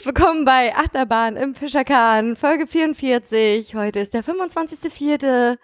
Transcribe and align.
Herzlich 0.00 0.04
willkommen 0.04 0.44
bei 0.44 0.74
Achterbahn 0.74 1.36
im 1.36 1.54
Fischerkahn, 1.54 2.34
Folge 2.34 2.66
44. 2.66 3.74
Heute 3.74 4.00
ist 4.00 4.14
der 4.14 4.24
25.04. 4.24 5.58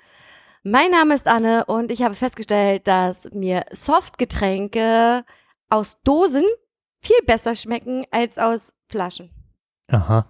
Mein 0.68 0.90
Name 0.90 1.14
ist 1.14 1.28
Anne 1.28 1.64
und 1.66 1.92
ich 1.92 2.02
habe 2.02 2.16
festgestellt, 2.16 2.88
dass 2.88 3.28
mir 3.32 3.66
Softgetränke 3.70 5.24
aus 5.70 6.02
Dosen 6.02 6.42
viel 7.00 7.22
besser 7.24 7.54
schmecken 7.54 8.04
als 8.10 8.36
aus 8.36 8.72
Flaschen. 8.88 9.30
Aha. 9.86 10.26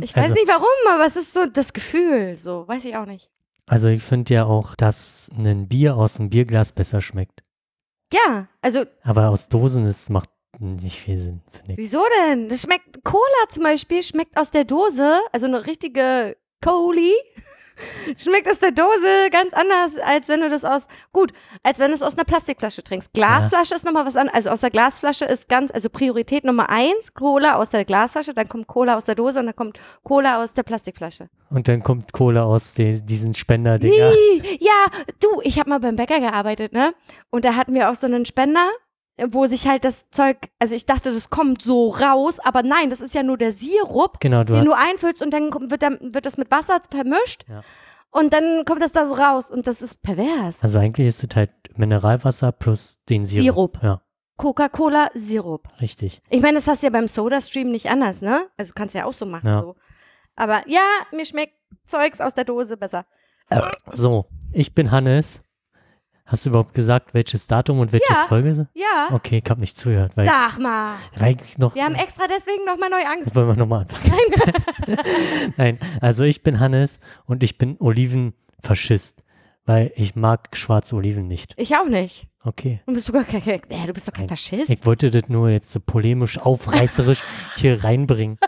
Ich 0.00 0.16
weiß 0.16 0.22
also, 0.22 0.32
nicht 0.32 0.48
warum, 0.48 0.94
aber 0.94 1.06
es 1.06 1.16
ist 1.16 1.34
so 1.34 1.44
das 1.44 1.74
Gefühl, 1.74 2.34
so, 2.38 2.66
weiß 2.66 2.82
ich 2.86 2.96
auch 2.96 3.04
nicht. 3.04 3.28
Also 3.66 3.88
ich 3.88 4.02
finde 4.02 4.32
ja 4.32 4.46
auch, 4.46 4.74
dass 4.74 5.30
ein 5.36 5.68
Bier 5.68 5.98
aus 5.98 6.18
einem 6.18 6.30
Bierglas 6.30 6.72
besser 6.72 7.02
schmeckt. 7.02 7.42
Ja, 8.14 8.48
also 8.62 8.86
Aber 9.02 9.28
aus 9.28 9.50
Dosen 9.50 9.84
ist, 9.84 10.08
macht 10.08 10.30
nicht 10.58 10.98
viel 10.98 11.18
Sinn, 11.18 11.42
finde 11.50 11.72
ich. 11.72 11.76
wieso 11.78 12.02
denn? 12.24 12.48
Das 12.48 12.62
schmeckt, 12.62 13.04
Cola 13.04 13.48
zum 13.50 13.64
Beispiel 13.64 14.02
schmeckt 14.02 14.38
aus 14.38 14.50
der 14.50 14.64
Dose, 14.64 15.20
also 15.30 15.44
eine 15.44 15.66
richtige 15.66 16.38
Coli, 16.64 17.12
schmeckt 18.16 18.48
aus 18.50 18.58
der 18.58 18.72
Dose 18.72 19.30
ganz 19.30 19.52
anders, 19.52 19.96
als 20.04 20.28
wenn 20.28 20.40
du 20.40 20.50
das 20.50 20.64
aus, 20.64 20.82
gut, 21.12 21.32
als 21.62 21.78
wenn 21.78 21.88
du 21.88 21.94
es 21.94 22.02
aus 22.02 22.14
einer 22.14 22.24
Plastikflasche 22.24 22.82
trinkst. 22.82 23.12
Glasflasche 23.12 23.74
ist 23.74 23.84
nochmal 23.84 24.06
was 24.06 24.16
anderes, 24.16 24.36
also 24.36 24.50
aus 24.50 24.60
der 24.60 24.70
Glasflasche 24.70 25.24
ist 25.24 25.48
ganz, 25.48 25.70
also 25.70 25.88
Priorität 25.88 26.44
Nummer 26.44 26.70
eins, 26.70 27.14
Cola 27.14 27.56
aus 27.56 27.70
der 27.70 27.84
Glasflasche, 27.84 28.34
dann 28.34 28.48
kommt 28.48 28.66
Cola 28.66 28.96
aus 28.96 29.04
der 29.04 29.14
Dose 29.14 29.40
und 29.40 29.46
dann 29.46 29.56
kommt 29.56 29.78
Cola 30.02 30.42
aus 30.42 30.54
der 30.54 30.62
Plastikflasche. 30.62 31.28
Und 31.50 31.68
dann 31.68 31.82
kommt 31.82 32.12
Cola 32.12 32.44
aus 32.44 32.74
den, 32.74 33.04
diesen 33.06 33.34
Spender-Dinger. 33.34 34.12
Ja, 34.60 34.86
du, 35.20 35.40
ich 35.42 35.58
habe 35.58 35.70
mal 35.70 35.80
beim 35.80 35.96
Bäcker 35.96 36.20
gearbeitet, 36.20 36.72
ne? 36.72 36.94
Und 37.30 37.44
da 37.44 37.54
hatten 37.54 37.74
wir 37.74 37.90
auch 37.90 37.94
so 37.94 38.06
einen 38.06 38.24
Spender, 38.24 38.68
wo 39.30 39.46
sich 39.46 39.66
halt 39.68 39.84
das 39.84 40.08
Zeug, 40.10 40.36
also 40.58 40.74
ich 40.74 40.86
dachte, 40.86 41.12
das 41.12 41.30
kommt 41.30 41.62
so 41.62 41.88
raus, 41.90 42.38
aber 42.40 42.62
nein, 42.62 42.90
das 42.90 43.00
ist 43.00 43.14
ja 43.14 43.22
nur 43.22 43.36
der 43.38 43.52
Sirup, 43.52 44.20
Genau, 44.20 44.44
du 44.44 44.54
den 44.54 44.64
du 44.64 44.72
hast, 44.74 44.88
einfüllst 44.90 45.22
und 45.22 45.30
dann 45.32 45.50
wird, 45.70 45.82
dann, 45.82 45.98
wird 46.00 46.26
das 46.26 46.36
mit 46.36 46.50
Wasser 46.50 46.80
vermischt 46.90 47.44
Ja. 47.48 47.62
und 48.10 48.32
dann 48.32 48.64
kommt 48.64 48.82
das 48.82 48.92
da 48.92 49.06
so 49.08 49.14
raus 49.14 49.50
und 49.50 49.66
das 49.66 49.82
ist 49.82 50.02
pervers. 50.02 50.62
also 50.62 50.78
eigentlich 50.78 51.06
ist 51.08 51.22
es 51.24 51.36
halt 51.36 51.50
Mineralwasser 51.76 52.52
plus 52.52 52.98
den 53.08 53.24
Sirup. 53.26 53.76
Sirup. 53.76 53.78
Ja, 53.82 54.02
Coca-Cola, 54.36 55.10
Sirup. 55.14 55.68
richtig. 55.80 56.20
Ich 56.30 56.40
meine, 56.40 56.54
das 56.54 56.66
hast 56.66 56.82
du 56.82 56.86
ja 56.86 56.90
beim 56.90 57.08
Soda-Stream 57.08 57.70
nicht 57.70 57.88
anders, 57.90 58.22
ne? 58.22 58.46
Also 58.56 58.72
kannst 58.74 58.94
du 58.94 58.98
ja 58.98 59.04
auch 59.04 59.12
so 59.12 59.26
machen. 59.26 59.46
Ja. 59.46 59.60
So. 59.62 59.76
Aber 60.36 60.62
ja, 60.66 60.80
mir 61.12 61.26
schmeckt 61.26 61.54
Zeugs 61.84 62.20
aus 62.20 62.34
der 62.34 62.44
Dose 62.44 62.76
besser. 62.76 63.04
So, 63.92 64.26
ich 64.52 64.74
bin 64.74 64.90
Hannes. 64.90 65.42
Hast 66.30 66.44
du 66.44 66.50
überhaupt 66.50 66.74
gesagt, 66.74 67.12
welches 67.12 67.48
Datum 67.48 67.80
und 67.80 67.92
welches 67.92 68.08
Ja. 68.08 68.26
Folge? 68.28 68.68
Ja, 68.74 69.08
Okay, 69.10 69.42
ich 69.44 69.50
habe 69.50 69.60
nicht 69.60 69.76
zugehört, 69.76 70.16
weil, 70.16 70.26
sag 70.26 70.58
mal. 70.60 70.94
weil 71.16 71.36
ich 71.44 71.58
noch. 71.58 71.74
Wir 71.74 71.84
haben 71.84 71.96
extra 71.96 72.24
deswegen 72.28 72.64
nochmal 72.64 72.88
neu 72.88 73.04
angefangen. 73.04 73.34
Wollen 73.34 73.48
wir 73.48 73.56
nochmal 73.56 73.80
anfangen? 73.80 74.96
Nein, 75.56 75.78
also 76.00 76.22
ich 76.22 76.44
bin 76.44 76.60
Hannes 76.60 77.00
und 77.26 77.42
ich 77.42 77.58
bin 77.58 77.76
Olivenfaschist, 77.80 79.22
weil 79.66 79.92
ich 79.96 80.14
mag 80.14 80.56
schwarze 80.56 80.94
Oliven 80.96 81.26
nicht. 81.26 81.54
Ich 81.56 81.74
auch 81.76 81.86
nicht. 81.88 82.28
Okay. 82.44 82.80
Du 82.86 82.92
bist 82.94 83.06
sogar 83.06 83.24
kein, 83.24 83.42
ja, 83.44 83.86
du 83.86 83.92
bist 83.92 84.06
doch 84.08 84.12
kein 84.12 84.26
Nein. 84.26 84.36
Faschist. 84.36 84.70
Ich 84.70 84.86
wollte 84.86 85.10
das 85.10 85.28
nur 85.28 85.50
jetzt 85.50 85.70
so 85.72 85.80
polemisch, 85.80 86.38
aufreißerisch 86.38 87.22
hier 87.56 87.82
reinbringen. 87.84 88.38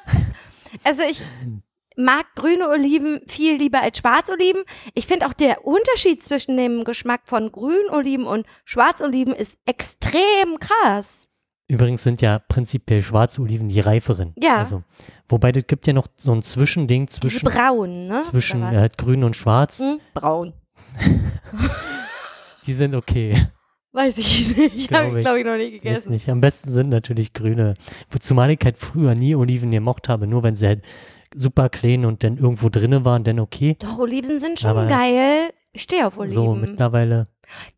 Also 0.84 1.02
ich 1.02 1.20
mag 1.96 2.26
grüne 2.34 2.68
Oliven 2.68 3.20
viel 3.26 3.56
lieber 3.56 3.82
als 3.82 3.98
Schwarzoliven. 3.98 4.62
Ich 4.94 5.06
finde 5.06 5.26
auch 5.26 5.32
der 5.32 5.66
Unterschied 5.66 6.22
zwischen 6.22 6.56
dem 6.56 6.84
Geschmack 6.84 7.22
von 7.24 7.52
Grünoliven 7.52 8.26
und 8.26 8.46
Schwarzoliven 8.64 9.34
ist 9.34 9.56
extrem 9.66 10.58
krass. 10.60 11.28
Übrigens 11.68 12.02
sind 12.02 12.20
ja 12.20 12.38
prinzipiell 12.38 13.00
schwarze 13.00 13.40
Oliven 13.40 13.68
die 13.68 13.80
reiferen. 13.80 14.34
Ja. 14.38 14.56
Also, 14.58 14.82
wobei 15.26 15.52
das 15.52 15.66
gibt 15.66 15.86
ja 15.86 15.94
noch 15.94 16.06
so 16.16 16.32
ein 16.32 16.42
Zwischending 16.42 17.06
Diese 17.06 17.20
zwischen, 17.20 17.48
braun, 17.48 18.08
ne? 18.08 18.20
zwischen 18.20 18.62
äh, 18.62 18.90
grün 18.96 19.24
und 19.24 19.36
schwarz. 19.36 19.80
Hm? 19.80 19.98
Braun. 20.12 20.52
Die 22.66 22.72
sind 22.74 22.94
okay. 22.94 23.48
Weiß 23.92 24.18
ich 24.18 24.56
nicht. 24.56 24.88
Glaub 24.88 25.04
Habe 25.04 25.18
ich, 25.18 25.24
glaube 25.24 25.38
ich, 25.40 25.46
noch 25.46 25.56
nie 25.56 25.70
gegessen. 25.70 26.12
nicht. 26.12 26.28
Am 26.28 26.40
besten 26.40 26.70
sind 26.70 26.88
natürlich 26.88 27.32
grüne. 27.32 27.74
Zumal 28.20 28.50
ich 28.50 28.60
halt 28.64 28.78
früher 28.78 29.14
nie 29.14 29.34
Oliven 29.34 29.70
gemocht 29.70 30.08
habe, 30.08 30.26
nur 30.26 30.42
wenn 30.42 30.54
sie 30.54 30.66
halt 30.66 30.86
super 31.34 31.68
klein 31.68 32.04
und 32.04 32.24
dann 32.24 32.36
irgendwo 32.38 32.68
drinne 32.68 33.04
waren, 33.04 33.24
dann 33.24 33.40
okay. 33.40 33.76
Doch, 33.78 33.98
Oliven 33.98 34.38
sind 34.40 34.60
schon 34.60 34.70
Aber- 34.70 34.86
geil. 34.86 35.52
Ich 35.72 35.82
stehe 35.82 36.06
auf 36.06 36.18
Oliven. 36.18 36.34
So, 36.34 36.54
mittlerweile. 36.54 37.28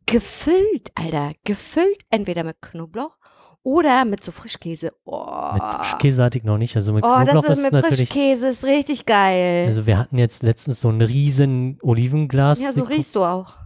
gefüllt, 0.06 0.90
Alter. 0.94 1.32
Gefüllt 1.44 1.98
entweder 2.10 2.44
mit 2.44 2.60
Knoblauch 2.60 3.16
oder 3.62 4.04
mit 4.04 4.22
so 4.22 4.30
Frischkäse. 4.32 4.92
Oh, 5.04 5.52
Mit 5.54 5.62
Frischkäse 5.62 6.22
hatte 6.22 6.38
ich 6.38 6.44
noch 6.44 6.58
nicht. 6.58 6.76
Also 6.76 6.92
mit 6.92 7.04
oh 7.04 7.08
Knoblauch 7.08 7.42
das 7.42 7.58
ist 7.58 7.64
ist 7.64 7.72
mit 7.72 7.82
natürlich. 7.82 8.08
Frischkäse, 8.10 8.48
ist 8.48 8.64
richtig 8.64 9.06
geil. 9.06 9.64
Also 9.66 9.86
wir 9.86 9.96
hatten 9.98 10.18
jetzt 10.18 10.42
letztens 10.42 10.80
so 10.80 10.88
ein 10.90 11.00
riesen 11.00 11.78
Olivenglas 11.82 12.60
ja, 12.60 12.72
so 12.72 12.82
riechst 12.82 13.14
du 13.14 13.24
auch. 13.24 13.56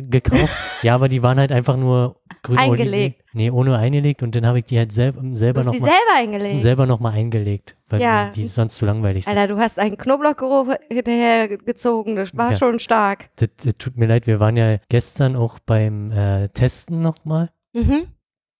Gekauft. 0.00 0.52
ja, 0.82 0.94
aber 0.94 1.08
die 1.08 1.22
waren 1.22 1.38
halt 1.38 1.52
einfach 1.52 1.76
nur 1.76 2.16
grüne 2.42 2.58
Eingelegt. 2.60 2.92
Oliven. 2.92 3.14
Nee, 3.34 3.50
ohne 3.50 3.76
eingelegt 3.76 4.22
und 4.22 4.34
dann 4.34 4.46
habe 4.46 4.58
ich 4.58 4.64
die 4.64 4.78
halt 4.78 4.92
selb 4.92 5.16
Du 5.20 5.36
selber 5.36 5.60
die 5.62 5.66
nochmal 5.66 5.90
selber 5.90 6.16
eingelegt. 6.16 6.62
selber 6.62 6.86
noch 6.86 7.00
mal 7.00 7.12
eingelegt, 7.12 7.76
weil 7.88 8.00
Ja. 8.02 8.30
die 8.30 8.46
sonst 8.48 8.76
zu 8.76 8.84
langweilig 8.86 9.24
sind. 9.24 9.36
Alter, 9.36 9.54
du 9.54 9.60
hast 9.60 9.78
einen 9.78 9.96
Knoblauchgeruch 9.96 10.74
hinterhergezogen. 10.90 12.16
Das 12.16 12.36
war 12.36 12.50
Ja. 12.52 12.56
schon 12.56 12.78
stark. 12.78 13.30
Das, 13.36 13.48
das 13.64 13.74
tut 13.74 13.96
mir 13.96 14.06
leid, 14.06 14.26
wir 14.26 14.40
waren 14.40 14.56
ja 14.56 14.78
gestern 14.88 15.36
auch 15.36 15.58
beim 15.60 16.10
äh, 16.12 16.48
Testen 16.50 17.00
nochmal. 17.00 17.50
Mhm. 17.72 18.06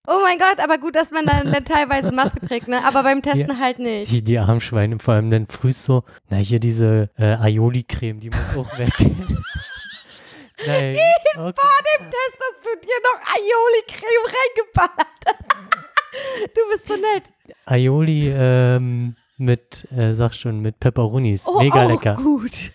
Oh 0.09 0.19
mein 0.25 0.37
Gott, 0.37 0.59
aber 0.59 0.79
gut, 0.79 0.97
dass 0.97 1.13
man 1.13 1.27
dann, 1.27 1.65
teilweise 1.65 2.11
Maske 2.11 2.41
trägt, 2.41 2.67
ne? 2.67 2.79
Aber 2.85 3.05
beim 3.05 3.23
Testen 3.23 3.61
halt 3.61 3.79
nicht. 3.79 4.11
Die, 4.11 4.25
die 4.25 4.37
Armschweine, 4.37 4.99
vor 4.99 5.15
allem 5.15 5.31
dann 5.31 5.47
früh 5.47 5.73
so, 5.73 6.03
na 6.29 6.39
hier 6.39 6.59
diese 6.59 7.09
äh, 7.17 7.37
Aioli-Creme, 7.37 8.19
die 8.19 8.31
muss 8.31 8.57
auch 8.57 8.79
weg. 8.79 8.91
Nein. 10.67 10.97
Okay. 11.35 11.35
Vor 11.35 11.53
dem 11.53 12.11
Test 12.11 12.39
hast 12.41 12.65
du 12.65 12.87
dir 12.87 12.99
noch 13.03 13.19
Aioli-Creme 13.35 14.27
reingeballert. 14.35 15.09
du 16.55 16.61
bist 16.73 16.87
so 16.89 16.95
nett. 16.95 17.33
Aioli 17.67 18.29
ähm, 18.37 19.17
mit, 19.39 19.87
äh, 19.97 20.13
sag 20.13 20.35
schon, 20.35 20.61
mit 20.61 20.79
Peperonis. 20.79 21.47
Oh, 21.49 21.59
Mega 21.61 21.85
auch 21.85 21.89
lecker. 21.89 22.15
gut. 22.17 22.71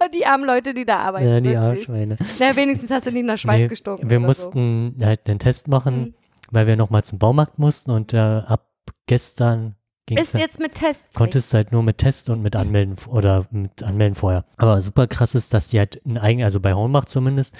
die 0.14 0.24
armen 0.26 0.44
Leute, 0.46 0.74
die 0.74 0.84
da 0.84 0.98
arbeiten. 1.00 1.26
Ja, 1.28 1.40
die 1.40 1.46
wirklich. 1.50 1.88
Armschweine. 1.88 2.18
Na, 2.38 2.56
wenigstens 2.56 2.90
hast 2.90 3.06
du 3.06 3.12
nicht 3.12 3.24
nach 3.26 3.38
Schweiß 3.38 3.58
Nee, 3.58 3.68
gestunken. 3.68 4.08
wir 4.10 4.20
mussten 4.20 4.96
halt 5.02 5.28
einen 5.28 5.38
Test 5.38 5.68
machen, 5.68 6.00
Mhm. 6.00 6.14
weil 6.50 6.66
wir 6.66 6.76
nochmal 6.76 7.04
zum 7.04 7.18
Baumarkt 7.18 7.58
mussten 7.58 7.90
und 7.90 8.12
äh, 8.12 8.18
ab 8.18 8.66
gestern 9.06 9.74
So. 9.74 9.79
Ist 10.18 10.34
halt- 10.34 10.42
jetzt 10.44 10.58
mit 10.58 10.74
Test. 10.74 11.12
konntest 11.14 11.52
du 11.52 11.56
halt 11.56 11.72
nur 11.72 11.82
mit 11.82 11.98
Test 11.98 12.30
und 12.30 12.42
mit 12.42 12.56
Anmelden 12.56 12.96
oder 13.08 13.46
mit 13.50 13.82
Anmelden 13.82 14.14
vorher. 14.14 14.44
Aber 14.56 14.80
super 14.80 15.06
krass 15.06 15.34
ist, 15.34 15.52
dass 15.54 15.68
die 15.68 15.78
halt 15.78 16.00
ein 16.06 16.18
eigenes, 16.18 16.44
also 16.46 16.60
bei 16.60 16.72
Hornbach 16.74 17.04
zumindest, 17.04 17.54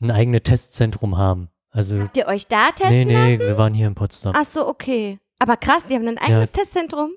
ein 0.00 0.10
eigenes 0.10 0.42
Testzentrum 0.42 1.16
haben. 1.18 1.48
Also, 1.70 1.98
Habt 2.00 2.16
ihr 2.16 2.26
euch 2.26 2.46
da 2.46 2.70
testen 2.70 2.90
nee, 2.90 3.04
nee, 3.04 3.32
lassen? 3.36 3.46
wir 3.48 3.58
waren 3.58 3.74
hier 3.74 3.86
in 3.86 3.94
Potsdam. 3.94 4.34
Ach 4.36 4.44
so, 4.46 4.66
okay. 4.66 5.18
Aber 5.38 5.56
krass, 5.56 5.86
die 5.88 5.94
haben 5.94 6.06
ein 6.08 6.18
eigenes 6.18 6.52
Testzentrum. 6.52 7.10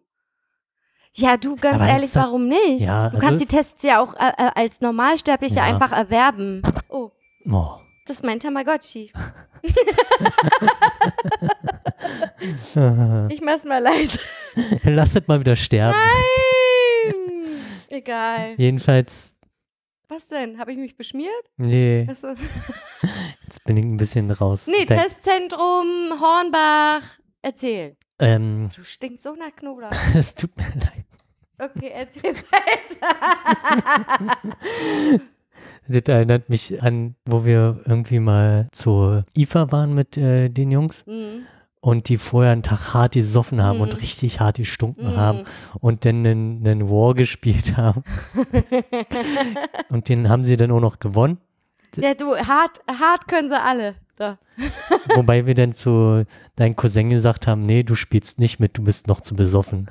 Ja, 1.14 1.38
du, 1.38 1.56
ganz 1.56 1.76
Aber 1.82 1.88
ehrlich, 1.90 2.12
doch- 2.12 2.22
warum 2.24 2.48
nicht? 2.48 2.82
Ja, 2.82 3.10
du 3.10 3.16
also 3.16 3.26
kannst 3.28 3.42
die 3.42 3.46
es- 3.46 3.50
Tests 3.52 3.84
ja 3.84 4.02
auch 4.02 4.14
äh, 4.16 4.32
äh, 4.38 4.52
als 4.56 4.80
Normalsterblicher 4.82 5.56
Ja. 5.58 5.64
einfach 5.64 5.92
erwerben. 5.92 6.62
Oh, 6.90 7.12
Oh. 7.52 7.72
Das 8.10 8.18
ist 8.18 8.24
mein 8.26 8.40
Tamagotchi. 8.40 9.12
Ich 13.30 13.42
mach's 13.42 13.64
mal 13.66 13.80
leise. 13.82 14.20
Lass 14.84 15.16
es 15.16 15.28
mal 15.28 15.40
wieder 15.40 15.56
sterben. 15.56 15.98
Nein! 15.98 17.14
Egal. 17.90 18.56
Jedenfalls, 18.58 19.36
Was 20.08 20.28
denn? 20.28 20.58
Habe 20.60 20.72
ich 20.72 20.78
mich 20.78 20.96
beschmiert? 20.98 21.32
nee, 21.58 22.08
Achso. 22.10 22.30
jetzt 23.44 23.64
bin 23.66 23.78
ich 23.78 23.86
ein 23.86 23.98
bisschen 23.98 24.32
raus. 24.32 24.68
Nee, 24.68 24.86
Dein- 24.86 25.00
Testzentrum, 25.00 26.20
Hornbach. 26.20 27.04
Erzähl. 27.42 27.96
ähm, 28.20 28.70
Du 28.76 28.84
stinkst 28.84 29.24
so 29.24 29.34
nach 29.36 29.56
Knoblauch. 29.56 29.92
es 30.16 30.36
tut 30.36 30.56
mir 30.58 30.68
leid. 30.76 31.06
Okay, 31.62 31.92
erzähl 31.94 32.36
weiter. 32.36 33.16
Das 35.88 36.02
erinnert 36.08 36.50
mich 36.50 36.82
an, 36.84 37.16
wo 37.26 37.46
wir 37.46 37.80
irgendwie 37.86 38.20
mal 38.20 38.68
zur 38.72 39.24
IFA 39.36 39.72
waren 39.72 39.94
mit 39.94 40.18
äh, 40.18 40.50
den 40.50 40.72
Jungs 40.72 41.06
Mhm. 41.08 41.44
und 41.82 42.10
die 42.10 42.18
vorher 42.18 42.52
einen 42.52 42.64
Tag 42.64 42.94
hart 42.94 43.14
gesoffen 43.14 43.62
haben 43.64 43.78
Mhm. 43.78 43.84
und 43.84 44.02
richtig 44.02 44.40
hart 44.40 44.58
gestunken 44.58 45.14
Mhm. 45.14 45.18
haben 45.18 45.44
und 45.80 46.06
dann 46.06 46.26
einen, 46.26 46.66
einen 46.68 46.90
War 46.90 47.14
gespielt 47.16 47.76
haben. 47.78 48.04
und 49.90 50.10
den 50.10 50.30
haben 50.30 50.44
sie 50.46 50.58
dann 50.58 50.72
auch 50.72 50.80
noch 50.82 51.00
gewonnen. 51.00 51.38
Ja, 51.96 52.14
du, 52.14 52.36
hart, 52.36 52.80
hart 52.88 53.28
können 53.28 53.50
sie 53.50 53.60
alle. 53.60 53.96
Da. 54.16 54.38
Wobei 55.16 55.46
wir 55.46 55.56
dann 55.56 55.74
zu 55.74 56.26
deinem 56.58 56.76
Cousin 56.76 57.10
gesagt 57.10 57.48
haben, 57.48 57.62
nee, 57.62 57.84
du 57.84 57.96
spielst 57.96 58.38
nicht 58.38 58.60
mit, 58.60 58.78
du 58.78 58.84
bist 58.84 59.08
noch 59.08 59.22
zu 59.22 59.34
besoffen. 59.34 59.90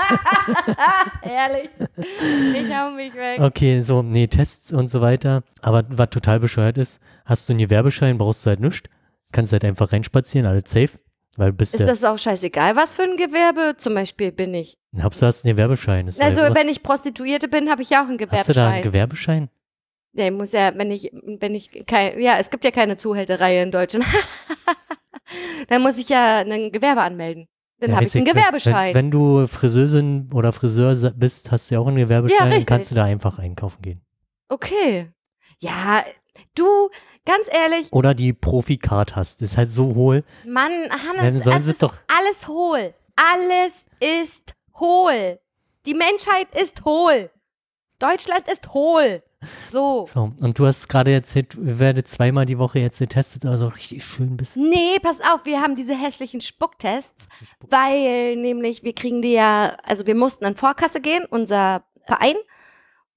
Ehrlich. 1.22 1.70
Ich 2.54 2.74
hau 2.74 2.90
mich 2.90 3.14
weg. 3.14 3.40
Okay, 3.40 3.80
so, 3.82 4.02
nee, 4.02 4.26
Tests 4.26 4.72
und 4.72 4.88
so 4.88 5.00
weiter. 5.00 5.42
Aber 5.62 5.84
was 5.88 6.10
total 6.10 6.40
bescheuert 6.40 6.78
ist, 6.78 7.00
hast 7.24 7.48
du 7.48 7.52
einen 7.52 7.60
Gewerbeschein, 7.60 8.18
brauchst 8.18 8.44
du 8.44 8.50
halt 8.50 8.60
nichts. 8.60 8.88
Kannst 9.32 9.52
halt 9.52 9.64
einfach 9.64 9.92
reinspazieren, 9.92 10.46
alles 10.46 10.70
safe. 10.70 10.90
Weil 11.36 11.52
du 11.52 11.56
bist 11.58 11.74
Ist 11.74 11.80
ja, 11.80 11.86
das 11.86 12.02
auch 12.02 12.18
scheißegal, 12.18 12.74
was 12.74 12.94
für 12.96 13.02
ein 13.02 13.16
Gewerbe? 13.16 13.74
Zum 13.76 13.94
Beispiel 13.94 14.32
bin 14.32 14.52
ich. 14.52 14.76
Hauptsache 15.00 15.28
hast 15.28 15.44
einen 15.44 15.54
Gewerbeschein. 15.54 16.08
Ist 16.08 16.20
Also, 16.20 16.42
halt- 16.42 16.54
wenn 16.56 16.68
ich 16.68 16.82
Prostituierte 16.82 17.46
bin, 17.48 17.70
habe 17.70 17.82
ich 17.82 17.90
ja 17.90 18.02
auch 18.04 18.08
einen 18.08 18.18
hast 18.30 18.48
du 18.48 18.52
da 18.52 18.68
einen 18.68 18.82
Gewerbeschein. 18.82 19.48
Gewerbeschein? 19.48 19.50
Ja, 20.12 20.24
ich 20.24 20.32
muss 20.32 20.50
ja, 20.50 20.72
wenn 20.76 20.90
ich, 20.90 21.10
wenn 21.12 21.54
ich 21.54 21.86
kein, 21.86 22.20
ja, 22.20 22.36
es 22.38 22.50
gibt 22.50 22.64
ja 22.64 22.72
keine 22.72 22.96
Zuhälterei 22.96 23.62
in 23.62 23.70
Deutschland. 23.70 24.04
Dann 25.68 25.82
muss 25.82 25.96
ich 25.98 26.08
ja 26.08 26.38
ein 26.38 26.72
Gewerbe 26.72 27.02
anmelden. 27.02 27.46
Dann 27.80 27.90
Ja, 27.90 27.96
habe 27.96 28.04
ich 28.04 28.14
einen 28.14 28.24
Gewerbeschein. 28.26 28.94
Wenn, 28.94 29.06
wenn 29.06 29.10
du 29.10 29.46
Friseurin 29.46 30.30
oder 30.32 30.52
Friseur 30.52 30.94
bist, 31.16 31.50
hast 31.50 31.70
du 31.70 31.74
ja 31.74 31.80
auch 31.80 31.86
einen 31.86 31.96
Gewerbeschein, 31.96 32.48
richtig. 32.48 32.66
kannst 32.66 32.90
du 32.90 32.94
da 32.94 33.04
einfach 33.04 33.38
einkaufen 33.38 33.82
gehen. 33.82 34.00
okay. 34.48 35.10
Ja, 35.62 36.02
du, 36.54 36.88
ganz 37.26 37.46
ehrlich, 37.52 37.92
Oder 37.92 38.14
die 38.14 38.32
Profi-Card 38.32 39.14
hast. 39.14 39.42
Ist 39.42 39.58
halt 39.58 39.70
so 39.70 39.94
hohl. 39.94 40.24
Mann, 40.46 40.70
Dann 40.88 41.18
Hannes, 41.20 41.44
sollen 41.44 41.58
es 41.58 41.64
sie 41.66 41.72
ist 41.72 41.82
doch. 41.82 41.94
alles 42.08 42.48
hohl. 42.48 42.94
Alles 43.16 43.72
ist 44.00 44.54
hohl. 44.78 45.38
Die 45.84 45.92
Menschheit 45.94 46.48
ist 46.58 46.82
hohl. 46.86 47.30
Deutschland 47.98 48.48
ist 48.50 48.72
hohl. 48.72 49.22
So. 49.72 50.04
So, 50.06 50.32
und 50.40 50.58
du 50.58 50.66
hast 50.66 50.88
gerade 50.88 51.12
erzählt, 51.12 51.54
ihr 51.54 51.78
werdet 51.78 52.08
zweimal 52.08 52.44
die 52.44 52.58
Woche 52.58 52.78
jetzt 52.78 52.98
getestet, 52.98 53.46
also 53.46 53.68
richtig 53.68 54.04
schön 54.04 54.36
bist. 54.36 54.56
Nee, 54.56 54.98
pass 55.02 55.20
auf, 55.20 55.44
wir 55.44 55.60
haben 55.60 55.76
diese 55.76 55.94
hässlichen 55.94 56.40
Spucktests, 56.40 57.26
weil 57.68 58.36
nämlich 58.36 58.82
wir 58.82 58.94
kriegen 58.94 59.22
die 59.22 59.32
ja, 59.32 59.76
also 59.82 60.06
wir 60.06 60.14
mussten 60.14 60.44
in 60.44 60.56
Vorkasse 60.56 61.00
gehen, 61.00 61.24
unser 61.30 61.84
Verein, 62.04 62.36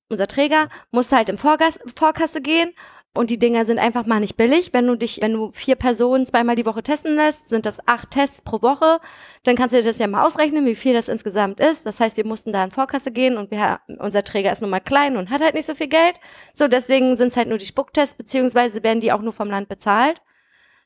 unser 0.09 0.27
Träger 0.27 0.69
musste 0.91 1.17
halt 1.17 1.29
in 1.29 1.37
Vorgas 1.37 1.79
Vorkasse 1.95 2.41
gehen 2.41 2.71
und 3.15 3.29
die 3.29 3.37
Dinger 3.37 3.63
sind 3.65 3.77
einfach 3.77 4.07
mal 4.07 4.19
nicht 4.19 4.37
billig. 4.37 4.73
Wenn 4.73 4.87
du 4.87 4.95
dich, 4.95 5.21
wenn 5.21 5.33
du 5.33 5.49
vier 5.49 5.75
Personen 5.75 6.25
zweimal 6.25 6.55
die 6.55 6.65
Woche 6.65 6.81
testen 6.81 7.15
lässt, 7.15 7.47
sind 7.47 7.67
das 7.67 7.87
acht 7.87 8.09
Tests 8.09 8.41
pro 8.41 8.63
Woche. 8.63 8.99
Dann 9.43 9.55
kannst 9.55 9.73
du 9.73 9.81
dir 9.81 9.87
das 9.87 9.99
ja 9.99 10.07
mal 10.07 10.25
ausrechnen, 10.25 10.65
wie 10.65 10.73
viel 10.73 10.93
das 10.93 11.09
insgesamt 11.09 11.59
ist. 11.59 11.85
Das 11.85 11.99
heißt, 11.99 12.17
wir 12.17 12.25
mussten 12.25 12.51
da 12.51 12.63
in 12.63 12.71
Vorkasse 12.71 13.11
gehen 13.11 13.37
und 13.37 13.51
wir, 13.51 13.81
unser 13.99 14.23
Träger 14.23 14.51
ist 14.51 14.61
nun 14.61 14.71
mal 14.71 14.79
klein 14.79 15.15
und 15.15 15.29
hat 15.29 15.41
halt 15.41 15.53
nicht 15.53 15.67
so 15.67 15.75
viel 15.75 15.89
Geld. 15.89 16.19
So, 16.53 16.67
deswegen 16.67 17.15
sind 17.15 17.27
es 17.27 17.37
halt 17.37 17.49
nur 17.49 17.59
die 17.59 17.67
Spucktests, 17.67 18.15
beziehungsweise 18.15 18.81
werden 18.81 18.99
die 18.99 19.11
auch 19.11 19.21
nur 19.21 19.33
vom 19.33 19.49
Land 19.49 19.69
bezahlt. 19.69 20.23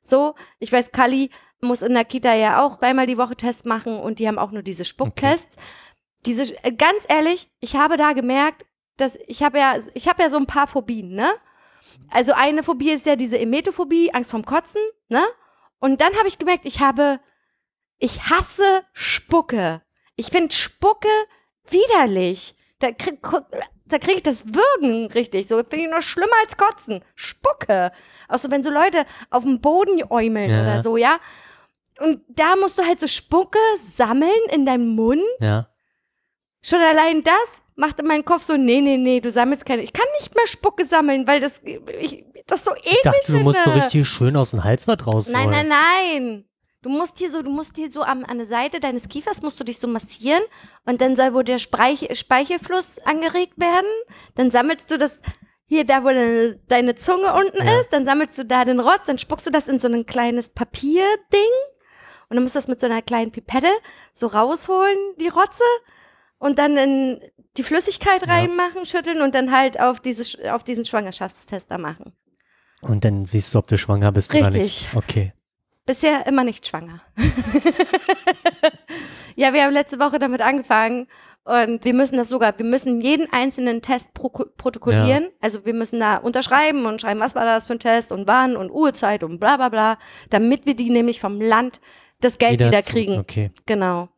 So, 0.04 0.36
ich 0.60 0.72
weiß, 0.72 0.92
Kali 0.92 1.30
muss 1.62 1.82
in 1.82 1.94
der 1.94 2.06
Kita 2.06 2.34
ja 2.34 2.62
auch 2.62 2.80
zweimal 2.80 3.08
die 3.08 3.18
Woche 3.18 3.38
Tests 3.38 3.64
machen 3.64 3.98
und 3.98 4.20
die 4.20 4.28
haben 4.28 4.38
auch 4.38 4.52
nur 4.52 4.64
diese 4.64 4.84
Spucktests. 4.84 5.56
Diese, 6.26 6.54
äh, 6.64 6.74
ganz 6.74 7.06
ehrlich, 7.08 7.50
ich 7.62 7.78
habe 7.78 7.96
da 7.96 8.12
gemerkt, 8.12 8.66
dass 8.98 9.18
ich 9.28 9.44
habe 9.44 9.60
ja, 9.60 9.78
ich 9.94 10.10
habe 10.10 10.24
ja 10.24 10.30
so 10.30 10.38
ein 10.38 10.48
paar 10.48 10.68
Phobien, 10.68 11.16
ne? 11.16 11.30
Also 12.10 12.34
eine 12.34 12.64
Phobie 12.64 12.92
ist 12.92 13.06
ja 13.06 13.16
diese 13.16 13.38
Emetophobie, 13.38 14.14
Angst 14.14 14.32
vorm 14.32 14.46
Kotzen, 14.46 14.82
ne? 15.10 15.24
Und 15.80 16.02
dann 16.02 16.16
habe 16.18 16.28
ich 16.28 16.38
gemerkt, 16.38 16.66
ich 16.66 16.80
habe, 16.80 17.20
ich 18.00 18.30
hasse 18.30 18.84
Spucke. 18.94 19.82
Ich 20.16 20.28
finde 20.28 20.54
Spucke 20.56 21.10
widerlich. 21.70 22.56
Da 22.80 22.92
krieg, 22.92 23.20
da 23.86 23.98
krieg 24.00 24.18
ich 24.18 24.24
das 24.24 24.46
Würgen 24.54 25.08
richtig. 25.12 25.48
So 25.48 25.58
finde 25.58 25.86
ich 25.86 25.90
noch 25.92 26.02
schlimmer 26.02 26.34
als 26.44 26.58
Kotzen. 26.58 27.04
Spucke. 27.16 27.92
Auch 28.28 28.38
so, 28.38 28.50
wenn 28.50 28.64
so 28.64 28.70
Leute 28.72 29.06
auf 29.30 29.44
dem 29.44 29.62
Boden 29.62 30.02
äumeln 30.10 30.50
Ja. 30.50 30.62
oder 30.62 30.82
so, 30.84 30.98
ja. 30.98 31.20
Und 32.00 32.22
da 32.30 32.56
musst 32.56 32.78
du 32.78 32.86
halt 32.86 33.00
so 33.00 33.08
Spucke 33.08 33.60
sammeln 33.78 34.32
in 34.52 34.66
deinem 34.66 34.96
Mund. 34.96 35.22
Ja. 35.40 35.68
Schon 36.68 36.82
allein 36.82 37.24
das 37.24 37.62
macht 37.76 38.00
in 38.00 38.08
meinem 38.08 38.26
Kopf 38.26 38.44
so, 38.44 38.58
nee, 38.58 38.82
nee, 38.82 38.98
nee, 38.98 39.22
du 39.22 39.32
sammelst 39.32 39.66
keine. 39.66 39.84
Ich 39.84 39.94
kann 39.94 40.06
nicht 40.20 40.36
mehr 40.36 40.48
Spucke 40.48 40.86
sammeln, 40.86 41.26
weil 41.26 41.40
das, 41.40 41.62
ich, 41.64 42.26
das 42.46 42.66
so 42.66 42.72
eklig 42.76 42.94
Ich 42.94 43.02
dachte, 43.04 43.32
du 43.32 43.40
musst 43.40 43.64
so 43.64 43.70
finde. 43.70 43.86
richtig 43.86 44.08
schön 44.08 44.36
aus 44.36 44.52
dem 44.52 44.64
Hals 44.66 44.86
was 44.88 45.08
rausholen. 45.08 45.50
Nein, 45.50 45.68
nein, 45.70 45.70
nein. 45.70 46.46
Du 46.82 46.90
musst 46.90 47.20
hier 47.20 47.32
so, 47.32 47.42
du 47.42 47.50
musst 47.52 47.76
hier 47.78 47.90
so 47.90 48.04
am, 48.04 48.26
an 48.26 48.38
der 48.38 48.48
Seite 48.48 48.80
deines 48.80 49.08
Kiefers 49.08 49.42
musst 49.42 49.60
du 49.60 49.64
dich 49.64 49.80
so 49.80 49.88
massieren 49.88 50.44
und 50.86 51.00
dann 51.00 51.16
soll 51.16 51.34
wohl 51.34 51.44
der 51.44 51.60
Speich, 51.60 52.08
Speichelfluss 52.18 53.00
angeregt 53.00 53.54
werden. 53.58 53.88
Dann 54.36 54.52
sammelst 54.52 54.92
du 54.92 54.98
das 54.98 55.22
hier 55.66 55.86
da, 55.86 56.04
wo 56.04 56.08
deine, 56.08 56.60
deine 56.68 56.96
Zunge 56.96 57.34
unten 57.34 57.66
Ja. 57.66 57.80
ist, 57.80 57.94
dann 57.94 58.06
sammelst 58.06 58.38
du 58.38 58.46
da 58.46 58.66
den 58.66 58.80
Rotz, 58.80 59.06
dann 59.06 59.18
spuckst 59.18 59.46
du 59.48 59.52
das 59.52 59.68
in 59.68 59.80
so 59.80 59.88
ein 59.88 60.06
kleines 60.06 60.50
Papierding 60.50 61.52
und 62.30 62.36
dann 62.36 62.44
musst 62.44 62.56
du 62.56 62.60
das 62.60 62.68
mit 62.68 62.80
so 62.80 62.88
einer 62.88 63.02
kleinen 63.02 63.32
Pipette 63.32 63.70
so 64.14 64.28
rausholen, 64.28 64.98
die 65.20 65.30
Rotze 65.30 65.64
und 66.40 66.60
dann 66.60 66.78
in 66.78 67.20
die 67.58 67.64
Flüssigkeit 67.64 68.26
Ja. 68.26 68.34
reinmachen, 68.34 68.86
schütteln 68.86 69.22
und 69.22 69.34
dann 69.36 69.52
halt 69.52 69.80
auf, 69.80 70.00
dieses, 70.00 70.38
auf 70.46 70.64
diesen 70.64 70.86
Schwangerschaftstest 70.86 71.70
da 71.72 71.78
machen. 71.78 72.14
Und 72.82 73.04
dann 73.06 73.26
siehst 73.26 73.54
du, 73.56 73.60
ob 73.60 73.68
du 73.68 73.78
schwanger 73.78 74.12
bist 74.12 74.34
oder 74.34 74.50
nicht. 74.52 74.56
Richtig. 74.56 74.88
Okay. 74.96 75.32
Bisher 75.86 76.28
immer 76.28 76.44
nicht 76.44 76.68
schwanger. 76.68 77.02
ja, 79.36 79.54
wir 79.54 79.64
haben 79.64 79.74
letzte 79.74 80.00
Woche 80.00 80.20
damit 80.20 80.42
angefangen 80.42 81.08
und 81.44 81.86
wir 81.86 81.94
müssen 81.94 82.18
das 82.18 82.30
sogar, 82.30 82.58
wir 82.58 82.66
müssen 82.66 83.00
jeden 83.02 83.32
einzelnen 83.32 83.82
Test 83.82 84.14
pro 84.14 84.30
protokollieren. 84.30 85.30
Also 85.40 85.66
wir 85.66 85.74
müssen 85.74 86.00
da 86.00 86.18
unterschreiben 86.18 86.86
und 86.86 87.02
schreiben, 87.02 87.20
was 87.20 87.36
war 87.36 87.46
das 87.46 87.68
für 87.68 87.74
ein 87.74 87.80
Test 87.80 88.12
und 88.12 88.28
wann 88.28 88.58
und 88.58 88.70
Uhrzeit 88.70 89.24
und 89.24 89.40
bla 89.40 89.58
bla 89.58 89.70
bla, 89.70 89.98
damit 90.30 90.66
wir 90.66 90.76
die 90.76 90.90
nämlich 90.90 91.20
vom 91.20 91.40
Land 91.40 91.80
das 92.20 92.38
Geld 92.38 92.60
wieder, 92.60 92.82
zu- 92.84 92.92
kriegen. 92.92 93.20
Okay. 93.20 93.52
Genau. 93.66 94.10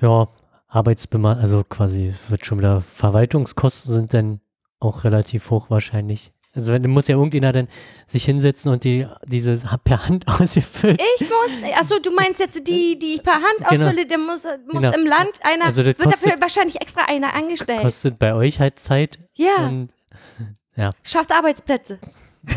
Ja, 0.00 0.28
Arbeitsbemar, 0.70 1.36
also 1.38 1.64
quasi 1.68 2.14
wird 2.28 2.46
schon 2.46 2.58
wieder, 2.58 2.80
Verwaltungskosten 2.80 3.92
sind 3.92 4.14
dann 4.14 4.40
auch 4.78 5.04
relativ 5.04 5.50
hoch 5.50 5.68
wahrscheinlich. 5.68 6.32
Also 6.54 6.72
wenn, 6.72 6.88
muss 6.90 7.06
ja 7.06 7.14
irgendjemand 7.16 7.54
dann 7.54 7.68
sich 8.06 8.24
hinsetzen 8.24 8.72
und 8.72 8.82
die 8.82 9.06
diese 9.24 9.60
per 9.84 10.08
Hand 10.08 10.26
ausgefüllt. 10.40 11.00
Ich 11.16 11.28
muss, 11.28 11.72
achso, 11.78 11.98
du 12.00 12.10
meinst 12.12 12.40
jetzt 12.40 12.66
die, 12.66 12.98
die 12.98 13.14
ich 13.16 13.22
per 13.22 13.34
Hand 13.34 13.68
Genau. 13.68 13.86
ausfülle, 13.86 14.06
der 14.06 14.18
muss, 14.18 14.44
muss 14.66 14.82
Genau. 14.82 14.92
im 14.92 15.06
Land 15.06 15.30
einer, 15.42 15.66
Also 15.66 15.84
wird 15.84 15.98
dafür 16.00 16.10
kostet- 16.12 16.40
wahrscheinlich 16.40 16.80
extra 16.80 17.02
einer 17.06 17.34
angestellt. 17.34 17.82
Kostet 17.82 18.18
bei 18.18 18.34
euch 18.34 18.58
halt 18.58 18.78
Zeit. 18.80 19.18
ja. 19.34 19.66
Und 19.68 19.90
ja, 20.76 20.90
schafft 21.04 21.30
Arbeitsplätze. 21.32 21.98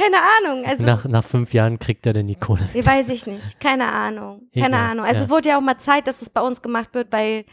Keine 0.00 0.16
Ahnung. 0.50 0.64
Also, 0.64 0.82
nach, 0.82 1.04
nach 1.06 1.24
fünf 1.24 1.52
Jahren 1.52 1.78
kriegt 1.78 2.06
er 2.06 2.12
dann 2.12 2.26
die 2.26 2.36
Kohle. 2.36 2.60
weiß 2.74 3.08
ich 3.08 3.26
nicht. 3.26 3.60
Keine 3.60 3.92
Ahnung. 3.92 4.48
Keine 4.54 4.68
Egal, 4.68 4.90
Ahnung. 4.90 5.04
Also 5.04 5.18
ja. 5.18 5.24
es 5.24 5.30
wurde 5.30 5.48
ja 5.50 5.58
auch 5.58 5.62
mal 5.62 5.78
Zeit, 5.78 6.06
dass 6.06 6.22
es 6.22 6.30
bei 6.30 6.40
uns 6.40 6.62
gemacht 6.62 6.90
wird, 6.94 7.12
weil 7.12 7.44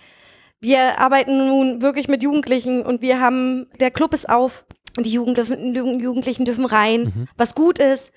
wir 0.59 0.99
arbeiten 0.99 1.37
nun 1.47 1.81
wirklich 1.81 2.07
mit 2.07 2.23
Jugendlichen 2.23 2.81
und 2.83 3.01
wir 3.01 3.19
haben, 3.19 3.67
der 3.79 3.91
Club 3.91 4.13
ist 4.13 4.27
auf 4.29 4.65
und 4.97 5.05
die 5.05 5.11
Jugend 5.11 5.37
dürfen, 5.37 5.75
Jugend- 5.75 6.01
Jugendlichen 6.01 6.45
dürfen 6.45 6.65
rein, 6.65 7.03
Mhm. 7.15 7.27
was 7.37 7.53
gut 7.53 7.79
ist. 7.79 8.11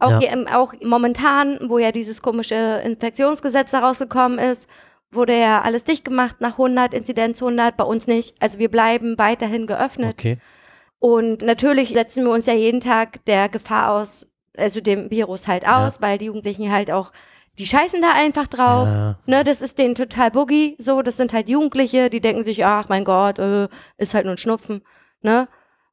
Auch, 0.00 0.10
Ja. 0.10 0.18
hier, 0.18 0.46
auch 0.58 0.74
momentan, 0.82 1.58
wo 1.68 1.78
ja 1.78 1.92
dieses 1.92 2.20
komische 2.20 2.80
Infektionsgesetz 2.84 3.70
da 3.70 3.78
rausgekommen 3.80 4.40
ist, 4.40 4.66
wurde 5.12 5.38
ja 5.38 5.60
alles 5.62 5.84
dicht 5.84 6.04
gemacht 6.04 6.40
nach 6.40 6.58
100, 6.58 6.92
Inzidenz 6.94 7.40
100, 7.40 7.76
bei 7.76 7.84
uns 7.84 8.08
nicht. 8.08 8.34
Also 8.42 8.58
wir 8.58 8.68
bleiben 8.68 9.16
weiterhin 9.18 9.68
geöffnet. 9.68 10.14
Okay. 10.18 10.36
Und 11.04 11.42
natürlich 11.42 11.90
setzen 11.90 12.24
wir 12.24 12.32
uns 12.32 12.46
ja 12.46 12.54
jeden 12.54 12.80
Tag 12.80 13.22
der 13.26 13.50
Gefahr 13.50 13.90
aus, 13.90 14.26
also 14.56 14.80
dem 14.80 15.10
Virus 15.10 15.46
halt 15.46 15.68
aus, 15.68 16.00
weil 16.00 16.16
die 16.16 16.24
Jugendlichen 16.24 16.72
halt 16.72 16.90
auch, 16.90 17.12
die 17.58 17.66
scheißen 17.66 18.00
da 18.00 18.12
einfach 18.14 18.46
drauf. 18.46 18.88
Ja. 18.88 19.18
Ne, 19.26 19.44
das 19.44 19.60
ist 19.60 19.76
denen 19.76 19.94
total 19.94 20.30
boogie. 20.30 20.76
So, 20.78 21.02
das 21.02 21.18
sind 21.18 21.34
halt 21.34 21.50
Jugendliche, 21.50 22.08
die 22.08 22.22
denken 22.22 22.42
sich, 22.42 22.64
ach 22.64 22.88
mein 22.88 23.04
Gott, 23.04 23.38
äh, 23.38 23.68
ist 23.98 24.14
halt 24.14 24.24
nur 24.24 24.32
ein 24.32 24.38
Schnupfen. 24.38 24.80
Ne? 25.20 25.46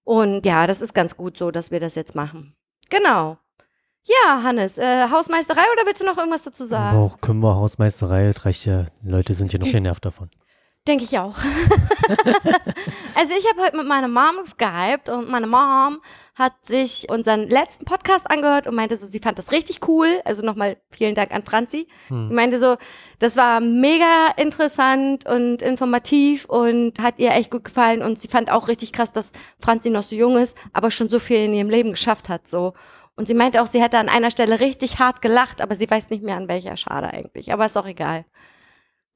Und 0.06 0.46
ja, 0.46 0.66
das 0.66 0.80
ist 0.80 0.94
ganz 0.94 1.18
gut 1.18 1.36
so, 1.36 1.52
dass 1.52 1.72
wir 1.72 1.82
das 1.82 1.96
jetzt 1.96 2.16
machen. 2.16 2.56
Genau. 2.90 3.38
Ja, 4.04 4.44
Hannes, 4.44 4.78
äh, 4.78 5.10
Hausmeisterei 5.10 5.66
oder 5.74 5.86
willst 5.88 6.00
du 6.00 6.06
noch 6.06 6.18
irgendwas 6.18 6.44
dazu 6.44 6.66
sagen? 6.66 6.98
Auch 6.98 7.20
können 7.20 7.42
wir 7.42 7.58
Hausmeisterei, 7.58 8.32
ja. 8.64 8.86
Die 9.02 9.10
Leute 9.10 9.34
sind 9.34 9.52
ja 9.52 9.60
noch 9.60 9.70
genervt 9.70 10.06
davon. 10.06 10.30
Denke 10.88 11.04
ich 11.04 11.20
auch. 11.20 11.38
also 13.16 13.34
ich 13.38 13.48
habe 13.52 13.62
heute 13.62 13.78
mit 13.78 13.86
meiner 13.86 14.08
Mom 14.08 14.44
gehypt 14.58 15.10
und 15.10 15.30
meine 15.30 15.46
Mom 15.46 16.02
hat 16.34 16.54
sich 16.66 17.08
unseren 17.08 17.48
letzten 17.48 17.86
Podcast 17.86 18.30
angehört 18.32 18.66
und 18.66 18.74
meinte 18.74 18.98
so, 18.98 19.06
sie 19.06 19.20
fand 19.20 19.38
das 19.38 19.52
richtig 19.52 19.88
cool. 19.88 20.22
Also 20.26 20.42
nochmal 20.42 20.78
vielen 20.90 21.14
Dank 21.14 21.34
an 21.34 21.44
Franzi. 21.44 21.88
Hm. 22.08 22.30
Die 22.30 22.36
meinte 22.36 22.60
so, 22.60 22.78
das 23.20 23.38
war 23.38 23.60
mega 23.60 24.30
interessant 24.38 25.28
und 25.28 25.62
informativ 25.62 26.46
und 26.46 27.00
hat 27.00 27.20
ihr 27.20 27.30
echt 27.32 27.52
gut 27.52 27.66
gefallen 27.66 28.02
und 28.02 28.18
sie 28.18 28.28
fand 28.28 28.50
auch 28.50 28.68
richtig 28.68 28.92
krass, 28.92 29.12
dass 29.12 29.32
Franzi 29.60 29.92
noch 29.92 30.04
so 30.04 30.16
jung 30.16 30.36
ist, 30.36 30.58
aber 30.74 30.90
schon 30.90 31.10
so 31.10 31.20
viel 31.20 31.46
in 31.46 31.54
ihrem 31.54 31.70
Leben 31.70 31.92
geschafft 31.92 32.28
hat, 32.28 32.48
so. 32.48 32.74
Und 33.16 33.28
sie 33.28 33.36
meinte 33.36 33.62
auch, 33.62 33.68
sie 33.68 33.84
hätte 33.84 34.00
an 34.00 34.10
einer 34.10 34.32
Stelle 34.32 34.60
richtig 34.60 34.98
hart 34.98 35.22
gelacht, 35.22 35.62
aber 35.62 35.76
sie 35.76 35.88
weiß 35.88 36.10
nicht 36.10 36.24
mehr 36.24 36.38
an 36.38 36.48
welcher. 36.48 36.76
Schade 36.76 37.14
eigentlich, 37.14 37.54
aber 37.54 37.68
ist 37.68 37.78
auch 37.78 37.86
egal. 37.86 38.26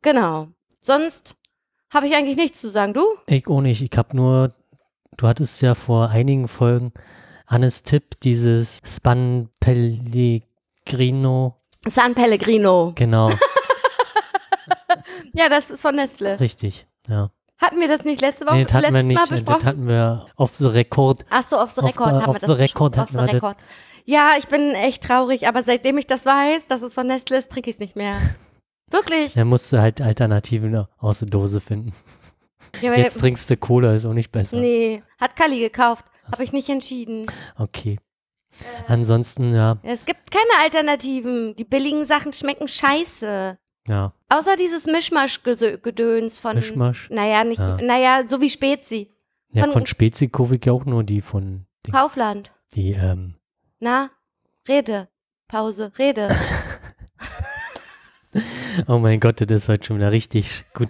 Genau. 0.03 0.49
Sonst 0.79 1.35
habe 1.89 2.07
ich 2.07 2.15
eigentlich 2.15 2.37
nichts 2.37 2.59
zu 2.59 2.69
sagen. 2.69 2.93
Du? 2.93 3.03
Ich 3.27 3.47
auch 3.47 3.61
nicht. 3.61 3.81
Ich 3.81 3.97
habe 3.97 4.15
nur, 4.15 4.51
du 5.17 5.27
hattest 5.27 5.61
ja 5.61 5.75
vor 5.75 6.09
einigen 6.09 6.47
Folgen 6.47 6.93
Annes 7.45 7.83
Tipp, 7.83 8.19
dieses 8.21 8.81
Span 8.85 9.49
Pellegrino. 9.59 11.55
San 11.87 12.15
Pellegrino. 12.15 12.93
Genau, 12.95 13.29
Ja, 15.33 15.49
das 15.49 15.69
ist 15.69 15.81
von 15.81 15.95
Nestle. 15.95 16.39
richtig. 16.39 16.87
Ja. 17.07 17.29
Hatten 17.57 17.79
wir 17.79 17.87
das 17.87 18.03
nicht 18.03 18.21
letzte 18.21 18.45
Woche 18.45 18.55
Nee, 18.55 18.65
das 18.65 18.73
hatten 18.73 18.93
wir 18.93 19.03
nicht. 19.03 19.31
Das 19.31 19.65
hatten 19.65 19.87
wir 19.87 20.27
auf 20.35 20.55
the 20.55 20.67
record. 20.67 21.25
Ach 21.29 21.43
so, 21.43 21.57
auf 21.57 21.71
the 21.71 21.81
Auf, 21.81 21.95
äh, 21.95 21.99
haben 21.99 22.25
auf 22.25 22.35
wir 22.35 22.39
das 22.39 22.49
the 22.49 22.61
record 22.61 22.93
besprochen. 22.93 23.15
Auf 23.17 23.23
hatten 23.23 23.27
the 23.27 23.33
wir 23.33 23.39
das. 23.39 23.55
Ja, 24.05 24.31
ich 24.37 24.47
bin 24.47 24.71
echt 24.71 25.03
traurig, 25.03 25.47
aber 25.47 25.63
seitdem 25.63 25.97
ich 25.97 26.05
das 26.05 26.25
weiß, 26.25 26.67
dass 26.67 26.81
es 26.81 26.93
von 26.93 27.07
Nestle 27.07 27.37
ist, 27.37 27.51
trinke 27.51 27.69
ich 27.69 27.75
es 27.77 27.79
nicht 27.79 27.95
mehr. 27.95 28.15
Wirklich. 28.95 29.35
Er 29.37 29.45
musste 29.45 29.81
halt 29.81 30.01
Alternativen 30.01 30.85
aus 30.97 31.19
der 31.19 31.27
Dose 31.29 31.59
finden. 31.61 31.91
Ja, 32.81 32.93
Jetzt 32.95 33.19
trinkst 33.19 33.49
du 33.49 33.57
Cola, 33.57 33.93
ist 33.93 34.05
auch 34.05 34.13
nicht 34.13 34.31
besser. 34.31 34.57
nee, 34.57 35.03
hat 35.19 35.35
Kali 35.35 35.59
gekauft. 35.59 36.05
Habe 36.31 36.43
ich 36.43 36.51
nicht 36.51 36.69
entschieden. 36.69 37.25
Okay. 37.57 37.97
Ansonsten, 38.87 39.53
ja, 39.53 39.77
Es 39.83 40.05
gibt 40.05 40.31
keine 40.31 40.63
Alternativen. 40.63 41.55
Die 41.55 41.63
billigen 41.65 42.05
Sachen 42.05 42.33
schmecken 42.33 42.67
scheiße. 42.67 43.57
ja, 43.87 44.13
Außer 44.29 44.55
dieses 44.57 44.85
Mischmasch-Gedöns 44.85 46.37
von. 46.37 46.55
Mischmasch. 46.55 47.09
Naja, 47.11 47.43
nicht, 47.43 47.59
Ja. 47.59 47.77
naja, 47.81 48.23
so 48.27 48.41
wie 48.41 48.49
Spezi. 48.49 49.11
Ja, 49.51 49.63
Von- 49.63 49.73
von 49.73 49.85
Spezi 49.85 50.27
kaufe 50.29 50.55
ich 50.55 50.65
ja 50.65 50.73
auch 50.73 50.85
nur 50.85 51.03
die 51.03 51.21
von, 51.21 51.65
die, 51.85 51.91
Kaufland. 51.91 52.51
die 52.73 52.91
ähm, 52.93 53.35
Na, 53.79 54.09
Rede. 54.67 55.07
Pause, 55.47 55.91
Rede. 55.99 56.35
oh 58.87 58.97
mein 58.99 59.19
Gott, 59.19 59.41
das 59.41 59.63
ist 59.63 59.69
heute 59.69 59.85
schon 59.85 59.97
wieder 59.97 60.11
richtig 60.11 60.65
gut. 60.73 60.89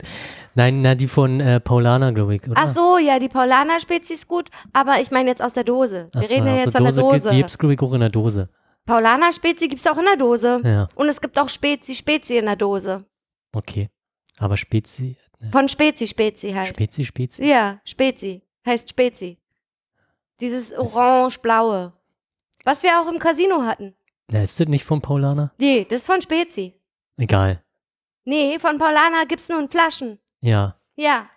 Nein, 0.55 0.81
na, 0.81 0.95
die 0.95 1.07
von 1.07 1.39
äh, 1.39 1.59
Paulana, 1.59 2.11
glaube 2.11 2.35
ich, 2.35 2.43
oder? 2.47 2.53
Ach 2.55 2.73
so, 2.73 2.97
ja, 2.97 3.19
die 3.19 3.29
Paulaner-Spezi 3.29 4.13
ist 4.13 4.27
gut, 4.27 4.49
aber 4.73 4.99
ich 5.01 5.11
meine 5.11 5.29
jetzt 5.29 5.41
aus 5.41 5.53
der 5.53 5.63
Dose. 5.63 6.09
Wir 6.11 6.21
Ach 6.21 6.23
so, 6.23 6.33
reden 6.35 6.47
ja 6.47 6.53
aus 6.53 6.59
jetzt 6.59 6.73
der 6.73 6.81
von 6.81 6.83
der 6.83 7.03
Dose. 7.03 7.29
Die 7.29 7.37
gibt's, 7.37 7.57
glaube 7.57 7.73
ich, 7.73 7.81
auch 7.81 7.93
in 7.93 7.99
der 7.99 8.09
Dose. 8.09 8.49
Paulaner-Spezi 8.85 9.67
gibt 9.67 9.79
es 9.79 9.87
auch 9.87 9.97
in 9.97 10.05
der 10.05 10.15
Dose. 10.17 10.61
Ja, 10.63 10.87
Und 10.95 11.07
es 11.09 11.19
gibt 11.19 11.37
auch 11.39 11.49
Spezi-Spezi 11.49 12.37
in 12.37 12.45
der 12.45 12.55
Dose. 12.55 13.05
okay. 13.53 13.89
Aber 14.37 14.57
Spezi, 14.57 15.15
ne, 15.39 15.49
Von 15.51 15.69
Spezi-Spezi 15.69 16.51
halt. 16.51 16.67
Spezi, 16.67 17.05
Spezi? 17.05 17.45
Ja, 17.45 17.79
Spezi. 17.85 18.41
Heißt 18.65 18.89
Spezi. 18.89 19.37
Dieses 20.41 20.73
orange-blaue. 20.73 21.93
Was 22.65 22.83
wir 22.83 22.99
auch 22.99 23.09
im 23.09 23.17
Casino 23.19 23.63
hatten. 23.63 23.95
Na, 24.29 24.43
ist 24.43 24.59
das 24.59 24.67
nicht 24.67 24.83
von 24.83 25.01
Paulana? 25.01 25.53
Nee, 25.57 25.85
das 25.89 26.01
ist 26.01 26.07
von 26.07 26.21
Spezi. 26.21 26.73
Egal. 27.17 27.63
Nee, 28.25 28.57
von 28.59 28.77
Paulaner 28.77 29.25
gibt's 29.27 29.47
nur 29.49 29.59
in 29.59 29.69
Flaschen. 29.69 30.19
Ja. 30.41 30.75
Ja. 30.95 31.27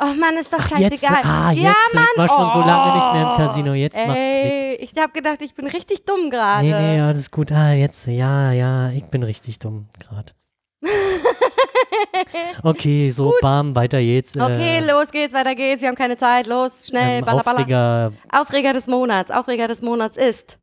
Oh 0.00 0.14
Mann, 0.14 0.36
ist 0.36 0.52
doch 0.52 0.60
Ach, 0.60 0.78
jetzt, 0.78 1.00
scheißegal. 1.00 1.22
ah, 1.24 1.50
ja, 1.50 1.70
jetzt, 1.70 1.94
Mann. 1.94 2.04
ich 2.12 2.18
war 2.18 2.28
schon 2.28 2.52
so 2.52 2.60
lange 2.68 2.94
nicht 2.94 3.12
mehr 3.12 3.22
im 3.22 3.28
Oh, 3.28 3.36
Casino, 3.36 3.72
jetzt 3.74 3.96
macht's 3.96 4.12
Klick. 4.12 4.16
Ey, 4.24 4.74
ich 4.76 4.92
hab 4.96 5.12
gedacht, 5.12 5.38
ich 5.40 5.54
bin 5.54 5.66
richtig 5.66 6.04
dumm 6.04 6.30
gerade. 6.30 6.64
Nee, 6.66 7.00
nee, 7.00 7.18
ist 7.18 7.32
gut. 7.32 7.50
Ah, 7.50 7.72
jetzt, 7.72 8.06
ja, 8.06 8.52
ja, 8.52 8.90
ich 8.90 9.04
bin 9.06 9.24
richtig 9.24 9.58
dumm 9.58 9.88
gerade. 9.98 10.32
Okay, 12.62 13.10
so, 13.10 13.34
bam, 13.40 13.74
weiter 13.74 13.98
jetzt. 13.98 14.36
Äh, 14.36 14.40
Okay, 14.42 14.80
los 14.80 15.10
geht's, 15.10 15.32
weiter 15.34 15.54
geht's. 15.54 15.80
Wir 15.82 15.88
haben 15.88 15.96
keine 15.96 16.16
Zeit. 16.16 16.46
Los, 16.46 16.86
schnell, 16.86 17.18
ähm, 17.20 17.24
baller, 17.24 17.42
baller. 17.42 17.58
Aufreger, 17.60 18.12
Aufreger 18.30 18.72
des 18.72 18.86
Monats. 18.86 19.30
Aufreger 19.30 19.68
des 19.68 19.82
Monats 19.82 20.16
ist 20.16 20.58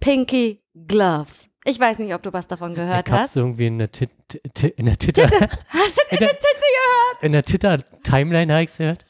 Pinky 0.00 0.62
Gloves. 0.86 1.46
Ich 1.68 1.78
weiß 1.78 1.98
nicht, 1.98 2.14
ob 2.14 2.22
du 2.22 2.32
was 2.32 2.48
davon 2.48 2.74
gehört 2.74 3.06
ich 3.06 3.12
hab's 3.12 3.22
hast. 3.22 3.36
irgendwie 3.36 3.66
in 3.66 3.78
der, 3.78 3.92
Tit, 3.92 4.10
in 4.76 4.86
der 4.86 4.96
Titter, 4.96 5.24
Hast 5.68 5.96
du 6.10 6.16
in 6.16 6.18
der, 6.20 6.30
in 7.20 7.32
der 7.32 7.42
Titter-Timeline 7.42 8.52
habe 8.52 8.64
ich's 8.64 8.78
gehört. 8.78 9.04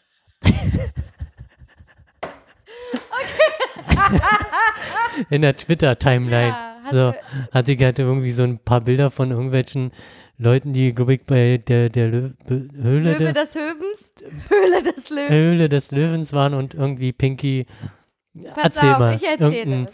in 5.30 5.42
der 5.42 5.56
Twitter-Timeline. 5.56 6.48
Ja, 6.48 6.76
hast 6.84 6.92
so, 6.92 7.14
hatte 7.52 7.72
ich 7.72 7.82
halt 7.82 7.98
irgendwie 7.98 8.30
so 8.30 8.42
ein 8.44 8.58
paar 8.58 8.80
Bilder 8.80 9.10
von 9.10 9.30
irgendwelchen 9.30 9.92
Leuten, 10.38 10.72
die, 10.72 10.94
glaube 10.94 11.14
ich, 11.14 11.24
bei 11.24 11.58
der, 11.66 11.88
der 11.90 12.08
Lö 12.08 12.30
Be- 12.46 12.68
Höhle, 12.80 13.18
Löwe 13.18 13.32
des 13.32 13.54
Höwens? 13.54 14.10
Höhle 14.48 14.82
des 14.82 15.10
Löwen. 15.10 15.28
Höhle 15.28 15.68
des 15.68 15.90
Löwens 15.90 16.32
waren 16.32 16.54
und 16.54 16.74
irgendwie 16.74 17.12
Pinky. 17.12 17.66
Pass 18.54 18.64
erzähl 18.64 18.92
auf, 18.92 18.98
mal. 18.98 19.16
ich 19.16 19.26
erzähle. 19.28 19.86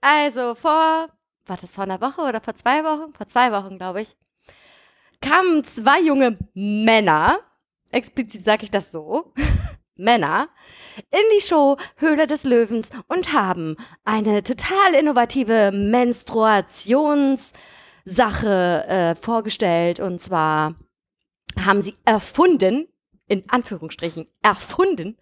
Also 0.00 0.54
vor, 0.54 1.08
war 1.48 1.56
das 1.56 1.74
vor 1.74 1.84
einer 1.84 2.00
Woche 2.00 2.22
oder 2.22 2.40
vor 2.40 2.54
zwei 2.54 2.84
Wochen? 2.84 3.12
Vor 3.14 3.26
zwei 3.26 3.52
Wochen, 3.52 3.78
glaube 3.78 4.02
ich, 4.02 4.16
kamen 5.20 5.64
zwei 5.64 6.00
junge 6.00 6.38
Männer, 6.54 7.40
explizit 7.90 8.42
sage 8.42 8.64
ich 8.64 8.70
das 8.70 8.90
so, 8.92 9.32
Männer, 9.96 10.48
in 11.10 11.24
die 11.36 11.42
Show 11.42 11.76
Höhle 11.96 12.26
des 12.28 12.44
Löwens 12.44 12.90
und 13.08 13.32
haben 13.32 13.76
eine 14.04 14.42
total 14.44 14.94
innovative 14.98 15.72
Menstruationssache 15.72 17.52
äh, 18.86 19.14
vorgestellt. 19.16 19.98
Und 19.98 20.20
zwar 20.20 20.76
haben 21.58 21.82
sie 21.82 21.96
erfunden, 22.04 22.86
in 23.26 23.42
Anführungsstrichen, 23.48 24.28
erfunden, 24.40 25.18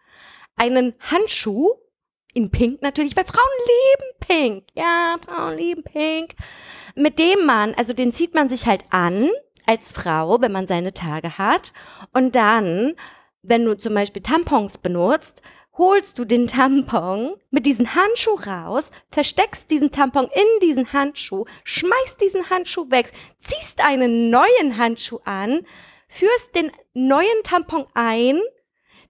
einen 0.57 0.95
Handschuh 1.01 1.71
in 2.37 2.51
Pink 2.51 2.83
natürlich, 2.83 3.17
weil 3.17 3.25
Frauen 3.25 3.45
lieben 3.67 4.19
Pink. 4.21 4.65
Ja, 4.75 5.17
Frauen 5.25 5.57
lieben 5.57 5.83
Pink. 5.83 6.35
Mit 6.95 7.19
dem 7.19 7.47
man, 7.47 7.75
also 7.75 7.93
den 7.93 8.13
zieht 8.13 8.35
man 8.35 8.49
sich 8.49 8.67
halt 8.67 8.85
an 8.91 9.31
als 9.67 9.93
Frau, 9.93 10.41
wenn 10.41 10.53
man 10.53 10.67
seine 10.67 10.93
Tage 10.93 11.39
hat. 11.39 11.73
Und 12.13 12.37
dann, 12.37 12.95
wenn 13.43 13.65
du 13.65 13.77
zum 13.77 13.95
Beispiel 13.95 14.23
Tampons 14.23 14.79
benutzt, 14.79 15.41
holst 15.79 16.19
du 16.19 16.25
den 16.25 16.47
Tampon 16.47 17.35
mit 17.51 17.67
diesem 17.67 17.95
Handschuh 17.95 18.37
raus, 18.47 18.91
versteckst 19.11 19.71
diesen 19.71 19.91
Tampon 19.91 20.29
in 20.35 20.61
diesen 20.63 20.93
Handschuh, 20.93 21.45
schmeißt 21.65 22.21
diesen 22.21 22.49
Handschuh 22.49 22.91
weg, 22.91 23.13
ziehst 23.39 23.81
einen 23.85 24.31
neuen 24.31 24.77
Handschuh 24.77 25.21
an, 25.25 25.67
führst 26.09 26.55
den 26.55 26.71
neuen 26.95 27.43
Tampon 27.45 27.87
ein, 27.95 28.41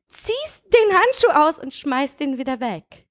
ziehst 0.09 0.65
den 0.73 0.97
Handschuh 0.97 1.31
aus 1.31 1.59
und 1.59 1.75
schmeißt 1.75 2.19
den 2.19 2.39
wieder 2.39 2.61
weg. 2.61 3.06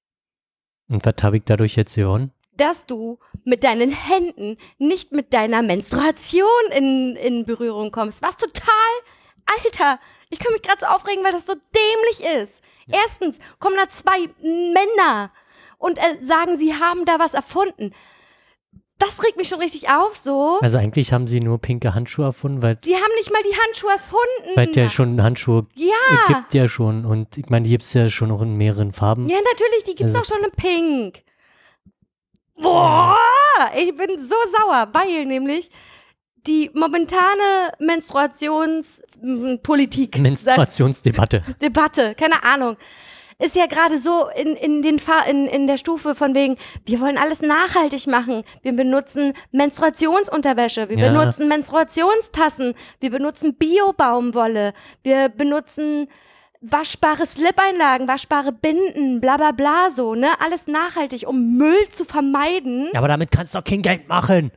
Und 0.88 1.04
was 1.04 1.14
habe 1.22 1.38
ich 1.38 1.44
dadurch 1.44 1.76
jetzt 1.76 1.94
gewonnen? 1.94 2.32
Dass 2.56 2.86
du 2.86 3.18
mit 3.44 3.64
deinen 3.64 3.90
Händen 3.90 4.56
nicht 4.78 5.12
mit 5.12 5.34
deiner 5.34 5.62
Menstruation 5.62 6.46
in, 6.74 7.16
in 7.16 7.44
Berührung 7.44 7.90
kommst. 7.90 8.22
Was 8.22 8.36
total, 8.36 8.66
Alter, 9.64 10.00
ich 10.30 10.38
kann 10.38 10.52
mich 10.52 10.62
gerade 10.62 10.80
so 10.80 10.86
aufregen, 10.86 11.24
weil 11.24 11.32
das 11.32 11.46
so 11.46 11.54
dämlich 11.54 12.42
ist. 12.42 12.62
Erstens 12.90 13.38
kommen 13.58 13.76
da 13.76 13.88
zwei 13.88 14.28
Männer 14.42 15.30
und 15.78 15.98
äh, 15.98 16.22
sagen, 16.22 16.56
sie 16.56 16.74
haben 16.74 17.04
da 17.04 17.18
was 17.18 17.34
erfunden. 17.34 17.92
Das 18.98 19.22
regt 19.22 19.36
mich 19.36 19.48
schon 19.48 19.58
richtig 19.60 19.90
auf, 19.90 20.16
so. 20.16 20.58
Also 20.62 20.78
eigentlich 20.78 21.12
haben 21.12 21.26
sie 21.26 21.40
nur 21.40 21.58
pinke 21.60 21.94
Handschuhe 21.94 22.24
erfunden, 22.24 22.62
weil 22.62 22.78
Sie 22.80 22.94
haben 22.94 23.12
nicht 23.18 23.30
mal 23.30 23.42
die 23.42 23.54
Handschuhe 23.54 23.90
erfunden. 23.92 24.56
weil 24.56 24.68
der 24.68 24.88
schon 24.88 25.22
Handschuhe 25.22 25.66
ja. 25.74 25.92
gibt 26.28 26.54
ja 26.54 26.66
schon 26.68 27.04
und 27.04 27.36
ich 27.36 27.50
meine, 27.50 27.64
die 27.64 27.70
gibt's 27.70 27.92
ja 27.92 28.08
schon 28.08 28.28
noch 28.30 28.40
in 28.40 28.56
mehreren 28.56 28.94
Farben. 28.94 29.26
Ja, 29.26 29.36
natürlich, 29.36 29.84
die 29.84 29.94
gibt's 29.96 30.14
Also- 30.14 30.18
auch 30.18 30.24
schon 30.36 30.42
in 30.44 30.50
Pink. 30.52 31.22
Boah, 32.58 33.18
ich 33.76 33.94
bin 33.94 34.16
so 34.18 34.34
sauer, 34.58 34.88
weil 34.92 35.26
nämlich 35.26 35.68
die 36.46 36.70
momentane 36.72 37.72
Menstruationspolitik, 37.78 40.16
Menstruationsdebatte. 40.18 41.42
Debatte, 41.60 42.14
keine 42.14 42.42
Ahnung, 42.44 42.78
ist 43.38 43.54
ja 43.56 43.66
gerade 43.66 43.98
so 43.98 44.28
in, 44.34 44.56
in, 44.56 44.82
den 44.82 44.98
Fa 44.98 45.20
in, 45.28 45.46
in 45.46 45.66
der 45.66 45.76
Stufe 45.76 46.14
von 46.14 46.34
wegen, 46.34 46.56
wir 46.84 47.00
wollen 47.00 47.18
alles 47.18 47.42
nachhaltig 47.42 48.06
machen. 48.06 48.44
Wir 48.62 48.72
benutzen 48.72 49.34
Menstruationsunterwäsche, 49.52 50.88
wir 50.88 50.98
Ja. 50.98 51.08
benutzen 51.12 51.48
Menstruationstassen, 51.48 52.74
wir 53.00 53.10
benutzen 53.10 53.54
Bio-Baumwolle, 53.54 54.72
wir 55.02 55.28
benutzen 55.28 56.08
waschbare 56.62 57.26
Slip-Einlagen, 57.26 58.08
waschbare 58.08 58.52
Binden, 58.52 59.20
bla 59.20 59.36
bla 59.36 59.52
bla 59.52 59.90
so, 59.94 60.14
ne? 60.14 60.28
Alles 60.40 60.66
nachhaltig, 60.66 61.28
um 61.28 61.56
Müll 61.56 61.88
zu 61.90 62.04
vermeiden. 62.04 62.88
Ja, 62.92 63.00
aber 63.00 63.08
damit 63.08 63.30
kannst 63.30 63.54
du 63.54 63.58
doch 63.58 63.64
kein 63.64 63.82
Geld 63.82 64.08
machen. 64.08 64.50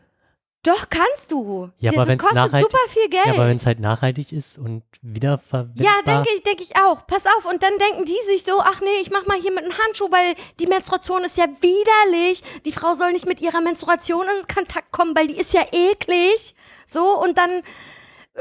Doch, 0.63 0.89
kannst 0.89 1.31
du. 1.31 1.69
Ja, 1.79 1.91
aber 1.91 2.17
kostet 2.17 2.35
nachhaltig- 2.35 2.63
super 2.63 2.89
viel 2.89 3.09
Geld. 3.09 3.25
Ja, 3.27 3.31
aber 3.33 3.47
wenn 3.47 3.55
es 3.55 3.65
halt 3.65 3.79
nachhaltig 3.79 4.33
ist 4.33 4.57
und 4.57 4.83
wiederverwendbar. 5.01 5.85
Ja, 5.85 6.01
denke 6.05 6.29
ich, 6.35 6.43
denke 6.43 6.63
ich 6.63 6.75
auch. 6.75 7.07
Pass 7.07 7.23
auf, 7.25 7.45
und 7.49 7.63
dann 7.63 7.77
denken 7.77 8.03
die 8.03 8.17
sich 8.25 8.43
so, 8.43 8.59
ach 8.59 8.81
nee, 8.81 8.99
ich 9.01 9.09
mach 9.09 9.25
mal 9.25 9.39
hier 9.39 9.51
mit 9.51 9.63
einem 9.63 9.77
Handschuh, 9.77 10.11
weil 10.11 10.35
die 10.59 10.67
Menstruation 10.67 11.23
ist 11.23 11.37
ja 11.37 11.45
widerlich. 11.45 12.43
Die 12.65 12.73
Frau 12.73 12.93
soll 12.93 13.13
nicht 13.13 13.25
mit 13.25 13.39
ihrer 13.39 13.61
Menstruation 13.61 14.25
in 14.25 14.53
Kontakt 14.53 14.91
kommen, 14.91 15.15
weil 15.15 15.27
die 15.27 15.39
ist 15.39 15.53
ja 15.53 15.65
eklig. 15.71 16.53
So, 16.85 17.17
und 17.17 17.37
dann, 17.37 17.61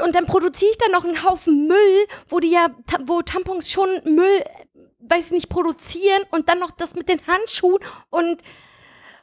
und 0.03 0.13
dann 0.13 0.25
produziere 0.25 0.71
ich 0.71 0.77
dann 0.77 0.91
noch 0.91 1.05
einen 1.05 1.23
Haufen 1.23 1.67
Müll, 1.67 2.07
wo 2.27 2.41
die 2.41 2.51
ja, 2.51 2.67
wo 3.05 3.21
Tampons 3.21 3.71
schon 3.71 3.87
Müll, 4.03 4.43
weiß 4.99 5.27
ich 5.27 5.31
nicht, 5.31 5.49
produzieren 5.49 6.23
und 6.31 6.49
dann 6.49 6.59
noch 6.59 6.71
das 6.71 6.95
mit 6.95 7.07
den 7.07 7.25
Handschuhen 7.27 7.79
und 8.09 8.41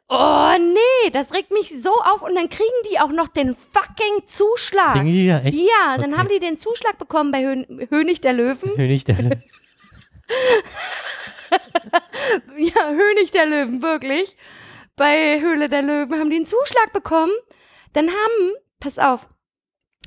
Oh 0.08 0.52
nee, 0.58 1.10
das 1.12 1.32
regt 1.34 1.50
mich 1.50 1.82
so 1.82 1.90
auf 1.90 2.22
und 2.22 2.34
dann 2.36 2.48
kriegen 2.48 2.70
die 2.90 3.00
auch 3.00 3.10
noch 3.10 3.26
den 3.28 3.56
fucking 3.56 4.28
Zuschlag. 4.28 4.92
Kriegen 4.94 5.06
die 5.12 5.26
da 5.26 5.40
echt? 5.40 5.56
Ja, 5.58 5.96
dann 5.98 6.12
Okay. 6.12 6.20
haben 6.20 6.28
die 6.28 6.38
den 6.38 6.56
Zuschlag 6.56 6.96
bekommen 6.98 7.32
bei 7.32 7.42
Hön 7.44 7.86
Hönig 7.90 8.20
der 8.20 8.32
Löwen. 8.34 8.75
König 8.76 9.04
der 9.04 9.16
ja, 12.56 12.90
Hönig 12.90 13.30
der 13.32 13.46
Löwen, 13.46 13.82
wirklich. 13.82 14.36
Bei 14.96 15.40
Höhle 15.40 15.68
der 15.68 15.82
Löwen 15.82 16.18
haben 16.18 16.30
die 16.30 16.36
einen 16.36 16.46
Zuschlag 16.46 16.92
bekommen. 16.92 17.32
Dann 17.92 18.08
haben, 18.08 18.52
pass 18.80 18.98
auf, 18.98 19.28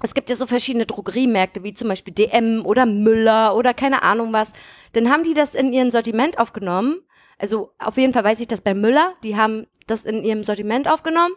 es 0.02 0.14
gibt 0.14 0.30
ja 0.30 0.36
so 0.36 0.48
verschiedene 0.48 0.86
Drogeriemärkte, 0.86 1.64
wie 1.64 1.74
zum 1.74 1.90
Beispiel 1.90 2.14
DM 2.14 2.66
oder 2.66 2.86
Müller 2.86 3.56
oder 3.56 3.74
keine 3.74 4.02
Ahnung 4.04 4.32
was. 4.34 4.54
Dann 4.94 5.12
haben 5.12 5.24
die 5.24 5.34
das 5.34 5.56
in 5.56 5.74
ihren 5.74 5.92
Sortiment 5.92 6.40
aufgenommen. 6.40 7.02
Also 7.38 7.74
auf 7.80 7.98
jeden 7.98 8.14
Fall 8.14 8.24
weiß 8.24 8.40
ich 8.40 8.48
das 8.48 8.62
bei 8.62 8.74
Müller. 8.74 9.14
Die 9.24 9.36
haben 9.36 9.68
das 9.90 10.06
in 10.06 10.24
ihrem 10.24 10.44
Sortiment 10.44 10.90
aufgenommen. 10.90 11.36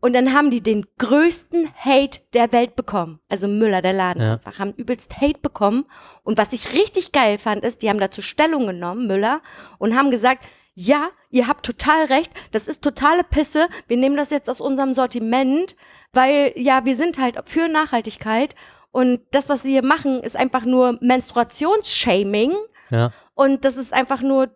Und 0.00 0.12
dann 0.14 0.32
haben 0.32 0.50
die 0.50 0.62
den 0.62 0.86
größten 0.98 1.70
Hate 1.74 2.20
der 2.32 2.52
Welt 2.52 2.76
bekommen. 2.76 3.18
Also 3.28 3.48
Müller, 3.48 3.82
der 3.82 3.92
Laden 3.92 4.22
Ja. 4.22 4.32
einfach, 4.34 4.60
haben 4.60 4.72
übelst 4.74 5.20
Hate 5.20 5.40
bekommen. 5.40 5.86
Und 6.22 6.38
was 6.38 6.52
ich 6.52 6.72
richtig 6.72 7.10
geil 7.10 7.38
fand, 7.38 7.64
ist, 7.64 7.82
die 7.82 7.88
haben 7.88 7.98
dazu 7.98 8.22
Stellung 8.22 8.66
genommen, 8.68 9.08
Müller, 9.08 9.40
und 9.78 9.96
haben 9.96 10.12
gesagt, 10.12 10.44
ja, 10.74 11.08
ihr 11.30 11.48
habt 11.48 11.66
total 11.66 12.04
recht, 12.04 12.30
das 12.52 12.68
ist 12.68 12.82
totale 12.82 13.24
Pisse, 13.24 13.66
wir 13.88 13.96
nehmen 13.96 14.16
das 14.16 14.30
jetzt 14.30 14.48
aus 14.48 14.60
unserem 14.60 14.92
Sortiment, 14.92 15.74
weil 16.12 16.52
ja, 16.54 16.84
wir 16.84 16.94
sind 16.94 17.18
halt 17.18 17.36
für 17.46 17.66
Nachhaltigkeit 17.66 18.54
und 18.92 19.20
das, 19.32 19.48
was 19.48 19.62
sie 19.62 19.72
hier 19.72 19.84
machen, 19.84 20.22
ist 20.22 20.36
einfach 20.36 20.64
nur 20.64 20.96
Menstruationsshaming 21.00 22.52
Ja. 22.90 23.12
und 23.34 23.64
das 23.64 23.76
ist 23.76 23.92
einfach 23.92 24.22
nur 24.22 24.50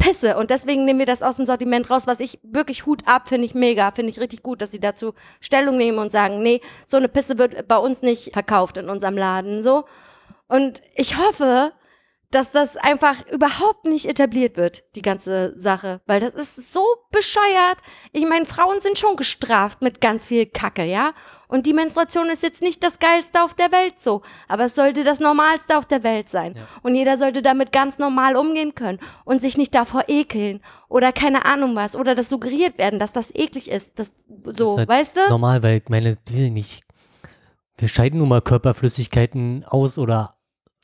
Pisse 0.00 0.36
und 0.36 0.50
deswegen 0.50 0.84
nehmen 0.84 0.98
wir 0.98 1.06
das 1.06 1.22
aus 1.22 1.36
dem 1.36 1.46
Sortiment 1.46 1.88
raus, 1.90 2.08
was 2.08 2.18
ich 2.18 2.40
wirklich 2.42 2.86
Hut 2.86 3.02
ab, 3.06 3.28
finde 3.28 3.44
ich 3.44 3.54
mega, 3.54 3.92
finde 3.92 4.10
ich 4.10 4.18
richtig 4.18 4.42
gut, 4.42 4.60
dass 4.60 4.72
sie 4.72 4.80
dazu 4.80 5.14
Stellung 5.40 5.76
nehmen 5.76 5.98
und 5.98 6.10
sagen, 6.10 6.42
nee, 6.42 6.60
so 6.86 6.96
eine 6.96 7.08
Pisse 7.08 7.38
wird 7.38 7.68
bei 7.68 7.76
uns 7.76 8.02
nicht 8.02 8.32
verkauft 8.32 8.78
in 8.78 8.88
unserem 8.88 9.16
Laden, 9.16 9.62
so. 9.62 9.84
Und 10.48 10.82
ich 10.96 11.16
hoffe, 11.16 11.72
dass 12.30 12.52
das 12.52 12.76
einfach 12.76 13.26
überhaupt 13.28 13.84
nicht 13.84 14.06
etabliert 14.06 14.56
wird, 14.56 14.84
die 14.96 15.02
ganze 15.02 15.52
Sache, 15.58 16.00
weil 16.06 16.20
das 16.20 16.34
ist 16.34 16.72
so 16.72 16.84
bescheuert. 17.10 17.78
Ich 18.12 18.26
meine, 18.26 18.46
Frauen 18.46 18.80
sind 18.80 18.98
schon 18.98 19.16
gestraft 19.16 19.82
mit 19.82 20.00
ganz 20.00 20.26
viel 20.28 20.46
Kacke, 20.46 20.84
ja? 20.84 21.12
Und 21.50 21.66
die 21.66 21.72
Menstruation 21.72 22.28
ist 22.28 22.44
jetzt 22.44 22.62
nicht 22.62 22.80
das 22.82 23.00
geilste 23.00 23.42
auf 23.42 23.54
der 23.54 23.72
Welt 23.72 23.94
so, 23.98 24.22
aber 24.46 24.66
es 24.66 24.76
sollte 24.76 25.02
das 25.02 25.18
normalste 25.18 25.76
auf 25.76 25.84
der 25.84 26.04
Welt 26.04 26.28
sein. 26.28 26.54
Ja. 26.54 26.62
Und 26.82 26.94
jeder 26.94 27.18
sollte 27.18 27.42
damit 27.42 27.72
ganz 27.72 27.98
normal 27.98 28.36
umgehen 28.36 28.76
können 28.76 29.00
und 29.24 29.42
sich 29.42 29.56
nicht 29.56 29.74
davor 29.74 30.04
ekeln 30.06 30.60
oder 30.88 31.12
keine 31.12 31.44
Ahnung 31.46 31.74
was 31.74 31.96
oder 31.96 32.14
das 32.14 32.28
suggeriert 32.28 32.78
werden, 32.78 33.00
dass 33.00 33.12
das 33.12 33.34
eklig 33.34 33.68
ist, 33.68 33.98
das 33.98 34.12
so, 34.44 34.72
ist 34.72 34.78
halt 34.78 34.88
weißt 34.88 35.16
du? 35.16 35.28
Normal, 35.28 35.64
weil 35.64 35.78
ich 35.78 35.88
meine, 35.88 36.16
will 36.30 36.44
ich 36.44 36.52
nicht. 36.52 36.82
Wir 37.76 37.88
scheiden 37.88 38.20
nun 38.20 38.28
mal 38.28 38.42
Körperflüssigkeiten 38.42 39.64
aus 39.64 39.98
oder 39.98 40.36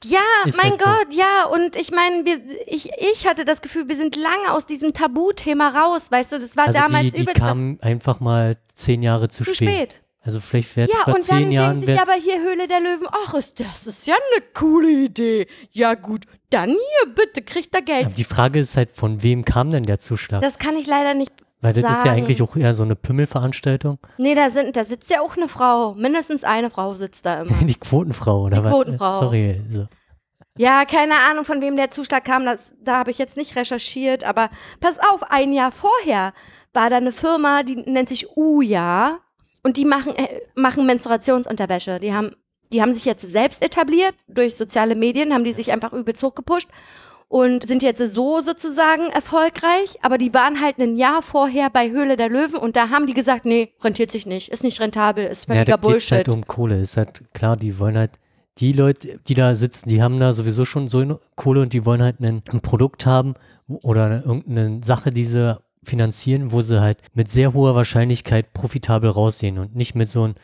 Ja, 0.04 0.18
Ist 0.46 0.60
mein 0.60 0.72
halt 0.72 0.80
so. 0.80 0.86
Gott, 0.88 1.14
ja. 1.14 1.44
Und 1.52 1.76
ich 1.76 1.92
meine, 1.92 2.24
wir, 2.24 2.40
ich, 2.66 2.90
ich 2.98 3.28
hatte 3.28 3.44
das 3.44 3.62
Gefühl, 3.62 3.88
wir 3.88 3.96
sind 3.96 4.16
lange 4.16 4.52
aus 4.52 4.66
diesem 4.66 4.92
Tabuthema 4.94 5.68
raus, 5.68 6.10
weißt 6.10 6.32
du, 6.32 6.40
das 6.40 6.56
war 6.56 6.66
also 6.66 6.80
damals 6.80 7.04
die, 7.04 7.12
die 7.12 7.22
übelst 7.22 7.40
kamen 7.40 7.78
einfach 7.80 8.18
mal 8.18 8.56
zehn 8.74 9.02
Jahre 9.02 9.28
zu, 9.28 9.44
zu 9.44 9.54
spät. 9.54 9.68
spät. 9.68 10.00
Also 10.26 10.40
vielleicht 10.40 10.76
wird 10.76 10.90
Ja, 10.90 11.04
vor 11.04 11.14
und 11.14 11.22
zehn 11.22 11.42
dann 11.42 11.52
Jahren 11.52 11.78
denkt 11.78 11.86
sich 11.92 12.00
aber 12.00 12.14
hier 12.14 12.40
Höhle 12.40 12.66
der 12.66 12.80
Löwen, 12.80 13.06
ach, 13.10 13.34
ist, 13.34 13.60
das 13.60 13.86
ist 13.86 14.06
ja 14.08 14.14
eine 14.14 14.44
coole 14.54 14.90
Idee. 14.90 15.46
Ja 15.70 15.94
gut, 15.94 16.24
dann 16.50 16.70
hier, 16.70 17.14
bitte, 17.14 17.42
kriegt 17.42 17.72
er 17.74 17.82
Geld. 17.82 18.06
Aber 18.06 18.14
die 18.14 18.24
Frage 18.24 18.58
ist 18.58 18.76
halt, 18.76 18.90
von 18.96 19.22
wem 19.22 19.44
kam 19.44 19.70
denn 19.70 19.84
der 19.84 20.00
Zuschlag? 20.00 20.40
Das 20.42 20.58
kann 20.58 20.76
ich 20.76 20.88
leider 20.88 21.14
nicht. 21.14 21.30
Weil 21.60 21.72
das 21.72 21.98
ist 21.98 22.04
ja 22.04 22.12
eigentlich 22.12 22.42
auch 22.42 22.54
eher 22.56 22.74
so 22.74 22.82
eine 22.82 22.96
Pümmelveranstaltung. 22.96 23.98
Nee, 24.18 24.34
da, 24.34 24.50
sind, 24.50 24.76
da 24.76 24.84
sitzt 24.84 25.10
ja 25.10 25.20
auch 25.20 25.36
eine 25.36 25.48
Frau. 25.48 25.94
Mindestens 25.94 26.44
eine 26.44 26.70
Frau 26.70 26.92
sitzt 26.94 27.24
da 27.24 27.42
immer. 27.42 27.56
Die 27.64 27.74
Quotenfrau 27.74 28.42
oder 28.42 28.58
Die 28.58 28.64
was? 28.64 28.72
Quotenfrau. 28.72 29.20
Sorry. 29.20 29.62
So. 29.70 29.86
Ja, 30.58 30.84
keine 30.84 31.14
Ahnung, 31.30 31.44
von 31.44 31.60
wem 31.60 31.76
der 31.76 31.90
Zuschlag 31.90 32.24
kam, 32.24 32.44
das, 32.44 32.74
da 32.82 32.98
habe 32.98 33.10
ich 33.10 33.18
jetzt 33.18 33.36
nicht 33.36 33.56
recherchiert, 33.56 34.24
aber 34.24 34.50
pass 34.80 34.98
auf, 34.98 35.22
ein 35.30 35.52
Jahr 35.52 35.70
vorher 35.70 36.32
war 36.72 36.90
da 36.90 36.96
eine 36.96 37.12
Firma, 37.12 37.62
die 37.62 37.76
nennt 37.76 38.08
sich 38.08 38.36
Uja 38.36 39.18
und 39.66 39.76
die 39.76 39.84
machen, 39.84 40.14
äh, 40.14 40.42
machen 40.54 40.86
Menstruationsunterwäsche. 40.86 41.98
Die 41.98 42.14
haben, 42.14 42.30
die 42.72 42.80
haben 42.80 42.94
sich 42.94 43.04
jetzt 43.04 43.28
selbst 43.28 43.62
etabliert, 43.62 44.14
durch 44.28 44.54
soziale 44.54 44.94
Medien 44.94 45.34
haben 45.34 45.42
die 45.42 45.52
sich 45.52 45.72
einfach 45.72 45.92
übelst 45.92 46.22
hochgepusht 46.22 46.68
und 47.26 47.66
sind 47.66 47.82
jetzt 47.82 48.00
so 48.12 48.40
sozusagen 48.40 49.08
erfolgreich, 49.08 49.98
aber 50.02 50.18
die 50.18 50.32
waren 50.32 50.60
halt 50.62 50.78
ein 50.78 50.96
Jahr 50.96 51.20
vorher 51.20 51.68
bei 51.68 51.90
Höhle 51.90 52.16
der 52.16 52.28
Löwen 52.28 52.54
und 52.60 52.76
da 52.76 52.90
haben 52.90 53.08
die 53.08 53.14
gesagt, 53.14 53.44
nee, 53.44 53.72
rentiert 53.82 54.12
sich 54.12 54.24
nicht, 54.24 54.50
ist 54.52 54.62
nicht 54.62 54.80
rentabel, 54.80 55.26
ist 55.26 55.48
Ja, 55.48 55.56
völliger 55.56 55.64
da 55.64 55.72
geht's 55.72 55.82
Bullshit. 55.82 56.12
halt 56.12 56.28
um 56.28 56.46
Kohle. 56.46 56.80
Ist 56.80 56.96
halt 56.96 57.24
klar, 57.34 57.56
die 57.56 57.80
wollen 57.80 57.98
halt, 57.98 58.12
die 58.58 58.72
Leute, 58.72 59.18
die 59.26 59.34
da 59.34 59.56
sitzen, 59.56 59.88
die 59.88 60.00
haben 60.00 60.20
da 60.20 60.32
sowieso 60.32 60.64
schon 60.64 60.86
so 60.86 61.00
eine 61.00 61.18
Kohle 61.34 61.62
und 61.62 61.72
die 61.72 61.84
wollen 61.84 62.02
halt 62.02 62.20
ein, 62.20 62.42
ein 62.52 62.60
Produkt 62.60 63.04
haben 63.04 63.34
oder 63.66 64.24
irgendeine 64.24 64.80
Sache, 64.84 65.10
die 65.10 65.24
sie 65.24 65.58
finanzieren, 65.86 66.52
wo 66.52 66.60
sie 66.60 66.80
halt 66.80 66.98
mit 67.14 67.30
sehr 67.30 67.54
hoher 67.54 67.74
Wahrscheinlichkeit 67.74 68.52
profitabel 68.52 69.10
raussehen 69.10 69.58
und 69.58 69.74
nicht 69.74 69.94
mit 69.94 70.08
so 70.08 70.24
einem 70.24 70.34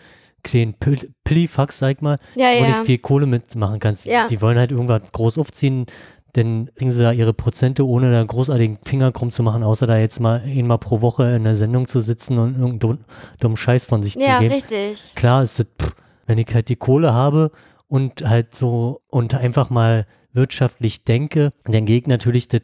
kleinen 0.43 0.75
Pil- 0.75 1.11
Pillifax, 1.25 1.79
sag 1.79 1.97
ich 1.97 2.01
mal, 2.01 2.19
ja, 2.35 2.47
wo 2.59 2.63
ja. 2.63 2.69
nicht 2.69 2.87
viel 2.87 2.99
Kohle 2.99 3.27
mitmachen 3.27 3.79
kannst. 3.79 4.07
Ja. 4.07 4.27
Die 4.27 4.41
wollen 4.41 4.59
halt 4.59 4.73
irgendwas 4.73 5.03
groß 5.13 5.39
aufziehen, 5.39 5.87
dann 6.33 6.71
kriegen 6.75 6.91
sie 6.91 7.03
da 7.03 7.13
ihre 7.13 7.35
Prozente, 7.35 7.87
ohne 7.87 8.11
da 8.11 8.25
großartigen 8.25 8.79
Finger 8.85 9.13
krumm 9.13 9.31
zu 9.31 9.43
machen, 9.43 9.63
außer 9.63 9.87
da 9.87 9.99
jetzt 9.99 10.19
mal 10.19 10.43
einmal 10.45 10.79
pro 10.79 11.01
Woche 11.03 11.25
in 11.25 11.43
einer 11.43 11.55
Sendung 11.55 11.87
zu 11.87 12.01
sitzen 12.01 12.39
und 12.39 12.53
irgendeinen 12.53 12.79
dummen, 12.79 13.05
dummen 13.39 13.57
Scheiß 13.57 13.85
von 13.85 14.03
sich 14.03 14.15
ja, 14.15 14.37
zu 14.37 14.41
geben. 14.41 14.55
richtig. 14.55 15.15
Klar 15.15 15.43
ist 15.43 15.61
es, 15.61 15.67
pff, 15.67 15.95
wenn 16.27 16.39
ich 16.39 16.53
halt 16.55 16.69
die 16.71 16.77
Kohle 16.77 17.13
habe 17.13 17.51
und 17.87 18.23
halt 18.27 18.55
so 18.55 19.03
und 19.09 19.35
einfach 19.35 19.69
mal 19.69 20.07
wirtschaftlich 20.33 21.05
denke, 21.05 21.53
dann 21.67 21.87
ich 21.87 22.07
natürlich 22.07 22.49
das 22.49 22.63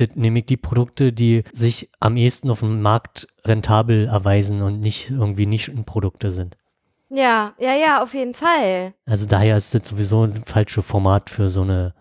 das 0.00 0.16
nehme 0.16 0.40
ich 0.40 0.46
die 0.46 0.56
Produkte, 0.56 1.12
die 1.12 1.42
sich 1.52 1.90
am 2.00 2.16
ehesten 2.16 2.50
auf 2.50 2.60
dem 2.60 2.82
Markt 2.82 3.26
rentabel 3.44 4.06
erweisen 4.06 4.62
und 4.62 4.80
nicht 4.80 5.10
irgendwie 5.10 5.46
Nischenprodukte 5.46 6.30
sind. 6.30 6.56
Ja, 7.08 7.54
ja, 7.58 7.74
ja, 7.74 8.02
auf 8.02 8.14
jeden 8.14 8.34
Fall. 8.34 8.94
Also 9.06 9.26
daher 9.26 9.56
ist 9.56 9.74
das 9.74 9.88
sowieso 9.88 10.24
ein 10.24 10.44
falsches 10.44 10.86
Format 10.86 11.28
für 11.28 11.48
so 11.48 11.62
eine 11.62 11.94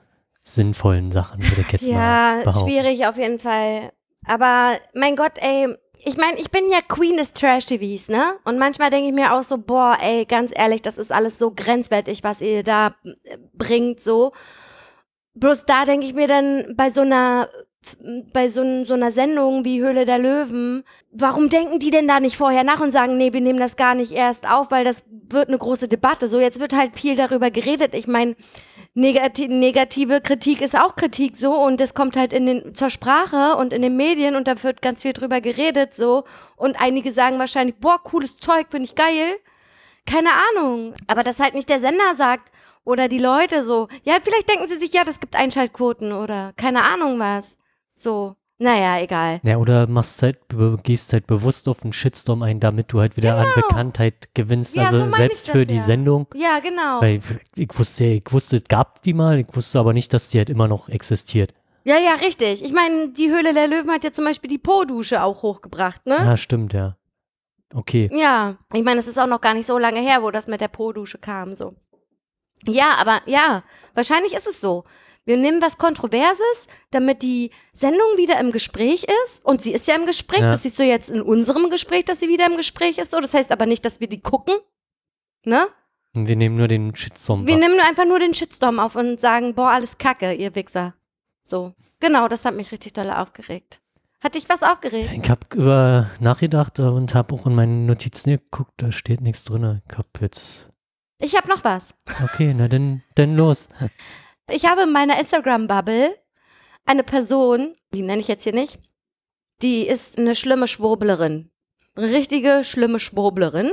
sinnvollen 0.43 1.11
Sachen, 1.11 1.41
würde 1.41 1.61
ich 1.61 1.71
jetzt 1.71 1.87
Ja, 1.87 1.95
mal 1.95 2.43
behaupten. 2.43 2.69
schwierig 2.69 3.05
auf 3.07 3.17
jeden 3.17 3.39
Fall. 3.39 3.91
Aber 4.25 4.77
mein 4.93 5.15
Gott, 5.15 5.33
ey, 5.37 5.67
ich 6.03 6.15
meine, 6.17 6.37
ich 6.39 6.49
bin 6.51 6.69
ja 6.71 6.79
Queen 6.87 7.17
des 7.17 7.33
Trash-TVs, 7.33 8.09
ne? 8.09 8.35
Und 8.45 8.57
manchmal 8.57 8.89
denke 8.89 9.09
ich 9.09 9.13
mir 9.15 9.33
auch 9.33 9.43
so, 9.43 9.57
boah, 9.57 9.97
ey, 10.01 10.25
ganz 10.25 10.51
ehrlich, 10.55 10.81
das 10.81 10.97
ist 10.97 11.11
alles 11.11 11.37
so 11.39 11.51
grenzwertig, 11.51 12.23
was 12.23 12.41
ihr 12.41 12.63
da 12.63 12.95
bringt, 13.53 13.99
so. 13.99 14.31
Bloß 15.33 15.65
da 15.65 15.85
denke 15.85 16.05
ich 16.05 16.13
mir 16.13 16.27
dann 16.27 16.73
bei 16.77 16.89
so 16.89 17.01
einer 17.01 17.49
bei 18.33 18.49
so, 18.49 18.83
so 18.83 18.93
einer 18.93 19.11
Sendung 19.11 19.65
wie 19.65 19.81
Höhle 19.81 20.05
der 20.05 20.19
Löwen, 20.19 20.83
warum 21.11 21.49
denken 21.49 21.79
die 21.79 21.91
denn 21.91 22.07
da 22.07 22.19
nicht 22.19 22.37
vorher 22.37 22.63
nach 22.63 22.81
und 22.81 22.91
sagen, 22.91 23.17
nee, 23.17 23.33
wir 23.33 23.41
nehmen 23.41 23.59
das 23.59 23.77
gar 23.77 23.95
nicht 23.95 24.11
erst 24.11 24.49
auf, 24.49 24.69
weil 24.71 24.83
das 24.83 25.03
wird 25.29 25.47
eine 25.47 25.57
große 25.57 25.87
Debatte. 25.87 26.29
So, 26.29 26.39
jetzt 26.39 26.59
wird 26.59 26.73
halt 26.73 26.97
viel 26.97 27.15
darüber 27.15 27.51
geredet. 27.51 27.95
Ich 27.95 28.07
meine, 28.07 28.35
negati 28.93 29.47
negative 29.47 30.21
Kritik 30.21 30.61
ist 30.61 30.77
auch 30.77 30.95
Kritik 30.95 31.35
so 31.35 31.53
und 31.55 31.79
das 31.79 31.93
kommt 31.93 32.17
halt 32.17 32.33
in 32.33 32.45
den, 32.45 32.75
zur 32.75 32.89
Sprache 32.89 33.55
und 33.55 33.73
in 33.73 33.81
den 33.81 33.95
Medien 33.95 34.35
und 34.35 34.47
da 34.47 34.61
wird 34.61 34.81
ganz 34.81 35.01
viel 35.01 35.13
drüber 35.13 35.41
geredet 35.41 35.93
so 35.93 36.25
und 36.57 36.79
einige 36.79 37.11
sagen 37.13 37.39
wahrscheinlich, 37.39 37.77
boah, 37.77 38.01
cooles 38.03 38.37
Zeug, 38.37 38.67
finde 38.69 38.85
ich 38.85 38.95
geil. 38.95 39.37
Keine 40.05 40.29
Ahnung. 40.51 40.93
Aber 41.07 41.23
das 41.23 41.39
halt 41.39 41.53
nicht 41.53 41.69
der 41.69 41.79
Sender 41.79 42.15
sagt 42.15 42.51
oder 42.83 43.07
die 43.07 43.19
Leute 43.19 43.63
so. 43.63 43.87
Ja, 44.03 44.15
vielleicht 44.23 44.49
denken 44.49 44.67
sie 44.67 44.77
sich, 44.77 44.93
ja, 44.93 45.03
das 45.03 45.19
gibt 45.19 45.35
Einschaltquoten 45.35 46.11
oder 46.11 46.53
keine 46.57 46.83
Ahnung 46.83 47.19
was. 47.19 47.58
So. 47.99 48.35
Naja, 48.61 48.99
egal. 48.99 49.39
Ja, 49.43 49.55
oder 49.55 49.87
machst 49.87 50.21
halt, 50.21 50.37
gehst 50.83 51.13
halt 51.13 51.27
bewusst 51.27 51.69
auf 51.69 51.83
einen 51.83 51.93
Shitstorm 51.93 52.43
ein, 52.43 52.59
damit 52.59 52.91
du 52.91 52.99
halt 52.99 53.15
wieder 53.15 53.37
an 53.37 53.47
Bekanntheit 53.55 54.33
gewinnst. 54.33 54.73
Genau. 54.73 54.85
Ja, 54.85 54.91
also 54.91 55.09
so 55.09 55.15
selbst 55.15 55.49
für 55.49 55.65
die 55.65 55.77
ja. 55.77 55.81
Sendung. 55.81 56.27
Ja, 56.35 56.59
genau. 56.59 57.01
Weil 57.01 57.21
ich 57.55 57.79
wusste, 57.79 58.03
ich 58.03 58.25
wusste, 58.29 58.57
es 58.57 58.65
gab 58.65 59.01
die 59.01 59.13
mal, 59.13 59.39
ich 59.39 59.47
wusste 59.53 59.79
aber 59.79 59.93
nicht, 59.93 60.11
dass 60.13 60.29
die 60.29 60.39
halt 60.39 60.49
immer 60.49 60.67
noch 60.67 60.89
existiert. 60.89 61.53
Ja, 61.85 61.97
ja, 61.97 62.15
richtig. 62.15 62.61
Ich 62.61 62.73
meine, 62.73 63.13
die 63.13 63.31
Höhle 63.31 63.53
der 63.53 63.69
Löwen 63.69 63.91
hat 63.91 64.03
ja 64.03 64.11
zum 64.11 64.25
Beispiel 64.25 64.49
die 64.49 64.57
Po-Dusche 64.57 65.23
auch 65.23 65.41
hochgebracht, 65.41 66.05
ne? 66.05 66.17
Ja, 66.17 66.35
stimmt, 66.35 66.73
ja. 66.73 66.97
Okay. 67.73 68.09
Ja, 68.13 68.57
ich 68.73 68.83
meine, 68.83 68.99
es 68.99 69.07
ist 69.07 69.17
auch 69.17 69.27
noch 69.27 69.39
gar 69.39 69.53
nicht 69.53 69.67
so 69.67 69.77
lange 69.77 70.01
her, 70.01 70.21
wo 70.21 70.31
das 70.31 70.47
mit 70.47 70.59
der 70.59 70.67
Po-Dusche 70.67 71.17
kam, 71.17 71.55
so. 71.55 71.73
Ja, 72.67 72.95
aber 72.99 73.21
ja, 73.25 73.63
wahrscheinlich 73.93 74.33
ist 74.33 74.47
es 74.47 74.59
so. 74.59 74.83
Wir 75.25 75.37
nehmen 75.37 75.61
was 75.61 75.77
Kontroverses, 75.77 76.67
damit 76.91 77.21
die 77.21 77.51
Sendung 77.73 78.17
wieder 78.17 78.39
im 78.39 78.51
Gespräch 78.51 79.05
ist. 79.25 79.45
Und 79.45 79.61
sie 79.61 79.73
ist 79.73 79.87
ja 79.87 79.95
im 79.95 80.05
Gespräch. 80.05 80.39
Ja. 80.41 80.51
Das 80.51 80.63
siehst 80.63 80.79
du 80.79 80.83
jetzt 80.83 81.09
in 81.09 81.21
unserem 81.21 81.69
Gespräch, 81.69 82.05
dass 82.05 82.19
sie 82.19 82.27
wieder 82.29 82.45
im 82.47 82.57
Gespräch 82.57 82.97
ist. 82.97 83.11
So, 83.11 83.19
das 83.19 83.33
heißt 83.33 83.51
aber 83.51 83.65
nicht, 83.65 83.85
dass 83.85 83.99
wir 83.99 84.07
die 84.07 84.21
gucken. 84.21 84.55
Ne? 85.45 85.67
Und 86.15 86.27
wir 86.27 86.35
nehmen 86.35 86.55
nur 86.55 86.67
den 86.67 86.95
Shitstorm 86.95 87.45
Wir 87.45 87.53
wahr. 87.53 87.59
nehmen 87.61 87.75
nur 87.77 87.85
einfach 87.85 88.05
nur 88.05 88.19
den 88.19 88.33
Shitstorm 88.33 88.79
auf 88.79 88.95
und 88.95 89.19
sagen, 89.19 89.53
boah, 89.53 89.69
alles 89.71 89.97
Kacke, 89.97 90.33
ihr 90.33 90.55
Wichser. 90.55 90.95
So. 91.43 91.73
Genau, 91.99 92.27
das 92.27 92.45
hat 92.45 92.55
mich 92.55 92.71
richtig 92.71 92.93
doll 92.93 93.11
aufgeregt. 93.11 93.79
Hat 94.21 94.35
dich 94.35 94.49
was 94.49 94.63
aufgeregt? 94.63 95.11
Ich 95.13 95.29
habe 95.29 95.41
über 95.55 96.09
nachgedacht 96.19 96.79
und 96.79 97.15
habe 97.15 97.33
auch 97.35 97.45
in 97.45 97.55
meinen 97.55 97.85
Notizen 97.85 98.31
geguckt, 98.31 98.73
da 98.77 98.91
steht 98.91 99.21
nichts 99.21 99.45
drin. 99.45 99.81
Ich 99.89 99.97
habe 99.97 100.07
jetzt. 100.21 100.69
Ich 101.21 101.35
habe 101.37 101.47
noch 101.47 101.63
was. 101.63 101.93
Okay, 102.23 102.53
na 102.53 102.67
dann, 102.67 103.01
dann 103.15 103.35
los. 103.35 103.69
Ich 104.51 104.65
habe 104.65 104.83
in 104.83 104.91
meiner 104.91 105.19
Instagram-Bubble 105.19 106.15
eine 106.85 107.03
Person, 107.03 107.75
die 107.93 108.01
nenne 108.01 108.21
ich 108.21 108.27
jetzt 108.27 108.43
hier 108.43 108.53
nicht, 108.53 108.79
die 109.61 109.87
ist 109.87 110.17
eine 110.17 110.35
schlimme 110.35 110.67
Schwurblerin. 110.67 111.51
Eine 111.95 112.09
richtige 112.09 112.63
schlimme 112.63 112.99
Schwurblerin. 112.99 113.71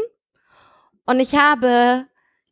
Und 1.06 1.20
ich 1.20 1.34
habe 1.34 2.06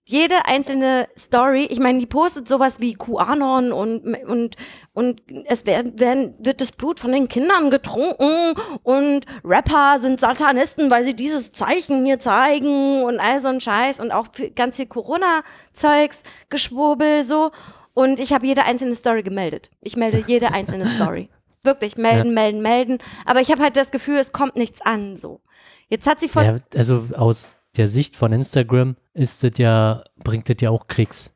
jede 0.04 0.44
einzelne 0.44 1.08
Story, 1.18 1.64
ich 1.64 1.80
meine, 1.80 1.98
die 1.98 2.06
postet 2.06 2.46
sowas 2.46 2.78
wie 2.78 2.94
QAnon 2.94 3.72
und, 3.72 4.06
und, 4.26 4.56
und 4.92 5.22
es 5.46 5.64
werden, 5.66 5.98
werden, 5.98 6.34
wird 6.38 6.60
das 6.60 6.72
Blut 6.72 7.00
von 7.00 7.10
den 7.10 7.26
Kindern 7.26 7.70
getrunken 7.70 8.54
und 8.82 9.24
Rapper 9.42 9.98
sind 9.98 10.20
Satanisten, 10.20 10.90
weil 10.90 11.04
sie 11.04 11.16
dieses 11.16 11.52
Zeichen 11.52 12.04
hier 12.04 12.18
zeigen 12.18 13.02
und 13.02 13.18
all 13.18 13.40
so 13.40 13.48
ein 13.48 13.60
Scheiß 13.60 13.98
und 13.98 14.12
auch 14.12 14.28
ganz 14.54 14.76
viel 14.76 14.86
Corona-Zeugs, 14.86 16.22
Geschwurbel, 16.50 17.24
so. 17.24 17.50
Und 17.94 18.20
ich 18.20 18.32
habe 18.32 18.46
jede 18.46 18.64
einzelne 18.64 18.96
Story 18.96 19.22
gemeldet. 19.22 19.70
Ich 19.80 19.96
melde 19.96 20.22
jede 20.26 20.52
einzelne 20.52 20.86
Story. 20.86 21.30
Wirklich 21.62 21.96
melden, 21.96 22.28
ja. 22.28 22.34
melden, 22.34 22.60
melden. 22.60 22.98
Aber 23.24 23.40
ich 23.40 23.50
habe 23.50 23.62
halt 23.62 23.76
das 23.76 23.90
Gefühl, 23.90 24.18
es 24.18 24.32
kommt 24.32 24.56
nichts 24.56 24.82
an, 24.82 25.16
so. 25.16 25.40
Jetzt 25.88 26.06
hat 26.06 26.20
sie 26.20 26.28
von. 26.28 26.44
Ja, 26.44 26.56
also 26.76 27.06
aus 27.16 27.56
der 27.76 27.88
Sicht 27.88 28.16
von 28.16 28.32
Instagram 28.32 28.96
ist 29.14 29.42
das 29.44 29.52
ja, 29.58 30.02
bringt 30.22 30.48
das 30.48 30.56
ja 30.60 30.70
auch 30.70 30.86
Klicks. 30.88 31.34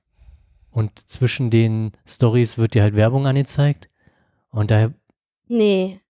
Und 0.70 0.98
zwischen 0.98 1.50
den 1.50 1.92
Stories 2.06 2.58
wird 2.58 2.74
dir 2.74 2.82
halt 2.82 2.94
Werbung 2.94 3.26
angezeigt. 3.26 3.88
Und 4.50 4.70
daher. 4.70 4.92
Nee. 5.46 6.00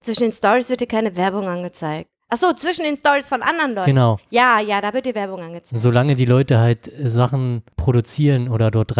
Zwischen 0.00 0.22
den 0.22 0.32
Stories 0.32 0.68
wird 0.68 0.80
dir 0.80 0.86
keine 0.86 1.16
Werbung 1.16 1.48
angezeigt. 1.48 2.10
Achso, 2.28 2.52
zwischen 2.54 2.84
den 2.84 2.96
Stories 2.96 3.28
von 3.28 3.42
anderen 3.42 3.74
Leuten. 3.74 3.86
Genau. 3.86 4.18
Ja, 4.30 4.58
ja, 4.60 4.80
da 4.80 4.92
wird 4.92 5.06
dir 5.06 5.14
Werbung 5.14 5.40
angezeigt. 5.40 5.80
Solange 5.80 6.16
die 6.16 6.24
Leute 6.24 6.58
halt 6.58 6.90
Sachen 7.04 7.62
produzieren 7.76 8.48
oder 8.48 8.70
dort 8.70 8.96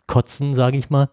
reinkotzen, 0.00 0.54
sage 0.54 0.78
ich 0.78 0.90
mal, 0.90 1.10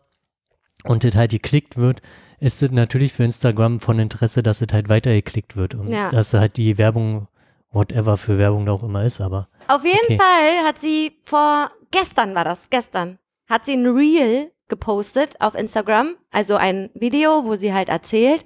und 0.83 1.03
das 1.03 1.15
halt 1.15 1.31
geklickt 1.31 1.77
wird, 1.77 2.01
ist 2.39 2.61
es 2.61 2.71
natürlich 2.71 3.13
für 3.13 3.23
Instagram 3.23 3.79
von 3.79 3.99
Interesse, 3.99 4.43
dass 4.43 4.61
es 4.61 4.67
halt 4.71 4.89
weitergeklickt 4.89 5.55
wird 5.55 5.75
und 5.75 5.89
ja. 5.89 6.09
dass 6.09 6.33
halt 6.33 6.57
die 6.57 6.77
Werbung 6.77 7.27
whatever 7.71 8.17
für 8.17 8.37
Werbung 8.37 8.65
da 8.65 8.73
auch 8.73 8.83
immer 8.83 9.03
ist, 9.03 9.19
aber. 9.21 9.47
Auf 9.67 9.83
jeden 9.83 9.97
okay. 10.03 10.17
Fall 10.17 10.67
hat 10.67 10.79
sie 10.79 11.17
vor, 11.25 11.71
gestern 11.91 12.35
war 12.35 12.45
das, 12.45 12.69
gestern, 12.69 13.19
hat 13.49 13.65
sie 13.65 13.73
ein 13.73 13.85
Reel 13.85 14.51
gepostet 14.67 15.39
auf 15.41 15.55
Instagram, 15.55 16.15
also 16.31 16.55
ein 16.55 16.89
Video, 16.93 17.45
wo 17.45 17.55
sie 17.55 17.73
halt 17.73 17.89
erzählt, 17.89 18.43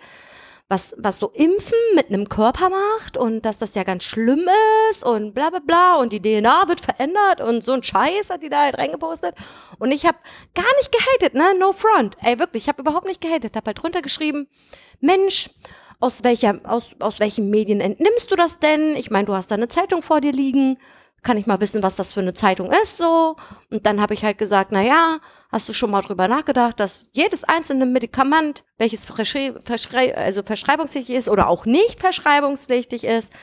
was, 0.69 0.93
was 0.97 1.17
so 1.17 1.31
Impfen 1.33 1.77
mit 1.95 2.09
einem 2.09 2.29
Körper 2.29 2.69
macht 2.69 3.17
und 3.17 3.43
dass 3.43 3.57
das 3.57 3.73
ja 3.73 3.83
ganz 3.83 4.03
schlimm 4.03 4.47
ist 4.91 5.03
und 5.03 5.33
bla 5.33 5.49
bla 5.49 5.59
bla 5.59 5.95
und 5.95 6.13
die 6.13 6.21
DNA 6.21 6.67
wird 6.67 6.79
verändert 6.79 7.41
und 7.41 7.63
so 7.63 7.71
ein 7.71 7.81
Scheiß 7.81 8.29
hat 8.29 8.43
die 8.43 8.49
da 8.49 8.61
halt 8.61 8.77
reingepostet. 8.77 9.33
Und 9.79 9.91
ich 9.91 10.05
habe 10.05 10.19
gar 10.53 10.71
nicht 10.77 10.91
gehatet, 10.91 11.33
ne? 11.33 11.57
No 11.59 11.71
front. 11.71 12.17
Ey, 12.21 12.37
wirklich, 12.37 12.63
ich 12.63 12.69
habe 12.69 12.81
überhaupt 12.83 13.07
nicht 13.07 13.19
gehatet. 13.19 13.55
Hab 13.55 13.65
halt 13.65 13.81
drunter 13.81 14.03
geschrieben, 14.03 14.47
Mensch, 15.01 15.49
aus 15.99 16.23
welcher, 16.23 16.59
aus, 16.63 16.95
aus 16.99 17.19
welchen 17.19 17.49
Medien 17.49 17.81
entnimmst 17.81 18.29
du 18.29 18.35
das 18.35 18.59
denn? 18.59 18.95
Ich 18.95 19.09
meine, 19.09 19.25
du 19.25 19.33
hast 19.33 19.49
da 19.49 19.55
eine 19.55 19.67
Zeitung 19.67 20.03
vor 20.03 20.21
dir 20.21 20.31
liegen. 20.31 20.77
Kann 21.21 21.37
ich 21.37 21.47
mal 21.47 21.59
wissen, 21.59 21.83
was 21.83 21.95
das 21.95 22.11
für 22.13 22.21
eine 22.21 22.33
Zeitung 22.33 22.71
ist, 22.71 22.97
so? 22.97 23.35
Und 23.69 23.85
dann 23.85 23.99
habe 23.99 24.13
ich 24.13 24.23
halt 24.23 24.37
gesagt, 24.37 24.71
na 24.71 24.81
ja, 24.81 25.19
hast 25.51 25.67
du 25.67 25.73
schon 25.73 25.91
mal 25.91 26.01
drüber 26.01 26.27
nachgedacht, 26.27 26.79
dass 26.79 27.05
jedes 27.11 27.43
einzelne 27.43 27.85
Medikament, 27.85 28.63
welches 28.77 29.05
verschrei 29.05 29.53
verschrei 29.63 30.15
also 30.15 30.43
verschreibungspflichtig 30.43 31.15
ist 31.15 31.27
oder 31.27 31.49
auch 31.49 31.65
nicht 31.65 31.99
verschreibungspflichtig 31.99 33.03
ist, 33.03 33.33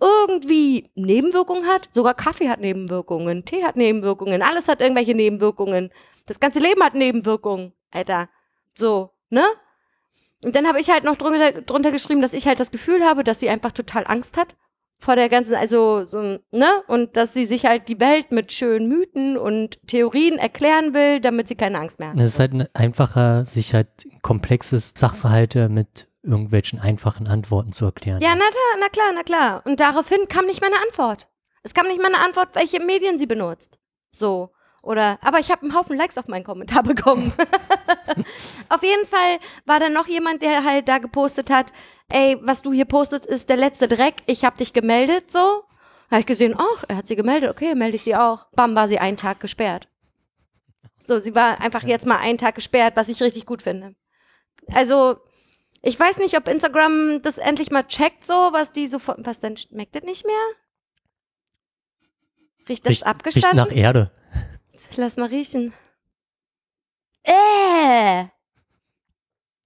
irgendwie 0.00 0.90
Nebenwirkungen 0.94 1.66
hat. 1.66 1.90
Sogar 1.94 2.14
Kaffee 2.14 2.48
hat 2.48 2.60
Nebenwirkungen, 2.60 3.44
Tee 3.44 3.62
hat 3.62 3.76
Nebenwirkungen, 3.76 4.42
alles 4.42 4.68
hat 4.68 4.80
irgendwelche 4.80 5.14
Nebenwirkungen. 5.14 5.92
Das 6.26 6.40
ganze 6.40 6.60
Leben 6.60 6.82
hat 6.82 6.94
Nebenwirkungen, 6.94 7.72
Alter. 7.90 8.28
So, 8.74 9.10
ne? 9.30 9.44
Und 10.44 10.56
dann 10.56 10.66
habe 10.66 10.80
ich 10.80 10.90
halt 10.90 11.04
noch 11.04 11.16
drunter, 11.16 11.52
drunter 11.52 11.92
geschrieben, 11.92 12.20
dass 12.22 12.32
ich 12.32 12.46
halt 12.46 12.58
das 12.58 12.72
Gefühl 12.72 13.04
habe, 13.04 13.22
dass 13.22 13.38
sie 13.38 13.48
einfach 13.48 13.70
total 13.70 14.04
Angst 14.06 14.36
hat 14.36 14.56
vor 15.02 15.16
der 15.16 15.28
ganzen, 15.28 15.56
also 15.56 16.04
so, 16.04 16.38
ne? 16.52 16.82
Und 16.86 17.16
dass 17.16 17.32
sie 17.32 17.44
sich 17.44 17.66
halt 17.66 17.88
die 17.88 17.98
Welt 17.98 18.30
mit 18.30 18.52
schönen 18.52 18.88
Mythen 18.88 19.36
und 19.36 19.84
Theorien 19.88 20.38
erklären 20.38 20.94
will, 20.94 21.20
damit 21.20 21.48
sie 21.48 21.56
keine 21.56 21.80
Angst 21.80 21.98
mehr 21.98 22.10
hat. 22.10 22.18
Es 22.18 22.34
ist 22.34 22.38
halt 22.38 22.70
einfacher, 22.74 23.44
sich 23.44 23.74
halt 23.74 23.88
komplexes 24.22 24.94
Sachverhalte 24.96 25.68
mit 25.68 26.08
irgendwelchen 26.22 26.78
einfachen 26.78 27.26
Antworten 27.26 27.72
zu 27.72 27.84
erklären. 27.86 28.20
Ja, 28.20 28.36
na, 28.36 28.44
na 28.78 28.88
klar, 28.88 29.10
na 29.12 29.22
klar. 29.24 29.62
Und 29.66 29.80
daraufhin 29.80 30.28
kam 30.28 30.46
nicht 30.46 30.60
meine 30.60 30.76
Antwort. 30.86 31.28
Es 31.64 31.74
kam 31.74 31.88
nicht 31.88 32.00
meine 32.00 32.20
Antwort, 32.20 32.54
welche 32.54 32.80
Medien 32.80 33.18
sie 33.18 33.26
benutzt. 33.26 33.80
So. 34.12 34.50
Oder, 34.82 35.18
aber 35.22 35.38
ich 35.38 35.50
habe 35.50 35.62
einen 35.62 35.74
Haufen 35.74 35.96
Likes 35.96 36.18
auf 36.18 36.26
meinen 36.26 36.44
Kommentar 36.44 36.82
bekommen. 36.82 37.32
auf 38.68 38.82
jeden 38.82 39.06
Fall 39.06 39.38
war 39.64 39.80
da 39.80 39.88
noch 39.88 40.08
jemand, 40.08 40.42
der 40.42 40.64
halt 40.64 40.88
da 40.88 40.98
gepostet 40.98 41.50
hat, 41.50 41.72
ey, 42.08 42.36
was 42.42 42.62
du 42.62 42.72
hier 42.72 42.84
postest, 42.84 43.24
ist 43.26 43.48
der 43.48 43.56
letzte 43.56 43.88
Dreck, 43.88 44.16
ich 44.26 44.44
habe 44.44 44.58
dich 44.58 44.72
gemeldet, 44.72 45.30
so. 45.30 45.64
Habe 46.10 46.20
ich 46.20 46.26
gesehen, 46.26 46.54
ach, 46.58 46.84
er 46.88 46.96
hat 46.96 47.06
sie 47.06 47.16
gemeldet, 47.16 47.50
okay, 47.50 47.74
melde 47.74 47.96
ich 47.96 48.02
sie 48.02 48.16
auch. 48.16 48.46
Bam, 48.54 48.76
war 48.76 48.86
sie 48.88 48.98
einen 48.98 49.16
Tag 49.16 49.40
gesperrt. 49.40 49.88
So, 50.98 51.18
sie 51.18 51.34
war 51.34 51.60
einfach 51.60 51.84
jetzt 51.84 52.06
mal 52.06 52.18
einen 52.18 52.38
Tag 52.38 52.54
gesperrt, 52.54 52.96
was 52.96 53.08
ich 53.08 53.22
richtig 53.22 53.46
gut 53.46 53.62
finde. 53.62 53.94
Also, 54.72 55.16
ich 55.80 55.98
weiß 55.98 56.18
nicht, 56.18 56.36
ob 56.36 56.48
Instagram 56.48 57.22
das 57.22 57.38
endlich 57.38 57.70
mal 57.70 57.84
checkt, 57.84 58.24
so, 58.24 58.34
was 58.34 58.72
die 58.72 58.88
so, 58.88 58.98
was 59.18 59.40
denn, 59.40 59.56
schmeckt 59.56 59.94
das 59.94 60.02
nicht 60.02 60.26
mehr? 60.26 60.34
Riecht 62.68 62.84
das 62.84 62.90
riecht, 62.90 63.06
abgestanden? 63.06 63.58
Riecht 63.58 63.70
nach 63.70 63.76
Erde. 63.76 64.10
Lass 64.96 65.16
mal 65.16 65.28
riechen. 65.28 65.72
Äh! 67.24 68.24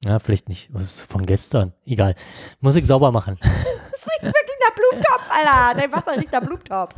Ja, 0.04 0.18
vielleicht 0.18 0.48
nicht. 0.48 0.70
Von 1.08 1.26
gestern. 1.26 1.72
Egal. 1.84 2.14
Muss 2.60 2.76
ich 2.76 2.86
sauber 2.86 3.10
machen. 3.12 3.38
Das 4.06 4.22
riecht 4.22 4.34
wirklich 4.34 4.56
nach 4.60 4.74
Blumentopf, 4.74 5.30
Alter. 5.30 5.80
Dein 5.80 5.92
Wasser 5.92 6.16
riecht 6.16 6.32
nach 6.32 6.40
Blumentopf. 6.40 6.94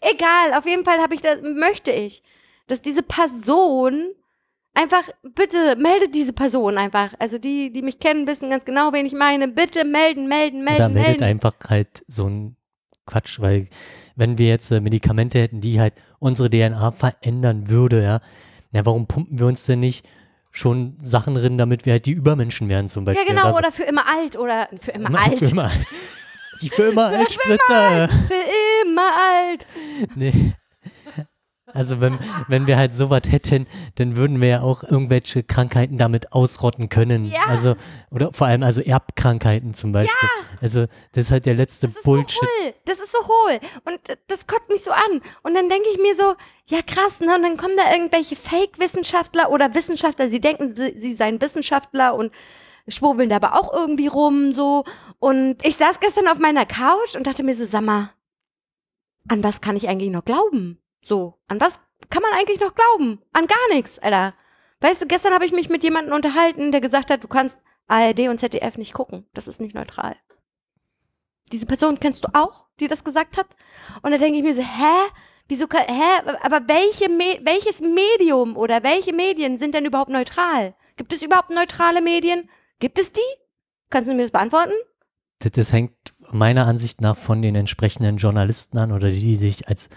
Egal, 0.00 0.58
auf 0.58 0.66
jeden 0.66 0.84
Fall 0.84 0.98
habe 0.98 1.14
ich 1.14 1.20
das, 1.20 1.38
möchte 1.42 1.92
ich, 1.92 2.24
dass 2.66 2.82
diese 2.82 3.04
Person 3.04 4.10
einfach, 4.74 5.04
bitte 5.22 5.76
meldet 5.76 6.14
diese 6.14 6.32
Person 6.32 6.76
einfach. 6.76 7.14
Also 7.20 7.38
die, 7.38 7.72
die 7.72 7.82
mich 7.82 8.00
kennen, 8.00 8.26
wissen 8.26 8.50
ganz 8.50 8.64
genau, 8.64 8.92
wen 8.92 9.06
ich 9.06 9.12
meine. 9.12 9.46
Bitte 9.46 9.84
melden, 9.84 10.26
melden, 10.26 10.64
melden, 10.64 10.80
Oder 10.80 10.88
meldet 10.88 11.20
melden. 11.20 11.24
einfach 11.24 11.54
halt 11.68 12.04
so 12.08 12.26
ein 12.26 12.56
Quatsch, 13.10 13.40
weil 13.40 13.68
wenn 14.16 14.38
wir 14.38 14.48
jetzt 14.48 14.70
äh, 14.70 14.80
Medikamente 14.80 15.40
hätten, 15.40 15.60
die 15.60 15.80
halt 15.80 15.94
unsere 16.18 16.48
DNA 16.50 16.92
verändern 16.92 17.68
würde, 17.68 18.02
ja, 18.02 18.20
na, 18.72 18.86
warum 18.86 19.06
pumpen 19.06 19.38
wir 19.38 19.46
uns 19.46 19.66
denn 19.66 19.80
nicht 19.80 20.06
schon 20.52 20.96
Sachen 21.02 21.34
drin, 21.34 21.58
damit 21.58 21.86
wir 21.86 21.94
halt 21.94 22.06
die 22.06 22.12
Übermenschen 22.12 22.68
werden 22.68 22.88
zum 22.88 23.04
Beispiel? 23.04 23.26
Ja, 23.26 23.32
genau, 23.32 23.46
also, 23.46 23.58
oder 23.58 23.72
für 23.72 23.84
immer 23.84 24.04
alt 24.06 24.36
oder 24.36 24.68
für 24.78 24.92
immer, 24.92 25.18
alt. 25.18 25.38
Für 25.38 25.44
immer 25.46 25.64
alt. 25.64 25.86
Die 26.62 26.68
für 26.68 26.90
immer 26.90 27.06
alt 27.06 27.32
Spritzer. 27.32 28.08
Für 28.08 28.86
immer 28.86 29.12
alt. 29.16 29.66
Nee. 30.14 30.52
Also 31.74 32.00
wenn, 32.00 32.18
wenn 32.48 32.66
wir 32.66 32.76
halt 32.76 32.94
sowas 32.94 33.22
hätten, 33.28 33.66
dann 33.96 34.16
würden 34.16 34.40
wir 34.40 34.48
ja 34.48 34.60
auch 34.62 34.82
irgendwelche 34.82 35.42
Krankheiten 35.42 35.98
damit 35.98 36.32
ausrotten 36.32 36.88
können. 36.88 37.24
Ja. 37.24 37.46
Also, 37.48 37.76
oder 38.10 38.32
vor 38.32 38.46
allem 38.46 38.62
also 38.62 38.80
Erbkrankheiten 38.80 39.74
zum 39.74 39.92
Beispiel. 39.92 40.28
Ja. 40.38 40.58
Also 40.60 40.86
das 41.12 41.26
ist 41.26 41.30
halt 41.30 41.46
der 41.46 41.54
letzte 41.54 41.88
das 41.88 41.96
ist 41.96 42.04
Bullshit. 42.04 42.40
So 42.40 42.46
hohl. 42.64 42.74
Das 42.84 43.00
ist 43.00 43.12
so 43.12 43.18
hohl. 43.26 43.60
Und 43.84 44.00
das 44.28 44.46
kotzt 44.46 44.68
mich 44.68 44.82
so 44.82 44.90
an. 44.90 45.20
Und 45.42 45.54
dann 45.54 45.68
denke 45.68 45.88
ich 45.92 45.98
mir 45.98 46.14
so, 46.14 46.34
ja 46.66 46.80
krass, 46.86 47.20
ne? 47.20 47.34
Und 47.34 47.42
dann 47.42 47.56
kommen 47.56 47.76
da 47.76 47.92
irgendwelche 47.92 48.36
Fake-Wissenschaftler 48.36 49.50
oder 49.50 49.74
Wissenschaftler, 49.74 50.28
sie 50.28 50.40
denken, 50.40 50.74
sie, 50.74 50.98
sie 50.98 51.14
seien 51.14 51.40
Wissenschaftler 51.40 52.14
und 52.14 52.32
schwurbeln 52.88 53.28
da 53.28 53.36
aber 53.36 53.58
auch 53.58 53.72
irgendwie 53.72 54.06
rum 54.06 54.52
so. 54.52 54.84
Und 55.18 55.64
ich 55.64 55.76
saß 55.76 56.00
gestern 56.00 56.28
auf 56.28 56.38
meiner 56.38 56.66
Couch 56.66 57.16
und 57.16 57.26
dachte 57.26 57.42
mir 57.42 57.54
so, 57.54 57.64
sag 57.64 57.82
mal, 57.82 58.10
an 59.28 59.44
was 59.44 59.60
kann 59.60 59.76
ich 59.76 59.88
eigentlich 59.88 60.10
noch 60.10 60.24
glauben? 60.24 60.78
So, 61.00 61.38
an 61.48 61.60
was 61.60 61.80
kann 62.10 62.22
man 62.22 62.32
eigentlich 62.32 62.60
noch 62.60 62.74
glauben? 62.74 63.22
An 63.32 63.46
gar 63.46 63.74
nichts, 63.74 63.98
Alter. 63.98 64.34
Weißt 64.80 65.02
du, 65.02 65.06
gestern 65.06 65.34
habe 65.34 65.44
ich 65.44 65.52
mich 65.52 65.68
mit 65.68 65.82
jemandem 65.82 66.14
unterhalten, 66.14 66.72
der 66.72 66.80
gesagt 66.80 67.10
hat, 67.10 67.22
du 67.22 67.28
kannst 67.28 67.58
ARD 67.86 68.28
und 68.28 68.38
ZDF 68.38 68.78
nicht 68.78 68.94
gucken. 68.94 69.26
Das 69.34 69.48
ist 69.48 69.60
nicht 69.60 69.74
neutral. 69.74 70.16
Diese 71.52 71.66
Person 71.66 71.98
kennst 72.00 72.24
du 72.24 72.28
auch, 72.32 72.66
die 72.78 72.88
das 72.88 73.04
gesagt 73.04 73.36
hat? 73.36 73.46
Und 74.02 74.12
da 74.12 74.18
denke 74.18 74.38
ich 74.38 74.44
mir 74.44 74.54
so, 74.54 74.62
hä? 74.62 75.10
Wieso 75.48 75.66
hä? 75.68 76.36
Aber 76.42 76.60
welche, 76.68 77.06
welches 77.44 77.80
Medium 77.80 78.56
oder 78.56 78.84
welche 78.84 79.12
Medien 79.12 79.58
sind 79.58 79.74
denn 79.74 79.84
überhaupt 79.84 80.10
neutral? 80.10 80.74
Gibt 80.96 81.12
es 81.12 81.22
überhaupt 81.22 81.50
neutrale 81.50 82.02
Medien? 82.02 82.48
Gibt 82.78 82.98
es 82.98 83.12
die? 83.12 83.20
Kannst 83.90 84.08
du 84.08 84.14
mir 84.14 84.22
das 84.22 84.30
beantworten? 84.30 84.72
Das, 85.40 85.50
das 85.52 85.72
hängt 85.72 85.92
meiner 86.30 86.66
Ansicht 86.66 87.00
nach 87.00 87.16
von 87.16 87.42
den 87.42 87.56
entsprechenden 87.56 88.18
Journalisten 88.18 88.78
an 88.78 88.92
oder 88.92 89.10
die, 89.10 89.20
die 89.20 89.36
sich 89.36 89.66
als 89.68 89.88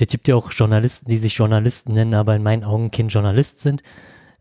der 0.00 0.06
gibt 0.06 0.28
ja 0.28 0.34
auch 0.34 0.50
Journalisten, 0.52 1.10
die 1.10 1.18
sich 1.18 1.36
Journalisten 1.36 1.92
nennen, 1.92 2.14
aber 2.14 2.34
in 2.34 2.42
meinen 2.42 2.64
Augen 2.64 2.90
kein 2.90 3.08
Journalist 3.08 3.60
sind 3.60 3.82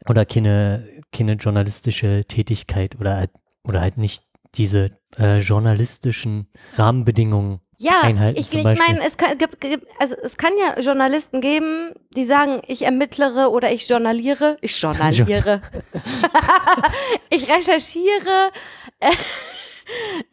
oder 0.07 0.25
keine, 0.25 0.87
keine 1.11 1.33
journalistische 1.33 2.23
Tätigkeit 2.27 2.99
oder 2.99 3.17
halt, 3.17 3.31
oder 3.63 3.81
halt 3.81 3.97
nicht 3.97 4.23
diese 4.55 4.91
äh, 5.17 5.39
journalistischen 5.39 6.47
Rahmenbedingungen 6.75 7.59
Ja, 7.77 8.01
einhalten 8.01 8.39
ich, 8.39 8.53
ich 8.53 8.63
meine, 8.63 9.05
es 9.05 9.17
kann, 9.17 9.37
gibt, 9.37 9.61
gibt, 9.61 9.85
also 9.99 10.15
es 10.23 10.37
kann 10.37 10.53
ja 10.57 10.81
Journalisten 10.81 11.41
geben, 11.41 11.93
die 12.15 12.25
sagen, 12.25 12.61
ich 12.67 12.83
ermittlere 12.83 13.51
oder 13.51 13.71
ich 13.71 13.87
journaliere. 13.87 14.57
Ich 14.61 14.81
journaliere. 14.81 15.61
ich 17.29 17.47
recherchiere 17.49 18.51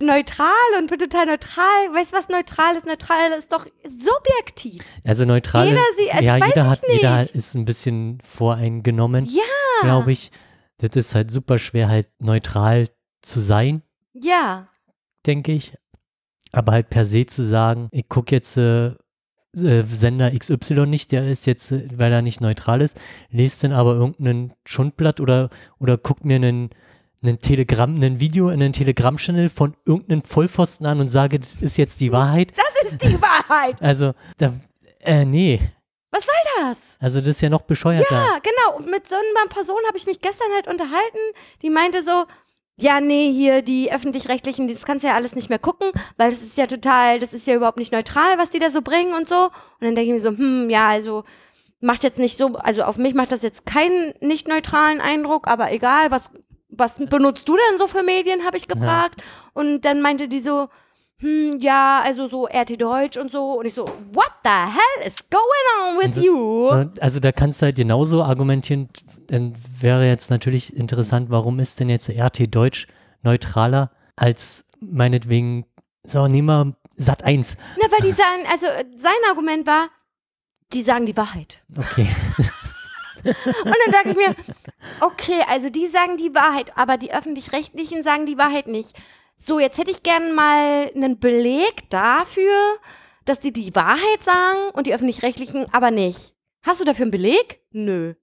neutral 0.01 0.49
und 0.79 0.88
bin 0.90 0.99
total 0.99 1.27
neutral. 1.27 1.64
Weißt 1.95 2.12
du, 2.12 2.16
was 2.16 2.29
neutral 2.29 2.77
ist? 2.77 2.87
Neutral 2.87 3.33
ist 3.38 3.53
doch 3.53 3.66
subjektiv. 3.87 4.83
Also 5.05 5.25
neutral. 5.25 5.66
Jeder 5.69 5.81
sie- 5.99 6.11
also 6.11 6.25
ja, 6.25 6.37
jeder 6.47 6.69
hat, 6.71 6.83
jeder 6.88 7.21
nicht. 7.23 7.35
ist 7.35 7.55
ein 7.55 7.64
bisschen 7.64 8.19
voreingenommen, 8.25 9.25
Ja, 9.27 9.42
glaube 9.83 10.12
ich. 10.12 10.31
Das 10.79 10.95
ist 10.95 11.14
halt 11.14 11.31
super 11.31 11.59
schwer, 11.59 11.88
halt 11.88 12.09
neutral 12.19 12.88
zu 13.23 13.40
sein, 13.40 13.83
ja. 14.12 14.66
denke 15.27 15.53
ich. 15.53 15.73
Aber 16.53 16.73
halt 16.73 16.90
per 16.90 17.07
se 17.07 17.25
zu 17.27 17.42
sagen, 17.42 17.88
ich 17.92 18.09
gucke 18.09 18.35
jetzt 18.35 18.57
äh, 18.59 18.88
äh, 19.57 19.83
Sender 19.83 20.31
XY 20.38 20.87
nicht, 20.87 21.12
der 21.12 21.27
ist 21.29 21.47
jetzt, 21.47 21.73
äh, 21.73 21.88
weil 21.97 22.12
er 22.12 22.21
nicht 22.23 22.42
neutral 22.42 22.83
ist, 22.83 22.99
lest 23.31 23.64
dann 23.64 23.73
aber 23.73 23.95
irgendein 23.95 24.53
Schundblatt 24.66 25.19
oder, 25.21 25.49
oder 25.79 25.97
guckt 25.97 26.25
mir 26.27 26.37
einen, 26.37 26.71
einen 27.27 27.39
Telegramm, 27.39 27.97
ein 28.03 28.21
Video 28.21 28.49
in 28.49 28.62
einen 28.62 28.73
Telegram-Channel 28.73 29.49
von 29.49 29.77
irgendeinem 29.85 30.23
Vollpfosten 30.23 30.87
an 30.87 31.01
und 31.01 31.09
sage, 31.09 31.39
das 31.39 31.57
ist 31.57 31.77
jetzt 31.77 32.01
die 32.01 32.12
Wahrheit. 32.12 32.53
Das 32.57 32.93
ist 32.93 33.03
die 33.03 33.21
Wahrheit. 33.21 33.77
Also, 33.81 34.12
da, 34.39 34.53
äh, 35.01 35.25
nee. 35.25 35.61
Was 36.11 36.25
soll 36.25 36.35
das? 36.61 36.79
Also 36.99 37.21
das 37.21 37.31
ist 37.31 37.41
ja 37.41 37.51
noch 37.51 37.62
bescheuerter. 37.62 38.15
Ja, 38.15 38.39
genau. 38.43 38.79
Und 38.79 38.91
mit 38.91 39.09
so 39.09 39.15
einer 39.15 39.49
Person 39.49 39.79
habe 39.87 39.99
ich 39.99 40.07
mich 40.07 40.21
gestern 40.21 40.49
halt 40.55 40.67
unterhalten. 40.67 41.19
Die 41.62 41.71
meinte 41.71 42.03
so, 42.03 42.25
ja, 42.79 43.01
nee, 43.01 43.33
hier 43.33 43.62
die 43.62 43.93
öffentlich-rechtlichen, 43.93 44.69
das 44.69 44.85
kannst 44.85 45.03
du 45.03 45.09
ja 45.09 45.15
alles 45.15 45.35
nicht 45.35 45.49
mehr 45.49 45.59
gucken, 45.59 45.91
weil 46.17 46.31
das 46.31 46.43
ist 46.43 46.59
ja 46.59 46.67
total, 46.67 47.19
das 47.19 47.33
ist 47.33 47.47
ja 47.47 47.55
überhaupt 47.55 47.79
nicht 47.79 47.93
neutral, 47.93 48.39
was 48.39 48.51
die 48.51 48.59
da 48.59 48.71
so 48.71 48.83
bringen 48.83 49.15
und 49.15 49.29
so. 49.29 49.45
Und 49.45 49.53
dann 49.81 49.95
denke 49.95 50.09
ich 50.09 50.12
mir 50.12 50.21
so, 50.21 50.37
hm, 50.37 50.69
ja, 50.69 50.89
also 50.89 51.25
macht 51.81 52.03
jetzt 52.03 52.19
nicht 52.19 52.37
so, 52.37 52.57
also 52.57 52.83
auf 52.83 52.99
mich 52.99 53.15
macht 53.15 53.33
das 53.33 53.43
jetzt 53.43 53.67
keinen 53.67 54.15
nicht 54.21 54.49
neutralen 54.49 55.01
Eindruck, 55.01 55.49
aber 55.49 55.73
egal, 55.73 56.11
was, 56.11 56.31
was 56.77 56.99
benutzt 56.99 57.49
du 57.49 57.57
denn 57.57 57.79
so 57.79 57.87
für 57.87 58.03
Medien, 58.03 58.45
habe 58.45 58.57
ich 58.57 58.69
gefragt. 58.69 59.23
Und 59.53 59.83
dann 59.83 60.01
meinte 60.03 60.29
die 60.29 60.41
so, 60.41 60.69
hm, 61.19 61.59
ja, 61.61 62.03
also 62.05 62.27
so 62.27 62.47
RT 62.47 62.81
Deutsch 62.81 63.17
und 63.17 63.31
so. 63.31 63.53
Und 63.59 63.65
ich 63.67 63.75
so, 63.75 63.85
what 64.12 64.31
the 64.45 64.51
hell 64.51 65.07
is 65.07 65.15
going 65.31 65.67
on 65.83 65.99
with 65.99 66.17
Also- 66.17 66.21
you? 66.21 66.69
So, 66.69 66.91
Also 67.01 67.21
da 67.21 67.33
kannst 67.33 67.62
du 67.62 67.67
halt 67.67 67.77
genauso 67.77 68.23
argumentieren, 68.23 68.89
dann 69.29 69.55
wäre 69.81 70.07
jetzt 70.07 70.31
natürlich 70.31 70.77
interessant, 70.77 71.31
warum 71.31 71.59
ist 71.59 71.81
denn 71.81 71.89
jetzt 71.89 72.09
RT 72.11 72.47
Deutsch 72.55 72.87
neutraler 73.23 73.91
als 74.15 74.67
meinetwegen, 74.81 75.65
so 76.07 76.27
nehmen 76.29 76.47
wir 76.49 76.77
Sat 76.99 77.25
1. 77.25 77.59
Na, 77.79 77.87
weil 77.93 78.09
die 78.09 78.12
sagen, 78.15 78.47
also 78.51 78.67
äh, 78.67 78.85
sein 78.97 79.12
Argument 79.29 79.67
war, 79.67 79.89
die 80.73 80.83
sagen 80.83 81.05
die 81.05 81.17
Wahrheit. 81.17 81.61
Okay. 81.79 82.09
Und 83.27 83.77
dann 83.85 83.93
dachte 83.93 84.11
ich 84.11 84.17
mir, 84.17 84.35
okay, 85.01 85.43
also 85.49 85.69
die 85.71 85.89
sagen 85.89 86.17
die 86.17 86.35
Wahrheit, 86.35 86.73
aber 86.77 86.97
die 86.97 87.12
öffentlich-rechtlichen 87.12 88.03
sagen 88.03 88.27
die 88.27 88.39
Wahrheit 88.39 88.67
nicht. 88.67 88.97
So, 89.37 89.59
jetzt 89.59 89.79
hätte 89.79 89.91
ich 89.91 90.03
gern 90.03 90.35
mal 90.35 90.91
einen 90.95 91.19
Beleg 91.19 91.91
dafür, 91.91 92.79
dass 93.25 93.41
die 93.41 93.53
die 93.53 93.75
Wahrheit 93.75 94.23
sagen 94.23 94.71
und 94.73 94.87
die 94.87 94.95
öffentlich-rechtlichen 94.95 95.67
aber 95.73 95.91
nicht. 95.91 96.35
Hast 96.62 96.81
du 96.81 96.85
dafür 96.85 97.05
einen 97.05 97.11
Beleg? 97.11 97.61
Nö. 97.73 98.15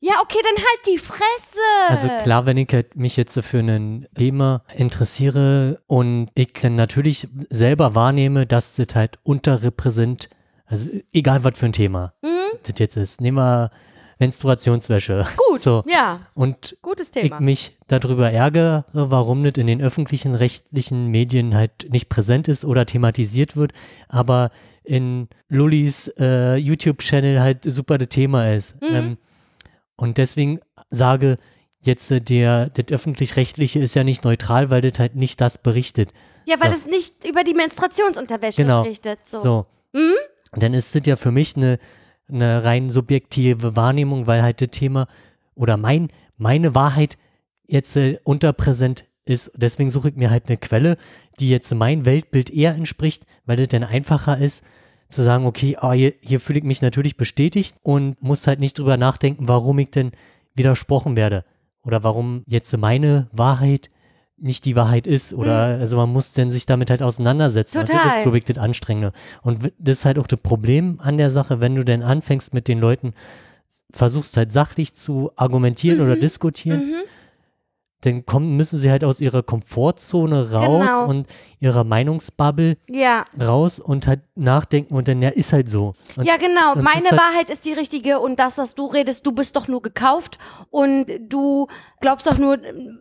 Ja, 0.00 0.20
okay, 0.22 0.38
dann 0.42 0.56
halt 0.56 0.86
die 0.86 0.98
Fresse. 0.98 1.60
Also 1.88 2.08
klar, 2.22 2.46
wenn 2.46 2.58
ich 2.58 2.68
mich 2.94 3.16
jetzt 3.16 3.40
für 3.40 3.60
ein 3.60 4.06
Thema 4.14 4.62
interessiere 4.76 5.80
und 5.86 6.28
ich 6.34 6.52
dann 6.60 6.76
natürlich 6.76 7.26
selber 7.48 7.94
wahrnehme, 7.94 8.46
dass 8.46 8.76
das 8.76 8.94
halt 8.94 9.18
unterrepräsent, 9.22 10.28
also 10.66 10.86
egal 11.12 11.42
was 11.42 11.58
für 11.58 11.66
ein 11.66 11.72
Thema 11.72 12.12
Hm? 12.22 12.58
das 12.64 12.78
jetzt 12.78 12.96
ist, 12.96 13.22
nehmen 13.22 13.38
wir 13.38 13.70
Menstruationswäsche. 14.24 15.26
Gut, 15.48 15.60
So. 15.60 15.84
ja, 15.86 16.20
Und 16.34 16.76
gutes 16.82 17.08
ich 17.14 17.22
Thema. 17.22 17.40
mich 17.40 17.76
darüber 17.86 18.30
ärgere, 18.30 18.84
warum 18.92 19.44
das 19.44 19.54
in 19.56 19.66
den 19.66 19.80
öffentlichen 19.82 20.34
rechtlichen 20.34 21.08
Medien 21.08 21.54
halt 21.54 21.90
nicht 21.90 22.08
präsent 22.08 22.48
ist 22.48 22.64
oder 22.64 22.86
thematisiert 22.86 23.56
wird, 23.56 23.72
aber 24.08 24.50
in 24.82 25.28
Lullis 25.48 26.08
äh, 26.18 26.56
YouTube-Channel 26.56 27.40
halt 27.40 27.64
super 27.64 27.98
das 27.98 28.08
Thema 28.08 28.52
ist. 28.52 28.80
Mhm. 28.82 28.88
Ähm, 28.94 29.18
und 29.96 30.18
deswegen 30.18 30.60
sage 30.90 31.36
jetzt 31.82 32.10
äh, 32.10 32.20
der, 32.20 32.70
das 32.70 32.86
öffentlich-rechtliche 32.90 33.78
ist 33.78 33.94
ja 33.94 34.04
nicht 34.04 34.24
neutral, 34.24 34.70
weil 34.70 34.80
das 34.80 34.98
halt 34.98 35.14
nicht 35.16 35.40
das 35.40 35.58
berichtet. 35.58 36.12
Ja, 36.46 36.56
weil 36.60 36.72
so. 36.72 36.78
es 36.78 36.86
nicht 36.86 37.26
über 37.26 37.44
die 37.44 37.54
Menstruationsunterwäsche 37.54 38.62
Genau. 38.62 38.82
berichtet. 38.82 39.18
So. 39.24 39.38
So. 39.38 39.66
Mhm. 39.92 40.14
Dann 40.52 40.74
ist 40.74 40.94
das 40.94 41.02
ja 41.06 41.16
für 41.16 41.30
mich 41.30 41.56
eine, 41.56 41.78
eine 42.28 42.64
rein 42.64 42.90
subjektive 42.90 43.76
Wahrnehmung, 43.76 44.26
weil 44.26 44.42
halt 44.42 44.60
das 44.60 44.70
Thema 44.70 45.06
oder 45.54 45.76
mein, 45.76 46.08
meine 46.36 46.74
Wahrheit 46.74 47.16
jetzt 47.66 47.96
äh, 47.96 48.18
unterpräsent 48.24 49.04
ist. 49.24 49.52
Deswegen 49.56 49.90
suche 49.90 50.10
ich 50.10 50.16
mir 50.16 50.30
halt 50.30 50.48
eine 50.48 50.56
Quelle, 50.56 50.96
die 51.38 51.48
jetzt 51.48 51.74
mein 51.74 52.04
Weltbild 52.04 52.50
eher 52.50 52.74
entspricht, 52.74 53.24
weil 53.46 53.56
das 53.56 53.68
dann 53.68 53.84
einfacher 53.84 54.38
ist, 54.38 54.64
zu 55.08 55.22
sagen, 55.22 55.46
okay, 55.46 55.76
ah, 55.78 55.92
hier, 55.92 56.14
hier 56.20 56.40
fühle 56.40 56.58
ich 56.58 56.64
mich 56.64 56.82
natürlich 56.82 57.16
bestätigt 57.16 57.76
und 57.82 58.20
muss 58.22 58.46
halt 58.46 58.58
nicht 58.58 58.78
drüber 58.78 58.96
nachdenken, 58.96 59.48
warum 59.48 59.78
ich 59.78 59.90
denn 59.90 60.12
widersprochen 60.54 61.16
werde 61.16 61.44
oder 61.82 62.02
warum 62.04 62.42
jetzt 62.46 62.76
meine 62.76 63.28
Wahrheit 63.32 63.90
nicht 64.44 64.64
die 64.64 64.76
Wahrheit 64.76 65.06
ist 65.06 65.32
oder 65.32 65.78
also 65.80 65.96
man 65.96 66.12
muss 66.12 66.34
denn 66.34 66.50
sich 66.50 66.66
damit 66.66 66.90
halt 66.90 67.02
auseinandersetzen. 67.02 67.78
Und 67.78 67.88
das 67.88 67.96
Total. 67.96 68.36
ist, 68.36 68.48
das 68.48 68.58
Anstrengende. 68.58 69.12
Und 69.42 69.72
das 69.78 69.98
ist 69.98 70.04
halt 70.04 70.18
auch 70.18 70.26
das 70.26 70.40
Problem 70.40 71.00
an 71.00 71.16
der 71.16 71.30
Sache, 71.30 71.60
wenn 71.60 71.74
du 71.74 71.84
denn 71.84 72.02
anfängst 72.02 72.52
mit 72.54 72.68
den 72.68 72.78
Leuten, 72.78 73.14
versuchst 73.90 74.36
halt 74.36 74.52
sachlich 74.52 74.94
zu 74.94 75.30
argumentieren 75.36 76.00
oder 76.00 76.16
diskutieren, 76.16 76.80
Mhm. 76.80 76.94
Dann 78.04 78.26
kommen, 78.26 78.56
müssen 78.56 78.78
sie 78.78 78.90
halt 78.90 79.04
aus 79.04 79.20
ihrer 79.20 79.42
Komfortzone 79.42 80.52
raus 80.52 80.88
Genau. 80.88 81.06
und 81.08 81.26
ihrer 81.60 81.84
Meinungsbubble 81.84 82.76
Ja, 82.88 83.24
raus 83.40 83.78
und 83.80 84.06
halt 84.06 84.20
nachdenken 84.34 84.94
und 84.94 85.08
dann, 85.08 85.22
ja, 85.22 85.28
ist 85.30 85.52
halt 85.52 85.68
so. 85.70 85.94
Und 86.16 86.26
ja, 86.26 86.36
genau. 86.36 86.74
Meine 86.76 86.98
ist 87.00 87.10
halt- 87.10 87.20
Wahrheit 87.20 87.50
ist 87.50 87.64
die 87.64 87.72
richtige 87.72 88.20
und 88.20 88.38
das, 88.38 88.58
was 88.58 88.74
du 88.74 88.86
redest, 88.86 89.24
du 89.26 89.32
bist 89.32 89.56
doch 89.56 89.68
nur 89.68 89.82
gekauft 89.82 90.38
und 90.70 91.06
du 91.28 91.68
glaubst 92.00 92.26
doch 92.26 92.38
nur 92.38 92.62
ähm, 92.62 92.98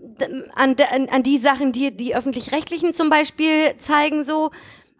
an, 0.56 0.76
an, 0.94 1.10
an 1.10 1.24
die 1.24 1.38
Sachen, 1.38 1.72
die 1.72 1.96
die 1.96 2.16
öffentlich-rechtlichen 2.16 2.94
zum 2.94 3.10
Beispiel 3.10 3.76
zeigen. 3.78 4.24
So, 4.24 4.52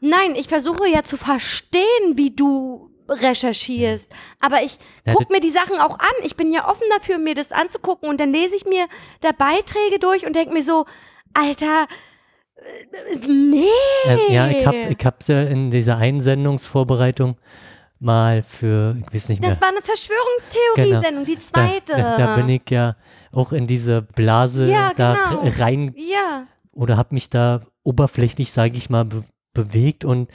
nein, 0.02 0.36
ich 0.36 0.48
versuche 0.48 0.88
ja 0.90 1.04
zu 1.04 1.18
verstehen, 1.18 2.16
wie 2.16 2.32
du 2.32 2.90
recherchierst. 3.10 4.12
Aber 4.40 4.62
ich 4.64 4.78
Ja, 5.06 5.14
guck 5.14 5.24
das- 5.24 5.30
mir 5.30 5.40
die 5.40 5.52
Sachen 5.52 5.80
auch 5.80 6.00
an. 6.00 6.14
Ich 6.24 6.36
bin 6.36 6.52
ja 6.54 6.68
offen 6.70 6.86
dafür, 6.98 7.18
mir 7.18 7.36
das 7.36 7.52
anzugucken 7.52 8.10
und 8.10 8.20
dann 8.20 8.32
lese 8.32 8.56
ich 8.56 8.66
mir 8.66 8.86
da 9.22 9.32
Beiträge 9.32 10.00
durch 10.00 10.26
und 10.26 10.36
denke 10.36 10.54
mir 10.54 10.64
so, 10.64 10.86
Alter, 11.34 11.88
äh, 12.58 13.18
nee. 13.28 13.66
Ja, 14.30 14.48
ich 14.48 14.66
hab, 14.66 14.74
ich 14.76 15.06
hab's 15.06 15.28
ja 15.28 15.42
in 15.44 15.72
dieser 15.72 15.98
Einsendungsvorbereitung 15.98 17.38
mal 18.00 18.42
für, 18.44 18.98
ich 19.00 19.14
weiß 19.14 19.30
nicht 19.30 19.42
mehr. 19.42 19.50
Das 19.52 19.62
war 19.62 19.70
eine 19.70 19.82
Verschwörungstheorie-Sendung, 19.82 21.26
die 21.26 21.40
zweite. 21.40 21.94
Da, 21.94 22.18
da 22.18 22.36
bin 22.36 22.50
ich 22.50 22.70
ja 22.70 22.96
auch 23.32 23.52
in 23.52 23.66
diese 23.68 24.02
Blase 24.02 24.68
Ja, 24.70 24.92
da 24.96 25.14
genau. 25.42 25.52
rein 25.64 25.94
Ja, 25.98 26.46
oder 26.74 26.98
habe 26.98 27.14
mich 27.14 27.30
da 27.30 27.62
oberflächlich, 27.84 28.52
sage 28.52 28.78
ich 28.78 28.90
mal, 28.90 29.06
be 29.06 29.24
bewegt 29.54 30.04
und 30.04 30.30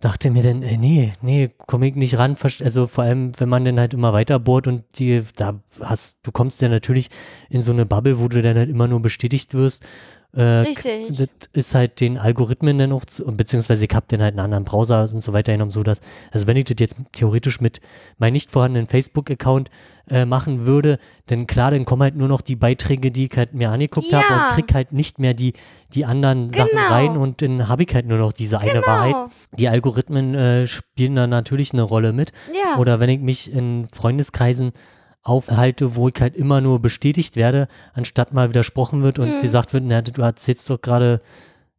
dachte 0.00 0.30
mir 0.30 0.42
dann, 0.42 0.62
äh, 0.62 0.76
nee, 0.76 1.12
nee, 1.20 1.50
komme 1.66 1.86
ich 1.86 1.94
nicht 1.94 2.18
ran. 2.18 2.36
Also 2.64 2.86
vor 2.86 3.04
allem, 3.04 3.32
wenn 3.38 3.48
man 3.48 3.64
dann 3.64 3.78
halt 3.78 3.94
immer 3.94 4.12
weiter 4.12 4.38
bohrt 4.38 4.66
und 4.66 4.82
die, 4.98 5.22
da 5.36 5.60
hast, 5.80 6.26
du 6.26 6.32
kommst 6.32 6.60
ja 6.62 6.68
natürlich 6.68 7.10
in 7.50 7.60
so 7.60 7.70
eine 7.72 7.86
Bubble, 7.86 8.18
wo 8.18 8.28
du 8.28 8.42
dann 8.42 8.56
halt 8.56 8.70
immer 8.70 8.88
nur 8.88 9.00
bestätigt 9.00 9.54
wirst. 9.54 9.84
Äh, 10.32 10.42
Richtig. 10.42 11.08
Das 11.18 11.28
ist 11.52 11.74
halt 11.74 11.98
den 12.00 12.16
Algorithmen 12.16 12.78
dann 12.78 12.92
auch, 12.92 13.04
zu, 13.04 13.24
beziehungsweise 13.24 13.84
ich 13.84 13.90
habe 13.94 14.06
dann 14.08 14.22
halt 14.22 14.34
einen 14.34 14.44
anderen 14.44 14.62
Browser 14.64 15.08
und 15.12 15.20
so 15.22 15.32
weiter 15.32 15.52
genommen, 15.52 15.72
so 15.72 15.82
dass, 15.82 16.00
also 16.30 16.46
wenn 16.46 16.56
ich 16.56 16.66
das 16.66 16.76
jetzt 16.78 16.96
theoretisch 17.12 17.60
mit 17.60 17.80
meinem 18.18 18.34
nicht 18.34 18.52
vorhandenen 18.52 18.86
Facebook-Account 18.86 19.70
äh, 20.08 20.24
machen 20.24 20.66
würde, 20.66 20.98
dann 21.26 21.48
klar, 21.48 21.72
dann 21.72 21.84
kommen 21.84 22.02
halt 22.02 22.14
nur 22.14 22.28
noch 22.28 22.42
die 22.42 22.54
Beiträge, 22.56 23.10
die 23.10 23.26
ich 23.26 23.36
halt 23.36 23.54
mir 23.54 23.70
angeguckt 23.70 24.12
habe 24.12 24.24
Ja. 24.28 24.48
und 24.48 24.54
krieg 24.54 24.72
halt 24.72 24.92
nicht 24.92 25.18
mehr 25.18 25.34
die, 25.34 25.52
die 25.94 26.04
anderen 26.04 26.52
Sachen 26.52 26.70
Genau. 26.70 26.88
rein 26.88 27.16
und 27.16 27.42
dann 27.42 27.68
habe 27.68 27.82
ich 27.82 27.92
halt 27.92 28.06
nur 28.06 28.18
noch 28.18 28.32
diese 28.32 28.60
eine 28.60 28.86
Wahrheit. 28.86 29.14
genau. 29.14 29.28
Die 29.58 29.68
Algorithmen 29.68 30.34
äh, 30.36 30.66
spielen 30.68 31.16
da 31.16 31.26
natürlich 31.26 31.72
eine 31.72 31.82
Rolle 31.82 32.12
mit. 32.12 32.30
Ja. 32.52 32.78
Oder 32.78 33.00
wenn 33.00 33.10
ich 33.10 33.20
mich 33.20 33.52
in 33.52 33.88
Freundeskreisen 33.92 34.72
aufhalte, 35.22 35.94
wo 35.96 36.08
ich 36.08 36.14
halt 36.20 36.34
immer 36.34 36.60
nur 36.60 36.80
bestätigt 36.80 37.36
werde, 37.36 37.68
anstatt 37.92 38.32
mal 38.32 38.48
widersprochen 38.48 39.02
wird 39.02 39.18
und 39.18 39.36
Mhm. 39.36 39.40
gesagt 39.40 39.72
wird, 39.74 39.84
na, 39.86 40.00
du 40.00 40.22
erzählst 40.22 40.68
doch 40.70 40.80
gerade, 40.80 41.20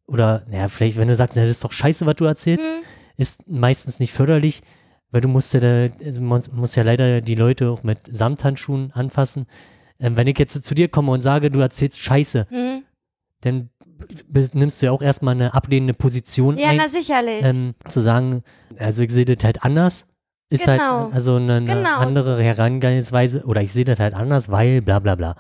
oder, 0.06 0.44
naja, 0.50 0.68
vielleicht, 0.68 0.98
wenn 0.98 1.08
du 1.08 1.16
sagst, 1.16 1.36
na, 1.36 1.42
das 1.44 1.52
ist 1.52 1.64
doch 1.64 1.72
scheiße, 1.72 2.06
was 2.06 2.16
du 2.16 2.26
erzählst, 2.26 2.68
Mhm. 2.68 2.84
ist 3.18 3.50
meistens 3.50 4.00
nicht 4.00 4.14
förderlich, 4.14 4.62
weil 5.12 5.22
du 5.22 5.28
musst 5.28 5.54
ja, 5.54 5.60
da, 5.60 5.90
also 6.06 6.22
man 6.22 6.42
muss 6.54 6.76
ja 6.76 6.84
leider 6.84 7.22
die 7.22 7.36
Leute 7.36 7.70
auch 7.70 7.84
mit 7.84 8.00
Samthandschuhen 8.12 8.92
anfassen. 8.94 9.48
Ähm, 10.00 10.16
wenn 10.16 10.28
ich 10.28 10.38
jetzt 10.40 10.64
zu 10.64 10.74
dir 10.76 10.88
komme 10.90 11.12
und 11.12 11.22
sage, 11.22 11.50
du 11.50 11.60
erzählst 11.60 12.00
scheiße, 12.00 12.48
Mhm. 12.50 12.84
dann 13.42 13.70
nimmst 14.54 14.82
du 14.82 14.88
ja 14.88 14.92
auch 14.92 15.02
erstmal 15.02 15.36
eine 15.36 15.54
ablehnende 15.54 15.94
Position 15.94 16.58
Ja, 16.58 16.70
ein. 16.70 16.78
na 16.78 16.90
sicherlich. 16.90 17.44
ähm, 17.44 17.76
zu 17.88 18.02
sagen, 18.02 18.44
also 18.78 19.04
ich 19.04 19.12
sehe 19.12 19.26
das 19.26 19.44
halt 19.44 19.64
anders, 19.64 20.08
ist 20.52 20.66
Genau. 20.66 21.06
halt 21.06 21.14
also 21.16 21.36
eine, 21.38 21.56
eine 21.56 21.66
Genau. 21.66 21.98
andere 21.98 22.42
Herangehensweise 22.42 23.44
oder 23.46 23.62
ich 23.62 23.74
sehe 23.74 23.86
das 23.86 24.00
halt 24.00 24.14
anders, 24.14 24.52
weil 24.52 24.82
bla 24.82 25.00
bla 25.00 25.16
bla. 25.16 25.36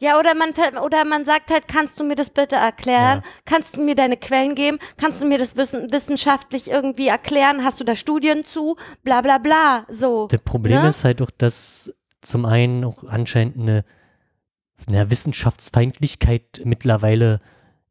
Ja, 0.00 0.18
oder 0.18 0.34
man, 0.34 0.50
oder 0.84 1.04
man 1.04 1.24
sagt 1.24 1.50
halt, 1.50 1.66
kannst 1.68 1.98
du 1.98 2.04
mir 2.04 2.16
das 2.16 2.28
bitte 2.30 2.56
erklären? 2.56 3.22
Ja. 3.24 3.30
Kannst 3.46 3.76
du 3.76 3.80
mir 3.80 3.94
deine 3.94 4.16
Quellen 4.16 4.54
geben? 4.54 4.78
Kannst 4.98 5.22
du 5.22 5.24
mir 5.24 5.38
das 5.38 5.56
wissen, 5.56 5.90
wissenschaftlich 5.92 6.68
irgendwie 6.70 7.08
erklären? 7.08 7.64
Hast 7.64 7.80
du 7.80 7.84
da 7.84 7.94
Studien 7.96 8.44
zu? 8.44 8.76
Bla 9.02 9.20
bla 9.22 9.38
bla. 9.38 9.86
So. 9.88 10.26
Das 10.30 10.42
Problem 10.42 10.82
Ne? 10.82 10.88
ist 10.88 11.04
halt 11.04 11.22
auch, 11.22 11.30
dass 11.30 11.94
zum 12.20 12.44
einen 12.44 12.84
auch 12.84 13.04
anscheinend 13.04 13.56
eine, 13.58 13.84
eine 14.88 15.08
Wissenschaftsfeindlichkeit 15.10 16.62
mittlerweile 16.64 17.40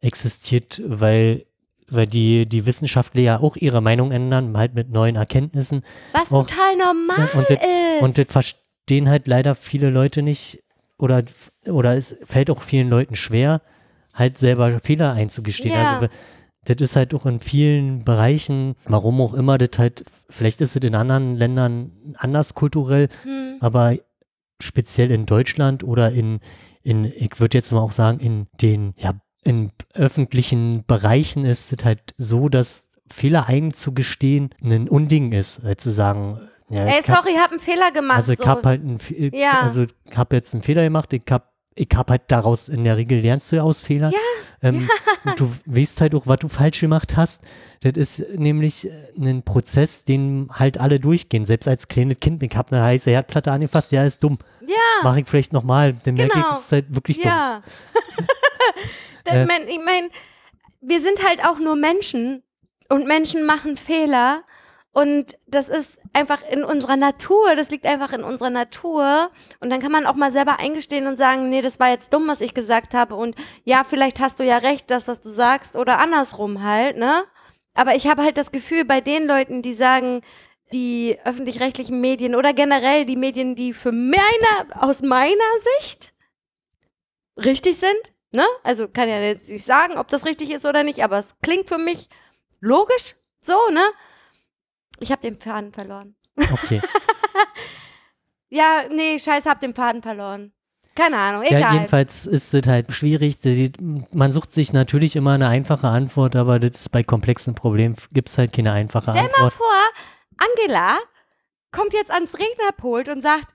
existiert, 0.02 0.82
weil, 0.86 1.45
weil 1.89 2.07
die, 2.07 2.45
die 2.45 2.65
Wissenschaftler 2.65 3.21
ja 3.21 3.39
auch 3.39 3.55
ihre 3.55 3.81
Meinung 3.81 4.11
ändern, 4.11 4.55
halt 4.57 4.73
mit 4.73 4.89
neuen 4.89 5.15
Erkenntnissen. 5.15 5.81
Was 6.11 6.31
auch- 6.31 6.45
total 6.47 6.77
normal 6.77 7.29
und 7.33 7.49
das- 7.49 7.57
ist. 7.59 8.01
Und 8.01 8.17
das 8.17 8.25
verstehen 8.27 9.09
halt 9.09 9.27
leider 9.27 9.55
viele 9.55 9.89
Leute 9.89 10.21
nicht 10.21 10.63
oder, 10.97 11.23
oder 11.65 11.95
es 11.95 12.15
fällt 12.23 12.49
auch 12.49 12.61
vielen 12.61 12.89
Leuten 12.89 13.15
schwer, 13.15 13.61
halt 14.13 14.37
selber 14.37 14.79
Fehler 14.79 15.13
einzugestehen. 15.13 15.73
Ja. 15.73 15.95
Also 15.95 16.07
das 16.65 16.77
ist 16.79 16.95
halt 16.95 17.13
auch 17.13 17.25
in 17.25 17.39
vielen 17.39 18.05
Bereichen, 18.05 18.75
warum 18.85 19.19
auch 19.19 19.33
immer, 19.33 19.57
das 19.57 19.77
halt, 19.77 20.05
vielleicht 20.29 20.61
ist 20.61 20.75
es 20.75 20.83
in 20.83 20.95
anderen 20.95 21.35
Ländern 21.35 21.91
anders 22.15 22.53
kulturell, 22.53 23.09
hm. 23.23 23.57
aber 23.59 23.95
speziell 24.61 25.11
in 25.11 25.25
Deutschland 25.25 25.83
oder 25.83 26.11
in, 26.11 26.39
in 26.81 27.05
ich 27.05 27.39
würde 27.39 27.57
jetzt 27.57 27.71
mal 27.73 27.81
auch 27.81 27.91
sagen, 27.91 28.19
in 28.19 28.47
den, 28.61 28.93
ja, 28.97 29.13
in 29.43 29.71
öffentlichen 29.93 30.84
Bereichen 30.86 31.45
ist 31.45 31.71
es 31.73 31.84
halt 31.86 32.13
so, 32.17 32.49
dass 32.49 32.89
Fehler 33.10 33.47
einzugestehen 33.47 34.49
ein 34.63 34.88
Unding 34.89 35.32
ist, 35.34 35.63
halt 35.63 35.82
zu 35.82 35.91
sagen, 35.91 36.39
ja, 36.69 36.86
Ey, 36.86 37.01
ich 37.01 37.08
hab- 37.10 37.23
sorry, 37.23 37.36
hab 37.36 37.51
einen 37.51 37.60
Fehler 37.60 37.91
gemacht. 37.91 38.17
also 38.17 38.34
ich 38.34 38.39
so. 38.39 38.45
habe 38.47 38.62
halt 38.67 38.82
einen, 38.84 38.97
Fe- 38.99 39.29
Ja. 39.36 39.60
also 39.62 39.84
ich 39.84 40.17
habe 40.17 40.36
jetzt 40.36 40.53
einen 40.56 40.63
Fehler 40.63 40.84
gemacht. 40.84 41.13
Ich 41.13 41.23
habe 41.29 41.43
ich 41.75 41.89
hab 41.95 42.09
halt 42.09 42.23
daraus 42.27 42.69
in 42.69 42.83
der 42.83 42.97
Regel 42.97 43.19
lernst 43.19 43.51
du 43.51 43.55
ja 43.57 43.63
aus 43.63 43.81
Fehlern. 43.81 44.12
Ja, 44.12 44.19
Ähm, 44.69 44.89
Und 45.25 45.39
du 45.39 45.49
weißt 45.65 46.01
halt 46.01 46.13
auch, 46.15 46.27
was 46.27 46.39
du 46.39 46.47
falsch 46.49 46.81
gemacht 46.81 47.15
hast. 47.15 47.43
Das 47.81 47.93
ist 47.93 48.19
nämlich 48.38 48.88
äh, 48.88 48.91
ein 49.17 49.43
Prozess, 49.43 50.03
den 50.03 50.49
halt 50.51 50.77
alle 50.77 50.99
durchgehen. 50.99 51.45
Selbst 51.45 51.67
als 51.67 51.88
kleines 51.88 52.19
Kind, 52.19 52.43
ich 52.43 52.55
habe 52.55 52.75
eine 52.75 52.83
heiße 52.86 53.09
Herdplatte 53.09 53.51
angefasst, 53.51 53.91
ja, 53.91 54.03
ist 54.05 54.23
dumm. 54.23 54.38
ja, 54.62 54.75
Mache 55.03 55.21
ich 55.21 55.27
vielleicht 55.27 55.53
nochmal, 55.53 55.93
dann 56.05 56.15
merke 56.15 56.38
ich, 56.38 56.43
Genau. 56.43 56.55
es 56.57 56.65
ist 56.65 56.71
halt 56.71 56.86
wirklich 56.95 57.17
dumm. 57.17 57.25
ja. 57.31 57.62
Das, 59.25 59.33
Äh. 59.36 59.45
mein, 59.45 59.67
ich 59.67 59.79
meine, 59.83 60.09
wir 60.81 61.01
sind 61.01 61.23
halt 61.27 61.45
auch 61.45 61.59
nur 61.59 61.75
Menschen 61.75 62.43
und 62.89 63.07
Menschen 63.07 63.45
machen 63.45 63.77
Fehler 63.77 64.43
und 64.93 65.38
das 65.47 65.69
ist 65.69 65.97
einfach 66.13 66.43
in 66.49 66.63
unserer 66.63 66.97
Natur, 66.97 67.56
das 67.56 67.71
liegt 67.71 67.86
einfach 67.86 68.13
in 68.13 68.23
unserer 68.23 68.51
Natur 68.51 69.32
und 69.60 69.71
dann 69.71 69.82
kann 69.82 69.91
man 69.91 70.06
auch 70.06 70.13
mal 70.13 70.32
selber 70.32 70.60
eingestehen 70.60 71.08
und 71.08 71.17
sagen, 71.17 71.49
nee, 71.49 71.62
das 71.62 71.79
war 71.79 71.89
jetzt 71.89 72.13
dumm, 72.13 72.27
was 72.27 72.41
ich 72.41 72.53
gesagt 72.53 72.93
habe 72.93 73.15
und 73.15 73.36
ja, 73.63 73.84
vielleicht 73.84 74.19
hast 74.19 74.39
du 74.39 74.43
ja 74.43 74.58
recht, 74.58 74.91
das, 74.91 75.08
was 75.08 75.19
du 75.19 75.29
sagst 75.29 75.75
oder 75.75 75.99
andersrum 75.99 76.63
halt, 76.63 76.97
ne? 76.97 77.23
Aber 77.73 77.95
ich 77.95 78.06
habe 78.06 78.21
halt 78.21 78.38
das 78.38 78.51
Gefühl, 78.51 78.86
bei 78.86 79.01
den 79.01 79.25
Leuten, 79.25 79.63
die 79.63 79.73
sagen, 79.73 80.21
die 80.73 81.17
öffentlich-rechtlichen 81.23 81.99
Medien 81.99 82.36
oder 82.36 82.53
generell 82.53 83.06
die 83.06 83.15
Medien, 83.15 83.56
die 83.56 83.73
für 83.73 83.91
meine, 83.91 84.21
aus 84.79 85.01
meiner 85.01 85.34
Sicht 85.79 86.13
richtig 87.43 87.77
sind, 87.77 88.13
ne? 88.32 88.45
Also 88.63 88.88
kann 88.88 89.10
ja 89.10 89.19
jetzt 89.19 89.49
nicht 89.49 89.65
sagen, 89.65 89.97
ob 89.97 90.08
das 90.10 90.25
richtig 90.25 90.51
ist 90.51 90.67
oder 90.67 90.84
nicht, 90.84 91.03
aber 91.03 91.17
es 91.17 91.36
klingt 91.41 91.67
für 91.67 91.79
mich 91.79 92.10
logisch, 92.60 93.15
so, 93.41 93.58
ne? 93.71 93.84
Ich 94.99 95.12
habe 95.12 95.21
den 95.21 95.39
Faden 95.39 95.71
verloren. 95.73 96.15
Okay. 96.51 96.82
Ja, 98.49 98.84
nee, 98.89 99.17
scheiße, 99.19 99.49
hab 99.49 99.62
den 99.62 99.73
Faden 99.73 100.03
verloren. 100.03 100.53
Keine 100.95 101.17
Ahnung, 101.17 101.43
Ja, 101.49 101.58
egal. 101.58 101.73
jedenfalls 101.73 102.27
ist 102.27 102.53
es 102.53 102.67
halt 102.67 102.93
schwierig. 102.93 103.38
Man 104.12 104.32
sucht 104.32 104.51
sich 104.51 104.73
natürlich 104.73 105.15
immer 105.15 105.32
eine 105.32 105.47
einfache 105.47 105.88
Antwort, 105.88 106.36
aber 106.36 106.60
das 106.60 106.82
ist 106.82 106.89
bei 106.89 107.01
komplexen 107.03 107.56
Problemen 107.56 107.95
gibt 108.12 108.29
es 108.29 108.38
halt 108.38 108.53
keine 108.53 108.71
einfache 108.71 109.10
Stell 109.10 109.23
mal 109.23 109.45
Antwort. 109.45 109.53
vor, 109.53 109.82
Angela 110.38 110.99
kommt 111.71 111.93
jetzt 111.93 112.12
ans 112.12 112.38
Rednerpult 112.38 113.10
und 113.10 113.21
sagt, 113.21 113.47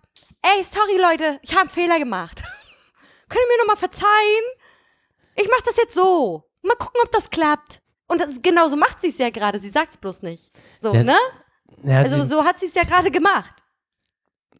ey, 0.43 0.65
sorry 0.65 1.01
Leute, 1.01 1.39
ich 1.43 1.53
habe 1.53 1.61
einen 1.63 1.71
Fehler 1.71 2.01
gemacht. 2.01 2.43
Könnt 3.29 3.41
ihr 3.45 3.57
mir 3.57 3.59
nochmal 3.63 3.77
verzeihen? 3.77 4.45
Ich 5.37 5.49
mach 5.49 5.61
das 5.61 5.77
jetzt 5.77 5.95
so. 5.95 6.43
Mal 6.63 6.75
gucken, 6.75 7.01
ob 7.05 7.13
das 7.13 7.31
klappt. 7.31 7.81
Und 8.09 8.21
das, 8.21 8.41
genau 8.43 8.67
so 8.69 8.77
macht 8.77 9.01
sie 9.01 9.09
es 9.11 9.19
ja 9.19 9.31
gerade, 9.31 9.61
sie 9.61 9.71
sagt's 9.71 9.97
bloß 9.99 10.23
nicht. 10.23 10.51
So, 10.81 10.93
Ja, 10.93 11.01
es- 11.01 11.07
ne? 11.07 11.17
Ja, 11.85 11.99
Also 11.99 12.25
so 12.25 12.45
hat 12.45 12.59
sie 12.59 12.67
es 12.67 12.75
ja 12.75 12.83
gerade 12.83 13.11
gemacht. 13.11 13.55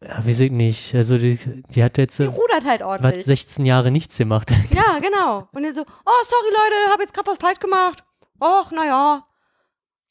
ja, 0.01 0.25
weiß 0.25 0.39
ich 0.41 0.51
nicht. 0.51 0.95
Also 0.95 1.17
die, 1.17 1.37
die 1.69 1.83
hat 1.83 1.97
jetzt 1.97 2.19
Die 2.19 2.23
rudert 2.25 2.63
halt 2.65 2.81
ordentlich. 2.83 3.25
16 3.25 3.65
Jahre 3.65 3.91
nichts 3.91 4.17
gemacht. 4.17 4.49
Ja, 4.71 4.99
genau. 4.99 5.49
Und 5.51 5.63
dann 5.63 5.73
so, 5.75 5.81
oh, 5.81 6.23
sorry 6.25 6.49
Leute, 6.53 6.91
hab 6.93 6.99
jetzt 7.01 7.13
gerade 7.13 7.27
was 7.31 7.37
falsch 7.39 7.59
gemacht. 7.59 8.03
Och, 8.41 8.71
naja. 8.71 9.25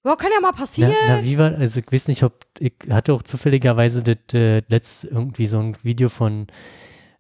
Ja, 0.04 0.16
kann 0.16 0.30
ja 0.32 0.40
mal 0.40 0.52
Na, 0.52 0.58
passieren. 0.58 0.94
na, 1.06 1.22
wie 1.22 1.38
war, 1.38 1.52
also 1.58 1.80
ich 1.80 1.90
weiß 1.92 2.08
nicht, 2.08 2.22
ob, 2.22 2.44
ich 2.58 2.74
hatte 2.90 3.12
auch 3.12 3.22
zufälligerweise 3.22 4.02
das 4.02 4.16
äh, 4.34 4.62
letzt 4.68 5.04
irgendwie 5.04 5.46
so 5.46 5.58
ein 5.58 5.76
Video 5.82 6.08
von, 6.08 6.46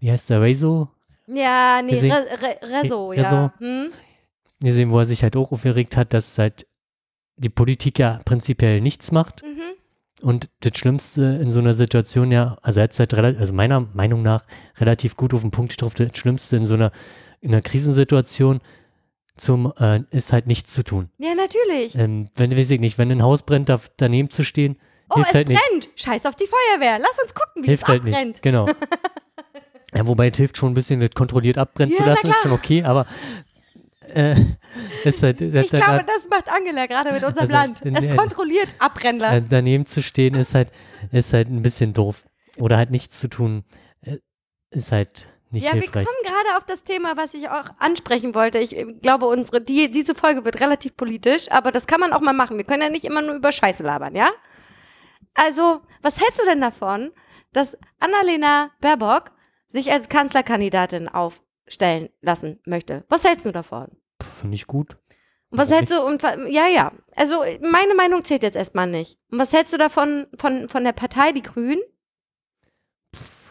wie 0.00 0.10
heißt 0.10 0.30
der, 0.30 0.40
Rezo 0.42 0.88
ja, 1.26 1.82
nee, 1.82 1.90
gesehen- 1.92 2.12
Re 2.12 2.26
Re 2.40 2.82
Rezo, 2.82 3.12
ja. 3.12 3.22
Rezo. 3.22 3.50
Hm? 3.58 3.90
Gesehen, 4.60 4.90
wo 4.90 4.98
er 4.98 5.06
sich 5.06 5.22
halt 5.22 5.36
auch 5.36 5.52
aufgeregt 5.52 5.96
hat, 5.96 6.12
dass 6.12 6.38
halt 6.38 6.66
die 7.36 7.48
Politik 7.48 7.98
ja 7.98 8.18
prinzipiell 8.24 8.80
nichts 8.80 9.12
macht. 9.12 9.42
Mhm. 9.42 9.62
Und 10.20 10.48
das 10.60 10.76
Schlimmste 10.76 11.38
in 11.40 11.50
so 11.50 11.60
einer 11.60 11.74
Situation 11.74 12.32
ja, 12.32 12.58
also 12.62 12.80
er 12.80 12.84
hat 12.84 12.98
halt 12.98 13.14
relativ, 13.14 13.40
also 13.40 13.52
meiner 13.52 13.80
Meinung 13.94 14.22
nach 14.22 14.44
relativ 14.78 15.16
gut 15.16 15.32
auf 15.32 15.42
den 15.42 15.52
Punkt 15.52 15.72
getroffen, 15.72 16.08
das 16.08 16.18
Schlimmste 16.18 16.56
in 16.56 16.66
so 16.66 16.74
einer, 16.74 16.90
in 17.40 17.52
einer 17.52 17.62
Krisensituation 17.62 18.60
zum, 19.36 19.72
äh, 19.78 20.00
ist 20.10 20.32
halt 20.32 20.48
nichts 20.48 20.74
zu 20.74 20.82
tun. 20.82 21.10
Ja, 21.18 21.34
natürlich. 21.36 21.94
Ähm, 21.94 22.28
wenn, 22.34 22.56
weiß 22.56 22.72
ich 22.72 22.80
nicht, 22.80 22.98
wenn 22.98 23.12
ein 23.12 23.22
Haus 23.22 23.42
brennt, 23.42 23.68
da, 23.68 23.80
daneben 23.96 24.30
zu 24.30 24.42
stehen, 24.42 24.76
oh, 25.08 25.14
hilft 25.14 25.34
halt 25.34 25.48
nicht. 25.48 25.60
brennt. 25.68 25.88
Scheiß 25.94 26.26
auf 26.26 26.34
die 26.34 26.46
Feuerwehr. 26.46 26.98
Lass 26.98 27.16
uns 27.22 27.32
gucken, 27.34 27.62
wie 27.62 27.68
Hilft 27.68 27.84
es 27.84 27.88
halt 27.88 28.02
abbrennt. 28.02 28.26
nicht. 28.26 28.42
Genau. 28.42 28.66
ja, 29.94 30.06
wobei 30.08 30.28
es 30.28 30.36
hilft 30.36 30.56
schon 30.56 30.72
ein 30.72 30.74
bisschen, 30.74 30.98
das 30.98 31.10
kontrolliert 31.12 31.58
abbrennen 31.58 31.92
Ja, 31.92 32.02
zu 32.02 32.08
lassen, 32.08 32.30
ist 32.30 32.42
schon 32.42 32.50
okay, 32.52 32.82
aber 32.82 33.06
äh, 34.14 34.34
ist 35.04 35.22
halt, 35.22 35.40
Ich 35.40 35.52
da, 35.70 35.78
da, 35.78 35.84
glaube, 35.86 36.04
das 36.06 36.28
macht 36.28 36.50
Angela 36.52 36.86
gerade 36.86 37.12
mit 37.12 37.22
unserem 37.22 37.38
Also, 37.42 37.52
Land. 37.52 37.80
Es 37.84 38.04
in- 38.04 38.16
kontrolliert 38.16 38.68
abbrennen 38.78 39.20
äh, 39.20 39.24
lassen. 39.24 39.46
daneben 39.50 39.86
zu 39.86 40.02
stehen, 40.02 40.34
ist 40.34 40.54
halt, 40.54 40.70
ist 41.12 41.32
halt 41.32 41.48
ein 41.48 41.62
bisschen 41.62 41.92
doof. 41.92 42.24
Oder 42.58 42.76
halt 42.76 42.90
nichts 42.90 43.20
zu 43.20 43.28
tun, 43.28 43.64
äh, 44.02 44.18
ist 44.70 44.90
halt 44.92 45.26
nicht 45.50 45.64
Ja, 45.64 45.72
wir 45.74 45.80
hilfreich. 45.80 46.06
kommen 46.06 46.18
gerade 46.24 46.58
auf 46.58 46.64
das 46.66 46.82
Thema, 46.84 47.16
was 47.16 47.32
ich 47.34 47.48
auch 47.48 47.64
ansprechen 47.78 48.34
wollte. 48.34 48.58
Ich 48.58 48.76
äh, 48.76 48.84
glaube, 49.00 49.26
unsere, 49.26 49.60
die, 49.60 49.90
diese 49.90 50.14
Folge 50.14 50.44
wird 50.44 50.60
relativ 50.60 50.96
politisch, 50.96 51.50
aber 51.50 51.70
das 51.72 51.86
kann 51.86 52.00
man 52.00 52.12
auch 52.12 52.20
mal 52.20 52.32
machen. 52.34 52.56
Wir 52.56 52.64
können 52.64 52.82
ja 52.82 52.88
nicht 52.90 53.04
immer 53.04 53.22
nur 53.22 53.34
über 53.36 53.52
Scheiße 53.52 53.82
labern, 53.82 54.14
ja? 54.16 54.30
Also, 55.34 55.80
was 56.02 56.20
hältst 56.20 56.40
du 56.40 56.44
denn 56.46 56.60
davon, 56.60 57.12
dass 57.52 57.76
Annalena 58.00 58.70
Baerbock 58.80 59.30
sich 59.68 59.90
als 59.92 60.08
Kanzlerkandidatin 60.08 61.08
aufstellen 61.68 62.08
lassen 62.20 62.58
möchte? 62.64 63.04
Was 63.08 63.24
hältst 63.24 63.46
du 63.46 63.52
davon? 63.52 63.88
Finde 64.22 64.54
ich 64.54 64.66
gut. 64.66 64.96
Und 65.50 65.58
was 65.58 65.70
Warum 65.70 65.78
hältst 65.78 65.94
du, 65.94 66.02
und, 66.02 66.22
ja, 66.52 66.66
ja, 66.66 66.92
also 67.16 67.42
meine 67.62 67.94
Meinung 67.94 68.24
zählt 68.24 68.42
jetzt 68.42 68.56
erstmal 68.56 68.86
nicht. 68.86 69.18
Und 69.30 69.38
was 69.38 69.52
hältst 69.52 69.72
du 69.72 69.78
davon, 69.78 70.26
von, 70.36 70.68
von 70.68 70.84
der 70.84 70.92
Partei, 70.92 71.32
die 71.32 71.42
Grünen? 71.42 71.80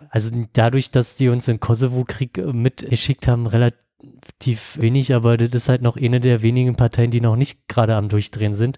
Also 0.10 0.30
dadurch, 0.54 0.92
dass 0.92 1.18
die 1.18 1.30
uns 1.30 1.46
den 1.46 1.60
Kosovo-Krieg 1.60 2.38
äh, 2.38 2.54
mitgeschickt 2.54 3.28
haben, 3.28 3.48
relativ 3.48 4.80
wenig, 4.80 5.16
aber 5.16 5.38
das 5.38 5.50
ist 5.54 5.70
halt 5.70 5.82
noch 5.82 5.98
eine 5.98 6.20
der 6.20 6.44
wenigen 6.44 6.76
Parteien, 6.76 7.10
die 7.10 7.22
noch 7.22 7.36
nicht 7.36 7.68
gerade 7.68 7.96
am 7.96 8.10
Durchdrehen 8.10 8.54
sind. 8.54 8.78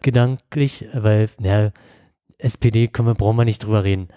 Gedanklich, 0.00 0.86
weil, 0.94 1.28
ja, 1.40 1.72
SPD 2.38 2.88
können 2.88 3.08
wir, 3.08 3.14
brauchen 3.14 3.36
wir 3.36 3.44
nicht 3.44 3.64
drüber 3.64 3.84
reden. 3.84 4.08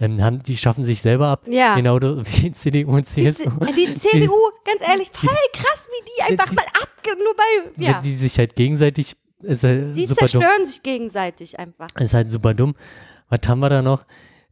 Ähm, 0.00 0.22
haben, 0.22 0.42
die 0.44 0.56
schaffen 0.56 0.84
sich 0.84 1.00
selber 1.00 1.26
ab, 1.28 1.42
Ja. 1.48 1.74
genau 1.74 1.96
wie 2.00 2.52
CDU 2.52 2.92
und 2.92 3.16
Die, 3.16 3.30
CSU. 3.32 3.50
C- 3.50 3.72
die 3.74 3.98
CDU, 3.98 4.36
ganz 4.64 4.80
ehrlich, 4.88 5.10
voll 5.12 5.28
krass, 5.52 5.88
wie 5.90 6.04
die 6.16 6.22
einfach 6.32 6.48
die- 6.50 6.54
mal 6.54 6.66
ab, 6.66 6.88
nur 7.18 7.34
bei, 7.34 7.82
ja. 7.82 8.00
Die 8.00 8.10
sich 8.12 8.38
halt 8.38 8.54
gegenseitig, 8.54 9.16
ist 9.40 9.64
halt 9.64 9.96
Die 9.96 10.06
super 10.06 10.26
dumm. 10.26 10.28
zerstören 10.40 10.66
sich 10.66 10.82
gegenseitig 10.82 11.58
einfach. 11.58 11.88
Ist 11.98 12.14
halt 12.14 12.30
super 12.30 12.54
dumm. 12.54 12.74
Was 13.28 13.40
haben 13.48 13.58
wir 13.60 13.70
da 13.70 13.82
noch? 13.82 14.04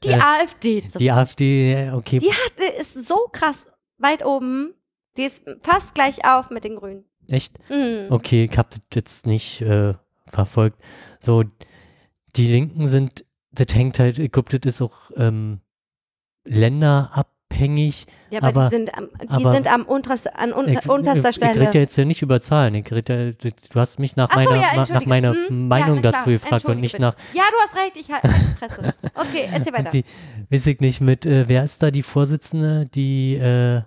Die 0.03 0.09
Äh, 0.09 0.19
AfD. 0.21 0.83
zum 0.91 0.99
Die 0.99 1.11
AfD, 1.13 1.73
ja, 1.85 1.95
okay. 1.95 2.19
Die 2.19 2.33
hat, 2.33 2.59
äh, 2.59 2.81
ist 2.81 2.95
so 3.07 3.29
krass 3.33 3.67
weit 3.99 4.25
oben. 4.25 4.75
Die 5.17 5.23
ist 5.25 5.43
fast 5.61 5.95
gleich 5.95 6.25
auf 6.25 6.51
mit 6.51 6.65
den 6.65 6.77
Grünen. 6.77 7.05
Echt? 7.29 7.57
Mhm. 7.71 8.07
Okay, 8.11 8.49
ich 8.51 8.59
habe 8.59 8.69
das 8.71 8.81
jetzt 8.95 9.27
nicht 9.27 9.61
äh, 9.63 9.95
verfolgt. 10.27 10.81
So, 11.21 11.45
die 12.37 12.49
Linken 12.49 12.87
sind, 12.89 13.25
das 13.57 13.75
hängt 13.75 13.99
halt, 13.99 14.19
das 14.37 14.61
ist 14.65 14.83
auch 14.83 14.97
ähm, 15.17 15.61
abhängig. 17.51 18.07
Ja, 18.31 18.43
aber, 18.43 18.49
aber 18.49 18.71
die 18.71 18.77
sind 18.77 18.97
am, 18.97 19.09
die 19.23 19.29
aber- 19.29 19.55
sind 19.55 19.67
am 19.67 19.83
unterste, 19.85 20.37
an 20.37 20.53
un, 20.53 20.69
ich, 20.69 20.89
unterster 20.89 21.31
ich, 21.31 21.37
ich 21.37 21.43
rede 21.43 21.55
Stelle. 21.55 21.71
ja 21.75 21.81
jetzt 21.81 21.97
ja 21.97 22.05
nicht 22.05 22.23
über 22.23 22.41
Zahlen. 22.41 22.75
Ich 22.75 22.91
rede 22.93 23.35
ja, 23.43 23.51
du, 23.51 23.81
hast 23.81 23.99
mich 23.99 24.17
nach 24.17 24.29
Ach 24.31 24.35
so, 24.43 24.51
meiner, 24.51 24.63
ja, 24.63 24.69
ma- 24.75 24.87
nach 24.93 25.07
meiner 25.07 25.33
Hm, 25.33 25.69
Meinung 25.69 25.97
ja, 25.97 26.03
na 26.05 26.11
dazu 26.13 26.31
gefragt 26.31 26.65
und 26.67 26.81
nicht 26.81 26.93
bitte. 26.93 27.03
nach, 27.03 27.17
Ja, 27.35 27.43
du 27.51 27.57
hast 27.63 27.77
recht, 27.77 27.97
ich 27.97 28.11
halte 28.11 28.29
die. 28.29 29.11
Okay, 29.15 29.49
erzähl 29.53 29.73
weiter. 29.73 29.91
die, 29.91 30.05
weiß 30.51 30.67
ich 30.67 30.81
nicht, 30.81 31.01
mit, 31.01 31.25
äh, 31.27 31.49
wer 31.49 31.65
ist 31.65 31.83
da 31.83 31.91
die 31.91 32.03
Vorsitzende, 32.03 32.87
die, 32.87 33.35
äh, 33.37 33.83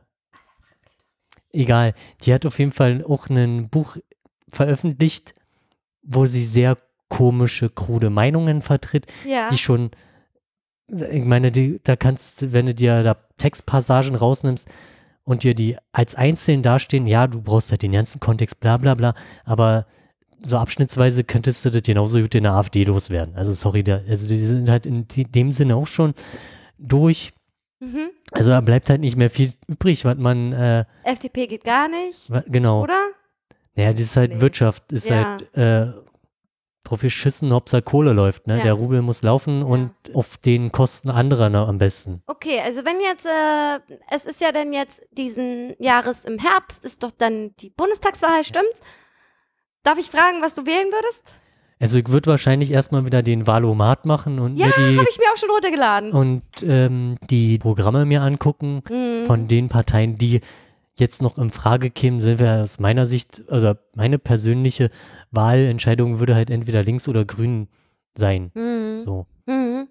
egal, 1.52 1.94
die 2.24 2.34
hat 2.34 2.46
auf 2.46 2.60
jeden 2.60 2.72
Fall 2.72 3.04
auch 3.08 3.30
ein 3.30 3.70
Buch 3.70 3.98
veröffentlicht, 4.48 5.36
wo 6.02 6.26
sie 6.26 6.44
sehr 6.44 6.78
komische, 7.10 7.70
krude 7.70 8.10
Meinungen 8.10 8.62
vertritt, 8.62 9.08
ja. 9.28 9.50
die 9.50 9.58
schon, 9.58 9.92
ich 11.12 11.26
meine, 11.26 11.52
die, 11.52 11.80
da 11.84 11.96
kannst, 11.96 12.42
du, 12.42 12.54
wenn 12.54 12.68
du 12.68 12.74
dir 12.74 13.04
da 13.04 13.16
Textpassagen 13.38 14.16
rausnimmst 14.16 14.68
und 15.24 15.44
dir 15.44 15.54
die 15.54 15.78
als 15.92 16.16
einzeln 16.16 16.64
dastehen, 16.64 17.08
ja, 17.08 17.28
du 17.28 17.42
brauchst 17.42 17.72
halt 17.72 17.82
den 17.82 17.92
ganzen 17.92 18.20
Kontext, 18.20 18.60
bla 18.60 18.78
bla 18.78 18.96
bla, 18.96 19.14
aber 19.46 19.86
so 20.42 20.58
abschnittsweise 20.58 21.24
könntest 21.24 21.66
du 21.66 21.70
das 21.70 21.82
genauso 21.82 22.20
gut 22.22 22.34
in 22.36 22.44
der 22.44 22.54
AfD 22.54 22.84
loswerden. 22.86 23.36
Also 23.36 23.52
sorry, 23.54 23.84
da, 23.84 24.02
also 24.08 24.28
die 24.28 24.38
sind 24.38 24.70
halt 24.70 24.86
in 24.86 25.06
dem 25.10 25.52
Sinne 25.52 25.76
auch 25.76 25.88
schon 25.88 26.14
durch. 26.78 27.34
Mhm. 27.80 28.10
Also 28.32 28.52
da 28.52 28.62
bleibt 28.62 28.90
halt 28.90 29.02
nicht 29.02 29.18
mehr 29.18 29.30
viel 29.30 29.52
übrig, 29.68 30.06
was 30.06 30.18
man, 30.18 30.54
äh, 30.54 30.86
FDP 31.04 31.48
geht 31.48 31.64
gar 31.64 31.88
nicht, 31.90 32.32
genau. 32.48 32.84
oder? 32.84 32.98
Naja, 33.76 33.92
das 33.92 34.02
ist 34.02 34.18
halt 34.18 34.36
Nee. 34.36 34.42
Wirtschaft, 34.42 34.92
ist 34.92 35.08
Ja. 35.10 35.38
halt 35.54 35.58
äh, 35.58 35.92
drauf 36.90 37.02
geschissen, 37.02 37.54
Hauptsache 37.54 37.82
Kohle 37.82 38.14
läuft, 38.14 38.48
ne? 38.48 38.58
Ja. 38.58 38.64
Der 38.64 38.74
Rubel 38.74 39.02
muss 39.02 39.24
laufen 39.24 39.64
und 39.64 39.92
auf 40.14 40.38
den 40.38 40.72
Kosten 40.72 41.10
anderer 41.10 41.50
ne, 41.50 41.60
am 41.68 41.78
besten. 41.78 42.22
Okay, 42.28 42.60
also 42.64 42.84
wenn 42.86 43.00
jetzt, 43.02 43.26
äh, 43.26 43.80
es 44.14 44.26
ist 44.26 44.42
ja 44.42 44.52
dann 44.52 44.74
jetzt 44.74 45.02
diesen 45.12 45.76
Jahres 45.80 46.24
im 46.26 46.38
Herbst, 46.40 46.84
ist 46.86 47.04
doch 47.04 47.12
dann 47.12 47.56
die 47.60 47.70
Bundestagswahl, 47.70 48.44
stimmt's? 48.44 48.82
Darf 49.84 49.98
ich 49.98 50.08
fragen, 50.12 50.42
was 50.42 50.56
du 50.56 50.66
wählen 50.66 50.92
würdest? 50.92 51.32
Also 51.82 51.98
ich 51.98 52.10
würde 52.10 52.30
wahrscheinlich 52.30 52.72
erstmal 52.72 53.06
wieder 53.06 53.24
den 53.24 53.48
Valomat 53.48 54.06
machen 54.06 54.40
und 54.40 54.58
Ja, 54.58 54.66
mir 54.68 54.74
die 54.76 54.98
Habe 54.98 55.08
ich 55.10 55.18
mir 55.18 55.32
auch 55.34 55.38
schon 55.38 55.50
runtergeladen. 55.50 56.12
und 56.12 56.44
ähm, 56.64 57.16
die 57.30 57.58
Programme 57.58 58.04
mir 58.06 58.22
angucken 58.22 58.82
Mhm. 58.90 59.26
von 59.26 59.48
den 59.48 59.70
Parteien, 59.70 60.18
die 60.18 60.42
jetzt 61.00 61.22
noch 61.22 61.38
in 61.38 61.50
Frage 61.50 61.90
kämen, 61.90 62.22
sind 62.22 62.40
wir 62.40 62.62
aus 62.62 62.80
meiner 62.80 63.06
Sicht, 63.06 63.42
also 63.50 63.74
meine 63.96 64.20
persönliche 64.20 64.90
Wahlentscheidung 65.32 66.20
würde 66.20 66.36
halt 66.36 66.50
entweder 66.50 66.84
links 66.84 67.08
oder 67.08 67.26
grün 67.26 67.68
sein. 68.16 68.52
Mhm. 68.54 69.00
So. 69.00 69.26
Mhm. 69.46 69.88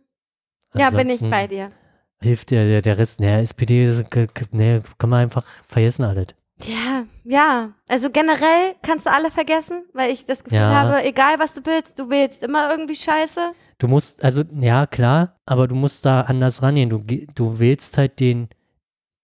Ja, 0.75 0.91
bin 0.91 1.09
ich 1.09 1.21
bei 1.21 1.47
dir. 1.47 1.73
Hilft 2.21 2.51
der, 2.51 2.65
der, 2.67 2.83
der 2.83 2.99
Rest, 2.99 3.21
ne, 3.21 3.41
SPD, 3.41 3.87
das 3.87 4.09
k- 4.11 4.27
k- 4.27 4.45
ne, 4.53 4.83
kann 4.99 5.09
man 5.11 5.23
einfach 5.23 5.45
vergessen 5.67 6.05
alles. 6.05 6.29
Ja, 6.67 7.05
ja. 7.25 7.71
Also 7.89 8.11
generell 8.11 8.75
kannst 8.83 9.07
du 9.07 9.11
alle 9.13 9.31
vergessen, 9.31 9.85
weil 9.95 10.11
ich 10.11 10.25
das 10.27 10.43
Gefühl 10.43 10.59
Ja. 10.59 10.71
habe, 10.75 11.05
egal 11.05 11.39
was 11.39 11.55
du 11.55 11.61
willst, 11.65 11.99
du 12.01 12.11
willst 12.11 12.43
immer 12.43 12.71
irgendwie 12.71 12.97
Scheiße. 12.97 13.53
Du 13.79 13.87
musst, 13.87 14.25
also, 14.25 14.43
ja, 14.61 14.87
klar, 14.89 15.37
aber 15.47 15.69
du 15.69 15.77
musst 15.77 16.05
da 16.05 16.23
anders 16.23 16.61
rangehen. 16.63 16.91
Du, 16.91 16.99
du 17.37 17.61
wählst 17.61 17.97
halt 17.97 18.19
den, 18.19 18.49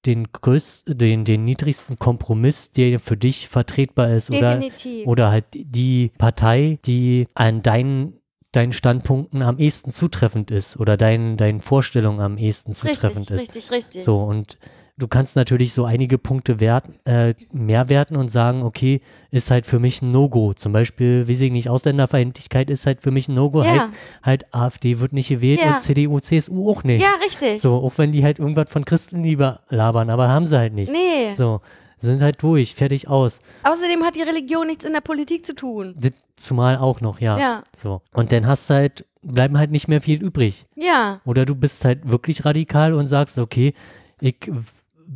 den 0.07 0.33
größten, 0.33 0.97
den, 0.97 1.25
den 1.25 1.45
niedrigsten 1.45 1.99
Kompromiss, 1.99 2.73
der 2.73 2.99
für 2.99 3.17
dich 3.17 3.49
vertretbar 3.49 4.11
ist. 4.11 4.31
Oder, 4.31 4.57
Definitiv. 4.57 5.07
oder 5.07 5.31
halt 5.31 5.47
die 5.53 6.11
Partei, 6.19 6.79
die 6.85 7.27
an 7.35 7.63
deinen, 7.63 8.21
deinen 8.53 8.73
Standpunkten 8.73 9.43
am 9.43 9.59
ehesten 9.59 9.91
zutreffend 9.91 10.51
ist 10.51 10.79
oder 10.79 10.97
deinen, 10.97 11.37
deinen 11.37 11.61
Vorstellungen 11.61 12.21
am 12.21 12.39
ehesten 12.39 12.75
zutreffend 12.75 13.31
richtig, 13.31 13.57
ist. 13.57 13.57
richtig, 13.57 13.71
richtig. 13.71 14.05
So, 14.05 14.23
und 14.23 14.59
du 14.97 15.09
kannst 15.09 15.35
natürlich 15.37 15.73
so 15.73 15.85
einige 15.85 16.19
Punkte 16.19 16.61
wert, 16.61 16.85
äh, 17.05 17.35
mehr 17.53 17.89
werten 17.89 18.17
und 18.17 18.29
sagen, 18.31 18.63
okay, 18.63 19.01
ist 19.31 19.51
halt 19.51 19.67
für 19.67 19.79
mich 19.79 20.03
ein 20.03 20.13
No-Go. 20.13 20.53
Zum 20.55 20.73
Beispiel, 20.73 21.29
weiß 21.29 21.41
ich 21.41 21.51
nicht, 21.53 21.69
Ausländerfeindlichkeit 21.69 22.71
ist 22.71 22.87
halt 22.87 23.03
für 23.03 23.11
mich 23.11 23.29
ein 23.29 23.35
No-Go. 23.35 23.63
Ja. 23.63 23.73
Heißt 23.73 23.93
halt, 24.23 24.55
AfD 24.55 25.01
wird 25.01 25.13
nicht 25.13 25.29
gewählt 25.29 25.61
Ja. 25.61 25.73
und 25.73 25.81
CDU, 25.81 26.21
CSU 26.21 26.71
auch 26.71 26.85
nicht. 26.85 27.03
Ja, 27.03 27.15
richtig. 27.25 27.61
So, 27.61 27.75
auch 27.75 27.99
wenn 27.99 28.13
die 28.13 28.23
halt 28.25 28.39
irgendwas 28.39 28.71
von 28.71 28.85
Christenliebe 28.85 29.61
labern, 29.69 30.11
aber 30.11 30.29
haben 30.29 30.47
sie 30.47 30.57
halt 30.59 30.75
nicht. 30.75 30.93
Nee. 30.93 31.35
So, 31.35 31.61
sind 31.99 32.23
halt 32.23 32.43
durch, 32.43 32.75
fertig 32.75 33.09
aus. 33.09 33.41
Außerdem 33.63 34.05
hat 34.05 34.15
die 34.15 34.23
Religion 34.23 34.67
nichts 34.67 34.85
in 34.85 34.93
der 34.93 35.01
Politik 35.01 35.45
zu 35.45 35.55
tun. 35.55 35.95
Das 35.99 36.13
zumal 36.35 36.77
auch 36.77 37.01
noch, 37.01 37.21
ja. 37.21 37.39
Ja. 37.39 37.65
So. 37.77 38.03
Und 38.13 38.31
dann 38.33 38.47
hast 38.47 38.71
du 38.71 38.75
halt, 38.75 39.07
bleiben 39.23 39.59
halt 39.59 39.71
nicht 39.71 39.89
mehr 39.89 40.01
viel 40.01 40.23
übrig. 40.23 40.67
Ja. 40.77 41.21
Oder 41.25 41.45
du 41.47 41.55
bist 41.55 41.85
halt 41.85 42.09
wirklich 42.09 42.45
radikal 42.45 42.93
und 42.93 43.07
sagst, 43.07 43.39
okay, 43.39 43.73
ich 44.21 44.37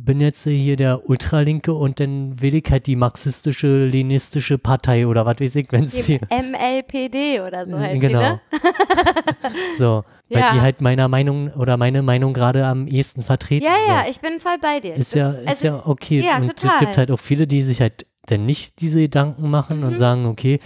bin 0.05 0.21
jetzt 0.21 0.43
hier 0.45 0.75
der 0.75 1.09
Ultralinke 1.09 1.73
und 1.73 1.99
dann 1.99 2.41
will 2.41 2.55
ich 2.55 2.65
halt 2.69 2.87
die 2.87 2.95
marxistische, 2.95 3.85
leninistische 3.85 4.57
Partei 4.57 5.05
oder 5.07 5.25
was 5.25 5.39
weiß 5.39 5.55
ich, 5.55 5.71
wenn 5.71 5.83
es 5.85 5.91
Die 5.93 6.01
hier. 6.03 6.19
MLPD 6.29 7.41
oder 7.41 7.67
so 7.67 7.77
heißt 7.77 7.99
genau. 8.01 8.19
die, 8.19 8.25
ne? 8.25 8.41
so, 9.77 10.03
weil 10.29 10.39
Ja. 10.41 10.53
die 10.53 10.61
halt 10.61 10.81
meiner 10.81 11.07
Meinung 11.07 11.49
oder 11.53 11.77
meine 11.77 12.01
Meinung 12.01 12.33
gerade 12.33 12.65
am 12.65 12.87
ehesten 12.87 13.23
vertreten. 13.23 13.65
Ja, 13.65 13.75
ja, 13.87 14.03
so. 14.05 14.11
ich 14.11 14.19
bin 14.21 14.39
voll 14.39 14.57
bei 14.61 14.79
dir. 14.79 14.95
Ist 14.95 15.13
ja, 15.15 15.31
ist 15.31 15.63
ja 15.63 15.81
okay. 15.85 16.19
ja, 16.21 16.37
und 16.37 16.55
total. 16.57 16.71
es 16.75 16.79
gibt 16.79 16.97
halt 16.97 17.11
auch 17.11 17.19
viele, 17.19 17.47
die 17.47 17.61
sich 17.61 17.81
halt 17.81 18.05
dann 18.27 18.45
nicht 18.45 18.81
diese 18.81 18.99
Gedanken 19.01 19.49
machen 19.49 19.79
Mhm. 19.81 19.87
und 19.87 19.97
sagen, 19.97 20.25
okay, 20.25 20.59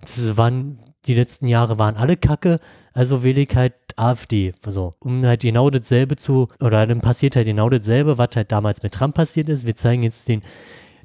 das 0.00 0.36
waren, 0.36 0.78
die 1.06 1.14
letzten 1.14 1.46
Jahre 1.46 1.78
waren 1.78 1.96
alle 1.96 2.16
Kacke, 2.16 2.58
also 2.92 3.22
wähle 3.22 3.40
ich 3.42 3.54
halt 3.54 3.74
AfD. 3.96 4.54
So, 4.66 4.94
um 5.00 5.24
halt 5.24 5.42
genau 5.42 5.70
dasselbe 5.70 6.16
zu, 6.16 6.48
oder 6.60 6.86
dann 6.86 7.00
passiert 7.00 7.36
halt 7.36 7.46
genau 7.46 7.68
dasselbe, 7.68 8.18
was 8.18 8.30
halt 8.36 8.52
damals 8.52 8.82
mit 8.82 8.92
Trump 8.94 9.14
passiert 9.14 9.48
ist. 9.48 9.66
Wir 9.66 9.76
zeigen 9.76 10.02
jetzt 10.02 10.28
den, 10.28 10.42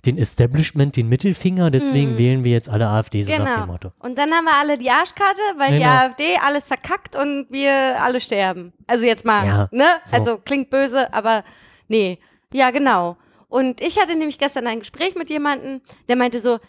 den 0.05 0.17
Establishment 0.17 0.95
den 0.95 1.09
Mittelfinger, 1.09 1.69
deswegen 1.71 2.17
wählen 2.17 2.43
wir 2.43 2.51
jetzt 2.51 2.69
alle 2.69 2.87
AfD, 2.87 3.23
so 3.23 3.31
nach 3.31 3.37
dem. 3.37 3.45
Genau. 3.55 3.65
Motto. 3.65 3.91
Und 3.99 4.17
dann 4.17 4.31
haben 4.31 4.45
wir 4.45 4.55
alle 4.55 4.77
die 4.77 4.89
Arschkarte, 4.89 5.41
weil 5.57 5.73
die 5.73 5.79
Genau. 5.79 5.89
AfD 5.91 6.37
alles 6.45 6.63
verkackt 6.65 7.15
und 7.15 7.47
wir 7.49 8.01
alle 8.01 8.21
sterben. 8.21 8.73
Also 8.85 9.05
jetzt 9.05 9.25
mal, 9.25 9.45
Ja, 9.45 9.69
ne? 9.71 9.85
so. 10.05 10.15
Also 10.17 10.37
klingt 10.37 10.69
böse, 10.69 11.13
aber 11.13 11.43
nee. 11.87 12.19
Ja, 12.53 12.71
genau. 12.71 13.17
Und 13.49 13.81
ich 13.81 13.99
hatte 13.99 14.15
nämlich 14.15 14.37
gestern 14.39 14.67
ein 14.67 14.79
Gespräch 14.79 15.15
mit 15.15 15.29
jemandem, 15.29 15.81
der 16.07 16.15
meinte 16.15 16.39
so, 16.39 16.59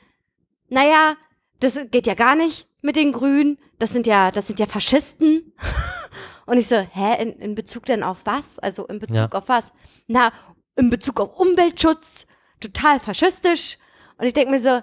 naja, 0.69 1.15
das 1.61 1.79
geht 1.91 2.07
ja 2.07 2.15
gar 2.15 2.35
nicht 2.37 2.67
mit 2.83 2.97
den 2.97 3.13
Grünen. 3.13 3.59
Das 3.79 3.91
sind 3.91 4.07
ja, 4.07 4.31
das 4.31 4.47
sind 4.47 4.59
ja 4.61 4.67
Faschisten. 4.67 5.53
Und 6.49 6.57
ich 6.59 6.67
so, 6.69 6.77
hä, 6.77 7.23
in, 7.23 7.33
in 7.41 7.55
Bezug 7.55 7.85
denn 7.87 8.03
auf 8.03 8.23
was? 8.25 8.59
Also 8.59 8.87
in 8.87 8.99
Bezug 8.99 9.17
Ja. 9.17 9.29
auf 9.33 9.49
was? 9.49 9.73
Na, 10.07 10.33
in 10.77 10.89
Bezug 10.91 11.21
auf 11.21 11.39
Umweltschutz, 11.39 12.27
total 12.61 12.99
faschistisch. 13.01 13.77
Und 14.17 14.27
ich 14.27 14.33
denke 14.33 14.53
mir 14.53 14.61
so, 14.61 14.81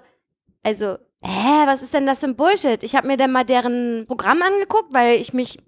also, 0.62 0.96
hä, 1.22 1.66
was 1.66 1.82
ist 1.82 1.92
denn 1.92 2.06
das 2.06 2.20
für 2.20 2.26
ein 2.26 2.36
Bullshit? 2.36 2.82
Ich 2.82 2.94
habe 2.94 3.08
mir 3.08 3.16
dann 3.16 3.32
mal 3.32 3.44
deren 3.44 4.04
Programm 4.06 4.42
angeguckt, 4.42 4.94
weil 4.94 5.20
ich 5.20 5.32
mich 5.32 5.58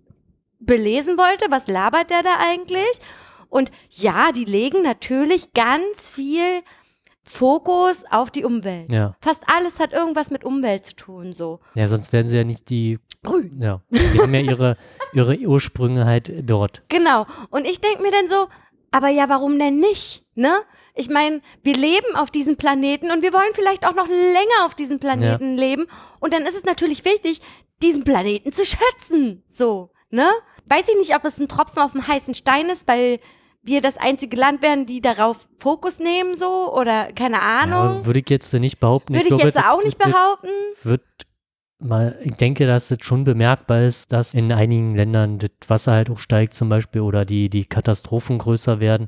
belesen 0.61 1.19
wollte, 1.19 1.47
was 1.51 1.67
labert 1.67 2.11
der 2.11 2.23
da 2.23 2.37
eigentlich? 2.39 3.01
Und 3.49 3.73
ja, 3.91 4.31
die 4.33 4.45
legen 4.45 4.83
natürlich 4.83 5.53
ganz 5.53 6.11
viel 6.11 6.63
Fokus 7.29 8.05
auf 8.11 8.31
die 8.31 8.45
Umwelt. 8.45 8.91
Ja. 8.91 9.17
Fast 9.21 9.43
alles 9.47 9.79
hat 9.81 9.93
irgendwas 9.93 10.31
mit 10.31 10.45
Umwelt 10.45 10.87
zu 10.87 10.97
tun, 10.97 11.35
so. 11.35 11.61
Ja, 11.75 11.87
sonst 11.87 12.13
werden 12.13 12.27
sie 12.27 12.37
ja 12.37 12.45
nicht 12.45 12.71
die, 12.71 12.99
Grün. 13.23 13.59
ja, 13.61 13.81
die 13.91 14.21
haben 14.21 14.35
ja 14.35 14.41
ihre, 14.41 14.77
ihre 15.13 15.37
Ursprünge 15.37 16.05
halt 16.07 16.33
dort. 16.49 16.83
Genau. 16.89 17.27
Und 17.51 17.67
ich 17.67 17.81
denke 17.81 18.03
mir 18.03 18.11
dann 18.11 18.29
so, 18.29 18.49
aber 18.91 19.09
ja, 19.09 19.29
warum 19.29 19.59
denn 19.59 19.79
nicht? 19.79 20.25
Ne? 20.35 20.53
Ich 20.95 21.09
meine, 21.09 21.43
wir 21.63 21.77
leben 21.77 22.17
auf 22.17 22.31
diesem 22.31 22.57
Planeten 22.57 23.11
und 23.11 23.23
wir 23.23 23.33
wollen 23.33 23.53
vielleicht 23.53 23.87
auch 23.87 23.95
noch 23.95 24.09
länger 24.09 24.65
auf 24.65 24.75
diesem 24.75 24.99
Planeten 24.99 25.57
leben. 25.57 25.87
Und 26.21 26.33
dann 26.33 26.47
ist 26.47 26.57
es 26.57 26.65
natürlich 26.65 27.05
wichtig, 27.05 27.41
diesen 27.83 28.05
Planeten 28.05 28.53
zu 28.53 28.65
schützen. 28.65 29.45
So, 29.49 29.91
ne? 30.11 30.29
Weiß 30.67 30.89
ich 30.89 30.97
nicht, 30.97 31.15
ob 31.15 31.25
es 31.25 31.39
ein 31.39 31.49
Tropfen 31.49 31.83
auf 31.83 31.93
dem 31.93 32.07
heißen 32.07 32.35
Stein 32.35 32.69
ist, 32.69 32.89
weil 32.89 33.21
wir 33.69 33.81
das 33.81 33.97
einzige 33.97 34.37
Land 34.37 34.61
werden, 34.63 34.85
die 34.87 35.01
darauf 35.01 35.49
Fokus 35.61 36.01
nehmen, 36.01 36.35
so, 36.35 36.75
oder 36.75 37.13
keine 37.13 37.41
Ahnung. 37.43 37.99
Ja, 38.01 38.07
würde 38.07 38.19
ich 38.21 38.29
jetzt 38.31 38.53
nicht 38.55 38.81
behaupten. 38.81 39.13
Würde 39.15 39.23
ich 39.23 39.29
glaube, 39.29 39.45
jetzt 39.45 39.57
das- 39.57 39.65
auch 39.65 39.83
nicht 39.85 40.03
das- 40.03 40.11
behaupten. 40.11 40.49
wird 40.83 41.03
mal, 41.79 42.19
ich 42.25 42.33
denke, 42.37 42.67
dass 42.67 42.91
es 42.91 42.99
schon 43.03 43.23
bemerkbar 43.25 43.83
ist, 43.83 44.13
dass 44.13 44.35
in 44.35 44.51
einigen 44.51 44.97
Ländern 44.97 45.39
das 45.39 45.51
Wasser 45.69 45.93
halt 45.93 46.11
auch 46.11 46.19
steigt 46.19 46.55
zum 46.55 46.69
Beispiel 46.69 47.03
oder 47.03 47.25
die, 47.25 47.49
die 47.49 47.67
Katastrophen 47.67 48.39
größer 48.39 48.81
werden. 48.81 49.07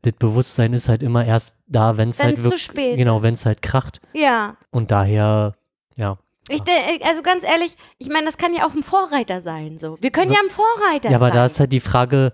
Das 0.00 0.14
Bewusstsein 0.14 0.72
ist 0.72 0.88
halt 0.88 1.02
immer 1.02 1.24
erst 1.24 1.58
da, 1.66 1.96
wenn 1.98 2.08
es 2.08 2.22
halt 2.22 2.42
wirklich, 2.42 2.62
spät 2.62 2.96
genau, 2.96 3.22
wenn 3.22 3.34
es 3.34 3.44
halt 3.46 3.62
kracht. 3.62 4.00
Ja. 4.14 4.56
Und 4.70 4.90
daher, 4.90 5.54
ja. 5.96 6.18
Ich 6.48 6.60
also 7.06 7.22
ganz 7.22 7.44
ehrlich, 7.44 7.76
ich 7.98 8.08
meine, 8.08 8.26
das 8.26 8.36
kann 8.36 8.52
ja 8.54 8.66
auch 8.66 8.74
ein 8.74 8.82
Vorreiter 8.82 9.42
sein, 9.42 9.78
so. 9.78 9.96
Wir 10.00 10.10
können 10.10 10.26
So. 10.28 10.34
ja 10.34 10.40
ein 10.42 10.50
Vorreiter 10.50 11.10
Ja, 11.10 11.16
aber 11.16 11.26
sein. 11.28 11.36
da 11.36 11.44
ist 11.46 11.60
halt 11.60 11.72
die 11.72 11.78
Frage, 11.80 12.32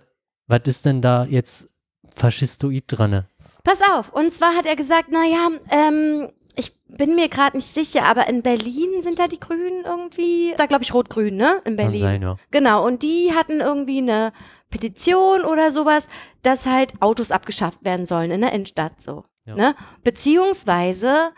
was 0.48 0.62
ist 0.64 0.84
denn 0.86 1.00
da 1.02 1.24
jetzt 1.24 1.70
faschistoid 2.16 2.84
dran? 2.88 3.26
Pass 3.64 3.78
auf, 3.92 4.12
und 4.12 4.32
zwar 4.32 4.56
hat 4.56 4.66
er 4.66 4.76
gesagt, 4.76 5.10
naja, 5.10 5.50
ähm, 5.70 6.30
ich 6.56 6.74
bin 6.88 7.14
mir 7.14 7.28
gerade 7.28 7.56
nicht 7.56 7.72
sicher, 7.72 8.04
aber 8.04 8.26
in 8.28 8.42
Berlin 8.42 9.02
sind 9.02 9.18
da 9.18 9.28
die 9.28 9.38
Grünen 9.38 9.84
irgendwie, 9.84 10.54
da 10.56 10.66
glaube 10.66 10.82
ich 10.82 10.92
rot-grün, 10.92 11.36
ne? 11.36 11.56
In 11.58 11.76
Kann 11.76 11.76
Berlin. 11.76 12.00
sein, 12.00 12.22
ja. 12.22 12.36
Genau, 12.50 12.84
und 12.84 13.02
die 13.02 13.32
hatten 13.34 13.60
irgendwie 13.60 13.98
eine 13.98 14.32
Petition 14.70 15.44
oder 15.44 15.70
sowas, 15.70 16.08
dass 16.42 16.66
halt 16.66 17.00
Autos 17.00 17.30
abgeschafft 17.30 17.84
werden 17.84 18.06
sollen 18.06 18.30
in 18.30 18.40
der 18.40 18.52
Innenstadt 18.52 19.00
so. 19.00 19.24
Ja. 19.44 19.54
Ne? 19.54 19.74
Beziehungsweise, 20.04 21.30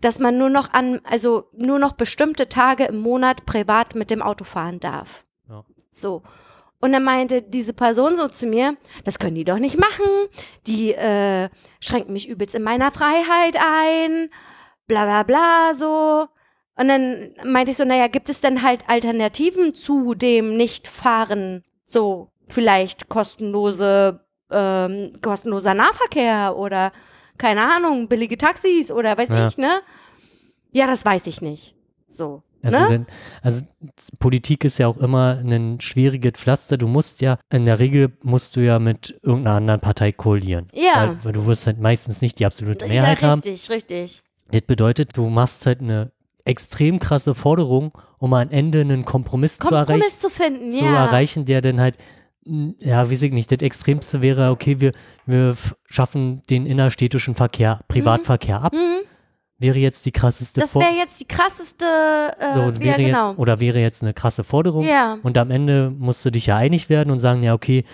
dass 0.00 0.18
man 0.18 0.38
nur 0.38 0.50
noch 0.50 0.72
an, 0.72 1.00
also 1.04 1.50
nur 1.52 1.78
noch 1.78 1.92
bestimmte 1.92 2.48
Tage 2.48 2.84
im 2.84 2.98
Monat 2.98 3.46
privat 3.46 3.94
mit 3.94 4.10
dem 4.10 4.22
Auto 4.22 4.44
fahren 4.44 4.80
darf. 4.80 5.24
Ja. 5.48 5.64
So. 5.92 6.22
Und 6.80 6.92
dann 6.92 7.02
meinte 7.02 7.42
diese 7.42 7.72
Person 7.72 8.14
so 8.16 8.28
zu 8.28 8.46
mir, 8.46 8.76
das 9.04 9.18
können 9.18 9.34
die 9.34 9.44
doch 9.44 9.58
nicht 9.58 9.78
machen. 9.78 10.06
Die 10.66 10.92
äh, 10.94 11.48
schränken 11.80 12.12
mich 12.12 12.28
übelst 12.28 12.54
in 12.54 12.62
meiner 12.62 12.90
Freiheit 12.92 13.56
ein. 13.56 14.30
Bla 14.86 15.04
bla 15.04 15.22
bla 15.24 15.74
so. 15.74 16.28
Und 16.76 16.86
dann 16.88 17.34
meinte 17.44 17.72
ich 17.72 17.76
so, 17.76 17.84
naja, 17.84 18.06
gibt 18.06 18.28
es 18.28 18.40
denn 18.40 18.62
halt 18.62 18.88
Alternativen 18.88 19.74
zu 19.74 20.14
dem 20.14 20.56
Nicht-Fahren? 20.56 21.64
So, 21.84 22.30
vielleicht 22.48 23.08
kostenlose, 23.08 24.24
ähm, 24.52 25.18
kostenloser 25.20 25.74
Nahverkehr 25.74 26.56
oder 26.56 26.92
keine 27.36 27.62
Ahnung, 27.62 28.08
billige 28.08 28.38
Taxis 28.38 28.92
oder 28.92 29.18
weiß 29.18 29.28
Ja. 29.30 29.48
ich, 29.48 29.58
ne? 29.58 29.80
Ja, 30.70 30.86
das 30.86 31.04
weiß 31.04 31.26
ich 31.26 31.40
nicht. 31.40 31.74
So. 32.08 32.42
Also, 32.62 32.78
ne? 32.78 33.06
also 33.42 33.64
Politik 34.18 34.64
ist 34.64 34.78
ja 34.78 34.88
auch 34.88 34.96
immer 34.96 35.38
ein 35.38 35.80
schwieriges 35.80 36.32
Pflaster. 36.32 36.76
Du 36.76 36.86
musst 36.86 37.20
ja, 37.20 37.38
in 37.50 37.64
der 37.64 37.78
Regel 37.78 38.12
musst 38.22 38.56
du 38.56 38.60
ja 38.60 38.78
mit 38.78 39.18
irgendeiner 39.22 39.56
anderen 39.56 39.80
Partei 39.80 40.12
koalieren. 40.12 40.66
Ja. 40.72 41.08
Weil, 41.08 41.24
weil 41.24 41.32
du 41.32 41.46
wirst 41.46 41.66
halt 41.66 41.78
meistens 41.78 42.20
nicht 42.20 42.38
die 42.38 42.46
absolute 42.46 42.86
Mehrheit 42.86 43.22
ja, 43.22 43.28
haben. 43.28 43.40
richtig, 43.40 43.70
richtig. 43.70 44.22
Das 44.50 44.62
bedeutet, 44.62 45.16
du 45.16 45.28
machst 45.28 45.66
halt 45.66 45.80
eine 45.80 46.10
extrem 46.44 46.98
krasse 46.98 47.34
Forderung, 47.34 47.92
um 48.18 48.32
am 48.32 48.48
Ende 48.48 48.80
einen 48.80 49.04
Kompromiss, 49.04 49.58
zu, 49.58 49.68
erreichen, 49.68 50.00
Kompromiss 50.00 50.18
zu 50.18 50.30
finden, 50.30 50.70
zu 50.70 50.80
ja. 50.80 51.04
erreichen, 51.04 51.44
der 51.44 51.60
dann 51.60 51.78
halt, 51.80 51.98
ja, 52.78 53.08
weiß 53.10 53.22
ich 53.22 53.32
nicht, 53.32 53.52
das 53.52 53.58
Extremste 53.58 54.22
wäre, 54.22 54.50
okay, 54.50 54.80
wir, 54.80 54.92
wir 55.26 55.54
schaffen 55.84 56.42
den 56.48 56.64
innerstädtischen 56.64 57.34
Verkehr, 57.34 57.80
Privatverkehr 57.88 58.62
ab, 58.62 58.72
Mhm. 58.72 59.07
Wäre 59.58 59.78
jetzt 59.78 60.06
die 60.06 60.12
krasseste 60.12 60.60
Das 60.60 60.74
wäre 60.74 60.92
jetzt 60.98 61.20
die 61.20 61.26
krasseste, 61.26 61.84
äh, 62.38 62.52
so, 62.54 62.60
ja 62.60 62.78
wäre 62.80 63.02
genau. 63.02 63.30
jetzt, 63.30 63.38
oder 63.38 63.60
wäre 63.60 63.80
jetzt 63.80 64.02
eine 64.02 64.14
krasse 64.14 64.44
Forderung. 64.44 64.84
ja, 64.86 65.18
Und 65.22 65.36
am 65.36 65.50
Ende 65.50 65.90
musst 65.96 66.24
du 66.24 66.30
dich 66.30 66.46
ja 66.46 66.56
einig 66.56 66.88
werden 66.88 67.10
und 67.10 67.18
sagen, 67.18 67.42
ja, 67.42 67.54
okay, 67.54 67.84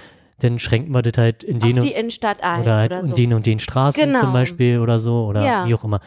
dann 0.41 0.59
schränken 0.59 0.93
wir 0.93 1.01
das 1.03 1.17
halt 1.17 1.43
in 1.45 1.57
auf 1.57 1.63
den 1.63 1.81
die 1.81 1.93
Innenstadt 1.93 2.43
ein 2.43 2.63
oder 2.63 2.77
halt 2.77 2.91
oder 2.93 3.01
in 3.01 3.09
so. 3.09 3.15
den 3.15 3.33
und 3.35 3.47
den 3.47 3.61
Straßen 3.61 4.05
Genau. 4.05 4.19
zum 4.19 4.33
Beispiel 4.33 4.81
oder 4.81 4.99
so 4.99 5.25
oder 5.27 5.43
Ja. 5.45 5.67
wie 5.69 5.75
auch 5.75 5.85
immer. 5.85 6.01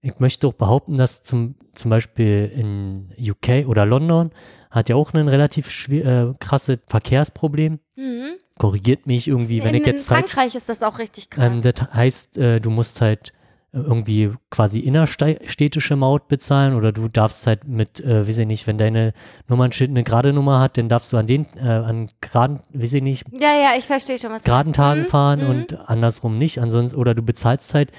Ich 0.00 0.18
möchte 0.20 0.46
auch 0.46 0.52
behaupten, 0.52 0.96
dass 0.98 1.22
zum, 1.22 1.56
zum 1.74 1.90
Beispiel 1.90 2.50
in 2.54 3.10
UK 3.18 3.66
oder 3.66 3.84
London 3.86 4.30
hat 4.70 4.88
ja 4.88 4.96
auch 4.96 5.12
ein 5.14 5.28
relativ 5.28 5.70
schwer, 5.70 6.30
äh, 6.30 6.34
krasses 6.44 6.78
Verkehrsproblem. 6.86 7.78
Mhm. 7.96 8.32
Korrigiert 8.58 9.06
mich 9.06 9.28
irgendwie, 9.28 9.62
wenn 9.64 9.74
in, 9.74 9.80
ich 9.82 9.86
jetzt 9.86 10.02
in 10.02 10.08
falsch. 10.08 10.30
Frankreich 10.30 10.54
ist 10.54 10.68
das 10.68 10.82
auch 10.82 10.98
richtig 10.98 11.30
krass. 11.30 11.44
Ähm, 11.44 11.62
das 11.62 11.74
heißt, 11.92 12.38
äh, 12.38 12.60
du 12.60 12.70
musst 12.70 13.00
halt 13.00 13.32
irgendwie 13.74 14.32
quasi 14.50 14.80
innerstädtische 14.80 15.96
Maut 15.96 16.28
bezahlen 16.28 16.74
oder 16.74 16.92
du 16.92 17.08
darfst 17.08 17.46
halt 17.46 17.66
mit, 17.66 18.00
äh, 18.00 18.26
weiß 18.26 18.38
ich 18.38 18.46
nicht, 18.46 18.66
wenn 18.66 18.78
deine 18.78 19.12
Nummernschild 19.48 19.90
eine 19.90 20.04
gerade 20.04 20.32
Nummer 20.32 20.60
hat, 20.60 20.78
dann 20.78 20.88
darfst 20.88 21.12
du 21.12 21.16
an 21.16 21.26
den, 21.26 21.46
äh, 21.56 21.68
an 21.68 22.08
geraden, 22.20 22.60
weiß 22.72 22.92
ich 22.94 23.02
nicht, 23.02 23.24
ja, 23.32 23.52
ja, 23.52 23.72
ich 23.76 23.84
verstehe 23.86 24.18
schon, 24.18 24.30
was 24.30 24.44
geraden 24.44 24.72
Tagen 24.72 25.00
Mhm, 25.02 25.06
fahren 25.06 25.40
mhm. 25.42 25.50
und 25.50 25.90
andersrum 25.90 26.38
nicht. 26.38 26.60
Ansonsten, 26.60 26.98
oder 26.98 27.14
du 27.14 27.22
bezahlst 27.22 27.74
halt 27.74 27.90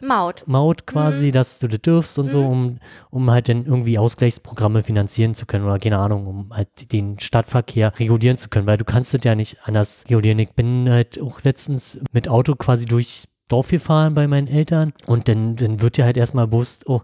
Maut. 0.00 0.44
Maut 0.46 0.82
Mhm. 0.82 0.86
quasi, 0.86 1.32
dass 1.32 1.58
du 1.58 1.68
das 1.68 1.80
dürfst 1.80 2.18
und 2.18 2.28
so, 2.28 2.44
um, 2.44 2.78
um 3.10 3.30
halt 3.30 3.48
dann 3.48 3.64
irgendwie 3.64 3.98
Ausgleichsprogramme 3.98 4.82
finanzieren 4.82 5.34
zu 5.34 5.46
können 5.46 5.64
oder 5.64 5.78
keine 5.78 5.98
Ahnung, 5.98 6.26
um 6.26 6.54
halt 6.54 6.92
den 6.92 7.18
Stadtverkehr 7.18 7.98
regulieren 7.98 8.36
zu 8.36 8.50
können, 8.50 8.66
weil 8.66 8.76
du 8.76 8.84
kannst 8.84 9.14
das 9.14 9.22
ja 9.24 9.34
nicht 9.34 9.56
anders 9.64 10.04
regulieren. 10.08 10.38
Ich 10.38 10.52
bin 10.52 10.88
halt 10.90 11.20
auch 11.20 11.42
letztens 11.42 11.98
mit 12.12 12.28
Auto 12.28 12.54
quasi 12.56 12.84
durch 12.84 13.24
Dorf 13.48 13.68
gefahren 13.68 14.14
bei 14.14 14.26
meinen 14.26 14.48
Eltern 14.48 14.92
und 15.06 15.28
dann, 15.28 15.56
dann 15.56 15.80
wird 15.80 15.96
dir 15.96 16.04
halt 16.04 16.16
erstmal 16.16 16.46
bewusst, 16.48 16.88
oh, 16.88 17.02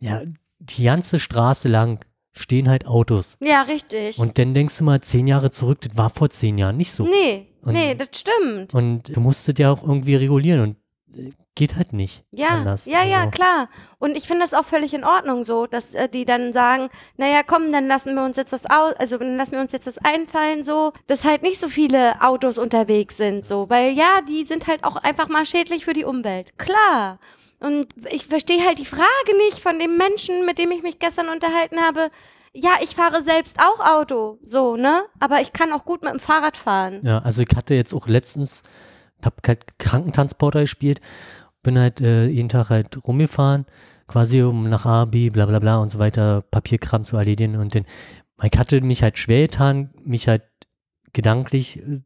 ja, 0.00 0.22
die 0.58 0.84
ganze 0.84 1.18
Straße 1.18 1.68
lang 1.68 1.98
stehen 2.32 2.68
halt 2.68 2.86
Autos. 2.86 3.36
Ja, 3.42 3.62
richtig. 3.62 4.18
Und 4.18 4.38
dann 4.38 4.54
denkst 4.54 4.78
du 4.78 4.84
mal 4.84 5.00
zehn 5.00 5.26
Jahre 5.26 5.50
zurück, 5.50 5.80
das 5.80 5.96
war 5.96 6.10
vor 6.10 6.30
zehn 6.30 6.58
Jahren 6.58 6.76
nicht 6.76 6.92
so. 6.92 7.04
nee, 7.04 7.46
Und- 7.62 7.72
nee, 7.72 7.94
das 7.94 8.08
stimmt. 8.12 8.74
Und 8.74 9.16
du 9.16 9.20
musst 9.20 9.48
das 9.48 9.54
ja 9.58 9.72
auch 9.72 9.82
irgendwie 9.82 10.14
regulieren 10.16 10.60
und 10.60 10.76
äh, 11.18 11.30
geht 11.58 11.76
halt 11.76 11.92
nicht. 11.92 12.22
Ja, 12.30 12.48
anders. 12.48 12.86
ja, 12.86 13.02
ja, 13.02 13.18
Also, 13.18 13.30
klar. 13.32 13.68
Und 13.98 14.16
ich 14.16 14.28
finde 14.28 14.42
das 14.44 14.54
auch 14.54 14.64
völlig 14.64 14.94
in 14.94 15.02
Ordnung 15.04 15.42
so, 15.42 15.66
dass 15.66 15.92
äh, 15.92 16.08
die 16.08 16.24
dann 16.24 16.52
sagen, 16.52 16.88
naja, 17.16 17.42
komm, 17.44 17.72
dann 17.72 17.88
lassen 17.88 18.14
wir 18.14 18.24
uns 18.24 18.36
jetzt 18.36 18.52
was 18.52 18.64
aus, 18.64 18.94
also 18.94 19.18
dann 19.18 19.36
lassen 19.36 19.52
wir 19.52 19.60
uns 19.60 19.72
jetzt 19.72 19.88
das 19.88 19.98
einfallen 19.98 20.62
so, 20.62 20.92
dass 21.08 21.24
halt 21.24 21.42
nicht 21.42 21.58
so 21.58 21.68
viele 21.68 22.22
Autos 22.22 22.58
unterwegs 22.58 23.16
sind 23.16 23.44
so, 23.44 23.68
weil 23.68 23.92
ja, 23.92 24.20
die 24.26 24.44
sind 24.44 24.68
halt 24.68 24.84
auch 24.84 24.94
einfach 24.96 25.28
mal 25.28 25.44
schädlich 25.44 25.84
für 25.84 25.94
die 25.94 26.04
Umwelt. 26.04 26.56
Klar. 26.58 27.18
Und 27.58 27.88
ich 28.08 28.26
verstehe 28.26 28.64
halt 28.64 28.78
die 28.78 28.86
Frage 28.86 29.36
nicht 29.48 29.58
von 29.58 29.80
dem 29.80 29.96
Menschen, 29.96 30.46
mit 30.46 30.60
dem 30.60 30.70
ich 30.70 30.84
mich 30.84 31.00
gestern 31.00 31.28
unterhalten 31.28 31.80
habe. 31.80 32.10
Ja, 32.52 32.70
ich 32.80 32.94
fahre 32.94 33.24
selbst 33.24 33.56
auch 33.58 33.80
Auto, 33.80 34.38
so, 34.44 34.76
ne? 34.76 35.02
Aber 35.18 35.40
ich 35.40 35.52
kann 35.52 35.72
auch 35.72 35.84
gut 35.84 36.02
mit 36.02 36.12
dem 36.12 36.20
Fahrrad 36.20 36.56
fahren. 36.56 37.00
Ja, 37.02 37.18
also 37.18 37.42
ich 37.42 37.56
hatte 37.56 37.74
jetzt 37.74 37.92
auch 37.92 38.06
letztens, 38.06 38.62
hab 39.24 39.34
halt 39.46 39.78
Krankentransporter 39.78 40.60
gespielt, 40.60 41.00
bin 41.68 41.78
halt 41.78 42.00
äh, 42.00 42.26
jeden 42.26 42.48
Tag 42.48 42.70
halt 42.70 42.96
rumgefahren, 43.06 43.66
quasi 44.06 44.40
um 44.42 44.68
nach 44.70 44.86
A, 44.86 45.04
B, 45.04 45.28
bla 45.28 45.44
bla 45.46 45.58
bla 45.58 45.76
und 45.78 45.90
so 45.90 45.98
weiter, 45.98 46.42
Papierkram 46.50 47.04
zu 47.04 47.16
erledigen 47.18 47.56
und 47.56 47.74
den, 47.74 47.84
ich 48.42 48.58
hatte 48.58 48.80
mich 48.80 49.02
halt 49.02 49.18
schwer 49.18 49.42
getan, 49.46 49.90
mich 50.04 50.28
halt 50.28 50.42
gedanklich 51.12 51.78
äh, 51.80 52.00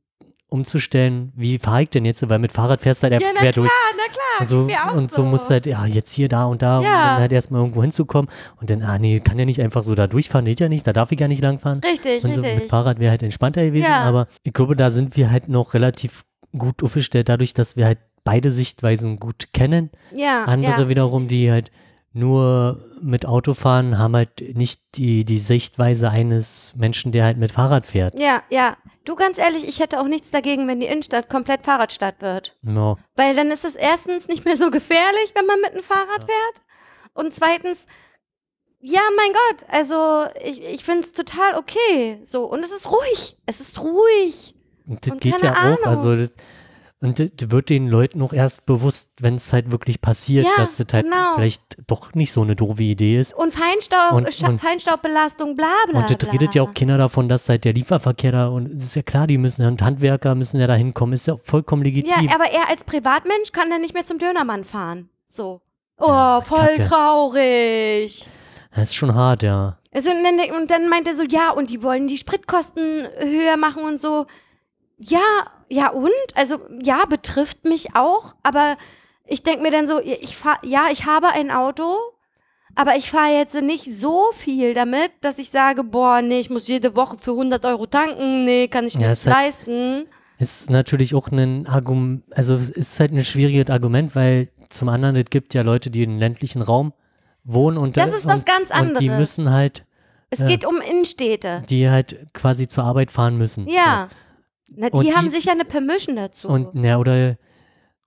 umzustellen, 0.49 1.33
wie 1.35 1.59
fahre 1.59 1.85
ich 1.85 1.91
denn 1.91 2.05
jetzt, 2.05 2.29
weil 2.29 2.39
mit 2.39 2.53
Fahrrad 2.53 2.83
fährst 2.83 3.03
du 3.03 3.05
halt 3.11 3.13
Ja, 3.23 3.29
einfach 3.29 3.35
na 3.35 3.41
quer 3.41 3.53
klar, 3.53 3.65
durch. 3.65 3.73
na 3.97 4.13
klar. 4.13 4.23
Also, 4.41 4.69
wir 4.69 4.85
auch 4.91 4.95
und 4.95 5.11
so, 5.13 5.23
musst 5.25 5.49
du 5.49 5.53
halt, 5.55 5.67
ja, 5.67 5.87
jetzt 5.87 6.13
hier, 6.13 6.29
da 6.29 6.45
und 6.47 6.61
da, 6.63 6.79
und 6.79 6.85
Ja. 6.85 7.05
dann 7.13 7.21
halt 7.21 7.33
erstmal 7.33 7.61
irgendwo 7.63 7.83
hinzukommen. 7.83 8.31
Und 8.61 8.69
dann, 8.71 8.83
ah 8.83 8.99
nee, 8.99 9.21
kann 9.21 9.39
ja 9.39 9.45
nicht 9.45 9.61
einfach 9.63 9.85
so 9.85 9.95
da 9.95 10.07
durchfahren, 10.07 10.45
geht 10.45 10.61
ja 10.61 10.69
nicht, 10.69 10.87
da 10.87 10.93
darf 10.93 11.11
ich 11.13 11.21
ja 11.21 11.29
nicht 11.29 11.43
langfahren. 11.43 11.81
Richtig, 11.85 12.23
Und 12.25 12.35
so 12.35 12.43
richtig. 12.43 12.61
mit 12.63 12.71
Fahrrad 12.71 12.99
wäre 12.99 13.11
halt 13.13 13.23
entspannter 13.23 13.65
gewesen, 13.65 13.85
Ja. 13.91 14.03
aber 14.03 14.27
ich 14.43 14.53
glaube, 14.53 14.75
da 14.77 14.91
sind 14.91 15.17
wir 15.17 15.31
halt 15.31 15.49
noch 15.49 15.73
relativ 15.75 16.25
gut 16.59 16.83
aufgestellt, 16.83 17.29
dadurch, 17.31 17.55
dass 17.55 17.77
wir 17.77 17.87
halt 17.87 17.99
beide 18.25 18.51
Sichtweisen 18.51 19.19
gut 19.19 19.53
kennen. 19.53 19.91
ja, 20.15 20.45
Andere 20.45 20.83
ja. 20.83 20.89
wiederum, 20.89 21.29
die 21.29 21.51
halt 21.51 21.71
nur 22.13 22.85
mit 23.01 23.27
Auto 23.27 23.55
fahren, 23.55 23.99
haben 23.99 24.15
halt 24.15 24.57
nicht 24.57 24.83
die, 24.97 25.25
die 25.25 25.39
Sichtweise 25.39 26.11
eines 26.11 26.75
Menschen, 26.77 27.11
der 27.11 27.25
halt 27.25 27.39
mit 27.39 27.53
Fahrrad 27.53 27.87
fährt. 27.87 28.19
Ja, 28.19 28.43
ja. 28.51 28.77
Du, 29.05 29.17
ganz 29.17 29.39
ehrlich, 29.39 29.67
ich 29.67 29.81
hätte 29.81 29.99
auch 30.01 30.07
nichts 30.07 30.31
dagegen, 30.31 30.69
wenn 30.69 30.79
die 30.79 30.87
Innenstadt 30.87 31.29
komplett 31.29 31.65
Fahrradstadt 31.65 32.21
wird. 32.21 32.57
Ja. 32.63 32.97
Weil 33.17 33.35
dann 33.35 33.51
ist 33.51 33.65
es 33.65 33.75
erstens 33.75 34.29
nicht 34.29 34.45
mehr 34.45 34.57
so 34.57 34.71
gefährlich, 34.71 35.33
wenn 35.35 35.47
man 35.47 35.61
mit 35.61 35.73
einem 35.73 35.83
Fahrrad 35.83 36.25
fährt. 36.25 36.67
Und 37.15 37.35
zweitens, 37.35 37.87
ja, 38.79 39.01
mein 39.17 39.33
Gott, 39.33 39.69
also 39.69 40.25
ich, 40.45 40.63
ich 40.63 40.85
finde 40.85 41.01
es 41.01 41.13
total 41.13 41.57
okay. 41.57 42.21
So, 42.25 42.45
und 42.45 42.63
es 42.63 42.73
ist 42.73 42.91
ruhig. 42.91 43.39
Es 43.47 43.61
ist 43.61 43.81
ruhig. 43.81 44.55
Und 44.87 45.05
das 45.07 45.13
Und 45.13 45.21
geht 45.21 45.39
keine 45.39 45.55
ja 45.55 45.75
auch. 45.75 45.87
Also 45.87 46.15
das, 46.15 46.33
und 47.03 47.19
wird 47.53 47.69
den 47.69 47.89
Leuten 47.89 48.23
auch 48.23 48.33
erst 48.33 48.65
bewusst, 48.67 49.11
wenn 49.21 49.35
es 49.35 49.53
halt 49.53 49.71
wirklich 49.71 50.01
passiert, 50.01 50.47
Ja, 50.47 50.53
dass 50.57 50.77
das 50.77 50.87
halt 50.93 51.05
genau. 51.05 51.35
vielleicht 51.35 51.63
doch 51.87 52.15
nicht 52.15 52.33
so 52.33 52.43
eine 52.43 52.57
doofe 52.57 52.83
Idee 52.85 53.19
ist. 53.21 53.35
Und 53.35 53.53
Feinstaub, 53.53 54.13
Und- 54.13 54.43
und- 54.49 54.61
Feinstaubbelastung, 54.61 55.57
bla 55.57 55.67
bla. 55.91 56.01
Und 56.01 56.09
das 56.11 56.17
bla. 56.17 56.31
redet 56.31 56.55
ja 56.55 56.63
auch 56.63 56.73
keiner 56.73 56.97
davon, 56.99 57.29
dass 57.29 57.49
halt 57.49 57.65
der 57.65 57.73
Lieferverkehr 57.75 58.33
da, 58.33 58.49
und 58.49 58.67
es 58.79 58.85
ist 58.85 58.97
ja 58.97 59.03
klar, 59.03 59.27
die 59.27 59.37
müssen, 59.39 59.67
und 59.67 59.83
Handwerker 59.83 60.35
müssen 60.35 60.61
ja 60.61 60.67
da 60.67 60.75
hinkommen, 60.75 61.13
ist 61.13 61.27
ja 61.27 61.37
vollkommen 61.43 61.83
Ja, 61.85 61.89
legitim. 61.89 62.29
aber 62.35 62.45
er 62.51 62.69
als 62.71 62.85
Privatmensch 62.85 63.53
kann 63.53 63.69
dann 63.69 63.81
nicht 63.83 63.95
mehr 63.95 64.05
zum 64.05 64.19
Dönermann 64.19 64.65
fahren. 64.65 65.09
So. 65.29 65.61
Oh, 65.99 66.07
Ja, 66.09 66.41
voll 66.41 66.59
Kacke. 66.77 66.89
traurig. 66.89 68.27
Das 68.75 68.85
ist 68.91 68.95
schon 68.95 69.15
hart, 69.15 69.43
ja. 69.43 69.79
Also, 69.95 70.11
und, 70.11 70.23
dann, 70.25 70.57
und 70.61 70.71
dann 70.71 70.89
meint 70.89 71.07
er 71.07 71.15
so, 71.15 71.23
ja, 71.25 71.51
und 71.51 71.69
die 71.69 71.83
wollen 71.83 72.07
die 72.07 72.17
Spritkosten 72.17 73.07
höher 73.19 73.57
machen 73.59 73.85
und 73.85 74.01
so. 74.01 74.27
Ja, 74.99 75.21
ja 75.73 75.91
und? 75.91 76.11
Also, 76.35 76.59
ja, 76.83 77.05
betrifft 77.09 77.65
mich 77.65 77.95
auch, 77.97 78.35
aber 78.43 78.77
ich 79.27 79.43
denke 79.43 79.63
mir 79.63 79.71
dann 79.71 79.87
so, 79.87 80.01
ich 80.01 80.37
fahr, 80.37 80.59
ja, 80.65 80.87
ich 80.93 81.07
habe 81.07 81.29
ein 81.29 81.51
Auto, 81.51 81.97
aber 82.75 82.97
ich 82.97 83.11
fahre 83.11 83.33
jetzt 83.37 83.55
nicht 83.61 83.85
so 83.95 84.31
viel 84.33 84.75
damit, 84.75 85.11
dass 85.21 85.39
ich 85.39 85.51
sage, 85.51 85.85
boah, 85.85 86.23
nee, 86.23 86.41
ich 86.41 86.51
muss 86.51 86.69
jede 86.69 86.97
Woche 86.97 87.17
für 87.21 87.33
100 87.33 87.65
Euro 87.65 87.87
tanken, 87.87 88.45
nee, 88.45 88.69
kann 88.69 88.87
ich 88.87 88.97
mir 88.97 89.05
Ja, 89.05 89.11
nicht 89.11 89.27
halt- 89.27 89.37
leisten. 89.37 90.07
Ist 90.39 90.71
natürlich 90.71 91.15
auch 91.15 91.29
ein 91.29 91.67
Argument, 91.69 92.25
also 92.33 92.55
es 92.55 92.69
ist 92.69 92.99
halt 92.99 93.13
ein 93.13 93.25
schwieriges 93.25 93.71
Argument, 93.71 94.15
weil 94.17 94.49
zum 94.69 94.89
anderen, 94.89 95.15
es 95.17 95.27
gibt 95.31 95.55
ja 95.55 95.63
Leute, 95.63 95.91
die 95.91 96.03
im 96.03 96.19
ländlichen 96.19 96.63
Raum 96.63 96.93
wohnen 97.45 97.77
und 97.79 97.97
Das 97.97 98.13
ist 98.13 98.27
was 98.27 98.37
und, 98.37 98.47
ganz 98.47 98.71
Und 98.71 98.99
die 99.01 99.09
anderes. 99.09 99.19
müssen 99.19 99.51
halt, 99.51 99.85
Es 100.31 100.39
Ja. 100.41 100.47
geht 100.47 100.65
um 100.65 100.81
Innenstädte. 100.81 101.63
die 101.69 101.89
halt 101.91 102.27
quasi 102.33 102.67
zur 102.67 102.85
Arbeit 102.85 103.11
fahren 103.11 103.37
müssen. 103.39 103.69
Ja. 103.69 104.09
Na, 104.77 104.91
die, 104.91 105.01
die- 105.01 105.13
haben 105.15 105.29
sicher 105.31 105.53
eine 105.53 105.65
Permission 105.65 106.17
dazu. 106.17 106.49
Und 106.49 106.75
ja, 106.85 106.99
oder, 106.99 107.37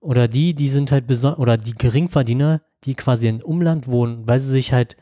oder 0.00 0.28
die, 0.28 0.54
die 0.54 0.68
sind 0.68 0.92
halt 0.92 1.06
besonders, 1.06 1.38
oder 1.40 1.56
die 1.56 1.74
Geringverdiener, 1.74 2.60
die 2.84 2.94
quasi 2.94 3.28
im 3.28 3.40
Umland 3.40 3.86
wohnen, 3.88 4.26
weil 4.28 4.38
sie 4.40 4.50
sich 4.50 4.72
halt 4.72 4.96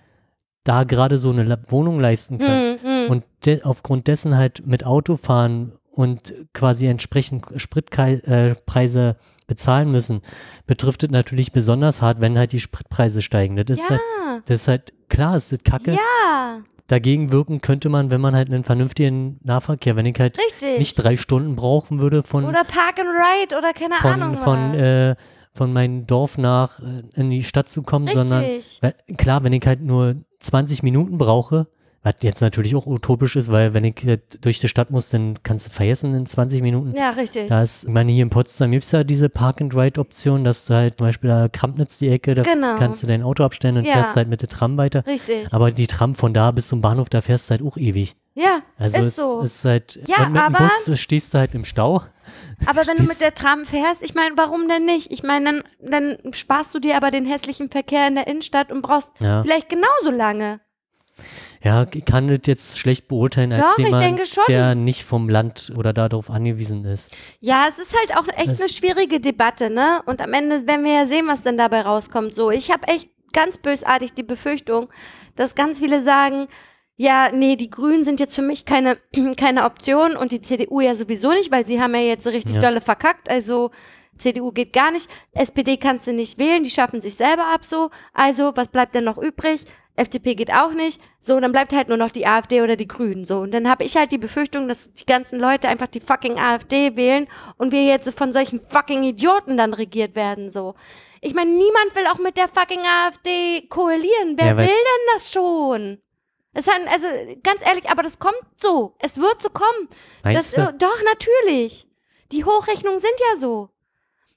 da 0.65 0.85
gerade 0.85 1.19
so 1.19 1.31
eine 1.31 1.59
Wohnung 1.69 2.01
leisten 2.01 2.39
können. 2.39 2.79
hm, 2.79 3.05
hm. 3.07 3.11
und 3.11 3.25
de 3.45 3.63
aufgrund 3.65 4.07
dessen 4.09 4.37
halt 4.37 4.67
mit 4.67 4.87
Auto 4.87 5.17
fahren 5.17 5.73
und 5.91 6.33
quasi 6.55 6.87
entsprechend 6.87 7.45
Spritpreise 7.57 9.17
bezahlen 9.47 9.91
müssen, 9.91 10.23
betrifft 10.67 11.03
es 11.03 11.11
natürlich 11.11 11.53
besonders 11.53 12.01
hart, 12.03 12.21
wenn 12.21 12.39
halt 12.39 12.53
die 12.53 12.61
Spritpreise 12.61 13.21
steigen. 13.23 13.57
Das 13.57 13.67
ist, 13.79 13.85
Ja. 13.85 13.91
halt, 13.91 14.43
das 14.47 14.63
ist 14.63 14.69
halt 14.69 14.93
klar, 15.09 15.37
es 15.37 15.53
ist 15.53 15.65
kacke. 15.65 15.93
Ja, 15.93 16.61
Dagegen 16.89 17.33
wirken 17.33 17.63
könnte 17.63 17.89
man, 17.89 18.11
wenn 18.11 18.21
man 18.21 18.35
halt 18.35 18.49
einen 18.49 18.63
vernünftigen 18.63 19.41
Nahverkehr, 19.43 19.97
wenn 19.97 20.05
ich 20.05 20.21
halt 20.21 20.39
richtig. 20.39 20.79
nicht 20.79 20.95
drei 20.95 21.17
Stunden 21.17 21.57
brauchen 21.57 21.99
würde 21.99 22.23
von, 22.23 22.45
oder 22.45 22.63
Park 22.65 23.01
and 23.01 23.09
Ride 23.09 23.57
oder 23.57 23.73
keine 23.73 23.95
von, 23.95 24.11
Ahnung 24.11 24.37
von, 24.37 24.75
äh, 24.75 25.17
von 25.55 25.73
meinem 25.73 26.07
Dorf 26.07 26.37
nach 26.37 26.81
äh, 26.81 27.03
in 27.15 27.31
die 27.31 27.43
Stadt 27.43 27.71
zu 27.71 27.83
kommen, 27.83 28.09
sondern 28.09 28.45
Richtig. 28.45 28.79
weil, 28.83 28.95
klar, 29.17 29.45
wenn 29.45 29.55
ich 29.55 29.67
halt 29.67 29.81
nur 29.81 30.17
20 30.41 30.83
Minuten 30.83 31.17
brauche, 31.17 31.69
was 32.05 32.15
jetzt 32.21 32.41
natürlich 32.43 32.77
auch 32.77 32.87
utopisch 32.87 33.35
ist, 33.35 33.51
weil 33.51 33.75
wenn 33.75 33.83
ich 33.83 33.95
durch 34.41 34.61
die 34.61 34.69
Stadt 34.69 34.91
muss, 34.91 35.09
dann 35.11 35.43
kannst 35.43 35.67
du 35.67 35.71
es 35.71 35.75
vergessen 35.75 36.15
in 36.15 36.27
20 36.27 36.63
Minuten. 36.63 36.95
Ja, 36.95 37.11
richtig. 37.11 37.49
Da 37.49 37.63
ist, 37.63 37.85
ich 37.85 37.91
meine, 37.91 38.13
hier 38.13 38.23
in 38.23 38.31
Potsdam 38.31 38.71
gibt 38.71 38.85
es 38.85 38.93
ja 38.93 39.03
diese 39.05 39.29
Park-and-Ride-Option, 39.31 40.45
dass 40.45 40.67
du 40.67 40.75
halt 40.75 40.99
zum 40.99 41.07
Beispiel 41.07 41.31
da 41.31 41.49
Krampnitz 41.49 41.99
die 41.99 42.09
Ecke, 42.09 42.35
da 42.35 42.43
Genau. 42.43 42.77
kannst 42.77 43.03
du 43.03 43.07
dein 43.07 43.23
Auto 43.23 43.43
abstellen 43.43 43.79
und 43.79 43.87
Ja. 43.87 43.95
fährst 43.95 44.17
halt 44.17 44.29
mit 44.29 44.43
der 44.43 44.49
Tram 44.49 44.77
weiter. 44.77 45.05
Richtig. 45.07 45.49
Aber 45.53 45.71
die 45.71 45.87
Tram 45.87 46.15
von 46.15 46.33
da 46.35 46.51
bis 46.51 46.69
zum 46.69 46.81
Bahnhof, 46.81 47.09
da 47.09 47.21
fährst 47.21 47.49
du 47.49 47.53
halt 47.53 47.63
auch 47.63 47.77
ewig. 47.77 48.15
Ja, 48.35 48.61
Also 48.79 48.99
ist 48.99 49.07
es 49.07 49.17
so. 49.17 49.41
ist 49.43 49.65
halt, 49.65 49.99
Ja, 50.07 50.27
und 50.27 50.33
mit 50.33 50.43
dem 50.43 50.55
aber- 50.57 50.69
Bus 50.87 50.99
stehst 51.01 51.33
du 51.35 51.39
halt 51.39 51.55
im 51.55 51.65
Stau. 51.65 52.03
aber 52.67 52.87
wenn 52.87 52.97
du 52.97 53.05
mit 53.05 53.21
der 53.21 53.35
Tram 53.35 53.65
fährst, 53.65 54.03
ich 54.03 54.15
meine, 54.15 54.37
warum 54.37 54.69
denn 54.69 54.85
nicht? 54.85 55.11
Ich 55.13 55.23
meine, 55.23 55.63
dann, 55.81 56.19
dann 56.19 56.33
sparst 56.35 56.75
du 56.75 56.81
dir 56.81 56.97
aber 56.97 57.11
den 57.13 57.27
hässlichen 57.27 57.71
Verkehr 57.71 58.09
in 58.09 58.17
der 58.17 58.27
Innenstadt 58.27 58.73
und 58.73 58.83
brauchst 58.83 59.13
Ja. 59.21 59.43
vielleicht 59.43 59.69
genauso 59.69 60.11
lange. 60.11 60.61
Ja, 61.65 61.87
ich 61.93 62.05
kann 62.05 62.29
das 62.29 62.41
jetzt 62.45 62.79
schlecht 62.79 63.09
beurteilen 63.09 63.53
als 63.53 63.63
Doch, 63.63 63.79
jemand, 63.79 64.49
der 64.49 64.75
nicht 64.75 65.05
vom 65.05 65.29
Land 65.31 65.73
oder 65.77 65.93
darauf 65.95 66.31
angewiesen 66.31 66.85
ist. 66.85 67.17
Ja, 67.41 67.67
es 67.69 67.79
ist 67.79 67.95
halt 67.99 68.17
auch 68.19 68.29
echt 68.37 68.49
Das- 68.51 68.61
eine 68.61 68.69
schwierige 68.69 69.19
Debatte, 69.19 69.71
ne? 69.71 70.03
Und 70.05 70.21
am 70.21 70.33
Ende 70.35 70.67
werden 70.67 70.85
wir 70.85 70.93
ja 70.93 71.07
sehen, 71.07 71.27
was 71.27 71.43
denn 71.43 71.57
dabei 71.57 71.81
rauskommt. 71.81 72.35
So, 72.35 72.51
ich 72.51 72.71
habe 72.71 72.87
echt 72.89 73.09
ganz 73.33 73.57
bösartig 73.59 74.13
die 74.13 74.23
Befürchtung, 74.23 74.89
dass 75.37 75.55
ganz 75.55 75.79
viele 75.79 76.03
sagen, 76.05 76.49
ja, 76.97 77.31
nee, 77.33 77.57
die 77.57 77.71
Grünen 77.71 78.05
sind 78.05 78.21
jetzt 78.21 78.35
für 78.35 78.43
mich 78.43 78.67
keine, 78.67 78.99
keine 79.37 79.65
Option 79.65 80.17
und 80.17 80.33
die 80.33 80.41
CDU 80.43 80.81
ja 80.81 80.95
sowieso 80.95 81.31
nicht, 81.31 81.51
weil 81.51 81.67
sie 81.67 81.81
haben 81.81 81.95
ja 81.95 82.03
jetzt 82.03 82.27
richtig 82.27 82.57
Ja. 82.57 82.63
dolle 82.63 82.81
verkackt. 82.83 83.29
Also 83.31 83.71
CDU 84.19 84.53
geht 84.53 84.73
gar 84.73 84.93
nicht, 84.93 85.09
SPD 85.33 85.77
kannst 85.77 86.07
du 86.07 86.13
nicht 86.13 86.39
wählen, 86.39 86.63
die 86.63 86.71
schaffen 86.71 87.01
sich 87.01 87.17
selber 87.17 87.47
ab 87.53 87.65
so. 87.65 87.91
Also, 88.13 88.53
was 88.55 88.69
bleibt 88.69 88.95
denn 88.95 89.05
noch 89.05 89.19
übrig? 89.19 89.65
FDP 89.97 90.35
geht 90.35 90.53
auch 90.53 90.73
nicht. 90.73 91.01
So, 91.21 91.39
dann 91.39 91.53
bleibt 91.53 91.73
halt 91.73 91.89
nur 91.89 91.97
noch 91.97 92.11
die 92.11 92.27
AfD 92.27 92.63
oder 92.63 92.77
die 92.77 92.89
Grünen. 92.89 93.25
So, 93.25 93.41
und 93.41 93.53
dann 93.53 93.69
habe 93.69 93.85
ich 93.85 93.97
halt 93.97 94.13
die 94.13 94.19
Befürchtung, 94.19 94.69
dass 94.69 94.93
die 94.93 95.07
ganzen 95.07 95.39
Leute 95.39 95.69
einfach 95.69 95.87
die 95.87 96.01
fucking 96.01 96.39
AfD 96.39 96.97
wählen 96.97 97.29
und 97.57 97.73
wir 97.73 97.85
jetzt 97.85 98.17
von 98.19 98.33
solchen 98.33 98.61
fucking 98.69 99.05
Idioten 99.05 99.57
dann 99.57 99.73
regiert 99.73 100.17
werden. 100.17 100.51
So. 100.51 100.75
Ich 101.21 101.35
meine, 101.35 101.51
niemand 101.51 101.95
will 101.95 102.07
auch 102.09 102.19
mit 102.19 102.37
der 102.37 102.49
fucking 102.49 102.83
AfD 103.07 103.67
koalieren. 103.69 104.37
Wer 104.37 104.47
Ja, 104.47 104.57
will 104.57 104.67
denn 104.67 105.15
das 105.15 105.33
schon? 105.33 105.99
Es 106.53 106.67
hat, 106.69 106.81
also 106.89 107.09
ganz 107.43 107.67
ehrlich, 107.67 107.89
aber 107.91 108.03
das 108.03 108.19
kommt 108.19 108.43
so. 108.57 108.95
Es 109.01 109.19
wird 109.19 109.43
so 109.43 109.49
kommen. 109.51 109.89
Meinst 110.23 110.57
das, 110.57 110.73
du? 110.73 110.79
Doch, 110.79 111.03
natürlich. 111.05 111.89
Die 112.33 112.45
Hochrechnungen 112.45 113.01
sind 113.01 113.15
ja 113.19 113.41
so. 113.41 113.71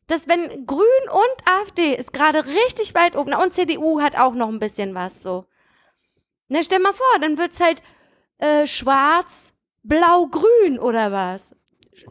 Dass 0.08 0.28
wenn 0.28 0.66
Grün 0.66 1.10
und 1.12 1.62
AfD 1.62 1.94
ist 1.94 2.14
gerade 2.14 2.46
richtig 2.46 2.96
weit 2.96 3.16
oben, 3.16 3.34
und 3.34 3.54
CDU 3.54 4.02
hat 4.02 4.18
auch 4.18 4.34
noch 4.34 4.48
ein 4.48 4.60
bisschen 4.60 4.96
was 4.96 5.22
so. 5.22 5.46
Na, 6.48 6.64
stell 6.64 6.80
mal 6.80 6.94
vor, 6.94 7.20
dann 7.20 7.38
wird's 7.38 7.60
halt 7.60 7.84
äh, 8.38 8.66
schwarz, 8.66 9.54
blau, 9.84 10.28
grün 10.28 10.80
oder 10.80 11.12
was? 11.12 11.54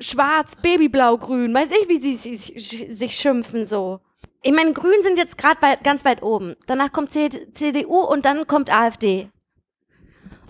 Schwarz, 0.00 0.56
Babyblau, 0.56 1.16
grün, 1.16 1.54
weiß 1.54 1.70
ich, 1.70 1.88
wie 1.88 1.98
sie 1.98 2.16
sich, 2.16 2.86
sich 2.90 3.16
schimpfen 3.16 3.64
so. 3.64 4.00
Ich 4.42 4.52
meine, 4.52 4.72
Grün 4.72 5.02
sind 5.02 5.18
jetzt 5.18 5.38
gerade 5.38 5.58
ganz 5.82 6.04
weit 6.04 6.22
oben. 6.22 6.54
Danach 6.66 6.92
kommt 6.92 7.10
C 7.10 7.50
CDU 7.52 8.00
und 8.00 8.24
dann 8.24 8.46
kommt 8.46 8.72
AfD. 8.72 9.28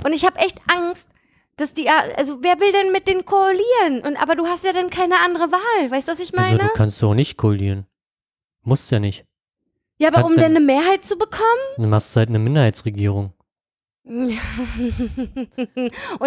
Und 0.05 0.13
ich 0.13 0.27
habe 0.27 0.39
echt 0.39 0.61
Angst, 0.67 1.09
dass 1.57 1.73
die, 1.75 1.89
A- 1.89 2.09
also 2.17 2.39
wer 2.43 2.61
will 2.61 2.73
denn 2.73 2.93
mit 2.93 3.09
denen 3.09 3.25
koalieren? 3.25 4.03
Und 4.05 4.17
aber 4.21 4.35
du 4.37 4.47
hast 4.47 4.65
ja 4.65 4.73
dann 4.73 4.91
keine 4.91 5.17
andere 5.25 5.51
Wahl, 5.53 5.91
weißt 5.91 6.09
du, 6.09 6.13
was 6.13 6.21
ich 6.21 6.37
Also 6.37 6.57
meine? 6.57 6.69
du 6.69 6.75
kannst 6.75 7.03
doch 7.03 7.15
nicht 7.15 7.37
koalieren. 7.37 7.87
Musst 8.63 8.91
ja 8.91 8.99
nicht. 8.99 9.25
ja, 9.99 10.09
aber 10.09 10.19
um 10.19 10.23
kannst 10.25 10.37
ja- 10.37 10.43
denn 10.45 10.57
eine 10.57 10.65
Mehrheit 10.65 11.05
zu 11.05 11.17
bekommen? 11.17 11.43
Du 11.77 11.87
machst 11.87 12.15
halt 12.17 12.29
eine 12.29 12.39
Minderheitsregierung. 12.39 13.33
und 14.07 14.39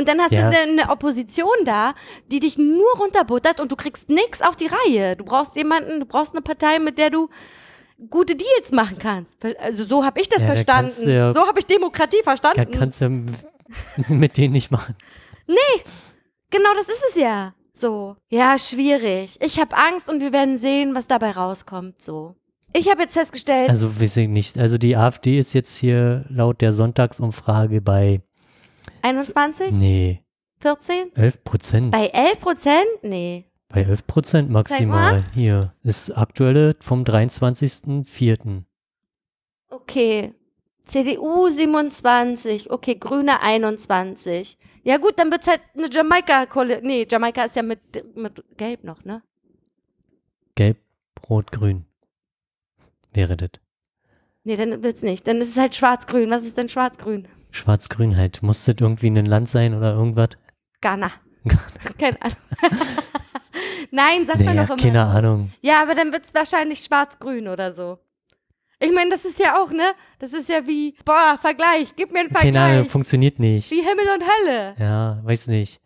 dann 0.07 0.19
hast 0.19 0.31
Ja. 0.31 0.49
du 0.49 0.55
dann 0.55 0.69
eine 0.79 0.89
Opposition 0.89 1.53
da, 1.65 1.93
die 2.31 2.39
dich 2.41 2.57
nur 2.57 2.91
runterbuttert 2.97 3.59
und 3.61 3.71
du 3.71 3.75
kriegst 3.77 4.09
nichts 4.09 4.41
auf 4.41 4.55
die 4.57 4.67
Reihe. 4.67 5.15
Du 5.15 5.23
brauchst 5.23 5.55
jemanden, 5.55 5.99
du 6.01 6.05
brauchst 6.05 6.33
eine 6.33 6.41
Partei, 6.41 6.79
mit 6.79 6.97
der 6.97 7.09
du 7.09 7.29
gute 8.09 8.35
Deals 8.35 8.71
machen 8.71 8.97
kannst. 8.97 9.37
Also 9.59 9.85
so 9.85 10.03
habe 10.03 10.19
ich 10.21 10.27
das 10.29 10.41
Ja, 10.41 10.47
da 10.49 10.53
verstanden. 10.55 11.05
du 11.05 11.13
ja- 11.13 11.31
so 11.31 11.47
habe 11.47 11.59
ich 11.59 11.65
Demokratie 11.67 12.17
Ja, 12.17 12.23
verstanden. 12.23 12.71
kannst 12.77 12.99
du 13.01 13.25
mit 14.09 14.35
denen 14.37 14.53
nicht 14.53 14.71
machen. 14.71 14.95
Genau, 16.49 16.73
das 16.75 16.89
ist 16.89 17.03
es 17.09 17.15
ja. 17.15 17.53
So. 17.73 18.17
Ja, 18.29 18.57
schwierig. 18.59 19.37
Ich 19.41 19.59
habe 19.59 19.75
Angst 19.77 20.09
und 20.09 20.19
wir 20.19 20.33
werden 20.33 20.57
sehen, 20.57 20.95
was 20.95 21.07
dabei 21.07 21.31
rauskommt. 21.31 22.01
So. 22.01 22.35
Ich 22.73 22.89
habe 22.89 23.01
jetzt 23.01 23.13
festgestellt, 23.13 23.69
Also 23.69 23.99
weiß 23.99 24.17
ich 24.17 24.27
nicht. 24.27 24.57
Also 24.57 24.77
die 24.77 24.95
AfD 24.95 25.39
ist 25.39 25.53
jetzt 25.53 25.77
hier 25.77 26.25
laut 26.29 26.61
der 26.61 26.71
Sonntagsumfrage 26.71 27.81
bei, 27.81 28.21
21, 29.01 29.71
nee, 29.71 30.23
14? 30.61 31.15
11 31.15 31.43
Prozent. 31.43 31.91
Bei 31.91 32.07
11 32.07 32.39
Prozent? 32.39 32.87
Nee. 33.01 33.45
Bei 33.69 33.81
11 33.81 34.07
Prozent 34.07 34.49
maximal. 34.49 35.23
Hier 35.33 35.73
ist 35.83 36.11
aktuelle 36.11 36.75
vom 36.79 37.03
23.04. 37.03 38.63
Okay. 39.69 40.33
CDU 40.83 41.49
27, 41.49 42.71
okay, 42.71 42.95
Grüne 42.95 43.41
21. 43.41 44.57
Ja 44.89 44.97
gut, 44.97 45.19
dann 45.19 45.29
wird's 45.31 45.45
halt 45.45 45.61
eine 45.77 45.87
jamaika 45.87 46.45
-Koali 46.45 46.79
Nee, 46.81 47.05
Jamaika 47.07 47.43
ist 47.43 47.55
ja 47.55 47.61
mit, 47.61 47.79
mit 48.15 48.43
Gelb 48.57 48.83
noch, 48.83 49.03
ne? 49.05 49.21
Gelb, 50.55 50.79
Rot, 51.29 51.51
Grün. 51.51 51.85
Wäre 53.13 53.37
das. 53.37 53.51
Nee, 54.43 54.55
dann 54.55 54.81
wird's 54.81 55.03
nicht. 55.03 55.27
Dann 55.27 55.41
ist 55.41 55.49
es 55.49 55.57
halt 55.57 55.75
schwarz-grün. 55.75 56.31
Was 56.31 56.41
ist 56.41 56.57
denn 56.57 56.69
schwarz-grün? 56.69 57.27
Schwarz-Grün 57.51 58.17
halt. 58.17 58.41
Muss 58.41 58.65
das 58.65 58.77
irgendwie 58.79 59.11
ein 59.11 59.27
Land 59.27 59.47
sein 59.47 59.75
oder 59.75 59.93
irgendwas? 59.93 60.29
Ghana. 60.81 61.11
Keine 61.99 62.19
Ahnung. 62.23 62.37
Nein, 63.91 64.25
sag 64.25 64.39
mal 64.39 64.45
Naja, 64.45 64.61
noch 64.63 64.69
immer. 64.71 64.77
keine 64.81 65.03
Ahnung. 65.03 65.53
Ja, 65.61 65.83
aber 65.83 65.93
dann 65.93 66.11
wird's 66.11 66.33
wahrscheinlich 66.33 66.79
schwarz-grün 66.79 67.47
oder 67.47 67.73
so. 67.75 67.99
Ich 68.81 68.91
meine, 68.93 69.09
das 69.09 69.25
ist 69.25 69.39
ja 69.39 69.61
auch, 69.61 69.71
ne? 69.71 69.91
Das 70.19 70.31
ist 70.33 70.47
ja 70.47 70.65
wie, 70.65 70.95
boah, 71.03 71.37
Vergleich, 71.41 71.93
gib 71.95 72.11
mir 72.13 72.19
einen 72.21 72.29
Vergleich. 72.29 72.53
Keine 72.53 72.61
Ahnung, 72.61 72.89
funktioniert 72.89 73.37
nicht. 73.39 73.69
wie 73.71 73.81
Himmel 73.81 74.05
und 74.15 74.23
Hölle. 74.23 74.75
Ja, 74.79 75.19
weiß 75.23 75.47
nicht. 75.47 75.81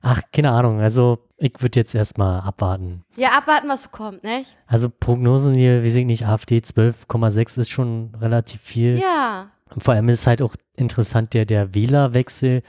Ach, 0.00 0.22
keine 0.32 0.50
Ahnung. 0.52 0.80
Also, 0.80 1.18
ich 1.36 1.52
würde 1.60 1.80
jetzt 1.80 1.94
erstmal 1.94 2.40
abwarten. 2.40 3.04
Ja, 3.16 3.32
abwarten, 3.32 3.68
was 3.68 3.82
so 3.82 3.88
kommt, 3.90 4.24
nicht? 4.24 4.56
Also, 4.66 4.88
Prognosen 4.88 5.54
hier, 5.54 5.82
wie 5.82 5.88
ich 5.88 6.04
nicht, 6.06 6.24
AfD 6.26 6.58
12,6 6.58 7.58
ist 7.60 7.68
schon 7.70 8.14
relativ 8.18 8.60
viel. 8.62 8.98
Ja. 8.98 9.50
Und 9.74 9.82
vor 9.84 9.92
allem 9.94 10.08
ist 10.08 10.26
halt 10.26 10.40
auch 10.40 10.54
interessant, 10.76 11.34
der, 11.34 11.44
der 11.44 11.74
Wählerwechsel. 11.74 12.62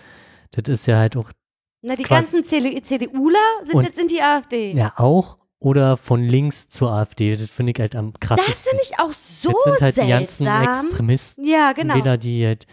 Das 0.51 0.67
ist 0.67 0.87
ja 0.87 0.97
halt 0.97 1.15
auch, 1.15 1.29
Na, 1.81 1.95
die 1.95 2.03
ganzen 2.03 2.43
CDU 2.43 2.81
CDUler 2.81 3.37
sind 3.63 3.75
Und- 3.75 3.85
jetzt 3.85 3.99
in 3.99 4.07
die 4.07 4.21
AfD. 4.21 4.73
ja 4.73 4.91
auch 4.97 5.37
oder 5.59 5.97
von 5.97 6.21
links 6.23 6.69
zur 6.69 6.91
AfD. 6.91 7.35
Das 7.35 7.47
finde 7.49 7.73
ich 7.73 7.79
halt 7.79 7.95
am 7.95 8.13
das 8.13 8.19
krassesten. 8.21 8.69
finde 8.71 8.83
ich 8.83 8.99
auch 8.99 9.11
so 9.13 9.51
das 9.51 9.63
sind 9.63 9.81
halt 9.81 9.97
die 9.97 10.07
ganzen 10.07 10.45
seltsam. 10.45 10.85
Extremisten. 10.87 11.47
Ja, 11.47 11.73
genau. 11.73 11.95
Wähler, 11.95 12.17
die 12.17 12.45
halt 12.45 12.65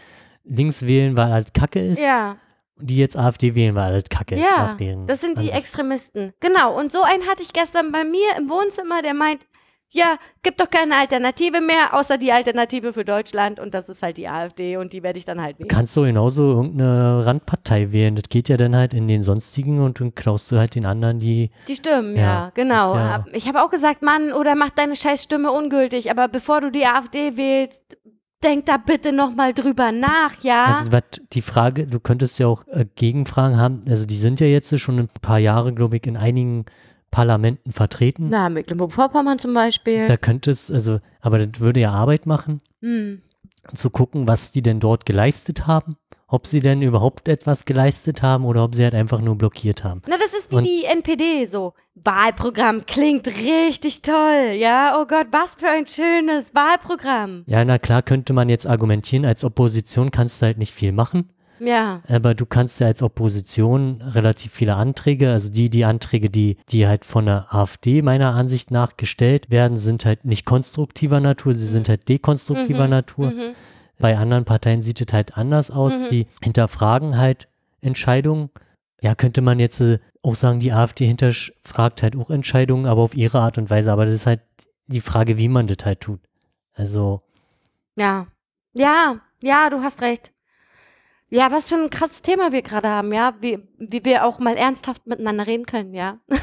links 0.45 0.85
wählen, 0.85 1.17
weil 1.17 1.29
halt 1.31 1.53
Kacke 1.53 1.79
ist. 1.85 2.01
ja, 2.01 2.37
Und 2.79 2.89
die 2.89 2.97
jetzt 2.97 3.17
AfD 3.17 3.55
wählen, 3.55 3.75
weil 3.75 3.91
halt 3.93 4.09
Kacke 4.09 4.35
ist. 4.35 4.41
ja, 4.41 4.67
nach 4.67 4.77
deren 4.77 5.05
das 5.07 5.19
sind 5.21 5.37
die. 5.39 5.49
Extremisten. 5.49 6.33
Genau, 6.39 6.77
und 6.79 6.91
so 6.91 7.01
einen 7.01 7.27
hatte 7.27 7.43
ich 7.43 7.51
gestern 7.51 7.91
bei 7.91 8.03
mir 8.05 8.35
im 8.37 8.49
Wohnzimmer, 8.49 9.01
der 9.01 9.13
meint, 9.13 9.41
ja, 9.89 10.17
gibt 10.43 10.59
doch 10.59 10.69
keine 10.69 10.95
Alternative 10.95 11.61
mehr, 11.61 11.93
außer 11.93 12.17
die 12.17 12.31
Alternative 12.31 12.91
für 12.93 13.05
Deutschland 13.05 13.59
und 13.59 13.73
das 13.73 13.87
ist 13.89 14.03
halt 14.03 14.17
die 14.17 14.27
AfD 14.27 14.77
und 14.77 14.91
die 14.93 15.01
werde 15.01 15.17
ich 15.17 15.25
dann 15.25 15.41
halt 15.41 15.57
wählen. 15.59 15.69
Kannst 15.69 15.95
du 15.95 16.01
genauso 16.03 16.51
irgendeine 16.51 17.25
Randpartei 17.25 17.91
wählen. 17.93 18.15
Das 18.15 18.25
geht 18.29 18.49
ja 18.49 18.57
dann 18.57 18.75
halt 18.75 18.93
in 18.93 19.07
den 19.07 19.21
sonstigen 19.21 19.79
und 19.81 19.99
dann 19.99 20.13
klaust 20.13 20.51
du 20.51 20.57
halt 20.59 20.75
den 20.75 20.85
anderen 20.85 21.19
die. 21.19 21.49
Die 21.67 21.75
Stimmen, 21.75 22.15
ja, 22.15 22.21
Ja, 22.21 22.51
genau. 22.53 22.95
ja- 22.95 23.25
Ich 23.31 23.47
habe 23.47 23.63
auch 23.63 23.69
gesagt, 23.69 24.01
Mann, 24.01 24.33
oder 24.33 24.55
mach 24.55 24.71
deine 24.71 24.95
scheiß 24.95 25.23
Stimme 25.23 25.51
ungültig, 25.51 26.11
aber 26.11 26.27
bevor 26.27 26.61
du 26.61 26.69
die 26.69 26.85
AfD 26.85 27.37
wählst, 27.37 27.81
denk 28.43 28.65
da 28.67 28.77
bitte 28.77 29.13
nochmal 29.13 29.53
drüber 29.53 29.91
nach, 29.91 30.33
ja? 30.43 30.65
Also 30.65 30.91
was 30.91 31.03
die 31.33 31.41
Frage, 31.41 31.87
du 31.87 31.99
könntest 31.99 32.37
ja 32.39 32.45
auch 32.47 32.67
äh, 32.67 32.85
Gegenfragen 32.95 33.57
haben. 33.57 33.81
Also 33.89 34.05
die 34.05 34.17
sind 34.17 34.39
ja 34.39 34.47
jetzt 34.47 34.77
schon 34.79 34.99
ein 34.99 35.09
paar 35.21 35.39
Jahre, 35.39 35.73
glaube 35.73 35.95
ich, 35.95 36.05
in 36.05 36.17
einigen 36.17 36.65
Parlamenten 37.11 37.71
vertreten. 37.71 38.27
Na, 38.29 38.49
Mecklenburg-Vorpommern 38.49 39.39
zum 39.39 39.53
Beispiel. 39.53 40.07
Da 40.07 40.17
könntest, 40.17 40.71
also, 40.71 40.99
aber 41.21 41.45
das 41.45 41.59
würde 41.59 41.79
ja 41.79 41.91
Arbeit 41.91 42.25
machen, 42.25 42.61
Hm. 42.81 43.21
zu 43.73 43.89
gucken, 43.89 44.27
was 44.27 44.51
die 44.51 44.61
denn 44.61 44.79
dort 44.79 45.05
geleistet 45.05 45.67
haben 45.67 45.95
ob 46.29 46.45
sie 46.45 46.59
denn 46.59 46.81
überhaupt 46.81 47.29
etwas 47.29 47.63
geleistet 47.63 48.21
haben 48.21 48.43
oder 48.43 48.61
ob 48.65 48.75
sie 48.75 48.83
halt 48.83 48.93
einfach 48.93 49.21
nur 49.21 49.37
blockiert 49.37 49.85
haben. 49.85 50.01
Na, 50.09 50.17
das 50.17 50.33
ist 50.37 50.51
wie 50.51 50.55
Und- 50.57 50.65
die 50.65 50.83
NPD 50.83 51.45
so. 51.45 51.73
Wahlprogramm 51.95 52.85
klingt 52.85 53.27
richtig 53.27 54.01
toll, 54.01 54.51
ja? 54.59 54.97
Oh 55.01 55.05
Gott, 55.05 55.27
was 55.31 55.55
für 55.55 55.69
ein 55.69 55.87
schönes 55.87 56.53
Wahlprogramm. 56.53 57.43
Ja, 57.47 57.63
na 57.63 57.79
klar 57.79 58.01
könnte 58.01 58.33
man 58.33 58.49
jetzt 58.49 58.67
argumentieren, 58.67 59.23
als 59.23 59.45
Opposition 59.45 60.11
kannst 60.11 60.41
du 60.41 60.47
halt 60.47 60.57
nicht 60.57 60.73
viel 60.73 60.91
machen, 60.91 61.29
Ja, 61.59 62.01
aber 62.07 62.35
du 62.35 62.45
kannst 62.45 62.79
ja 62.79 62.87
als 62.87 63.01
Opposition 63.01 64.01
relativ 64.01 64.53
viele 64.53 64.75
Anträge, 64.75 65.31
also 65.31 65.49
die, 65.49 65.69
die 65.69 65.85
Anträge, 65.85 66.29
die, 66.29 66.57
die 66.69 66.87
halt 66.87 67.05
von 67.05 67.25
der 67.25 67.53
AfD 67.53 68.01
meiner 68.01 68.33
Ansicht 68.33 68.71
nach 68.71 68.97
gestellt 68.97 69.49
werden, 69.49 69.77
sind 69.77 70.05
halt 70.05 70.25
nicht 70.25 70.45
konstruktiver 70.45 71.19
Natur, 71.19 71.53
sie 71.53 71.65
sind 71.65 71.89
halt 71.89 72.07
dekonstruktiver 72.09 72.87
Natur. 72.87 73.31
mhm. 73.31 73.53
Bei 73.99 74.17
anderen 74.17 74.45
Parteien 74.45 74.81
sieht 74.81 75.01
es 75.01 75.11
halt 75.13 75.37
anders 75.37 75.71
aus. 75.71 76.03
Die 76.09 76.27
hinterfragen 76.43 77.17
halt 77.17 77.47
Entscheidungen. 77.81 78.49
Ja, 79.01 79.15
könnte 79.15 79.41
man 79.41 79.59
jetzt 79.59 79.81
äh, 79.81 79.99
auch 80.21 80.35
sagen, 80.35 80.59
die 80.59 80.71
AfD 80.71 81.05
hinterfragt 81.05 82.03
halt 82.03 82.15
auch 82.15 82.29
Entscheidungen, 82.29 82.85
aber 82.85 83.01
auf 83.01 83.15
ihre 83.15 83.39
Art 83.39 83.57
und 83.57 83.69
Weise. 83.69 83.91
Aber 83.91 84.05
das 84.05 84.15
ist 84.15 84.25
halt 84.27 84.41
die 84.87 85.01
Frage, 85.01 85.37
wie 85.37 85.49
man 85.49 85.67
das 85.67 85.77
halt 85.85 86.01
tut. 86.01 86.19
Also, 86.73 87.21
ja. 87.95 88.27
Ja, 88.73 89.19
ja, 89.41 89.69
du 89.69 89.81
hast 89.81 90.01
recht. 90.01 90.31
Ja, 91.29 91.51
was 91.51 91.69
für 91.69 91.75
ein 91.75 91.89
krasses 91.89 92.21
Thema 92.21 92.51
wir 92.51 92.61
gerade 92.61 92.87
haben, 92.87 93.11
ja? 93.11 93.33
Wie, 93.41 93.59
wie 93.77 94.05
wir 94.05 94.25
auch 94.25 94.39
mal 94.39 94.55
ernsthaft 94.55 95.05
miteinander 95.07 95.45
reden 95.45 95.65
können, 95.65 95.93
ja? 95.93 96.19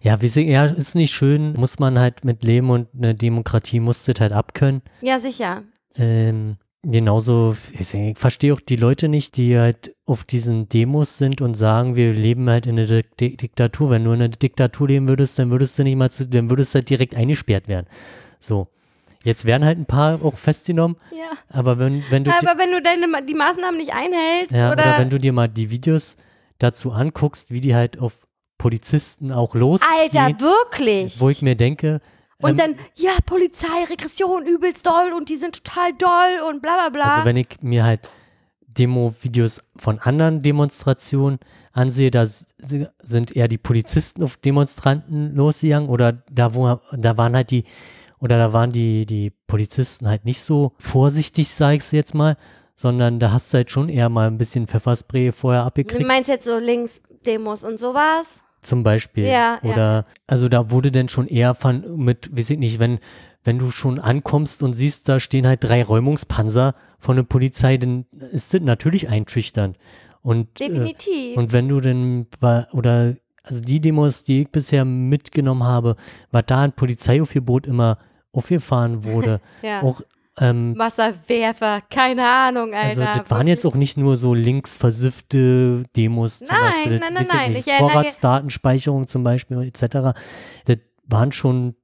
ja, 0.00 0.20
wir 0.22 0.28
sehen, 0.28 0.48
ja, 0.48 0.64
ist 0.64 0.94
nicht 0.94 1.12
schön, 1.12 1.52
muss 1.52 1.78
man 1.78 1.98
halt 1.98 2.24
mit 2.24 2.44
leben 2.44 2.70
und 2.70 2.88
eine 2.96 3.14
Demokratie 3.14 3.80
muss 3.80 4.04
das 4.04 4.20
halt 4.20 4.32
abkönnen. 4.32 4.80
Ja, 5.02 5.18
sicher. 5.18 5.64
Ähm, 5.96 6.56
genauso, 6.82 7.54
ich, 7.78 7.92
ich 7.92 8.18
verstehe 8.18 8.54
auch 8.54 8.60
die 8.60 8.76
Leute 8.76 9.08
nicht, 9.08 9.36
die 9.36 9.58
halt 9.58 9.94
auf 10.06 10.24
diesen 10.24 10.70
Demos 10.70 11.18
sind 11.18 11.42
und 11.42 11.54
sagen, 11.54 11.94
wir 11.94 12.14
leben 12.14 12.48
halt 12.48 12.66
in 12.66 12.78
einer 12.78 13.02
Dik 13.02 13.36
Diktatur. 13.36 13.90
Wenn 13.90 14.04
du 14.04 14.12
in 14.12 14.22
einer 14.22 14.28
Diktatur 14.28 14.88
leben 14.88 15.08
würdest, 15.08 15.38
dann 15.38 15.50
würdest 15.50 15.78
du 15.78 15.82
nicht 15.82 15.96
mal 15.96 16.10
zu, 16.10 16.26
dann 16.26 16.48
würdest 16.48 16.74
du 16.74 16.76
halt 16.76 16.88
direkt 16.88 17.16
eingesperrt 17.16 17.68
werden. 17.68 17.86
So. 18.40 18.66
Jetzt 19.24 19.44
werden 19.44 19.64
halt 19.64 19.78
ein 19.78 19.86
paar 19.86 20.22
auch 20.24 20.36
festgenommen, 20.36 20.96
Ja. 21.10 21.36
aber 21.48 21.78
wenn, 21.78 22.04
wenn 22.10 22.24
du, 22.24 22.30
Aber 22.30 22.58
wenn 22.58 22.70
du 22.70 22.80
deine, 22.80 23.06
die 23.26 23.34
Maßnahmen 23.34 23.76
nicht 23.78 23.92
einhältst, 23.92 24.52
ja, 24.54 24.72
oder, 24.72 24.82
oder 24.84 24.98
wenn 24.98 25.10
du 25.10 25.18
dir 25.18 25.32
mal 25.32 25.48
die 25.48 25.70
Videos 25.70 26.16
dazu 26.58 26.92
anguckst, 26.92 27.50
wie 27.50 27.60
die 27.60 27.74
halt 27.74 27.98
auf 28.00 28.26
Polizisten 28.58 29.32
auch 29.32 29.54
losgehen, 29.54 29.92
Alter, 30.12 30.40
wirklich. 30.40 31.20
wo 31.20 31.28
ich 31.30 31.42
mir 31.42 31.56
denke, 31.56 32.00
und 32.40 32.50
ähm, 32.50 32.56
dann, 32.56 32.74
ja, 32.94 33.10
Polizei, 33.26 33.66
Regression, 33.90 34.46
übelst 34.46 34.86
doll 34.86 35.12
und 35.16 35.28
die 35.28 35.36
sind 35.36 35.64
total 35.64 35.92
doll 35.94 36.48
und 36.48 36.62
bla 36.62 36.74
bla 36.74 36.88
bla. 36.88 37.14
Also 37.14 37.24
wenn 37.24 37.36
ich 37.36 37.48
mir 37.62 37.82
halt 37.84 38.08
Demo-Videos 38.66 39.60
von 39.76 39.98
anderen 39.98 40.42
Demonstrationen 40.42 41.40
ansehe, 41.72 42.10
da 42.10 42.24
sind 42.26 43.34
eher 43.34 43.48
die 43.48 43.58
Polizisten 43.58 44.22
auf 44.22 44.36
Demonstranten 44.36 45.34
losgegangen 45.34 45.88
oder 45.88 46.12
da 46.30 46.54
wo 46.54 46.78
da 46.92 47.16
waren 47.16 47.34
halt 47.34 47.50
die 47.50 47.64
oder 48.20 48.38
da 48.38 48.52
waren 48.52 48.72
die 48.72 49.06
die 49.06 49.32
Polizisten 49.46 50.08
halt 50.08 50.24
nicht 50.24 50.40
so 50.40 50.72
vorsichtig, 50.78 51.48
sag 51.48 51.76
ich 51.76 51.92
jetzt 51.92 52.14
mal, 52.14 52.36
sondern 52.74 53.18
da 53.20 53.32
hast 53.32 53.52
du 53.52 53.58
halt 53.58 53.70
schon 53.70 53.88
eher 53.88 54.08
mal 54.08 54.26
ein 54.26 54.38
bisschen 54.38 54.66
Pfefferspray 54.66 55.32
vorher 55.32 55.62
du 55.62 55.66
abgekriegt, 55.66 56.06
meinst 56.06 56.28
jetzt 56.28 56.44
so 56.44 56.58
Linksdemos 56.58 57.64
und 57.64 57.78
sowas? 57.78 58.40
zum 58.60 58.82
Beispiel. 58.82 59.24
Ja, 59.24 59.60
ja. 59.62 59.70
oder 59.70 60.04
also 60.26 60.48
da 60.48 60.70
wurde 60.70 60.90
dann 60.90 61.08
schon 61.08 61.26
eher 61.26 61.54
von 61.54 61.96
mit, 61.96 62.36
weiß 62.36 62.50
ich 62.50 62.58
nicht, 62.58 62.78
wenn 62.78 62.98
wenn 63.44 63.58
du 63.58 63.70
schon 63.70 63.98
ankommst 63.98 64.62
und 64.62 64.74
siehst, 64.74 65.08
da 65.08 65.20
stehen 65.20 65.46
halt 65.46 65.64
drei 65.64 65.82
Räumungspanzer 65.82 66.74
von 66.98 67.16
der 67.16 67.22
Polizei, 67.22 67.78
dann 67.78 68.04
ist 68.32 68.52
das 68.52 68.60
natürlich 68.60 69.08
einschüchternd. 69.08 69.78
Und, 70.20 70.60
äh, 70.60 70.68
Definitiv. 70.68 71.36
und 71.36 71.52
wenn 71.52 71.68
du 71.68 71.80
denn 71.80 72.26
bei, 72.40 72.66
oder 72.72 73.14
also 73.48 73.60
die 73.60 73.80
Demos, 73.80 74.24
die 74.24 74.42
ich 74.42 74.50
bisher 74.50 74.84
mitgenommen 74.84 75.64
habe, 75.64 75.96
war 76.30 76.42
da 76.42 76.62
ein 76.62 76.72
Polizeiaufgebot 76.72 77.66
immer 77.66 77.98
aufgefahren 78.32 79.04
wurde. 79.04 79.40
ja. 79.62 79.82
Auch, 79.82 80.02
ähm, 80.40 80.78
Wasserwerfer, 80.78 81.82
keine 81.90 82.24
Ahnung, 82.24 82.72
also 82.72 83.02
Alter. 83.02 83.22
das 83.22 83.30
waren 83.30 83.48
jetzt 83.48 83.64
auch 83.66 83.74
nicht 83.74 83.96
nur 83.96 84.16
so 84.16 84.34
links 84.34 84.76
versiffte 84.76 85.82
Demos 85.96 86.38
zum 86.38 86.48
Nein, 86.48 86.72
Beispiel. 86.72 86.98
nein, 87.00 87.14
nein, 87.14 87.26
nein, 87.28 87.52
nicht, 87.52 87.66
ich 87.66 87.74
Vorratsdatenspeicherung 87.74 89.08
zum 89.08 89.24
Beispiel 89.24 89.62
etc. 89.62 90.16
Das 90.64 90.78
waren 91.08 91.32
schon 91.32 91.74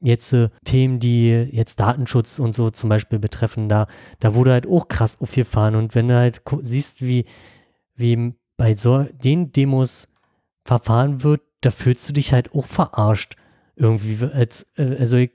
jetzt 0.00 0.32
äh, 0.32 0.48
Themen, 0.64 1.00
die 1.00 1.30
jetzt 1.50 1.80
Datenschutz 1.80 2.38
und 2.38 2.54
so 2.54 2.70
zum 2.70 2.88
Beispiel 2.88 3.18
betreffen. 3.18 3.68
Da, 3.68 3.86
da 4.20 4.34
wurde 4.34 4.52
halt 4.52 4.68
auch 4.68 4.86
krass 4.88 5.20
aufgefahren. 5.20 5.74
Und 5.74 5.94
wenn 5.94 6.08
du 6.08 6.14
halt 6.14 6.42
siehst, 6.62 7.04
wie, 7.04 7.24
wie 7.96 8.34
bei 8.56 8.74
so 8.74 9.02
den 9.02 9.50
Demos 9.52 10.08
verfahren 10.64 11.22
wird, 11.22 11.42
da 11.60 11.70
fühlst 11.70 12.08
du 12.08 12.12
dich 12.12 12.32
halt 12.32 12.54
auch 12.54 12.66
verarscht. 12.66 13.36
Irgendwie, 13.76 14.24
als, 14.24 14.66
äh, 14.76 14.96
also 14.98 15.16
ich, 15.16 15.32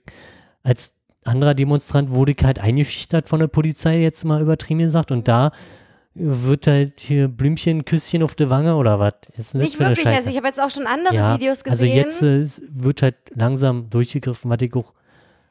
als 0.63 0.95
anderer 1.23 1.53
Demonstrant 1.53 2.11
wurde 2.11 2.33
ich 2.37 2.43
halt 2.43 2.59
eingeschüchtert 2.59 3.27
von 3.27 3.39
der 3.39 3.47
Polizei, 3.47 3.99
jetzt 4.01 4.23
mal 4.23 4.41
übertrieben 4.41 4.79
gesagt. 4.79 5.11
Und 5.11 5.27
da 5.27 5.51
wird 6.13 6.67
halt 6.67 6.99
hier 6.99 7.27
Blümchen, 7.27 7.85
Küsschen 7.85 8.23
auf 8.23 8.35
der 8.35 8.49
Wange 8.49 8.75
oder 8.75 8.99
was? 8.99 9.53
Nicht 9.53 9.79
wirklich, 9.79 10.05
also 10.05 10.29
ich 10.29 10.37
habe 10.37 10.47
jetzt 10.47 10.59
auch 10.59 10.69
schon 10.69 10.87
andere 10.87 11.15
ja, 11.15 11.35
Videos 11.35 11.63
gesehen. 11.63 11.71
also 11.71 12.21
jetzt 12.25 12.61
äh, 12.61 12.63
wird 12.71 13.01
halt 13.01 13.15
langsam 13.35 13.89
durchgegriffen, 13.89 14.49
was 14.49 14.57
ich 14.61 14.73
auch 14.73 14.93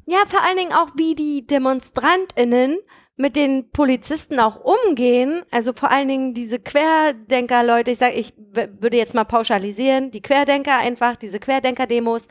Ja, 0.07 0.19
vor 0.27 0.41
allen 0.43 0.57
Dingen 0.57 0.73
auch, 0.73 0.91
wie 0.97 1.15
die 1.15 1.47
DemonstrantInnen 1.47 2.79
mit 3.19 3.35
den 3.37 3.71
Polizisten 3.73 4.39
auch 4.41 4.61
umgehen. 4.65 5.43
Also 5.51 5.73
vor 5.75 5.91
allen 5.91 6.09
Dingen 6.09 6.35
diese 6.35 6.59
Querdenker-Leute, 6.61 7.91
ich 7.91 7.99
sage, 7.99 8.15
ich 8.15 8.33
würde 8.37 8.97
jetzt 8.97 9.15
mal 9.15 9.25
pauschalisieren, 9.25 10.11
die 10.13 10.23
Querdenker 10.23 10.79
einfach, 10.79 11.17
diese 11.17 11.41
Querdenker-Demos. 11.41 12.29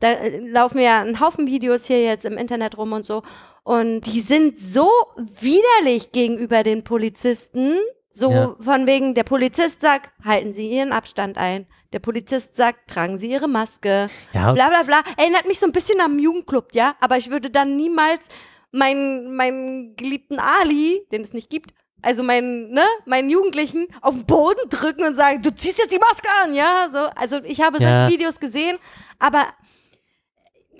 Da 0.00 0.12
äh, 0.12 0.38
laufen 0.40 0.80
ja 0.80 1.00
ein 1.00 1.20
Haufen 1.20 1.46
Videos 1.46 1.86
hier 1.86 2.02
jetzt 2.02 2.24
im 2.24 2.36
Internet 2.36 2.76
rum 2.76 2.92
und 2.92 3.06
so. 3.06 3.22
Und 3.62 4.02
die 4.02 4.20
sind 4.20 4.58
so 4.58 4.90
widerlich 5.16 6.12
gegenüber 6.12 6.62
den 6.62 6.84
Polizisten. 6.84 7.78
So 8.10 8.30
Ja. 8.30 8.56
von 8.60 8.86
wegen, 8.86 9.14
der 9.14 9.24
Polizist 9.24 9.80
sagt, 9.80 10.10
halten 10.24 10.52
Sie 10.52 10.68
Ihren 10.70 10.92
Abstand 10.92 11.38
ein. 11.38 11.66
Der 11.92 12.00
Polizist 12.00 12.56
sagt, 12.56 12.90
tragen 12.90 13.16
Sie 13.16 13.30
Ihre 13.30 13.46
Maske 13.48 14.08
Ja, 14.32 14.52
bla 14.52 14.68
bla 14.70 14.82
bla. 14.82 15.02
Erinnert 15.16 15.46
mich 15.46 15.60
so 15.60 15.66
ein 15.66 15.72
bisschen 15.72 16.00
am 16.00 16.18
Jugendclub, 16.18 16.74
ja? 16.74 16.96
Aber 17.00 17.16
ich 17.16 17.30
würde 17.30 17.48
dann 17.50 17.76
niemals 17.76 18.28
meinen, 18.76 19.34
meinen 19.34 19.96
geliebten 19.96 20.38
Ali, 20.38 21.02
den 21.10 21.22
es 21.22 21.32
nicht 21.32 21.50
gibt, 21.50 21.72
also 22.02 22.22
meinen, 22.22 22.70
ne, 22.70 22.84
meinen 23.06 23.30
Jugendlichen 23.30 23.88
auf 24.02 24.14
den 24.14 24.26
Boden 24.26 24.68
drücken 24.68 25.02
und 25.04 25.14
sagen, 25.14 25.42
du 25.42 25.54
ziehst 25.54 25.78
jetzt 25.78 25.92
die 25.92 25.98
Maske 25.98 26.28
an, 26.42 26.54
ja? 26.54 26.88
So, 26.92 26.98
also 26.98 27.38
ich 27.44 27.60
habe 27.62 27.82
Ja. 27.82 28.02
solche 28.02 28.14
Videos 28.14 28.38
gesehen, 28.38 28.78
aber 29.18 29.46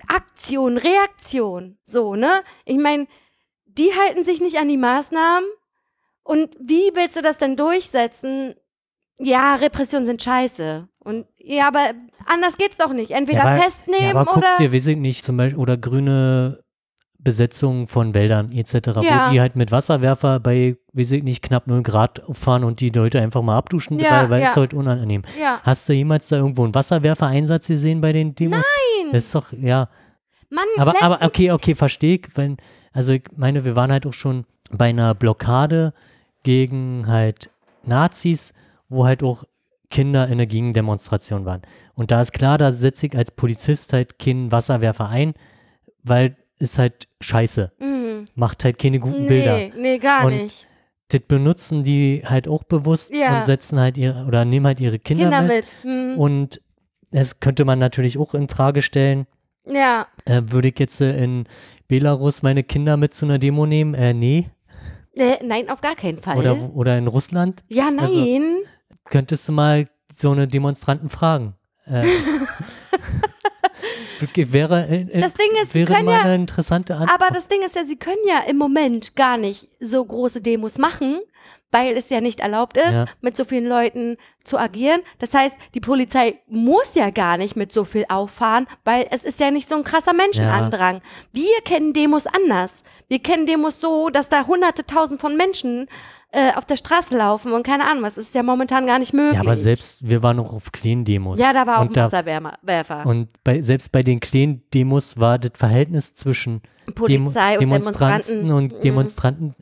Aktion, 0.09 0.77
Reaktion, 0.79 1.79
so, 1.85 2.15
ne? 2.15 2.43
Ich 2.65 2.77
meine, 2.77 3.07
die 3.65 3.93
halten 3.95 4.23
sich 4.23 4.41
nicht 4.41 4.59
an 4.59 4.69
die 4.69 4.77
Maßnahmen. 4.77 5.49
Und 6.23 6.55
wie 6.61 6.91
willst 6.95 7.17
du 7.17 7.23
das 7.23 7.39
denn 7.39 7.57
durchsetzen? 7.57 8.55
Ja, 9.19 9.55
Repressionen 9.55 10.07
sind 10.07 10.23
scheiße. 10.23 10.89
Und 10.99 11.27
ja, 11.39 11.69
aber 11.69 11.95
anders 12.27 12.57
geht's 12.57 12.77
doch 12.79 12.93
nicht. 12.93 13.13
Entweder 13.13 13.39
ja, 13.39 13.45
aber, 13.45 13.63
festnehmen 13.63 14.05
ja, 14.05 14.11
aber 14.11 14.25
guck 14.27 14.39
oder. 14.39 14.57
dir, 14.59 14.73
weiß 14.73 14.89
ich 14.89 14.97
nicht, 14.97 15.25
zum 15.25 15.37
Beispiel, 15.37 15.59
oder 15.61 15.77
grüne 15.77 16.63
Besetzung 17.27 17.89
von 17.89 18.15
Wäldern 18.15 18.51
etc., 18.51 18.75
Ja. 19.03 19.27
wo 19.27 19.33
die 19.33 19.41
halt 19.41 19.55
mit 19.57 19.71
Wasserwerfer 19.73 20.41
bei, 20.41 20.77
weiß 20.95 21.13
ich 21.13 21.23
nicht, 21.23 21.43
knapp 21.43 21.67
0 21.67 21.83
Grad 21.83 22.23
fahren 22.33 22.65
und 22.65 22.81
die 22.81 22.89
Leute 22.89 23.21
einfach 23.21 23.43
mal 23.43 23.57
abduschen, 23.57 23.99
Ja, 23.99 24.11
weil, 24.23 24.31
weil 24.31 24.43
ja. 24.43 24.49
es 24.49 24.57
halt 24.57 24.73
unangenehm. 24.73 25.23
Ja, 25.41 25.61
Hast 25.63 25.89
du 25.89 25.93
jemals 25.93 26.29
da 26.29 26.37
irgendwo 26.37 26.65
einen 26.65 26.75
Wasserwerfer-Einsatz 26.75 27.69
gesehen 27.69 28.01
bei 28.01 28.13
den 28.13 28.35
Demos? 28.35 28.59
Nein. 28.59 29.13
Das 29.13 29.25
ist 29.25 29.35
doch, 29.35 29.53
ja. 29.53 29.89
Mann, 30.49 30.65
Aber, 30.79 30.95
aber 31.03 31.23
okay, 31.27 31.51
okay, 31.51 31.75
verstehe 31.75 32.17
ich. 32.17 32.29
Wenn, 32.37 32.57
also 32.93 33.13
ich 33.13 33.25
meine, 33.37 33.65
wir 33.65 33.77
waren 33.77 33.93
halt 33.93 34.07
auch 34.07 34.13
schon 34.13 34.45
bei 34.71 34.87
einer 34.89 35.15
Blockade 35.15 35.93
gegen 36.45 37.07
halt 37.09 37.51
Nazis, 37.85 38.55
wo 38.89 39.05
halt 39.05 39.23
auch 39.23 39.45
Kinder 39.91 40.27
in 40.27 40.33
einer 40.33 40.47
Gegendemonstration 40.47 41.45
waren. 41.45 41.63
Und 41.95 42.11
da 42.11 42.21
ist 42.21 42.33
klar, 42.33 42.59
da 42.59 42.73
setze 42.73 43.07
ich 43.07 43.17
als 43.17 43.31
Polizist 43.31 43.93
halt 43.93 44.19
keinen 44.19 44.51
Wasserwerfer 44.53 45.09
ein, 45.09 45.35
weil 46.03 46.37
ist 46.59 46.79
halt 46.79 47.09
scheiße. 47.21 47.73
Mhm. 47.79 48.25
Macht 48.35 48.65
halt 48.65 48.79
keine 48.79 48.99
guten 48.99 49.27
Bilder. 49.27 49.57
Nee, 49.57 49.73
nee, 49.79 49.99
gar 49.99 50.25
Und 50.27 50.37
nicht. 50.45 50.67
Das 51.09 51.21
benutzen 51.21 51.85
die 51.85 52.23
halt 52.25 52.49
auch 52.49 52.65
bewusst 52.65 53.15
Ja. 53.15 53.37
und 53.39 53.45
setzen 53.45 53.79
halt 53.79 53.97
ihre, 53.97 54.25
oder 54.25 54.45
nehmen 54.45 54.67
halt 54.67 54.81
ihre 54.81 54.99
Kinder, 54.99 55.25
Kinder 55.25 55.43
mit. 55.43 55.65
mit. 55.83 55.85
Mhm. 55.85 56.19
Und 56.19 56.61
das 57.13 57.39
könnte 57.41 57.65
man 57.65 57.79
natürlich 57.79 58.19
auch 58.19 58.35
in 58.35 58.49
Frage 58.49 58.83
stellen. 58.83 59.27
Ja, 59.69 60.07
Äh, 60.25 60.43
würde 60.49 60.69
ich 60.69 60.79
jetzt 60.79 61.01
äh, 61.01 61.23
in 61.23 61.45
Belarus 61.89 62.43
meine 62.43 62.63
Kinder 62.65 62.97
mit 62.97 63.15
zu 63.15 63.25
einer 63.27 63.39
Demo 63.39 63.67
nehmen? 63.67 63.95
Äh, 63.95 64.15
nee. 64.15 64.49
äh, 65.17 65.37
nein, 65.45 65.69
auf 65.71 65.81
gar 65.81 65.95
keinen 65.97 66.19
Fall. 66.21 66.37
Oder, 66.39 66.57
oder 66.75 66.99
in 66.99 67.07
Russland? 67.07 67.63
ja, 67.69 67.91
nein. 67.91 67.99
also- 68.01 68.67
Könntest 69.09 69.49
du 69.49 69.53
mal 69.53 69.89
so 70.13 70.33
eine 70.33 70.49
Demonstranten 70.49 71.09
fragen? 71.09 71.55
Äh, 71.87 72.05
wäre, 74.21 74.87
äh, 74.89 75.21
Das 75.21 75.35
Ding 75.35 75.51
ist, 75.63 75.75
wäre 75.75 76.03
mal 76.03 76.13
ja- 76.13 76.23
eine 76.23 76.35
interessante 76.37 76.95
Antwort. 76.97 77.21
Aber 77.21 77.35
das 77.35 77.49
Ding 77.49 77.61
ist 77.63 77.75
ja, 77.77 77.85
sie 77.85 77.97
können 77.97 78.17
ja 78.27 78.41
im 78.49 78.57
Moment 78.57 79.17
gar 79.17 79.37
nicht 79.37 79.69
so 79.81 80.05
große 80.05 80.41
Demos 80.41 80.79
machen, 80.79 81.21
weil 81.73 81.97
es 81.97 82.09
ja 82.11 82.21
nicht 82.21 82.41
erlaubt 82.41 82.77
ist, 82.77 82.91
Ja. 82.93 83.05
mit 83.21 83.37
so 83.37 83.45
vielen 83.45 83.67
Leuten 83.67 84.17
zu 84.45 84.59
agieren. 84.59 85.01
Das 85.19 85.35
heißt, 85.35 85.57
die 85.75 85.81
Polizei 85.81 86.41
muss 86.47 86.95
ja 86.95 87.11
gar 87.11 87.37
nicht 87.37 87.57
mit 87.57 87.73
so 87.73 87.85
viel 87.85 88.07
auffahren, 88.09 88.67
weil 88.85 89.07
es 89.11 89.25
ist 89.25 89.41
ja 89.41 89.51
nicht 89.51 89.69
so 89.69 89.75
ein 89.75 89.85
krasser 89.85 90.15
Menschenandrang. 90.15 91.03
Wir 91.33 91.61
kennen 91.65 91.93
Demos 91.93 92.27
anders. 92.27 92.83
Wir 93.09 93.19
kennen 93.21 93.47
Demos 93.47 93.81
so, 93.81 94.09
dass 94.11 94.29
da 94.29 94.47
hunderte 94.47 94.85
tausend 94.87 95.21
von 95.21 95.37
Menschen 95.37 95.89
äh, 96.37 96.53
auf 96.55 96.65
der 96.67 96.77
Straße 96.77 97.17
laufen 97.17 97.53
und 97.53 97.63
keine 97.67 97.85
Ahnung, 97.91 98.03
was 98.03 98.17
das 98.17 98.25
ist 98.27 98.35
ja 98.35 98.43
momentan 98.43 98.87
gar 98.87 98.99
nicht 98.99 99.15
möglich. 99.15 99.35
ja, 99.35 99.41
aber 99.41 99.57
selbst, 99.57 100.07
wir 100.09 100.23
waren 100.23 100.37
noch 100.37 100.53
auf 100.53 100.71
Clean-Demos. 100.73 101.39
Ja, 101.41 101.53
da 101.53 101.67
war 101.67 101.79
auch 101.79 101.81
und 101.83 101.89
ein 101.89 101.93
da- 101.95 102.13
Wasserwerfer. 102.13 103.07
Und 103.07 103.29
bei, 103.43 103.63
selbst 103.63 103.91
bei 103.93 104.03
den 104.03 104.21
Clean-Demos 104.21 105.19
war 105.19 105.39
das 105.39 105.53
Verhältnis 105.55 106.15
zwischen 106.15 106.61
Polizei 106.95 107.57
Demo 107.57 107.75
und 107.75 107.83
Demonstranten 107.83 108.53
und 108.53 108.85
Demonstranten, 108.85 109.55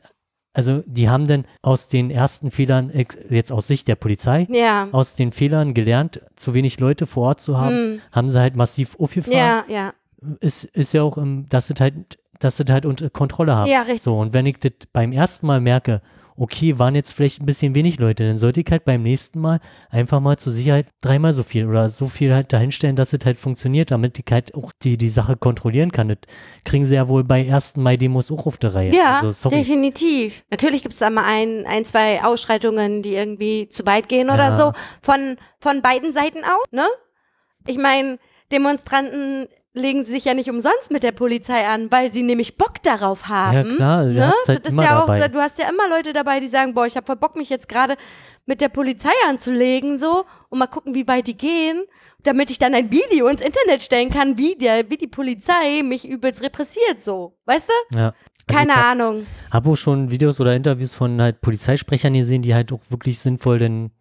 also 0.53 0.83
die 0.85 1.09
haben 1.09 1.27
dann 1.27 1.45
aus 1.61 1.89
den 1.89 2.09
ersten 2.11 2.51
Fehlern, 2.51 2.91
jetzt 3.29 3.51
aus 3.51 3.67
Sicht 3.67 3.87
der 3.87 3.95
Polizei, 3.95 4.47
Ja. 4.49 4.87
aus 4.91 5.15
den 5.15 5.31
Fehlern 5.31 5.73
gelernt, 5.73 6.21
zu 6.35 6.53
wenig 6.53 6.79
Leute 6.79 7.07
vor 7.07 7.27
Ort 7.27 7.41
zu 7.41 7.57
haben, 7.57 8.01
haben 8.11 8.29
sie 8.29 8.39
halt 8.39 8.55
massiv 8.55 8.95
aufgefahren. 8.99 9.37
Ja, 9.37 9.63
ja. 9.67 9.93
Ist, 10.39 10.63
ist 10.63 10.93
ja 10.93 11.03
auch, 11.03 11.17
im, 11.17 11.47
dass 11.49 11.67
sie 11.67 11.73
halt, 11.79 12.17
dass 12.39 12.57
sie 12.57 12.63
halt 12.69 12.85
unter 12.85 13.09
Kontrolle 13.09 13.55
haben. 13.55 13.69
Ja, 13.69 13.81
richtig. 13.81 14.01
So, 14.03 14.17
und 14.17 14.33
wenn 14.33 14.45
ich 14.45 14.59
das 14.59 14.71
beim 14.93 15.11
ersten 15.11 15.45
Mal 15.47 15.59
merke, 15.61 16.01
okay, 16.37 16.77
waren 16.79 16.95
jetzt 16.95 17.13
vielleicht 17.13 17.41
ein 17.41 17.45
bisschen 17.45 17.75
wenig 17.75 17.97
Leute, 17.99 18.27
dann 18.27 18.37
sollte 18.37 18.59
ich 18.61 18.67
halt 18.69 18.83
beim 18.85 19.03
nächsten 19.03 19.39
Mal 19.39 19.59
einfach 19.89 20.19
mal 20.19 20.37
zur 20.37 20.51
Sicherheit 20.51 20.87
dreimal 21.01 21.33
so 21.33 21.43
viel 21.43 21.65
oder 21.67 21.87
so 21.89 22.07
viel 22.07 22.33
halt 22.33 22.51
dahinstellen, 22.51 22.95
dass 22.95 23.13
es 23.13 23.25
halt 23.25 23.39
funktioniert, 23.39 23.91
damit 23.91 24.19
ich 24.19 24.25
halt 24.31 24.53
auch 24.55 24.71
die, 24.83 24.97
die 24.97 25.09
Sache 25.09 25.37
kontrollieren 25.37 25.91
kann. 25.91 26.09
Das 26.09 26.17
kriegen 26.65 26.85
sie 26.85 26.95
ja 26.95 27.07
wohl 27.07 27.23
bei 27.23 27.51
1. 27.51 27.77
Mai-Demos 27.77 28.31
auch 28.31 28.45
auf 28.47 28.57
der 28.57 28.75
Reihe. 28.75 28.93
Ja, 28.93 29.19
also, 29.21 29.49
definitiv. 29.49 30.43
Natürlich 30.51 30.81
gibt 30.81 30.93
es 30.93 30.99
da 30.99 31.09
mal 31.09 31.25
ein, 31.25 31.65
ein, 31.65 31.85
zwei 31.85 32.23
Ausschreitungen, 32.23 33.01
die 33.01 33.15
irgendwie 33.15 33.69
zu 33.69 33.85
weit 33.85 34.09
gehen 34.09 34.29
oder 34.29 34.49
Ja. 34.49 34.57
so. 34.57 34.73
Von, 35.01 35.37
von 35.59 35.81
beiden 35.81 36.11
Seiten 36.11 36.39
auch, 36.43 36.71
ne? 36.71 36.85
Ich 37.67 37.77
meine, 37.77 38.19
Demonstranten 38.51 39.47
legen 39.75 40.03
sich 40.03 40.25
ja 40.25 40.33
nicht 40.33 40.49
umsonst 40.49 40.89
mit 40.89 41.03
der 41.03 41.11
Polizei 41.11 41.67
an, 41.67 41.91
weil 41.91 42.11
sie 42.11 42.23
nämlich 42.23 42.57
Bock 42.57 42.81
darauf 42.81 43.27
haben. 43.27 43.69
Ja, 43.69 43.75
klar, 43.75 44.03
du 44.05 44.13
ne? 44.13 44.27
hast 44.27 44.47
halt 44.47 44.67
immer 44.67 44.83
ja 44.83 45.03
auch, 45.03 45.07
dabei. 45.07 45.27
Du 45.27 45.39
hast 45.39 45.59
ja 45.59 45.69
immer 45.69 45.89
Leute 45.89 46.13
dabei, 46.13 46.39
die 46.39 46.47
sagen, 46.47 46.73
boah, 46.73 46.85
ich 46.85 46.95
habe 46.95 47.05
voll 47.05 47.17
Bock, 47.17 47.35
mich 47.35 47.49
jetzt 47.49 47.67
gerade 47.67 47.95
mit 48.45 48.61
der 48.61 48.69
Polizei 48.69 49.11
anzulegen, 49.27 49.97
so, 49.97 50.25
und 50.49 50.59
mal 50.59 50.67
gucken, 50.67 50.95
wie 50.95 51.07
weit 51.07 51.27
die 51.27 51.37
gehen, 51.37 51.83
damit 52.23 52.51
ich 52.51 52.57
dann 52.57 52.73
ein 52.73 52.91
Video 52.91 53.27
ins 53.27 53.41
Internet 53.41 53.83
stellen 53.83 54.09
kann, 54.09 54.37
wie, 54.37 54.55
der, 54.55 54.89
wie 54.89 54.97
die 54.97 55.07
Polizei 55.07 55.81
mich 55.83 56.07
übelst 56.07 56.41
repressiert, 56.41 57.01
so. 57.01 57.37
Weißt 57.45 57.67
du? 57.67 57.97
Ja. 57.97 58.13
Also 58.47 58.59
Keine 58.59 58.75
hab, 58.75 58.91
Ahnung. 58.91 59.25
Habe 59.51 59.69
auch 59.69 59.75
schon 59.75 60.11
Videos 60.11 60.39
oder 60.39 60.55
Interviews 60.55 60.93
von 60.93 61.21
halt 61.21 61.41
Polizeisprechern 61.41 62.13
gesehen, 62.13 62.43
die 62.43 62.53
halt 62.53 62.71
auch 62.71 62.81
wirklich 62.89 63.19
sinnvoll 63.19 63.59
dann 63.59 63.91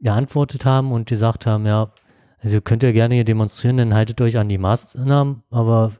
geantwortet 0.00 0.64
haben 0.64 0.92
und 0.92 1.08
gesagt 1.08 1.46
haben, 1.46 1.66
ja, 1.66 1.90
also 2.42 2.56
ihr 2.56 2.60
könnt 2.60 2.82
ja 2.82 2.92
gerne 2.92 3.14
hier 3.14 3.24
demonstrieren, 3.24 3.76
dann 3.78 3.94
haltet 3.94 4.20
euch 4.20 4.36
an 4.38 4.48
die 4.48 4.58
Maßnahmen, 4.58 5.42
aber 5.50 5.92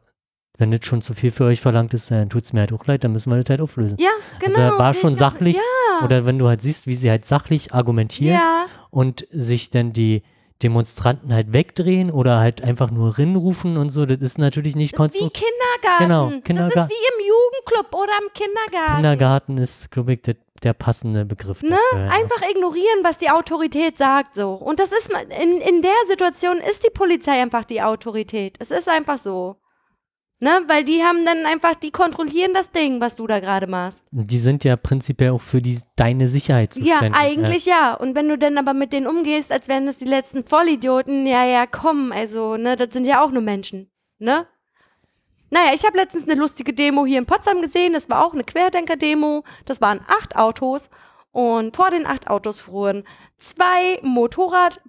wenn 0.59 0.70
das 0.70 0.87
schon 0.87 1.03
zu 1.03 1.12
viel 1.14 1.30
für 1.30 1.45
euch 1.45 1.61
verlangt 1.61 1.93
ist, 1.95 2.11
dann 2.11 2.30
tut 2.30 2.45
es 2.45 2.53
mir 2.53 2.61
halt 2.61 2.72
auch 2.72 2.87
leid, 2.87 3.05
dann 3.05 3.12
müssen 3.12 3.30
wir 3.30 3.37
das 3.43 3.51
halt 3.51 3.61
auflösen. 3.61 3.99
Ja, 4.01 4.09
genau. 4.41 4.59
Also 4.59 4.78
war 4.78 4.95
schon 4.95 5.12
Ich- 5.12 5.18
sachlich. 5.18 5.57
Ja, 5.57 6.05
Oder 6.05 6.24
wenn 6.26 6.39
du 6.39 6.47
halt 6.49 6.61
siehst, 6.62 6.87
wie 6.87 6.95
sie 6.95 7.11
halt 7.11 7.24
sachlich 7.24 7.72
argumentieren 7.74 8.34
ja, 8.37 8.66
und 8.91 9.26
sich 9.30 9.70
dann 9.70 9.93
die 9.95 10.22
Demonstranten 10.62 11.32
halt 11.34 11.53
wegdrehen 11.53 12.11
oder 12.11 12.39
halt 12.39 12.62
einfach 12.64 12.91
nur 12.91 13.18
rinrufen 13.18 13.76
und 13.76 13.91
so, 13.91 14.07
das 14.07 14.18
ist 14.20 14.39
natürlich 14.39 14.76
nicht 14.76 14.99
das 14.99 15.07
ist 15.09 15.14
wie 15.14 15.18
konstruktiv. 15.20 15.45
Kindergarten. 15.82 16.05
Genau, 16.09 16.30
Das 16.30 16.43
Kindergarten. 16.45 16.80
ist 16.80 16.89
wie 16.91 17.22
im 17.24 17.26
Jugendclub 17.28 17.95
oder 18.03 18.12
im 18.22 18.32
Kindergarten. 18.32 18.95
Kindergarten 18.95 19.59
ist, 19.59 19.91
glaube 19.91 20.14
ich, 20.14 20.22
der, 20.22 20.37
der 20.61 20.73
passende 20.73 21.25
Begriff. 21.25 21.63
Ne? 21.63 21.77
dafür, 21.93 22.07
ja. 22.07 22.11
Einfach 22.13 22.43
ignorieren, 22.51 23.01
was 23.03 23.19
die 23.19 23.31
Autorität 23.31 23.99
sagt, 23.99 24.35
so. 24.35 24.53
Und 24.53 24.79
das 24.81 24.93
ist, 24.93 25.11
in, 25.11 25.61
in 25.61 25.83
der 25.83 25.93
Situation 26.07 26.59
ist 26.59 26.85
die 26.85 26.91
Polizei 26.91 27.41
einfach 27.43 27.65
die 27.65 27.83
Autorität. 27.83 28.57
Es 28.59 28.71
ist 28.71 28.89
einfach 28.89 29.19
so. 29.19 29.57
Ne? 30.39 30.51
Weil 30.67 30.85
die 30.85 31.03
haben 31.03 31.25
dann 31.25 31.47
einfach, 31.47 31.75
die 31.77 31.91
kontrollieren 31.91 32.53
das 32.53 32.71
Ding, 32.71 33.01
was 33.01 33.17
du 33.17 33.27
da 33.27 33.41
gerade 33.41 33.67
machst. 33.67 34.05
Die 34.11 34.37
sind 34.37 34.65
ja 34.65 34.77
prinzipiell 34.77 35.31
auch 35.31 35.41
für 35.41 35.63
die, 35.63 35.79
deine 35.97 36.29
Sicherheit 36.29 36.77
Ja, 36.77 36.95
zuständig. 36.97 37.19
eigentlich 37.21 37.65
ja. 37.65 37.95
Und 37.95 38.15
wenn 38.15 38.29
du 38.29 38.37
dann 38.37 38.59
aber 38.59 38.75
mit 38.75 38.93
denen 38.93 39.07
umgehst, 39.07 39.51
als 39.51 39.69
wären 39.69 39.87
das 39.87 39.97
die 39.97 40.05
letzten 40.05 40.45
Vollidioten, 40.45 41.27
ja, 41.27 41.45
ja, 41.47 41.65
komm, 41.67 42.13
also, 42.13 42.59
ne, 42.59 42.77
das 42.77 42.93
sind 42.93 43.07
ja 43.07 43.25
auch 43.25 43.31
nur 43.31 43.41
Menschen, 43.43 43.91
ne? 44.19 44.47
Naja, 45.51 45.70
ich 45.74 45.84
habe 45.84 45.97
letztens 45.97 46.28
eine 46.28 46.38
lustige 46.38 46.72
Demo 46.72 47.07
hier 47.07 47.18
in 47.18 47.26
Potsdam 47.26 47.62
gesehen. 47.62 47.92
Das 47.92 48.09
war 48.09 48.24
auch 48.24 48.34
eine 48.34 48.44
Querdenker-Demo. 48.44 49.44
Das 49.64 49.80
waren 49.80 50.01
acht 50.07 50.36
Autos. 50.36 50.90
Und 51.32 51.76
vor 51.76 51.90
den 51.90 52.07
acht 52.07 52.28
Autos 52.28 52.61
fuhren 52.61 53.05
zwei 53.36 54.01
Motorrad, 54.03 54.80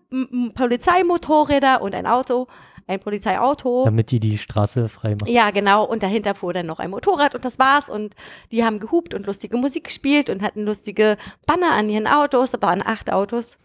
Polizeimotorräder 0.55 1.81
und 1.81 1.93
ein 1.93 2.07
Auto, 2.07 2.47
ein 2.87 3.01
Polizeiauto. 3.01 3.83
Damit 3.83 4.11
die 4.11 4.19
die 4.21 4.37
Straße 4.37 4.87
frei 4.87 5.15
machen. 5.19 5.27
Ja, 5.27 5.51
genau. 5.51 5.83
Und 5.83 6.03
dahinter 6.03 6.35
fuhr 6.35 6.53
dann 6.53 6.65
noch 6.65 6.79
ein 6.79 6.89
Motorrad 6.89 7.35
und 7.35 7.43
das 7.43 7.59
war's. 7.59 7.89
Und 7.89 8.15
die 8.51 8.63
haben 8.63 8.79
gehupt 8.79 9.13
und 9.13 9.27
lustige 9.27 9.57
Musik 9.57 9.83
gespielt 9.85 10.29
und 10.29 10.41
hatten 10.41 10.63
lustige 10.63 11.17
Banner 11.45 11.73
an 11.73 11.89
ihren 11.89 12.07
Autos. 12.07 12.51
Da 12.51 12.61
waren 12.61 12.81
acht 12.81 13.11
Autos. 13.11 13.57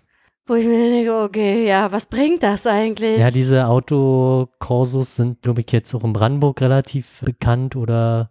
Wo 0.46 0.54
ich 0.54 0.66
mir 0.66 0.90
denke, 0.90 1.22
okay, 1.22 1.66
ja, 1.68 1.92
was 1.92 2.06
bringt 2.06 2.42
das 2.42 2.66
eigentlich? 2.66 3.18
Ja, 3.18 3.30
diese 3.30 3.68
Autokorsos 3.68 5.14
sind, 5.16 5.42
glaube 5.42 5.60
ich, 5.60 5.70
jetzt 5.70 5.94
auch 5.94 6.02
in 6.02 6.12
Brandenburg 6.12 6.60
relativ 6.60 7.20
bekannt 7.20 7.76
oder 7.76 8.30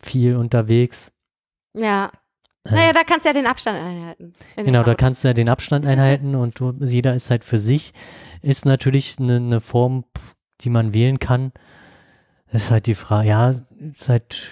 viel 0.00 0.36
unterwegs. 0.36 1.12
Ja. 1.74 2.10
Äh, 2.64 2.72
Naja, 2.74 2.92
da 2.94 3.04
kannst 3.04 3.26
du 3.26 3.28
ja 3.28 3.34
den 3.34 3.46
Abstand 3.46 3.78
einhalten. 3.78 4.32
Genau, 4.56 4.82
da 4.82 4.94
kannst 4.94 5.22
du 5.22 5.28
ja 5.28 5.34
den 5.34 5.50
Abstand 5.50 5.84
einhalten 5.86 6.34
und 6.34 6.58
du, 6.60 6.72
jeder 6.80 7.14
ist 7.14 7.30
halt 7.30 7.44
für 7.44 7.58
sich. 7.58 7.92
Ist 8.40 8.64
natürlich 8.64 9.18
eine, 9.18 9.36
eine 9.36 9.60
Form, 9.60 10.04
die 10.62 10.70
man 10.70 10.94
wählen 10.94 11.18
kann. 11.18 11.52
Ist 12.50 12.70
halt 12.70 12.86
die 12.86 12.94
Frage, 12.94 13.28
ja, 13.28 13.54
ist 13.92 14.08
halt, 14.08 14.48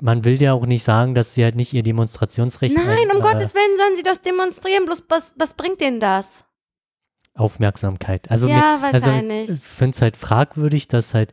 man 0.00 0.24
will 0.24 0.40
ja 0.40 0.52
auch 0.52 0.66
nicht 0.66 0.82
sagen, 0.82 1.14
dass 1.14 1.34
sie 1.34 1.44
halt 1.44 1.54
nicht 1.54 1.72
ihr 1.74 1.82
Demonstrationsrecht 1.82 2.74
Nein, 2.76 2.88
ein, 2.88 3.16
um 3.16 3.18
äh, 3.18 3.20
Gottes 3.20 3.54
Willen 3.54 3.76
sollen 3.76 3.96
sie 3.96 4.02
doch 4.02 4.16
demonstrieren. 4.16 4.84
Bloß 4.86 5.04
was, 5.08 5.32
was 5.36 5.54
bringt 5.54 5.80
denen 5.80 6.00
das? 6.00 6.44
Aufmerksamkeit. 7.34 8.30
Also, 8.30 8.48
Ja, 8.48 8.78
mir, 8.80 8.92
also 8.92 9.06
wahrscheinlich. 9.06 9.48
ich 9.50 9.60
finde 9.60 9.94
es 9.94 10.02
halt 10.02 10.16
fragwürdig, 10.16 10.88
dass 10.88 11.14
halt, 11.14 11.32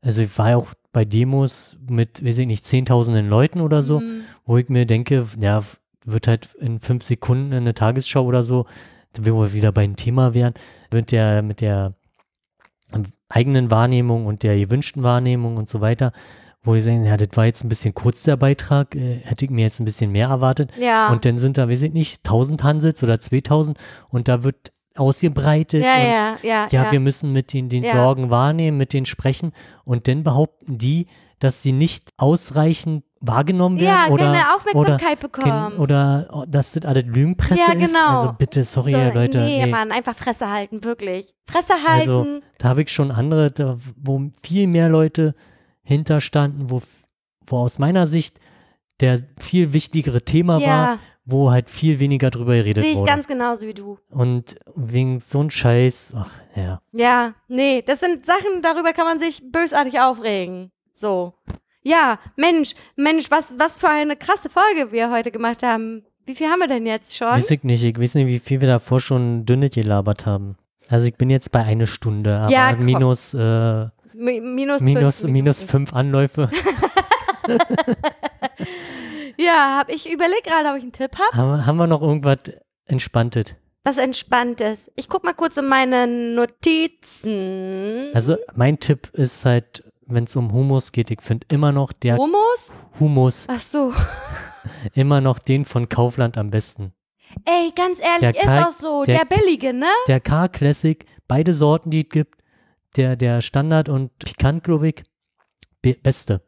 also 0.00 0.22
ich 0.22 0.36
war 0.38 0.50
ja 0.50 0.56
auch 0.56 0.72
bei 0.92 1.04
Demos 1.04 1.76
mit, 1.88 2.24
weiß 2.24 2.38
ich 2.38 2.46
nicht, 2.46 2.64
zehntausenden 2.64 3.28
Leuten 3.28 3.60
oder 3.60 3.82
so, 3.82 4.00
Hm. 4.00 4.22
wo 4.44 4.56
ich 4.56 4.68
mir 4.68 4.86
denke, 4.86 5.26
ja, 5.40 5.62
wird 6.04 6.28
halt 6.28 6.54
in 6.54 6.80
fünf 6.80 7.02
Sekunden 7.02 7.52
in 7.52 7.58
eine 7.58 7.74
Tagesschau 7.74 8.24
oder 8.24 8.42
so, 8.42 8.66
wo 9.18 9.40
wir 9.42 9.52
wieder 9.52 9.72
bei 9.72 9.82
einem 9.82 9.96
Thema 9.96 10.32
wären, 10.34 10.54
mit 10.92 11.10
der, 11.10 11.42
mit 11.42 11.60
der 11.60 11.94
eigenen 13.28 13.70
Wahrnehmung 13.70 14.26
und 14.26 14.42
der 14.42 14.56
gewünschten 14.56 15.02
Wahrnehmung 15.02 15.56
und 15.56 15.68
so 15.68 15.80
weiter, 15.80 16.12
wo 16.66 16.74
die 16.74 16.80
sagen, 16.80 17.04
ja, 17.04 17.16
das 17.16 17.28
war 17.34 17.46
jetzt 17.46 17.64
ein 17.64 17.68
bisschen 17.68 17.94
kurz 17.94 18.24
der 18.24 18.36
Beitrag, 18.36 18.94
äh, 18.94 19.20
hätte 19.24 19.44
ich 19.44 19.50
mir 19.50 19.62
jetzt 19.62 19.80
ein 19.80 19.84
bisschen 19.84 20.12
mehr 20.12 20.28
erwartet. 20.28 20.70
Ja. 20.78 21.10
Und 21.12 21.24
dann 21.24 21.38
sind 21.38 21.56
da, 21.58 21.68
weiß 21.68 21.82
ich 21.82 21.92
nicht, 21.92 22.18
1000 22.24 22.62
Hansels 22.64 23.02
oder 23.02 23.18
2000 23.18 23.78
und 24.10 24.28
da 24.28 24.42
wird 24.42 24.72
ausgebreitet 24.96 25.84
ja, 25.84 25.94
und 25.94 26.00
ja, 26.02 26.36
ja, 26.42 26.68
ja, 26.70 26.84
ja. 26.84 26.92
wir 26.92 27.00
müssen 27.00 27.32
mit 27.32 27.52
den, 27.52 27.68
den 27.68 27.84
Ja. 27.84 27.92
Sorgen 27.92 28.30
wahrnehmen, 28.30 28.78
mit 28.78 28.92
denen 28.92 29.06
sprechen 29.06 29.52
und 29.84 30.08
dann 30.08 30.22
behaupten 30.22 30.78
die, 30.78 31.06
dass 31.38 31.62
sie 31.62 31.72
nicht 31.72 32.10
ausreichend 32.16 33.04
wahrgenommen 33.20 33.80
werden 33.80 34.06
ja, 34.08 34.08
oder, 34.12 34.32
keine 34.32 34.54
Aufmerksamkeit 34.54 35.18
oder, 35.18 35.28
bekommen. 35.28 35.70
kein- 35.70 35.78
oder 35.78 36.28
oh, 36.32 36.44
dass 36.46 36.72
das 36.72 36.84
alles 36.84 37.04
Lügenpresse 37.06 37.60
Ja, 37.60 37.72
ist. 37.74 37.92
genau. 37.92 38.20
Also 38.20 38.32
bitte, 38.38 38.64
sorry, 38.64 38.92
so, 38.92 38.98
Leute. 39.18 39.38
Nee, 39.38 39.64
nee. 39.64 39.70
Mann, 39.70 39.90
einfach 39.92 40.14
Fresse 40.14 40.50
halten, 40.50 40.84
wirklich. 40.84 41.34
Fresse 41.46 41.74
Also, 41.88 42.18
halten. 42.20 42.42
Da 42.58 42.68
habe 42.70 42.82
ich 42.82 42.92
schon 42.92 43.10
andere, 43.10 43.50
da, 43.50 43.76
wo 43.96 44.30
viel 44.42 44.66
mehr 44.66 44.88
Leute 44.88 45.34
hinterstanden, 45.86 46.70
wo, 46.70 46.82
wo 47.46 47.58
aus 47.58 47.78
meiner 47.78 48.06
Sicht 48.06 48.40
der 49.00 49.20
viel 49.38 49.72
wichtigere 49.72 50.22
Thema 50.22 50.54
war, 50.54 50.60
ja, 50.60 50.98
wo 51.24 51.50
halt 51.50 51.70
viel 51.70 51.98
weniger 51.98 52.30
drüber 52.30 52.54
geredet 52.54 52.82
sehe 52.82 52.92
ich 52.92 52.98
wurde. 52.98 53.10
ganz 53.10 53.26
genauso 53.26 53.66
wie 53.66 53.74
du. 53.74 53.98
Und 54.10 54.56
wegen 54.74 55.20
so 55.20 55.40
ein 55.40 55.50
Scheiß, 55.50 56.14
ach 56.16 56.30
ja. 56.54 56.80
Ja, 56.92 57.34
nee, 57.48 57.82
das 57.86 58.00
sind 58.00 58.24
Sachen, 58.24 58.62
darüber 58.62 58.92
kann 58.92 59.06
man 59.06 59.18
sich 59.18 59.42
bösartig 59.50 60.00
aufregen. 60.00 60.70
So. 60.92 61.34
Ja, 61.82 62.18
Mensch, 62.36 62.74
Mensch, 62.96 63.30
was, 63.30 63.54
was 63.58 63.78
für 63.78 63.88
eine 63.88 64.16
krasse 64.16 64.48
Folge 64.50 64.90
wir 64.92 65.10
heute 65.10 65.30
gemacht 65.30 65.62
haben. 65.62 66.04
Wie 66.24 66.34
viel 66.34 66.48
haben 66.48 66.58
wir 66.60 66.68
denn 66.68 66.86
jetzt 66.86 67.14
schon? 67.16 67.28
Weiß 67.28 67.50
ich 67.50 67.62
nicht, 67.62 67.84
ich 67.84 68.00
weiß 68.00 68.16
nicht, 68.16 68.26
wie 68.26 68.40
viel 68.40 68.60
wir 68.60 68.68
davor 68.68 69.00
schon 69.00 69.46
dünne 69.46 69.68
gelabert 69.70 70.26
haben. 70.26 70.56
Also 70.88 71.06
ich 71.06 71.14
bin 71.14 71.30
jetzt 71.30 71.52
bei 71.52 71.62
einer 71.62 71.86
Stunde, 71.86 72.38
aber 72.38 72.50
Ja, 72.50 72.72
minus, 72.76 73.34
äh, 73.34 73.86
minus, 74.16 74.80
minus, 74.80 75.20
fünf 75.20 75.32
minus 75.32 75.62
fünf 75.62 75.92
Anläufe. 75.94 76.50
Ja, 79.38 79.76
hab 79.78 79.90
ich 79.90 80.10
überlegt 80.10 80.44
gerade, 80.44 80.70
ob 80.70 80.76
ich 80.76 80.82
einen 80.82 80.92
Tipp 80.92 81.12
habe. 81.18 81.36
haben, 81.36 81.66
haben 81.66 81.76
wir 81.76 81.86
noch 81.86 82.00
irgendwas 82.00 82.38
Entspanntes? 82.86 83.54
Was 83.84 83.98
Entspanntes. 83.98 84.78
Ich 84.96 85.08
guck 85.08 85.24
mal 85.24 85.34
kurz 85.34 85.56
in 85.58 85.66
meine 85.66 86.06
Notizen. 86.06 88.10
Also 88.14 88.36
mein 88.54 88.80
Tipp 88.80 89.10
ist 89.12 89.44
halt, 89.44 89.84
wenn 90.06 90.24
es 90.24 90.34
um 90.36 90.52
Humus 90.52 90.90
geht, 90.90 91.10
ich 91.10 91.20
finde 91.22 91.46
immer 91.50 91.70
noch 91.70 91.92
der 91.92 92.16
Hummus? 92.16 92.70
Humus, 92.98 93.46
Ach 93.48 93.60
so. 93.60 93.92
immer 94.94 95.20
noch 95.20 95.38
den 95.38 95.64
von 95.66 95.88
Kaufland 95.88 96.38
am 96.38 96.50
besten. 96.50 96.92
Ey, 97.44 97.72
ganz 97.76 98.00
ehrlich, 98.00 98.20
Der 98.20 98.34
ist 98.36 98.42
Kalk- 98.42 98.66
auch 98.68 98.72
so. 98.72 99.04
der- 99.04 99.24
Der, 99.24 99.36
billige, 99.36 99.72
ne? 99.74 99.86
Der 100.08 100.20
K-Classic, 100.20 101.04
beide 101.28 101.52
Sorten, 101.52 101.90
die 101.90 102.02
es 102.04 102.08
gibt, 102.08 102.40
der, 102.96 103.16
der 103.16 103.40
Standard 103.40 103.88
und 103.88 104.16
Pikant, 104.18 104.64
glaube 104.64 104.88
ich, 104.88 105.02
be 105.82 105.94
beste. 105.94 106.42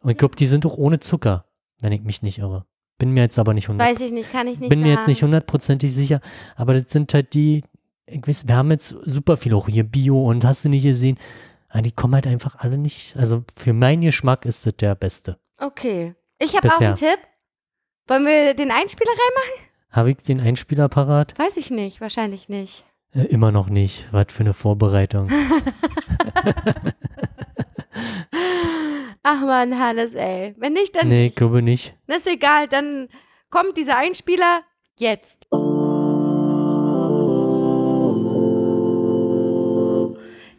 Und 0.00 0.10
ich 0.10 0.18
glaube, 0.18 0.36
die 0.36 0.46
sind 0.46 0.64
auch 0.66 0.76
ohne 0.76 1.00
Zucker, 1.00 1.46
wenn 1.80 1.92
ich 1.92 2.02
mich 2.02 2.22
nicht 2.22 2.38
irre. 2.38 2.66
Bin 2.98 3.10
mir 3.10 3.22
jetzt 3.22 3.38
aber 3.38 3.52
nicht 3.54 3.68
hundert. 3.68 3.88
Weiß 3.88 4.00
ich 4.00 4.10
nicht, 4.10 4.32
kann 4.32 4.46
ich 4.46 4.58
nicht 4.58 4.70
Bin 4.70 4.80
mir 4.80 4.86
sagen. 4.86 4.98
jetzt 4.98 5.08
nicht 5.08 5.22
hundertprozentig 5.22 5.92
sicher, 5.92 6.20
aber 6.54 6.74
das 6.74 6.90
sind 6.90 7.12
halt 7.12 7.34
die, 7.34 7.62
ich 8.06 8.26
weiß, 8.26 8.48
wir 8.48 8.56
haben 8.56 8.70
jetzt 8.70 8.94
super 9.04 9.36
viel 9.36 9.52
auch 9.54 9.68
hier 9.68 9.84
Bio 9.84 10.24
und 10.24 10.44
hast 10.44 10.64
du 10.64 10.68
nicht 10.68 10.84
gesehen, 10.84 11.18
aber 11.68 11.82
die 11.82 11.92
kommen 11.92 12.14
halt 12.14 12.26
einfach 12.26 12.56
alle 12.56 12.78
nicht, 12.78 13.16
also 13.16 13.44
für 13.56 13.72
meinen 13.72 14.02
Geschmack 14.02 14.46
ist 14.46 14.64
das 14.64 14.76
der 14.76 14.94
beste. 14.94 15.38
Okay. 15.58 16.14
Ich 16.38 16.56
habe 16.56 16.68
auch 16.68 16.80
einen 16.80 16.94
Tipp. 16.94 17.18
Wollen 18.06 18.24
wir 18.24 18.54
den 18.54 18.70
Einspieler 18.70 19.10
reinmachen? 19.10 19.66
Habe 19.90 20.10
ich 20.10 20.16
den 20.18 20.40
Einspieler 20.40 20.88
parat? 20.88 21.38
Weiß 21.38 21.56
ich 21.56 21.70
nicht, 21.70 22.00
wahrscheinlich 22.00 22.48
nicht. 22.48 22.84
Immer 23.16 23.50
noch 23.50 23.68
nicht. 23.70 24.06
Was 24.12 24.26
für 24.28 24.42
eine 24.42 24.52
Vorbereitung. 24.52 25.30
Ach 29.22 29.40
man, 29.40 29.78
Hannes, 29.78 30.12
ey. 30.12 30.54
Wenn 30.58 30.74
nicht, 30.74 30.94
dann 30.94 31.08
nee, 31.08 31.22
ich 31.22 31.30
nicht. 31.30 31.36
glaube 31.36 31.62
nicht. 31.62 31.94
Das 32.06 32.18
ist 32.18 32.26
egal, 32.26 32.68
dann 32.68 33.08
kommt 33.50 33.78
dieser 33.78 33.96
Einspieler 33.96 34.60
jetzt. 34.98 35.48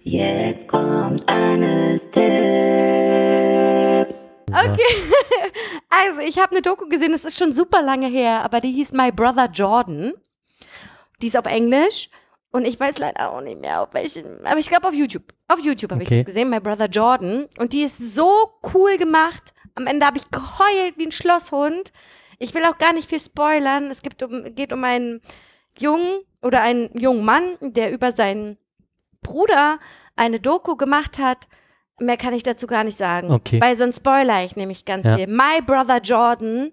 Jetzt 0.03 0.67
kommt 0.67 1.29
Annes 1.29 2.09
Tipp. 2.11 2.23
Okay. 4.49 4.81
Also, 5.89 6.19
ich 6.19 6.37
habe 6.37 6.51
eine 6.51 6.61
Doku 6.61 6.87
gesehen, 6.89 7.13
das 7.13 7.23
ist 7.23 7.39
schon 7.39 7.51
super 7.51 7.81
lange 7.81 8.07
her, 8.07 8.43
aber 8.43 8.61
die 8.61 8.71
hieß 8.71 8.91
My 8.91 9.11
Brother 9.11 9.49
Jordan. 9.51 10.13
Die 11.21 11.27
ist 11.27 11.37
auf 11.37 11.45
Englisch 11.45 12.09
und 12.51 12.65
ich 12.65 12.79
weiß 12.79 12.97
leider 12.99 13.31
auch 13.31 13.41
nicht 13.41 13.59
mehr 13.59 13.81
auf 13.81 13.89
welchen, 13.93 14.45
aber 14.45 14.57
ich 14.59 14.69
glaube 14.69 14.87
auf 14.87 14.93
YouTube. 14.93 15.23
Auf 15.47 15.59
YouTube 15.59 15.91
habe 15.91 16.03
Okay. 16.03 16.19
ich 16.19 16.25
das 16.25 16.33
gesehen, 16.33 16.49
My 16.49 16.59
Brother 16.59 16.87
Jordan. 16.87 17.47
Und 17.59 17.73
die 17.73 17.83
ist 17.83 17.97
so 18.15 18.51
cool 18.73 18.97
gemacht. 18.97 19.53
Am 19.75 19.85
Ende 19.87 20.05
habe 20.05 20.17
ich 20.17 20.29
geheult 20.31 20.97
wie 20.97 21.05
ein 21.05 21.11
Schlosshund. 21.11 21.91
Ich 22.39 22.53
will 22.53 22.63
auch 22.65 22.77
gar 22.77 22.93
nicht 22.93 23.09
viel 23.09 23.19
spoilern. 23.19 23.89
Es 23.91 24.01
gibt 24.01 24.21
um, 24.23 24.53
geht 24.55 24.73
um 24.73 24.83
einen 24.83 25.21
Jungen 25.77 26.19
oder 26.41 26.61
einen 26.61 26.89
jungen 26.97 27.23
Mann, 27.25 27.57
der 27.61 27.91
über 27.91 28.11
seinen 28.11 28.57
Bruder 29.21 29.79
eine 30.15 30.39
Doku 30.39 30.75
gemacht 30.75 31.19
hat. 31.19 31.47
Mehr 31.99 32.17
kann 32.17 32.33
ich 32.33 32.43
dazu 32.43 32.67
gar 32.67 32.83
nicht 32.83 32.97
sagen. 32.97 33.31
Okay. 33.31 33.59
Weil 33.61 33.75
sonst 33.77 33.97
spoiler 33.97 34.43
ich 34.43 34.55
nämlich 34.55 34.85
ganz 34.85 35.05
Ja. 35.05 35.15
viel. 35.17 35.27
My 35.27 35.61
Brother 35.65 35.99
Jordan. 36.01 36.71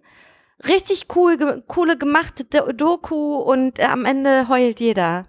Richtig 0.68 1.06
cool, 1.16 1.36
ge 1.36 1.62
coole 1.66 1.98
gemachte 1.98 2.44
Do 2.44 2.72
Doku 2.72 3.36
und 3.36 3.78
äh, 3.78 3.84
am 3.84 4.04
Ende 4.04 4.48
heult 4.48 4.80
jeder. 4.80 5.26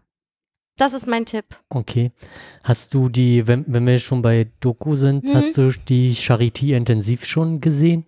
Das 0.78 0.94
ist 0.94 1.08
mein 1.08 1.26
Tipp. 1.26 1.46
Okay. 1.70 2.12
Hast 2.64 2.94
du 2.94 3.08
die, 3.10 3.48
wenn, 3.48 3.64
wenn 3.68 3.88
wir 3.88 3.98
schon 4.00 4.22
bei 4.22 4.48
Doku 4.60 4.96
sind, 4.96 5.24
Mhm. 5.26 5.34
hast 5.36 5.58
du 5.58 5.72
die 5.88 6.14
Charité 6.16 6.76
intensiv 6.76 7.26
schon 7.26 7.62
gesehen? 7.62 8.06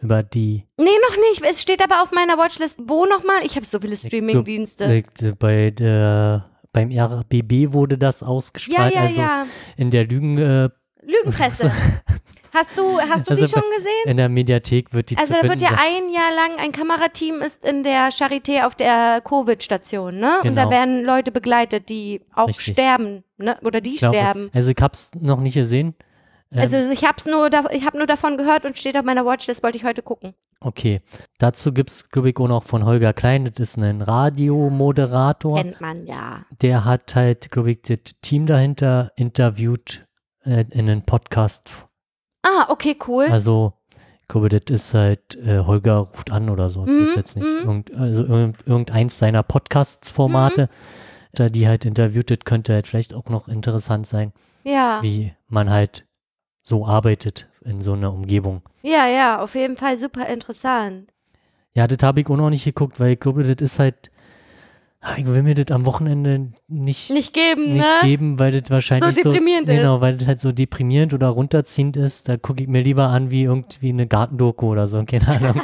Über 0.00 0.22
die 0.22 0.64
Nee, 0.78 0.84
noch 1.08 1.16
nicht. 1.30 1.42
Es 1.50 1.62
steht 1.62 1.82
aber 1.82 2.02
auf 2.02 2.12
meiner 2.12 2.36
Watchlist. 2.38 2.78
Wo 2.86 3.06
nochmal? 3.06 3.44
Ich 3.44 3.56
habe 3.56 3.64
so 3.66 3.78
viele 3.80 3.96
Streaming-Dienste. 3.96 4.84
äh, 4.84 5.02
bei 5.38 5.70
der 5.70 6.50
beim 6.72 6.90
RBB 6.90 7.72
wurde 7.72 7.96
das 7.96 8.20
Ja, 8.20 8.26
ausgestrahlt, 8.26 8.94
ja, 8.94 9.00
also 9.00 9.20
ja. 9.20 9.46
in 9.78 9.90
der 9.90 10.06
Lügen, 10.06 10.36
äh, 10.36 10.68
Lügenpresse. 11.02 11.70
Hast 12.56 12.78
du, 12.78 12.98
hast 12.98 13.26
du 13.26 13.30
Also 13.32 13.44
die 13.44 13.50
schon 13.50 13.62
gesehen? 13.76 13.92
in 14.06 14.16
der 14.16 14.28
Mediathek 14.28 14.92
wird 14.94 15.10
die 15.10 15.18
Also 15.18 15.34
da 15.34 15.42
wird 15.48 15.60
ja 15.60 15.70
ein 15.72 16.08
Jahr 16.10 16.34
lang, 16.34 16.58
ein 16.58 16.72
Kamerateam 16.72 17.42
ist 17.42 17.64
in 17.64 17.82
der 17.82 18.08
Charité 18.10 18.64
auf 18.66 18.74
der 18.74 19.20
Covid-Station, 19.22 20.18
ne? 20.18 20.38
Und 20.42 20.54
da 20.56 20.62
Genau. 20.64 20.70
werden 20.70 21.04
Leute 21.04 21.30
begleitet, 21.32 21.88
die 21.90 22.22
auch 22.34 22.48
Richtig. 22.48 22.72
sterben, 22.72 23.24
ne? 23.36 23.58
Oder 23.62 23.80
die 23.80 23.94
Ich 23.94 23.98
glaube, 24.00 24.16
sterben. 24.16 24.50
Also 24.54 24.70
ich 24.70 24.76
hab's 24.80 25.10
noch 25.14 25.40
nicht 25.40 25.54
gesehen. 25.54 25.94
Ähm, 26.52 26.60
Also 26.60 26.78
ich 26.78 27.04
hab's 27.04 27.26
nur, 27.26 27.50
ich 27.72 27.84
habe 27.84 27.98
nur 27.98 28.06
davon 28.06 28.36
gehört 28.38 28.64
und 28.64 28.78
steht 28.78 28.96
auf 28.96 29.04
meiner 29.04 29.26
Watchlist, 29.26 29.62
wollte 29.62 29.76
ich 29.78 29.84
heute 29.84 30.02
gucken. 30.02 30.34
Okay. 30.60 30.98
Dazu 31.38 31.72
gibt's, 31.74 32.08
glaube 32.08 32.30
ich, 32.30 32.36
auch 32.38 32.48
noch 32.48 32.64
von 32.64 32.86
Holger 32.86 33.12
Klein, 33.12 33.44
das 33.44 33.58
ist 33.58 33.76
ein 33.76 34.00
Radiomoderator. 34.00 35.56
Kennt 35.62 35.80
man 35.80 36.06
ja. 36.06 36.44
Der 36.62 36.84
hat 36.84 37.14
halt, 37.14 37.50
glaube 37.50 37.72
ich, 37.72 37.82
das 37.82 37.98
Team 38.22 38.46
dahinter 38.46 39.12
interviewt 39.16 40.06
äh, 40.44 40.64
in 40.70 40.88
einem 40.88 41.02
Podcast. 41.02 41.70
Ah, 42.46 42.66
okay, 42.70 42.96
cool. 43.08 43.26
Also, 43.30 43.72
ich 44.22 44.28
glaube, 44.28 44.48
das 44.48 44.62
ist 44.68 44.94
halt 44.94 45.34
äh, 45.36 45.58
Holger 45.64 45.96
ruft 45.98 46.30
an 46.30 46.48
oder 46.48 46.70
so. 46.70 46.82
Mhm, 46.86 47.02
ist 47.02 47.16
jetzt 47.16 47.36
nicht. 47.36 47.46
mhm. 47.46 47.68
Irgend, 47.68 47.94
also 47.94 48.24
irgend, 48.24 48.66
irgendeins 48.66 49.18
seiner 49.18 49.42
Podcasts-Formate, 49.42 50.62
Mhm. 50.62 50.68
da 51.32 51.48
die 51.48 51.66
halt 51.66 51.84
interviewt, 51.84 52.30
das 52.30 52.38
könnte 52.44 52.72
halt 52.74 52.86
vielleicht 52.86 53.14
auch 53.14 53.28
noch 53.28 53.48
interessant 53.48 54.06
sein, 54.06 54.32
ja. 54.64 54.98
wie 55.02 55.32
man 55.48 55.70
halt 55.70 56.06
so 56.62 56.86
arbeitet 56.86 57.48
in 57.64 57.80
so 57.80 57.92
einer 57.94 58.12
Umgebung. 58.12 58.62
Ja, 58.82 59.06
ja, 59.06 59.40
auf 59.42 59.54
jeden 59.54 59.76
Fall 59.76 59.98
super 59.98 60.26
interessant. 60.28 61.10
Ja, 61.74 61.86
das 61.86 61.98
habe 62.02 62.20
ich 62.20 62.28
auch 62.28 62.36
noch 62.36 62.50
nicht 62.50 62.64
geguckt, 62.64 62.98
weil 63.00 63.12
ich 63.12 63.20
glaube, 63.20 63.42
das 63.42 63.62
ist 63.64 63.78
halt, 63.78 64.10
ich 65.16 65.26
will 65.26 65.42
mir 65.42 65.54
das 65.54 65.74
am 65.74 65.86
Wochenende 65.86 66.52
nicht, 66.68 67.10
Nicht 67.10 67.32
geben, 67.32 67.74
nicht 67.74 67.84
ne? 67.84 68.00
geben, 68.02 68.38
weil 68.38 68.52
das 68.58 68.70
wahrscheinlich 68.70 69.14
so, 69.14 69.22
deprimierend 69.32 69.68
ist. 69.68 69.76
genau, 69.76 70.00
weil 70.00 70.16
das 70.16 70.26
halt 70.26 70.40
so 70.40 70.52
deprimierend 70.52 71.14
oder 71.14 71.28
runterziehend 71.28 71.96
ist. 71.96 72.28
Da 72.28 72.36
gucke 72.36 72.62
ich 72.62 72.68
mir 72.68 72.82
lieber 72.82 73.04
an 73.08 73.30
wie 73.30 73.44
irgendwie 73.44 73.90
eine 73.90 74.06
Gartendoku 74.06 74.66
oder 74.72 74.86
so, 74.86 75.04
keine 75.06 75.28
Ahnung. 75.28 75.62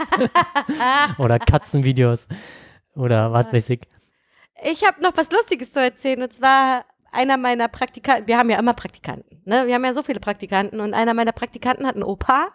oder 1.19 1.39
Katzenvideos 1.39 2.29
oder 2.95 3.33
was 3.33 3.53
weiß 3.53 3.71
ich. 3.71 3.81
Ich 4.65 4.87
habe 4.87 5.03
noch 5.03 5.17
was 5.17 5.31
Lustiges 5.31 5.73
zu 5.73 5.81
erzählen 5.81 6.23
und 6.23 6.33
zwar 6.33 6.85
einer 7.11 7.37
meiner 7.37 7.69
Praktikanten, 7.69 8.29
wir 8.29 8.39
haben 8.39 8.49
ja 8.49 8.59
immer 8.59 8.75
Praktikanten, 8.75 9.43
ne? 9.45 9.67
Wir 9.67 9.75
haben 9.75 9.85
ja 9.85 9.93
so 9.93 10.03
viele 10.03 10.21
Praktikanten 10.21 10.81
und 10.81 10.95
einer 10.95 11.15
meiner 11.15 11.33
Praktikanten 11.33 11.87
hat 11.87 11.95
einen 11.95 12.05
Opa, 12.05 12.49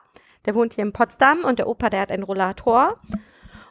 der 0.45 0.55
wohnt 0.55 0.73
hier 0.73 0.83
in 0.83 0.93
Potsdam 0.93 1.43
und 1.43 1.59
der 1.59 1.67
Opa, 1.67 1.89
der 1.89 2.01
hat 2.01 2.11
einen 2.11 2.23
Rollator. 2.23 2.99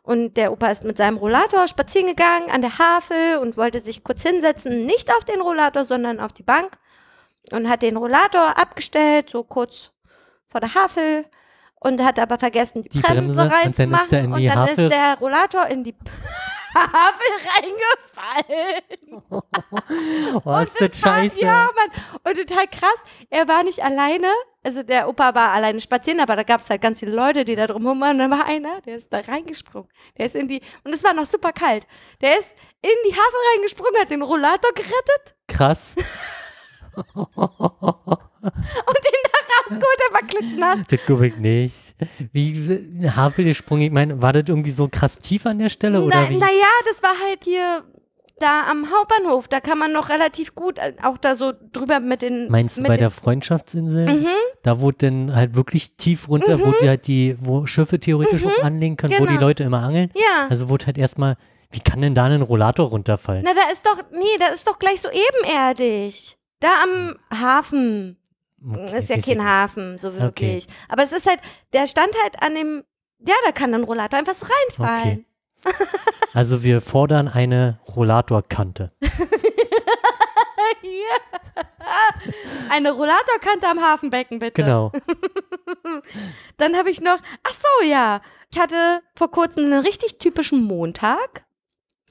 Und 0.07 0.37
der 0.37 0.53
Opa 0.53 0.69
ist 0.69 0.85
mit 0.85 0.97
seinem 0.97 1.17
Rollator 1.17 1.67
spazieren 1.67 2.07
gegangen 2.07 2.49
an 2.49 2.61
der 2.61 2.79
Havel 2.79 3.39
und 3.39 3.57
wollte 3.57 3.81
sich 3.81 4.05
kurz 4.05 4.23
hinsetzen, 4.23 4.87
nicht 4.87 5.11
auf 5.13 5.25
den 5.25 5.41
Rollator, 5.41 5.85
sondern 5.85 6.21
auf 6.21 6.33
die 6.33 6.45
Bank. 6.45 6.79
Und 7.51 7.69
hat 7.69 7.83
den 7.83 7.97
Rollator 7.97 8.57
abgestellt, 8.57 9.31
so 9.31 9.43
kurz 9.43 9.91
vor 10.47 10.61
der 10.61 10.75
Havel. 10.75 11.25
Und 11.81 12.01
hat 12.05 12.21
aber 12.21 12.39
vergessen, 12.39 12.85
die, 12.85 12.89
Die 12.89 13.01
Bremse, 13.01 13.21
Bremse, 13.21 13.43
und 13.43 13.51
dann 13.51 13.61
ist 13.65 13.65
reinzumachen. 13.65 14.33
und 14.33 14.47
dann 14.47 14.69
ist 14.69 14.77
der 14.77 15.19
Rollator 15.19 15.67
in 15.67 15.83
die 15.83 15.97
Havel 16.79 17.33
reingefallen. 17.55 19.22
Oh, 20.45 20.59
ist 20.59 20.81
das 20.81 21.01
scheiße. 21.01 21.41
Ja, 21.41 21.70
Mann. 21.74 21.91
Und 22.24 22.37
total 22.37 22.66
krass, 22.66 23.05
er 23.31 23.49
war 23.49 23.62
nicht 23.62 23.83
alleine. 23.83 24.29
Also 24.62 24.83
der 24.83 25.09
Opa 25.09 25.35
war 25.35 25.53
alleine 25.53 25.81
spazieren, 25.81 26.20
aber 26.20 26.37
da 26.37 26.43
gab 26.43 26.61
es 26.61 26.68
halt 26.68 26.81
ganz 26.81 27.01
viele 27.01 27.12
Leute, 27.12 27.45
die 27.45 27.57
da 27.57 27.66
drumherum 27.66 28.01
waren. 28.01 28.12
Und 28.12 28.18
dann 28.18 28.31
war 28.31 28.47
einer, 28.47 28.81
der 28.83 28.97
ist 28.97 29.12
da 29.12 29.20
reingesprungen. 29.20 29.89
Der 30.18 30.27
ist 30.27 30.35
in 30.35 30.49
die, 30.49 30.61
und 30.85 30.93
es 30.93 31.05
war 31.05 31.14
noch 31.14 31.27
super 31.27 31.53
kalt. 31.53 31.87
Der 32.20 32.39
ist 32.39 32.55
in 32.83 32.91
die 33.09 33.12
Havel 33.12 33.41
reingesprungen, 33.55 34.01
hat 34.01 34.11
den 34.11 34.22
Rollator 34.22 34.72
gerettet 34.74 35.37
Krass. 35.49 35.95
und 37.14 37.27
den 38.47 39.26
rausgeholt, 39.71 39.99
der 40.09 40.14
war 40.14 40.27
klitschnass. 40.27 40.79
Das 40.89 41.07
glaube 41.07 41.27
ich 41.29 41.37
nicht. 41.37 41.95
Wie 42.33 42.55
Havelgesprungen, 43.14 43.85
ich 43.85 43.93
meine, 43.93 44.21
war 44.23 44.33
das 44.33 44.45
irgendwie 44.49 44.71
so 44.71 44.89
krass 44.91 45.19
tief 45.19 45.47
an 45.47 45.59
der 45.59 45.69
Stelle 45.69 46.03
oder 46.03 46.23
Na, 46.23 46.31
wie? 46.31 46.37
naja, 46.37 46.71
das 46.89 47.03
war 47.03 47.14
halt 47.27 47.45
hier 47.45 47.85
da 48.39 48.64
am 48.71 48.91
Hauptbahnhof. 48.91 49.49
Da 49.49 49.61
kann 49.61 49.79
man 49.79 49.93
noch 49.93 50.09
relativ 50.11 50.55
gut 50.55 50.79
äh, 50.79 50.93
auch 51.03 51.17
da 51.19 51.37
so 51.37 51.53
drüber 51.73 52.01
mit 52.01 52.23
den. 52.23 52.51
Meinst 52.51 52.79
du 52.79 52.83
bei 52.83 52.97
der 52.99 53.11
Freundschaftsinsel? 53.11 54.07
Mhm. 54.21 54.27
Da 54.62 54.81
wo 54.81 54.91
dann 54.93 55.35
halt 55.35 55.55
wirklich 55.55 55.97
tief 55.97 56.29
runter, 56.29 56.61
wo 56.61 56.73
die 56.81 56.89
halt 56.89 57.07
die, 57.07 57.37
wo 57.41 57.67
Schiffe 57.67 57.99
theoretisch 57.99 58.45
auch 58.45 58.62
anlegen 58.62 58.97
können, 58.97 59.14
wo 59.19 59.25
die 59.25 59.35
Genau. 59.35 59.41
Leute 59.47 59.64
immer 59.64 59.83
angeln. 59.83 60.11
Ja. 60.14 60.49
Also 60.51 60.69
wurde 60.69 60.87
halt 60.87 60.99
erstmal, 60.99 61.37
wie 61.71 61.81
kann 61.81 62.01
denn 62.03 62.14
da 62.14 62.25
ein 62.27 62.43
Rollator 62.43 62.89
runterfallen? 62.91 63.43
Na, 63.45 63.53
da 63.55 63.73
ist 63.73 63.87
doch, 63.87 64.03
nee, 64.12 64.25
da 64.39 64.49
ist 64.49 64.67
doch 64.69 64.79
gleich 64.79 65.01
so 65.01 65.09
ebenerdig. 65.09 66.37
Da 66.61 66.69
am 66.83 67.17
Hafen. 67.33 68.17
Okay, 68.65 69.01
ist 69.01 69.11
ja 69.11 69.19
kein 69.19 69.45
Hafen, 69.45 69.99
so 69.99 70.19
wirklich. 70.19 70.67
Aber 70.89 71.03
es 71.03 71.13
ist 71.13 71.27
halt, 71.27 71.41
der 71.73 71.87
stand 71.87 72.11
halt 72.23 72.43
an 72.43 72.55
dem, 72.55 72.85
ja, 73.19 73.35
da 73.45 73.53
kann 73.53 73.75
ein 73.75 73.85
Rollator 73.85 74.19
einfach 74.19 74.35
so 74.35 74.47
reinfallen. 74.47 75.17
nicht. 75.19 75.27
Also 76.35 76.63
wir 76.63 76.83
fordern 76.83 77.29
eine 77.29 77.81
Rollatorkante. 77.89 78.93
Eine 82.69 82.93
Rollatorkante 82.93 83.69
am 83.69 83.81
Hafenbecken, 83.81 84.39
bitte. 84.39 84.63
Genau. 84.63 84.93
Dann 86.57 86.77
habe 86.77 86.91
ich 86.91 87.01
noch, 87.01 87.19
ach 87.43 87.55
so, 87.55 87.87
ja. 87.87 88.21
Ich 88.53 88.59
hatte 88.59 89.03
vor 89.15 89.31
kurzem 89.31 89.65
einen 89.65 89.85
richtig 89.85 90.19
typischen 90.19 90.63
Montag. 90.63 91.45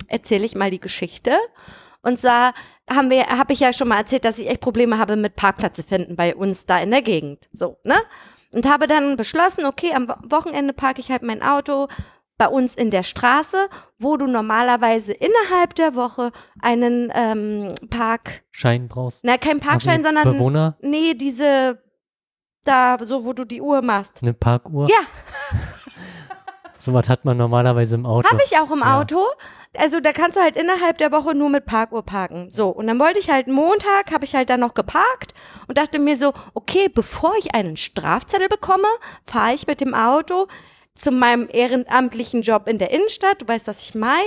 erzähle 0.08 0.46
ich 0.46 0.56
mal 0.56 0.72
die 0.72 0.80
Geschichte. 0.80 1.38
Und 2.06 2.18
zwar 2.20 2.54
haben 2.90 3.10
wir, 3.10 3.26
habe 3.26 3.52
ich 3.54 3.60
ja 3.60 3.74
schon 3.74 3.88
mal 3.88 3.98
erzählt, 3.98 4.24
dass 4.26 4.38
ich 4.38 4.48
echt 4.50 4.62
Probleme 4.62 4.98
habe 5.00 5.16
mit 5.16 5.36
Parkplätze 5.36 5.84
finden 5.84 6.16
bei 6.16 6.36
uns 6.36 6.66
da 6.66 6.78
in 6.80 6.92
der 6.92 7.02
Gegend. 7.02 7.50
So, 7.52 7.78
ne? 7.84 7.96
Und 8.52 8.68
habe 8.70 8.88
dann 8.88 9.18
beschlossen, 9.18 9.66
okay, 9.66 9.92
am 9.94 10.08
Wo- 10.08 10.16
Wochenende 10.38 10.72
parke 10.74 11.02
ich 11.02 11.12
halt 11.12 11.24
mein 11.24 11.42
Auto 11.44 11.88
bei 12.38 12.48
uns 12.48 12.76
in 12.76 12.92
der 12.92 13.04
Straße, 13.04 13.68
wo 13.98 14.18
du 14.18 14.28
normalerweise 14.28 15.14
innerhalb 15.14 15.74
der 15.76 15.96
Woche 15.96 16.32
einen 16.62 17.12
ähm, 17.16 17.70
Park, 17.90 18.44
Schein 18.52 18.88
brauchst. 18.88 19.24
na 19.26 19.38
kein 19.38 19.60
Parkschein, 19.60 19.98
Also 19.98 20.08
sondern 20.08 20.34
Bewohner, 20.34 20.78
nee, 20.82 21.14
diese 21.16 21.82
da, 22.66 22.98
so 23.02 23.26
wo 23.26 23.34
du 23.34 23.46
die 23.46 23.62
Uhr 23.62 23.82
machst. 23.82 24.20
eine 24.22 24.34
Parkuhr. 24.34 24.88
Ja. 24.90 24.98
Sowas 26.78 27.10
hat 27.10 27.26
man 27.26 27.38
normalerweise 27.38 27.96
im 27.96 28.06
Auto. 28.06 28.30
Habe 28.30 28.42
ich 28.46 28.58
auch 28.58 28.72
im 28.72 28.80
Ja. 28.80 29.00
Auto. 29.00 29.24
Also 29.78 30.00
da 30.00 30.14
kannst 30.14 30.38
du 30.38 30.42
halt 30.42 30.56
innerhalb 30.56 30.98
der 30.98 31.12
Woche 31.12 31.36
nur 31.36 31.50
mit 31.50 31.66
Parkuhr 31.66 32.04
parken. 32.04 32.50
So, 32.50 32.70
und 32.70 32.88
dann 32.88 33.00
wollte 33.00 33.20
ich 33.20 33.30
halt 33.30 33.48
Montag, 33.48 34.12
habe 34.12 34.24
ich 34.26 34.36
halt 34.36 34.50
dann 34.50 34.62
noch 34.62 34.74
geparkt 34.74 35.34
und 35.68 35.78
dachte 35.78 36.00
mir 36.00 36.16
so, 36.16 36.34
okay, 36.54 36.88
bevor 36.88 37.34
ich 37.38 37.54
einen 37.54 37.76
Strafzettel 37.78 38.48
bekomme, 38.48 38.88
fahre 39.26 39.54
ich 39.54 39.68
mit 39.68 39.82
dem 39.82 39.94
Auto 39.94 40.48
zu 40.94 41.12
meinem 41.12 41.50
ehrenamtlichen 41.52 42.42
Job 42.42 42.68
in 42.68 42.78
der 42.78 42.92
Innenstadt. 42.92 43.42
Du 43.42 43.48
weißt, 43.48 43.68
was 43.68 43.82
ich 43.82 43.96
meine. 43.96 44.22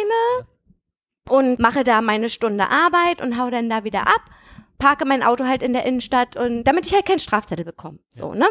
Und 1.28 1.58
mache 1.58 1.84
da 1.84 2.00
meine 2.00 2.30
Stunde 2.30 2.70
Arbeit 2.70 3.20
und 3.20 3.38
hau 3.38 3.50
dann 3.50 3.68
da 3.68 3.84
wieder 3.84 4.02
ab. 4.02 4.22
Parke 4.78 5.04
mein 5.06 5.22
Auto 5.22 5.44
halt 5.44 5.62
in 5.62 5.72
der 5.72 5.84
Innenstadt 5.84 6.36
und 6.36 6.64
damit 6.64 6.86
ich 6.86 6.94
halt 6.94 7.06
keinen 7.06 7.18
Strafzettel 7.18 7.64
bekomme. 7.64 7.98
So, 8.10 8.32
ne? 8.32 8.46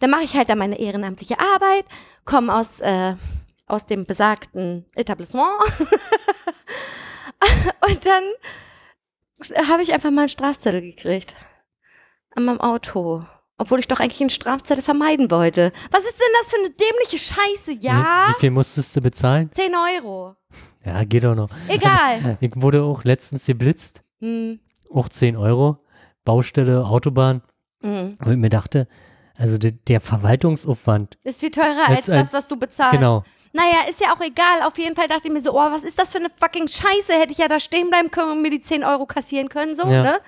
Dann 0.00 0.10
mache 0.10 0.24
ich 0.24 0.34
halt 0.34 0.48
da 0.48 0.54
meine 0.56 0.78
ehrenamtliche 0.78 1.38
Arbeit, 1.38 1.84
komme 2.24 2.54
aus, 2.54 2.80
äh, 2.80 3.14
aus 3.66 3.86
dem 3.86 4.06
besagten 4.06 4.86
Etablissement. 4.94 5.48
und 7.88 8.06
dann 8.06 8.24
habe 9.70 9.82
ich 9.82 9.92
einfach 9.92 10.10
mal 10.10 10.22
einen 10.22 10.28
Strafzettel 10.28 10.80
gekriegt. 10.82 11.34
An 12.34 12.44
meinem 12.44 12.60
Auto. 12.60 13.24
Obwohl 13.58 13.80
ich 13.80 13.88
doch 13.88 14.00
eigentlich 14.00 14.20
einen 14.20 14.30
Strafzettel 14.30 14.82
vermeiden 14.82 15.30
wollte. 15.30 15.72
Was 15.90 16.04
ist 16.04 16.18
denn 16.18 16.34
das 16.40 16.50
für 16.50 16.58
eine 16.60 16.70
dämliche 16.70 17.18
Scheiße? 17.18 17.72
Ja? 17.80 18.28
Wie, 18.28 18.34
wie 18.34 18.40
viel 18.40 18.50
musstest 18.50 18.96
du 18.96 19.02
bezahlen? 19.02 19.50
10 19.52 19.72
Euro. 19.74 20.36
Ja, 20.84 21.04
geht 21.04 21.24
doch 21.24 21.34
noch. 21.34 21.50
Egal. 21.68 22.38
Ich 22.40 22.52
wurde 22.54 22.82
auch 22.82 23.04
letztens 23.04 23.44
geblitzt. 23.46 24.02
Hm, 24.20 24.60
Auch 24.90 25.10
10 25.10 25.36
Euro. 25.36 25.84
Baustelle, 26.24 26.86
Autobahn. 26.86 27.42
hm. 27.82 28.16
Wo 28.20 28.30
ich 28.30 28.36
mir 28.38 28.48
dachte, 28.48 28.88
also 29.40 29.58
der, 29.58 29.72
der 29.72 30.00
Verwaltungsaufwand. 30.00 31.18
Ist 31.24 31.40
viel 31.40 31.50
teurer 31.50 31.88
als, 31.88 32.08
Als- 32.08 32.10
als- 32.10 32.30
das, 32.30 32.42
was 32.42 32.48
du 32.48 32.56
bezahlst. 32.56 32.92
Genau. 32.98 33.24
Naja, 33.52 33.88
ist 33.88 34.00
ja 34.00 34.14
auch 34.14 34.20
egal. 34.20 34.62
Auf 34.64 34.78
jeden 34.78 34.94
Fall 34.94 35.08
dachte 35.08 35.22
ich 35.26 35.32
mir 35.32 35.40
so, 35.40 35.52
oh, 35.54 35.70
was 35.72 35.82
ist 35.82 35.98
das 35.98 36.12
für 36.12 36.18
eine 36.18 36.28
fucking 36.38 36.68
Scheiße? 36.68 37.12
Hätte 37.14 37.32
ich 37.32 37.38
ja 37.38 37.48
da 37.48 37.58
stehen 37.58 37.90
bleiben 37.90 38.10
können 38.10 38.30
und 38.32 38.42
mir 38.42 38.50
die 38.50 38.60
10 38.60 38.84
Euro 38.84 39.06
kassieren 39.06 39.48
können, 39.48 39.74
so, 39.74 39.82
Ja. 39.82 40.02
ne? 40.04 40.20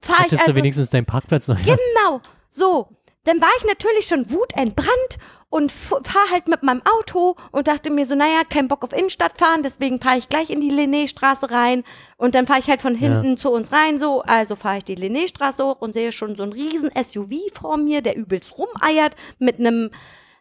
Fahr 0.00 0.16
ich 0.18 0.24
Hattest 0.24 0.40
also, 0.42 0.52
du 0.52 0.56
wenigstens 0.58 0.90
deinen 0.90 1.06
Parkplatz 1.06 1.48
noch? 1.48 1.56
Genau, 1.62 2.20
so. 2.50 2.88
Dann 3.24 3.40
war 3.40 3.48
ich 3.58 3.64
natürlich 3.64 4.06
schon 4.06 4.30
wutentbrannt 4.30 5.18
und 5.56 5.72
fahre 5.72 6.30
halt 6.30 6.48
mit 6.48 6.62
meinem 6.62 6.82
Auto 6.84 7.34
und 7.50 7.66
dachte 7.66 7.88
mir 7.88 8.04
so, 8.04 8.14
naja, 8.14 8.42
kein 8.46 8.68
Bock 8.68 8.84
auf 8.84 8.92
Innenstadt 8.92 9.38
fahren, 9.38 9.62
deswegen 9.62 9.98
fahre 10.02 10.18
ich 10.18 10.28
gleich 10.28 10.50
in 10.50 10.60
die 10.60 10.70
Linnéstraße 10.70 11.50
rein 11.50 11.82
und 12.18 12.34
dann 12.34 12.46
fahre 12.46 12.60
ich 12.60 12.68
halt 12.68 12.82
von 12.82 12.94
hinten 12.94 13.38
zu 13.38 13.50
uns 13.50 13.72
rein 13.72 13.96
so, 13.96 14.20
also 14.20 14.54
fahre 14.54 14.78
ich 14.78 14.84
die 14.84 14.96
Linnéstraße 14.96 15.64
hoch 15.64 15.80
und 15.80 15.94
sehe 15.94 16.12
schon 16.12 16.36
so 16.36 16.42
einen 16.42 16.52
riesen 16.52 16.90
SUV 16.94 17.30
vor 17.54 17.78
mir, 17.78 18.02
der 18.02 18.16
übelst 18.16 18.52
rumeiert 18.58 19.16
mit 19.38 19.58
einem 19.58 19.90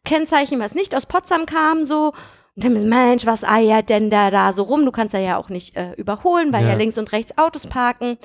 Kennzeichen, 0.04 0.60
was 0.60 0.76
nicht 0.76 0.94
aus 0.94 1.06
Potsdam 1.06 1.46
kam, 1.46 1.86
so. 1.86 2.12
Und 2.58 2.64
dann 2.66 2.74
mir, 2.74 2.84
Mensch, 2.84 3.26
was 3.26 3.46
eiert 3.46 3.90
denn 3.90 4.10
da 4.10 4.32
da 4.32 4.52
so 4.52 4.64
rum? 4.64 4.86
Du 4.86 4.92
kannst 4.92 5.14
ja 5.14 5.22
ja 5.22 5.38
auch 5.38 5.48
nicht 5.48 5.78
äh, 5.78 5.94
überholen, 5.94 6.52
weil 6.52 6.64
ja. 6.64 6.72
Ja. 6.72 6.76
links 6.76 6.98
und 6.98 7.14
rechts 7.14 7.38
Autos 7.38 7.68
parken. 7.68 8.18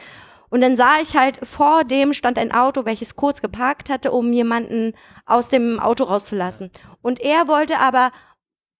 Und 0.50 0.60
dann 0.60 0.76
sah 0.76 1.00
ich 1.00 1.16
halt, 1.16 1.38
vor 1.46 1.84
dem 1.84 2.12
stand 2.12 2.38
ein 2.38 2.52
Auto, 2.52 2.84
welches 2.84 3.16
kurz 3.16 3.40
geparkt 3.40 3.88
hatte, 3.88 4.10
um 4.10 4.32
jemanden 4.32 4.94
aus 5.24 5.48
dem 5.48 5.80
Auto 5.80 6.04
rauszulassen. 6.04 6.70
Und 7.02 7.20
er 7.20 7.48
wollte 7.48 7.78
aber 7.78 8.10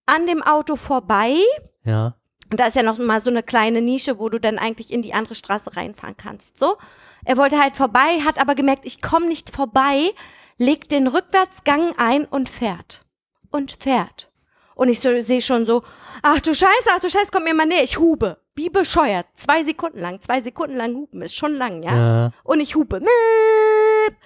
an 0.07 0.27
dem 0.27 0.43
Auto 0.43 0.77
vorbei. 0.77 1.37
ja. 1.85 2.15
Und 2.51 2.59
da 2.59 2.67
ist 2.67 2.75
ja 2.75 2.83
noch 2.83 2.99
mal 2.99 3.21
so 3.21 3.31
eine 3.31 3.45
kleine 3.45 3.81
Nische, 3.81 4.19
wo 4.19 4.29
du 4.29 4.41
dann 4.41 4.59
eigentlich 4.59 4.93
in 4.93 5.03
die 5.03 5.15
andere 5.15 5.37
Straße 5.37 5.77
reinfahren 5.77 6.17
kannst. 6.17 6.59
So. 6.59 6.79
Er 7.25 7.37
wollte 7.37 7.61
halt 7.61 7.77
vorbei, 7.77 8.23
hat 8.25 8.41
aber 8.41 8.57
gemerkt, 8.57 8.85
ich 8.87 9.01
komme 9.01 9.29
nicht 9.29 9.55
vorbei, 9.55 10.11
legt 10.59 10.91
den 10.91 11.07
Rückwärtsgang 11.07 11.95
ein 11.97 12.25
und 12.25 12.49
fährt. 12.49 13.07
Und 13.53 13.77
fährt. 13.79 14.33
Und 14.75 14.89
ich 14.89 14.99
so, 14.99 15.21
sehe 15.21 15.43
schon 15.43 15.65
so, 15.65 15.85
ach 16.23 16.41
du 16.41 16.55
Scheiße, 16.55 16.91
ach 16.93 17.01
du 17.01 17.09
Scheiße, 17.09 17.31
komm 17.31 17.45
mir 17.45 17.55
mal 17.55 17.67
näher, 17.67 17.85
ich 17.85 17.99
hube. 17.99 18.39
Wie 18.61 18.69
bescheuert. 18.69 19.27
Zwei 19.33 19.65
Sekunden 19.65 20.01
lang, 20.01 20.21
zwei 20.21 20.43
Sekunden 20.43 20.77
lang 20.77 20.95
hupen, 20.95 21.23
ist 21.23 21.35
schon 21.35 21.55
lang, 21.55 21.83
ja? 21.83 21.97
ja. 21.97 22.31
Und 22.45 22.61
ich 22.61 22.75
hupe. 22.75 23.01
Miep. 23.01 24.17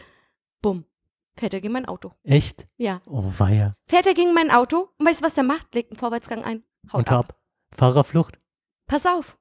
Bumm. 0.60 0.84
Fährt 1.36 1.54
er 1.54 1.60
gegen 1.60 1.72
mein 1.72 1.86
Auto. 1.86 2.10
Echt? 2.24 2.66
Ja. 2.76 3.00
Oh, 3.06 3.22
weia. 3.22 3.70
Fährt 3.86 4.06
er 4.06 4.14
gegen 4.14 4.34
mein 4.34 4.50
Auto 4.50 4.88
und 4.98 5.06
weißt 5.06 5.20
du, 5.20 5.24
was 5.24 5.36
er 5.36 5.44
macht? 5.44 5.72
Legt 5.72 5.92
einen 5.92 6.00
Vorwärtsgang 6.00 6.42
ein. 6.42 6.64
Haut 6.92 6.98
Und 6.98 7.12
ab. 7.12 7.26
ab. 7.30 7.38
Fahrerflucht. 7.76 8.40
Pass 8.88 9.06
auf. 9.06 9.38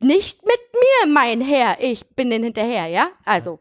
Nicht 0.00 0.44
mit 0.44 0.60
mir, 0.74 1.14
mein 1.14 1.40
Herr. 1.40 1.78
Ich 1.80 2.06
bin 2.10 2.28
den 2.28 2.42
hinterher, 2.42 2.88
ja? 2.88 3.08
Also, 3.24 3.58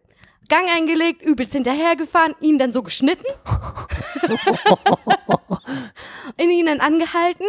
Gang 0.49 0.68
eingelegt, 0.76 1.22
übelst 1.22 1.53
hinterhergefahren, 1.53 2.36
ihn 2.41 2.57
dann 2.57 2.74
so 2.74 2.84
geschnitten. 2.84 3.24
in 6.38 6.49
ihnen 6.49 6.82
angehalten. 6.82 7.45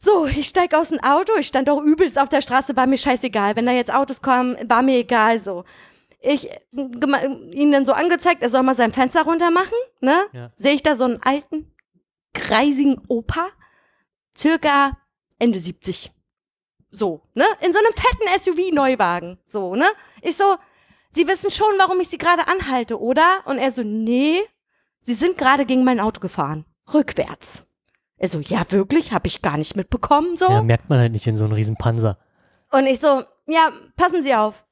So, 0.00 0.26
ich 0.26 0.46
steig 0.46 0.74
aus 0.74 0.90
dem 0.90 1.00
Auto, 1.00 1.32
ich 1.38 1.48
stand 1.48 1.68
auch 1.68 1.82
übelst 1.82 2.18
auf 2.18 2.28
der 2.28 2.40
Straße, 2.40 2.76
war 2.76 2.86
mir 2.86 2.98
scheißegal. 2.98 3.56
Wenn 3.56 3.66
da 3.66 3.72
jetzt 3.72 3.92
Autos 3.92 4.22
kommen, 4.22 4.56
war 4.68 4.82
mir 4.82 4.98
egal 4.98 5.40
so. 5.40 5.64
Ich 6.20 6.48
ihn 6.72 7.72
dann 7.72 7.84
so 7.84 7.92
angezeigt, 7.92 8.42
er 8.42 8.48
soll 8.48 8.62
mal 8.62 8.74
sein 8.74 8.92
Fenster 8.92 9.22
runter 9.22 9.50
machen, 9.50 9.76
ne? 10.00 10.24
Ja. 10.32 10.52
Sehe 10.56 10.74
ich 10.74 10.82
da 10.82 10.96
so 10.96 11.04
einen 11.04 11.22
alten, 11.22 11.72
kreisigen 12.32 13.00
Opa, 13.08 13.48
circa 14.36 14.98
Ende 15.38 15.58
70. 15.58 16.12
So, 16.90 17.22
ne? 17.34 17.44
In 17.60 17.72
so 17.72 17.78
einem 17.78 17.92
fetten 17.92 18.40
SUV-Neuwagen. 18.40 19.38
So, 19.44 19.74
ne? 19.74 19.86
Ich 20.22 20.36
so, 20.36 20.56
Sie 21.10 21.26
wissen 21.26 21.50
schon, 21.50 21.74
warum 21.78 22.00
ich 22.00 22.08
Sie 22.08 22.18
gerade 22.18 22.48
anhalte, 22.48 23.00
oder? 23.00 23.42
Und 23.46 23.58
er 23.58 23.70
so, 23.70 23.82
nee, 23.82 24.42
Sie 25.00 25.14
sind 25.14 25.38
gerade 25.38 25.66
gegen 25.66 25.84
mein 25.84 26.00
Auto 26.00 26.20
gefahren. 26.20 26.64
Rückwärts. 26.92 27.67
Er 28.18 28.28
so, 28.28 28.40
ja, 28.40 28.62
wirklich? 28.70 29.12
Hab 29.12 29.26
ich 29.26 29.42
gar 29.42 29.56
nicht 29.56 29.76
mitbekommen, 29.76 30.36
so. 30.36 30.48
Ja, 30.48 30.62
merkt 30.62 30.88
man 30.88 30.98
halt 30.98 31.12
nicht 31.12 31.26
in 31.26 31.36
so 31.36 31.44
einem 31.44 31.52
riesen 31.54 31.76
Panzer. 31.76 32.18
Und 32.70 32.86
ich 32.86 33.00
so, 33.00 33.22
ja, 33.46 33.70
passen 33.96 34.22
Sie 34.22 34.34
auf. 34.34 34.64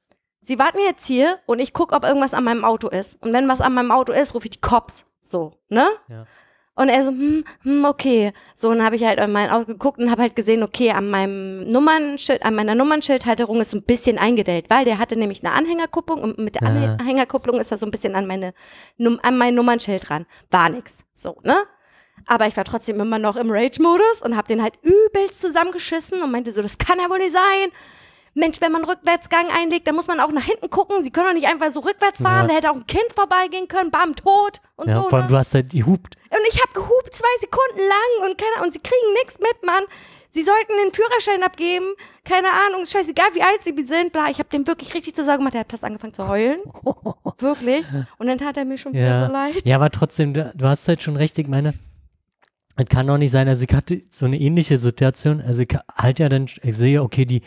Sie 0.42 0.59
warten 0.59 0.78
jetzt 0.86 1.07
hier 1.07 1.38
und 1.47 1.59
ich 1.59 1.72
gucke, 1.72 1.94
ob 1.94 2.05
irgendwas 2.05 2.34
an 2.34 2.44
meinem 2.44 2.64
Auto 2.64 2.88
ist. 2.88 3.20
Und 3.22 3.32
wenn 3.32 3.49
was 3.49 3.61
an 3.61 3.74
meinem 3.74 3.90
Auto 3.90 4.12
ist, 4.12 4.34
rufe 4.34 4.47
ich 4.47 4.51
die 4.51 4.61
Cops. 4.61 5.05
So, 5.22 5.55
ne? 5.68 5.84
Ja. 6.09 6.26
Und 6.78 6.90
er 6.90 7.03
so, 7.03 7.11
hm, 7.11 7.42
hm, 7.62 7.84
okay. 7.86 8.32
So, 8.55 8.68
und 8.68 8.76
dann 8.76 8.86
habe 8.86 8.97
ich 8.97 9.05
halt 9.05 9.18
an 9.18 9.32
mein 9.32 9.49
Auto 9.49 9.64
geguckt 9.64 9.99
und 9.99 10.11
habe 10.11 10.20
halt 10.22 10.36
gesehen, 10.36 10.62
okay, 10.62 10.90
an 10.90 11.09
meinem 11.09 11.66
Nummernschild, 11.68 12.44
an 12.44 12.55
meiner 12.55 12.74
Nummernschildhalterung 12.74 13.61
ist 13.62 13.70
so 13.70 13.78
ein 13.78 13.82
bisschen 13.82 14.18
eingedellt, 14.18 14.68
weil 14.68 14.84
der 14.84 14.99
hatte 14.99 15.16
nämlich 15.18 15.42
eine 15.42 15.55
Anhängerkupplung 15.55 16.20
und 16.22 16.38
mit 16.38 16.55
der 16.55 16.62
Ja. 16.62 16.97
Anhängerkupplung 16.97 17.59
ist 17.59 17.70
er 17.72 17.78
so 17.78 17.86
ein 17.86 17.90
bisschen 17.90 18.14
an 18.14 18.26
meine, 18.26 18.53
an 19.22 19.38
mein 19.38 19.55
Nummernschild 19.55 20.07
dran. 20.09 20.26
War 20.51 20.68
nix. 20.68 20.99
So, 21.14 21.38
ne? 21.44 21.57
Aber 22.27 22.47
ich 22.47 22.57
war 22.57 22.64
trotzdem 22.64 23.01
immer 23.01 23.18
noch 23.18 23.37
im 23.37 23.51
Rage-Modus 23.51 24.22
und 24.22 24.37
habe 24.37 24.49
den 24.49 24.62
halt 24.62 24.74
übelst 24.83 25.41
zusammengeschissen 25.41 26.22
und 26.22 26.33
meinte 26.33 26.51
so, 26.53 26.61
das 26.62 26.77
kann 26.79 26.98
ja 26.98 27.09
wohl 27.09 27.19
nicht 27.19 27.32
sein. 27.32 27.70
Mensch, 28.35 28.61
wenn 28.61 28.70
man 28.73 28.82
einen 28.82 28.90
Rückwärtsgang 28.90 29.47
einlegt, 29.51 29.86
dann 29.86 29.94
muss 29.94 30.09
man 30.09 30.20
auch 30.20 30.31
nach 30.31 30.44
hinten 30.44 30.69
gucken. 30.69 31.03
Sie 31.03 31.11
können 31.11 31.28
doch 31.28 31.35
nicht 31.35 31.47
einfach 31.47 31.70
so 31.70 31.81
rückwärts 31.81 32.20
fahren. 32.20 32.43
Ja. 32.43 32.48
Da 32.48 32.55
hätte 32.55 32.70
auch 32.70 32.74
ein 32.77 32.86
Kind 32.86 33.07
vorbeigehen 33.15 33.66
können, 33.69 33.90
bam, 33.90 34.15
tot 34.15 34.61
und 34.77 34.89
Ja, 34.89 34.97
so. 35.03 35.09
vor 35.09 35.15
allem, 35.20 35.27
ne? 35.27 35.31
du 35.32 35.39
hast 35.39 35.55
halt 35.55 35.70
gehupt. 35.70 36.16
Und 36.28 36.39
ich 36.51 36.61
habe 36.61 36.73
gehupt 36.74 37.15
zwei 37.15 37.28
Sekunden 37.40 37.78
lang 37.89 38.28
und 38.28 38.36
keine 38.36 38.62
und 38.66 38.73
sie 38.74 38.81
kriegen 38.81 39.12
nichts 39.15 39.39
mit, 39.39 39.62
Mann. 39.65 39.85
Sie 40.28 40.43
sollten 40.43 40.73
den 40.85 40.93
Führerschein 40.93 41.43
abgeben. 41.44 41.86
Keine 42.24 42.48
Ahnung, 42.66 42.85
scheißegal, 42.85 43.28
wie 43.32 43.40
alt 43.43 43.62
sie 43.62 43.73
sind. 43.82 44.12
Bla, 44.12 44.28
ich 44.28 44.39
habe 44.39 44.51
dem 44.51 44.66
wirklich 44.66 44.93
richtig 44.93 45.15
zur 45.15 45.24
Sorge 45.24 45.39
gemacht. 45.39 45.55
Der 45.55 45.61
hat 45.61 45.70
fast 45.70 45.85
angefangen 45.85 46.12
zu 46.12 46.28
heulen. 46.28 46.59
wirklich. 47.39 47.86
Und 48.19 48.27
dann 48.27 48.36
tat 48.36 48.59
er 48.59 48.66
mir 48.66 48.77
schon 48.77 48.93
wieder 48.93 49.07
Ja. 49.20 49.27
so 49.28 49.32
leid. 49.32 49.62
ja, 49.65 49.77
aber 49.77 49.90
trotzdem, 49.90 50.35
du, 50.35 50.53
du 50.55 50.66
hast 50.66 50.86
halt 50.89 51.03
schon 51.03 51.16
recht, 51.16 51.39
ich 51.39 51.48
meine, 51.48 51.73
es 52.77 52.86
kann 52.86 53.07
doch 53.07 53.19
nicht 53.19 53.31
sein, 53.31 53.48
also 53.48 53.65
ich 53.69 53.74
hatte 53.74 54.03
so 54.11 54.27
eine 54.27 54.39
ähnliche 54.39 54.78
Situation, 54.78 55.40
also 55.40 55.62
ich 55.62 55.77
halt 55.97 56.19
ja 56.19 56.28
dann, 56.28 56.47
ich 56.62 56.77
sehe, 56.77 57.03
okay, 57.03 57.24
die, 57.24 57.43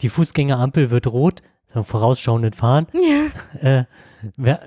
die 0.00 0.08
Fußgängerampel 0.08 0.90
wird 0.90 1.06
rot, 1.06 1.42
so 1.72 1.82
vorausschauendes 1.82 2.56
Fahren, 2.58 2.86
Ja. 2.92 3.60
äh, 3.80 3.84
wer, 4.36 4.60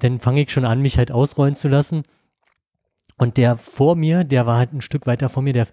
dann 0.00 0.20
fange 0.20 0.42
ich 0.42 0.50
schon 0.50 0.64
an, 0.64 0.80
mich 0.82 0.98
halt 0.98 1.10
ausrollen 1.12 1.54
zu 1.54 1.68
lassen. 1.68 2.02
Und 3.18 3.36
der 3.36 3.56
vor 3.56 3.94
mir, 3.94 4.24
der 4.24 4.46
war 4.46 4.58
halt 4.58 4.72
ein 4.72 4.80
Stück 4.80 5.06
weiter 5.06 5.28
vor 5.28 5.42
mir, 5.42 5.52
der 5.52 5.68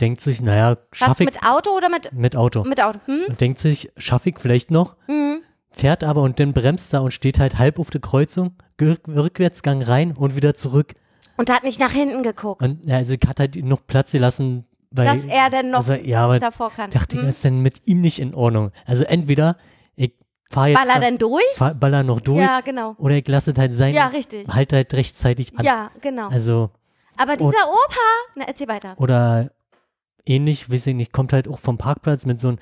denkt 0.00 0.20
sich, 0.20 0.40
naja, 0.42 0.76
schaffe 0.92 1.22
ich 1.22 1.30
mit 1.32 1.42
Auto 1.44 1.70
oder 1.70 1.88
mit, 1.88 2.12
mit 2.12 2.36
Auto. 2.36 2.64
mit 2.64 2.82
Auto? 2.82 2.98
Hm? 3.06 3.22
Und 3.28 3.40
denkt 3.40 3.58
sich, 3.58 3.90
schaffe 3.96 4.30
ich 4.30 4.38
vielleicht 4.38 4.70
noch, 4.70 4.96
Hm. 5.06 5.40
fährt 5.70 6.02
aber 6.04 6.22
und 6.22 6.40
dann 6.40 6.52
bremst 6.52 6.92
er 6.92 7.02
und 7.02 7.12
steht 7.12 7.38
halt 7.38 7.58
halb 7.58 7.78
auf 7.78 7.90
der 7.90 8.00
Kreuzung, 8.00 8.56
Rück- 8.80 9.06
Rückwärtsgang 9.08 9.80
rein 9.82 10.12
und 10.12 10.34
wieder 10.36 10.54
zurück. 10.54 10.94
Und 11.36 11.50
hat 11.50 11.64
nicht 11.64 11.78
nach 11.80 11.92
hinten 11.92 12.22
geguckt. 12.22 12.62
Und 12.62 12.84
ja, 12.86 12.96
also 12.96 13.14
ich 13.14 13.20
hatte 13.26 13.42
halt 13.44 13.56
noch 13.56 13.86
Platz 13.86 14.12
gelassen, 14.12 14.64
weil, 14.90 15.06
dass 15.06 15.24
er 15.24 15.50
denn 15.50 15.70
noch 15.70 15.78
also, 15.78 15.94
ja, 15.94 16.24
aber 16.24 16.38
davor 16.40 16.70
kann. 16.70 16.90
dachte 16.90 17.16
ich, 17.16 17.22
Hm? 17.22 17.28
ist 17.28 17.44
denn 17.44 17.60
mit 17.62 17.82
ihm 17.86 18.00
nicht 18.00 18.18
in 18.18 18.34
Ordnung? 18.34 18.70
Also 18.86 19.04
entweder 19.04 19.56
ich 19.96 20.12
fahre 20.50 20.68
jetzt 20.68 20.80
Baller 20.82 20.94
da- 20.94 21.00
denn 21.00 21.18
durch? 21.18 21.44
fahr, 21.54 21.74
baller 21.74 22.02
noch 22.02 22.20
durch 22.20 22.40
Ja, 22.44 22.60
genau. 22.60 22.94
oder 22.98 23.14
ich 23.16 23.26
lasse 23.28 23.52
halt 23.56 23.74
sein, 23.74 23.94
Ja, 23.94 24.06
richtig. 24.06 24.48
halt 24.48 24.72
halt 24.72 24.94
rechtzeitig 24.94 25.58
an. 25.58 25.64
Ja, 25.64 25.90
genau. 26.00 26.28
Also, 26.28 26.70
Aber 27.18 27.36
dieser 27.36 27.48
Opa, 27.68 28.06
na 28.36 28.44
erzähl 28.46 28.68
weiter. 28.68 28.94
oder 28.98 29.50
ähnlich, 30.24 30.70
weiß 30.70 30.86
ich 30.88 30.94
nicht, 30.94 31.12
kommt 31.12 31.32
halt 31.32 31.48
auch 31.48 31.58
vom 31.58 31.78
Parkplatz 31.78 32.26
mit 32.26 32.40
so 32.40 32.48
einem 32.48 32.58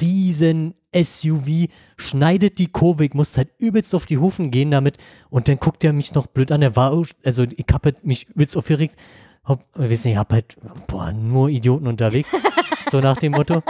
riesen 0.00 0.74
SUV, 0.94 1.68
schneidet 1.96 2.58
die 2.58 2.68
Kurve, 2.68 3.04
ich 3.04 3.14
musste 3.14 3.38
halt 3.38 3.50
übelst 3.58 3.94
auf 3.94 4.06
die 4.06 4.18
Hufen 4.18 4.50
gehen 4.50 4.70
damit 4.70 4.98
und 5.30 5.48
dann 5.48 5.58
guckt 5.58 5.82
er 5.84 5.92
mich 5.92 6.14
noch 6.14 6.26
blöd 6.26 6.52
an, 6.52 6.62
er 6.62 6.76
war, 6.76 6.92
also 7.24 7.42
ich 7.42 7.66
hab 7.72 7.84
halt 7.84 8.04
mich 8.04 8.28
übelst 8.28 8.56
aufgeregt, 8.56 8.96
hab, 9.44 9.64
ich 9.76 9.90
weiß 9.90 10.04
nicht, 10.04 10.14
ich 10.14 10.18
hab 10.18 10.32
halt, 10.32 10.56
boah, 10.86 11.12
nur 11.12 11.48
Idioten 11.48 11.86
unterwegs, 11.86 12.30
so 12.90 13.00
nach 13.00 13.16
dem 13.16 13.32
Motto. 13.32 13.62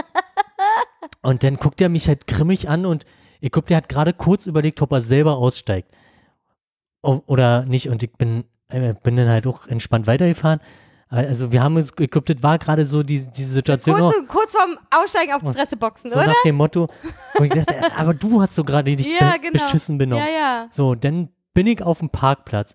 Und 1.23 1.43
dann 1.43 1.57
guckt 1.57 1.81
er 1.81 1.89
mich 1.89 2.09
halt 2.09 2.27
grimmig 2.27 2.69
an 2.69 2.85
und 2.85 3.07
ich 3.41 3.51
glaube, 3.51 3.69
der 3.69 3.79
hat 3.79 3.89
gerade 3.89 4.13
kurz 4.13 4.47
überlegt, 4.47 4.81
ob 4.81 4.93
er 4.93 5.03
selber 5.03 5.37
aussteigt. 5.37 5.91
O 7.03 7.23
oder 7.27 7.67
nicht. 7.67 7.91
Und 7.91 8.03
ich 8.03 8.13
bin, 8.13 8.45
äh, 8.69 8.95
bin 9.03 9.17
dann 9.17 9.29
halt 9.29 9.47
auch 9.47 9.67
entspannt 9.67 10.07
weitergefahren. 10.07 10.61
Also 11.15 11.53
wir 11.53 11.63
haben 11.63 11.77
uns, 11.77 11.95
glaube, 11.95 12.35
das 12.35 12.43
war 12.43 12.59
gerade 12.59 12.85
so 12.87 13.05
die, 13.05 13.25
diese 13.31 13.55
Situation. 13.55 13.99
Kurz, 14.01 14.17
oh, 14.19 14.25
kurz 14.27 14.53
vorm 14.53 14.79
Aussteigen 14.91 15.33
auf 15.33 15.43
die 15.43 15.53
Fresse 15.53 15.77
boxen, 15.77 16.11
so 16.11 16.17
oder? 16.17 16.27
nach 16.27 16.43
dem 16.45 16.57
Motto, 16.57 16.89
dachte, 17.51 17.97
aber 17.97 18.15
du 18.15 18.43
hast 18.43 18.57
so 18.57 18.65
gerade 18.65 18.97
dich 18.97 19.07
Ja, 19.21 19.37
genau. 19.37 19.53
beschissen 19.53 19.97
benommen. 19.97 20.25
Ja, 20.27 20.33
ja. 20.33 20.69
So, 20.73 20.97
dann 20.97 21.29
bin 21.53 21.69
ich 21.69 21.83
auf 21.83 22.01
dem 22.01 22.11
Parkplatz. 22.11 22.75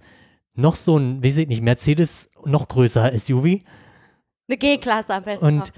Noch 0.53 0.75
so 0.75 0.97
ein, 0.97 1.21
weiß 1.21 1.37
ich 1.37 1.47
nicht, 1.49 1.61
Mercedes, 1.61 2.31
noch 2.45 2.69
größer 2.69 3.11
SUV 3.17 3.45
Eine 4.47 4.57
G-Klasse 4.57 5.13
am 5.15 5.23
besten. 5.23 5.45
und 5.45 5.73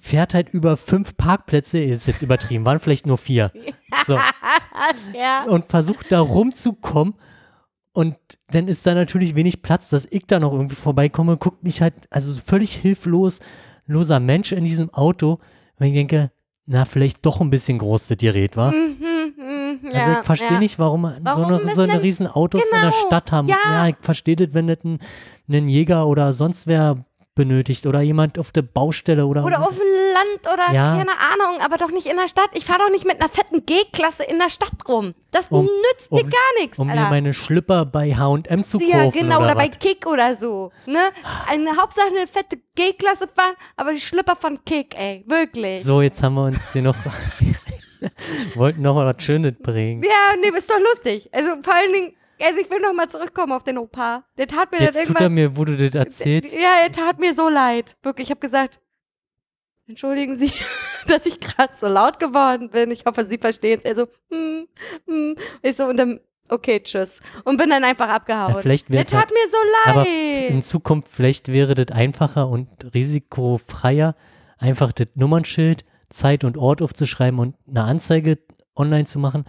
fährt 0.00 0.32
halt 0.32 0.48
über 0.50 0.78
fünf 0.78 1.14
Parkplätze, 1.16 1.78
ist 1.82 2.06
jetzt 2.06 2.22
übertrieben, 2.22 2.64
waren 2.64 2.80
vielleicht 2.80 3.06
nur 3.06 3.18
vier. 3.18 3.50
So, 4.06 4.16
ja. 5.12 5.44
und 5.48 5.66
versucht 5.70 6.12
da 6.12 6.20
rumzukommen. 6.20 7.14
Und 7.98 8.16
dann 8.52 8.68
ist 8.68 8.86
da 8.86 8.94
natürlich 8.94 9.34
wenig 9.34 9.60
Platz, 9.60 9.90
dass 9.90 10.06
ich 10.08 10.24
da 10.24 10.38
noch 10.38 10.52
irgendwie 10.52 10.76
vorbeikomme, 10.76 11.36
guckt 11.36 11.64
mich 11.64 11.82
halt, 11.82 11.94
also 12.10 12.32
völlig 12.32 12.76
hilflos, 12.76 13.40
loser 13.88 14.20
Mensch 14.20 14.52
in 14.52 14.62
diesem 14.62 14.94
Auto. 14.94 15.40
Und 15.80 15.86
ich 15.86 15.94
denke, 15.94 16.30
na, 16.64 16.84
vielleicht 16.84 17.26
doch 17.26 17.40
ein 17.40 17.50
bisschen 17.50 17.78
groß 17.78 18.06
das 18.06 18.18
Gerät, 18.18 18.56
war. 18.56 18.70
Mhm, 18.70 18.98
mhm, 19.36 19.90
Also 19.92 20.12
ich 20.12 20.24
verstehe 20.24 20.52
ja. 20.52 20.58
nicht, 20.60 20.78
warum, 20.78 21.10
Warum 21.22 21.48
so 21.48 21.54
eine, 21.56 21.74
so 21.74 21.82
eine 21.82 22.00
riesen 22.00 22.28
Autos 22.28 22.62
in 22.66 22.70
der 22.70 22.90
Genau, 22.90 23.06
Stadt 23.08 23.32
haben. 23.32 23.48
ja. 23.48 23.56
ja 23.64 23.88
ich 23.88 23.96
verstehe 24.00 24.36
das, 24.36 24.54
wenn 24.54 24.68
das 24.68 24.78
ein, 24.84 25.00
ein 25.50 25.66
Jäger 25.66 26.06
oder 26.06 26.32
sonst 26.32 26.68
wer 26.68 27.04
benötigt 27.38 27.86
oder 27.86 28.00
jemand 28.00 28.36
auf 28.38 28.50
der 28.50 28.62
Baustelle 28.62 29.24
oder, 29.26 29.44
Oder 29.44 29.60
auf 29.62 29.70
dem 29.76 29.86
Land 30.12 30.52
oder 30.52 30.74
Ja. 30.74 30.96
keine 30.98 31.12
Ahnung, 31.12 31.60
aber 31.64 31.76
doch 31.78 31.90
nicht 31.92 32.06
in 32.08 32.16
der 32.16 32.26
Stadt. 32.26 32.50
Ich 32.54 32.64
fahre 32.66 32.80
doch 32.80 32.90
nicht 32.90 33.06
mit 33.06 33.20
einer 33.20 33.28
fetten 33.30 33.64
G-Klasse 33.64 34.24
in 34.24 34.38
der 34.40 34.50
Stadt 34.50 34.72
rum. 34.88 35.14
Das 35.30 35.46
Um- 35.48 35.64
nützt 35.92 36.10
dir 36.10 36.24
um- 36.24 36.30
gar 36.30 36.60
nichts. 36.60 36.78
um 36.78 36.88
mir 36.88 36.94
Alter. 36.94 37.10
meine 37.10 37.32
Schlüpper 37.32 37.86
bei 37.86 38.14
H&M 38.14 38.64
zu 38.64 38.78
kaufen 38.80 38.90
ja, 38.90 39.08
genau, 39.10 39.36
oder, 39.38 39.46
oder, 39.46 39.54
bei. 39.54 39.68
Kick 39.68 40.04
oder 40.06 40.36
so. 40.36 40.72
Ne? 40.86 40.98
Eine 41.48 41.76
Hauptsache 41.76 42.08
eine 42.08 42.26
fette 42.26 42.58
G-Klasse 42.74 43.28
fahren, 43.34 43.54
aber 43.76 43.92
die 43.92 44.00
Schlüpper 44.00 44.34
von 44.34 44.58
Kick, 44.64 44.98
ey. 44.98 45.22
Wirklich. 45.28 45.84
So, 45.84 46.02
jetzt 46.02 46.20
haben 46.22 46.34
wir 46.34 46.44
uns 46.46 46.72
hier 46.72 46.82
noch, 46.82 46.96
wollten 48.56 48.82
noch 48.82 48.96
was 48.96 49.22
Schönes 49.22 49.54
bringen. 49.62 50.02
Ja, 50.02 50.36
nee, 50.40 50.56
ist 50.56 50.68
doch 50.70 50.80
lustig. 50.80 51.28
Also 51.32 51.50
vor 51.62 51.74
allen 51.74 51.92
Dingen, 51.92 52.14
also 52.40 52.60
ich 52.60 52.70
will 52.70 52.80
noch 52.80 52.92
mal 52.94 53.08
zurückkommen 53.08 53.52
auf 53.52 53.64
den 53.64 53.78
Opa. 53.78 54.24
Der 54.36 54.46
tat 54.46 54.70
mir 54.72 54.80
Jetzt 54.80 54.98
dann 54.98 55.06
tut 55.06 55.20
er 55.20 55.28
mir, 55.28 55.56
wo 55.56 55.64
du 55.64 55.76
das 55.76 55.94
erzählst, 55.94 56.54
Ja, 56.56 56.82
er 56.82 56.92
tat 56.92 57.18
mir 57.18 57.34
so 57.34 57.48
leid. 57.48 57.96
Wirklich, 58.02 58.28
ich 58.28 58.30
habe 58.30 58.40
gesagt, 58.40 58.80
entschuldigen 59.86 60.36
Sie, 60.36 60.52
dass 61.06 61.26
ich 61.26 61.40
gerade 61.40 61.74
so 61.74 61.88
laut 61.88 62.18
geworden 62.18 62.70
bin. 62.70 62.90
Ich 62.90 63.04
hoffe, 63.04 63.24
Sie 63.24 63.38
verstehen 63.38 63.80
es. 63.82 63.84
Er 63.84 63.94
so, 63.94 64.06
hm, 64.30 64.68
hm. 65.06 65.36
Ich 65.62 65.76
so, 65.76 65.86
und 65.86 65.96
dann, 65.96 66.20
okay, 66.48 66.80
tschüss. 66.82 67.20
Und 67.44 67.56
bin 67.56 67.70
dann 67.70 67.84
einfach 67.84 68.08
abgehauen. 68.08 68.54
Ja, 68.54 68.60
vielleicht 68.60 68.88
Der 68.88 69.00
wird 69.00 69.10
tat 69.10 69.30
mir 69.30 69.48
so 69.50 69.90
aber 69.90 70.04
leid. 70.04 70.50
in 70.50 70.62
Zukunft 70.62 71.08
vielleicht 71.08 71.50
wäre 71.52 71.74
das 71.74 71.94
einfacher 71.94 72.48
und 72.48 72.68
risikofreier, 72.94 74.14
einfach 74.58 74.92
das 74.92 75.08
Nummernschild, 75.14 75.84
Zeit 76.10 76.44
und 76.44 76.56
Ort 76.56 76.82
aufzuschreiben 76.82 77.38
und 77.38 77.54
eine 77.68 77.84
Anzeige 77.84 78.38
online 78.76 79.04
zu 79.04 79.18
machen, 79.18 79.44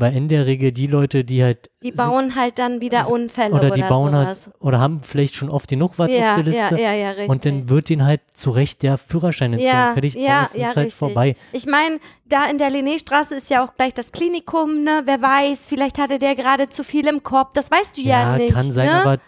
weil 0.00 0.16
in 0.16 0.28
der 0.28 0.46
Regel 0.46 0.72
die 0.72 0.86
Leute, 0.86 1.24
die 1.24 1.42
halt 1.42 1.70
Die 1.82 1.92
bauen 1.92 2.34
halt 2.34 2.58
dann 2.58 2.80
wieder 2.80 3.08
Unfälle 3.10 3.54
oder 3.54 3.66
oder, 3.66 3.74
die 3.74 3.82
bauen 3.82 4.12
sowas. 4.12 4.46
halt 4.46 4.54
oder 4.60 4.80
haben 4.80 5.02
vielleicht 5.02 5.34
schon 5.34 5.50
oft 5.50 5.68
genug 5.68 5.98
was 5.98 6.10
ja, 6.10 6.36
auf 6.36 6.42
der 6.42 6.52
ja, 6.54 6.68
Liste 6.68 6.82
ja, 6.82 6.92
ja, 6.92 7.10
richtig. 7.10 7.28
und 7.28 7.44
dann 7.44 7.68
wird 7.68 7.90
ihnen 7.90 8.04
halt 8.04 8.20
zu 8.34 8.50
Recht 8.50 8.82
der 8.82 8.98
Führerschein 8.98 9.52
entzogen. 9.52 9.72
ja, 9.72 9.92
Fertig, 9.92 10.14
ja, 10.14 10.42
ist 10.44 10.56
ja, 10.56 10.66
halt 10.68 10.76
richtig. 10.78 10.94
vorbei. 10.94 11.36
Ich 11.52 11.66
meine, 11.66 11.98
da 12.26 12.46
in 12.48 12.58
der 12.58 12.70
Linnéstraße 12.70 13.34
ist 13.34 13.50
ja 13.50 13.64
auch 13.64 13.74
gleich 13.74 13.94
das 13.94 14.12
Klinikum, 14.12 14.82
ne? 14.84 15.02
Wer 15.04 15.20
weiß, 15.20 15.68
vielleicht 15.68 15.98
hatte 15.98 16.18
der 16.18 16.34
gerade 16.34 16.68
zu 16.68 16.84
viel 16.84 17.06
im 17.06 17.22
Kopf. 17.22 17.52
Das 17.54 17.70
weißt 17.70 17.96
du 17.96 18.02
ja, 18.02 18.32
Ja, 18.32 18.36
nicht. 18.36 18.54
kann 18.54 18.72
sein, 18.72 18.86
ne? 18.86 19.00
aber 19.02 19.18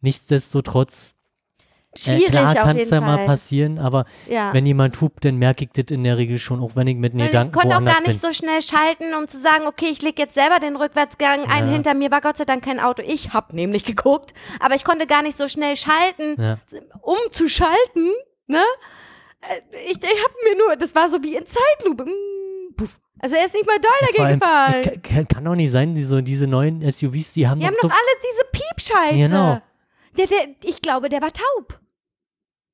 nichtsdestotrotz 0.00 1.19
Schwierig 1.96 2.26
äh, 2.26 2.30
klar 2.30 2.48
auf 2.52 2.54
kann 2.54 2.68
jeden 2.76 2.80
es 2.80 2.90
ja 2.90 3.00
mal 3.00 3.26
passieren, 3.26 3.78
aber 3.80 4.04
Ja. 4.28 4.52
wenn 4.54 4.64
jemand 4.64 5.00
hupt, 5.00 5.24
dann 5.24 5.36
merke 5.36 5.64
ich 5.64 5.70
das 5.72 5.86
in 5.90 6.04
der 6.04 6.16
Regel 6.18 6.38
schon, 6.38 6.60
auch 6.62 6.76
wenn 6.76 6.86
ich 6.86 6.96
mit 6.96 7.12
den 7.12 7.18
Weil 7.18 7.26
ich 7.26 7.32
Gedanken 7.32 7.52
konnte 7.52 7.76
auch 7.76 7.84
gar 7.84 8.00
nicht 8.00 8.04
bin. 8.04 8.18
so 8.18 8.32
schnell 8.32 8.62
schalten, 8.62 9.12
um 9.14 9.26
zu 9.26 9.38
sagen, 9.40 9.66
okay, 9.66 9.86
ich 9.90 10.00
leg 10.00 10.16
jetzt 10.18 10.34
selber 10.34 10.60
den 10.60 10.76
Rückwärtsgang 10.76 11.40
ein. 11.50 11.66
Ja. 11.66 11.72
Hinter 11.72 11.94
mir 11.94 12.10
war 12.12 12.20
Gott 12.20 12.36
sei 12.36 12.44
Dank 12.44 12.64
kein 12.64 12.78
Auto. 12.78 13.02
Ich 13.04 13.32
hab 13.32 13.52
nämlich 13.52 13.84
geguckt, 13.84 14.34
aber 14.60 14.76
ich 14.76 14.84
konnte 14.84 15.06
gar 15.08 15.22
nicht 15.22 15.36
so 15.36 15.48
schnell 15.48 15.76
schalten, 15.76 16.40
Ja. 16.40 16.58
um 17.02 17.16
zu 17.32 17.48
schalten, 17.48 18.10
ne? 18.46 18.62
Äh, 19.42 19.60
Ich, 19.90 19.96
ich 19.96 20.22
hab 20.24 20.32
mir 20.44 20.56
nur, 20.56 20.76
das 20.76 20.94
war 20.94 21.08
so 21.08 21.20
wie 21.24 21.34
in 21.34 21.44
Zeitlupe. 21.44 22.04
Mm, 22.04 22.74
puff. 22.76 23.00
Also 23.22 23.34
er 23.36 23.46
ist 23.46 23.54
nicht 23.54 23.66
mal 23.66 23.78
doll 23.80 23.90
dagegen 24.00 24.24
allem, 24.24 24.40
gefallen. 24.40 25.02
kann, 25.02 25.28
kann 25.28 25.44
doch 25.44 25.54
nicht 25.54 25.70
sein, 25.70 25.94
die 25.94 26.02
so, 26.02 26.20
diese 26.20 26.46
neuen 26.46 26.88
SUVs, 26.90 27.32
die 27.34 27.48
haben 27.48 27.58
Die 27.58 27.66
doch 27.66 27.72
haben 27.72 27.78
so 27.82 27.88
doch 27.88 27.94
alle 27.94 28.20
diese 28.22 28.62
Piepscheiße. 28.64 29.16
Genau. 29.16 29.60
Der, 30.16 30.26
der, 30.26 30.48
ich 30.64 30.80
glaube, 30.82 31.08
der 31.08 31.20
war 31.22 31.32
taub. 31.32 31.78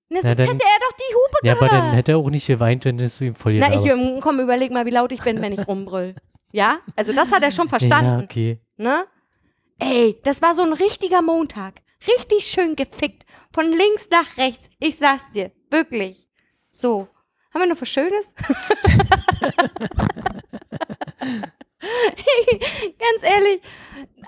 Na, 0.08 0.20
Na, 0.22 0.28
sonst 0.28 0.38
dann- 0.38 0.46
hätte 0.48 0.64
er 0.64 0.80
doch 0.88 0.96
die 0.96 1.14
Hupe 1.14 1.38
Ja, 1.42 1.52
aber 1.52 1.66
gehört. 1.68 1.82
dann 1.84 1.92
hätte 1.94 2.12
er 2.12 2.18
auch 2.18 2.30
nicht 2.30 2.46
geweint, 2.46 2.84
wenn 2.84 2.96
das 2.98 3.18
du 3.18 3.24
ihm 3.24 3.34
voll 3.34 3.54
Na, 3.58 3.68
ich, 3.74 3.84
ähm, 3.86 4.20
komm, 4.20 4.38
überleg 4.40 4.70
mal, 4.72 4.86
wie 4.86 4.90
laut 4.90 5.10
ich 5.12 5.20
bin, 5.20 5.42
wenn 5.42 5.52
ich 5.52 5.66
rumbrüll. 5.66 6.14
Ja? 6.52 6.78
Also 6.94 7.12
das 7.12 7.32
hat 7.32 7.42
er 7.42 7.50
schon 7.50 7.68
verstanden. 7.76 8.20
Ja, 8.20 8.24
okay. 8.24 8.60
Ne? 8.76 9.04
Ey, 9.78 10.18
das 10.24 10.40
war 10.42 10.54
so 10.54 10.62
ein 10.62 10.72
richtiger 10.72 11.22
Montag. 11.22 11.82
Richtig 12.06 12.46
schön 12.46 12.76
gefickt. 12.76 13.24
Von 13.52 13.70
links 13.72 14.08
nach 14.10 14.36
rechts. 14.36 14.68
Ich 14.78 14.96
sag's 14.96 15.30
dir. 15.32 15.50
Wirklich. 15.70 16.28
So. 16.70 17.08
Haben 17.52 17.62
wir 17.62 17.68
noch 17.74 17.80
was 17.80 17.88
Schönes? 17.88 18.32
Ganz 22.98 23.22
ehrlich, 23.22 23.60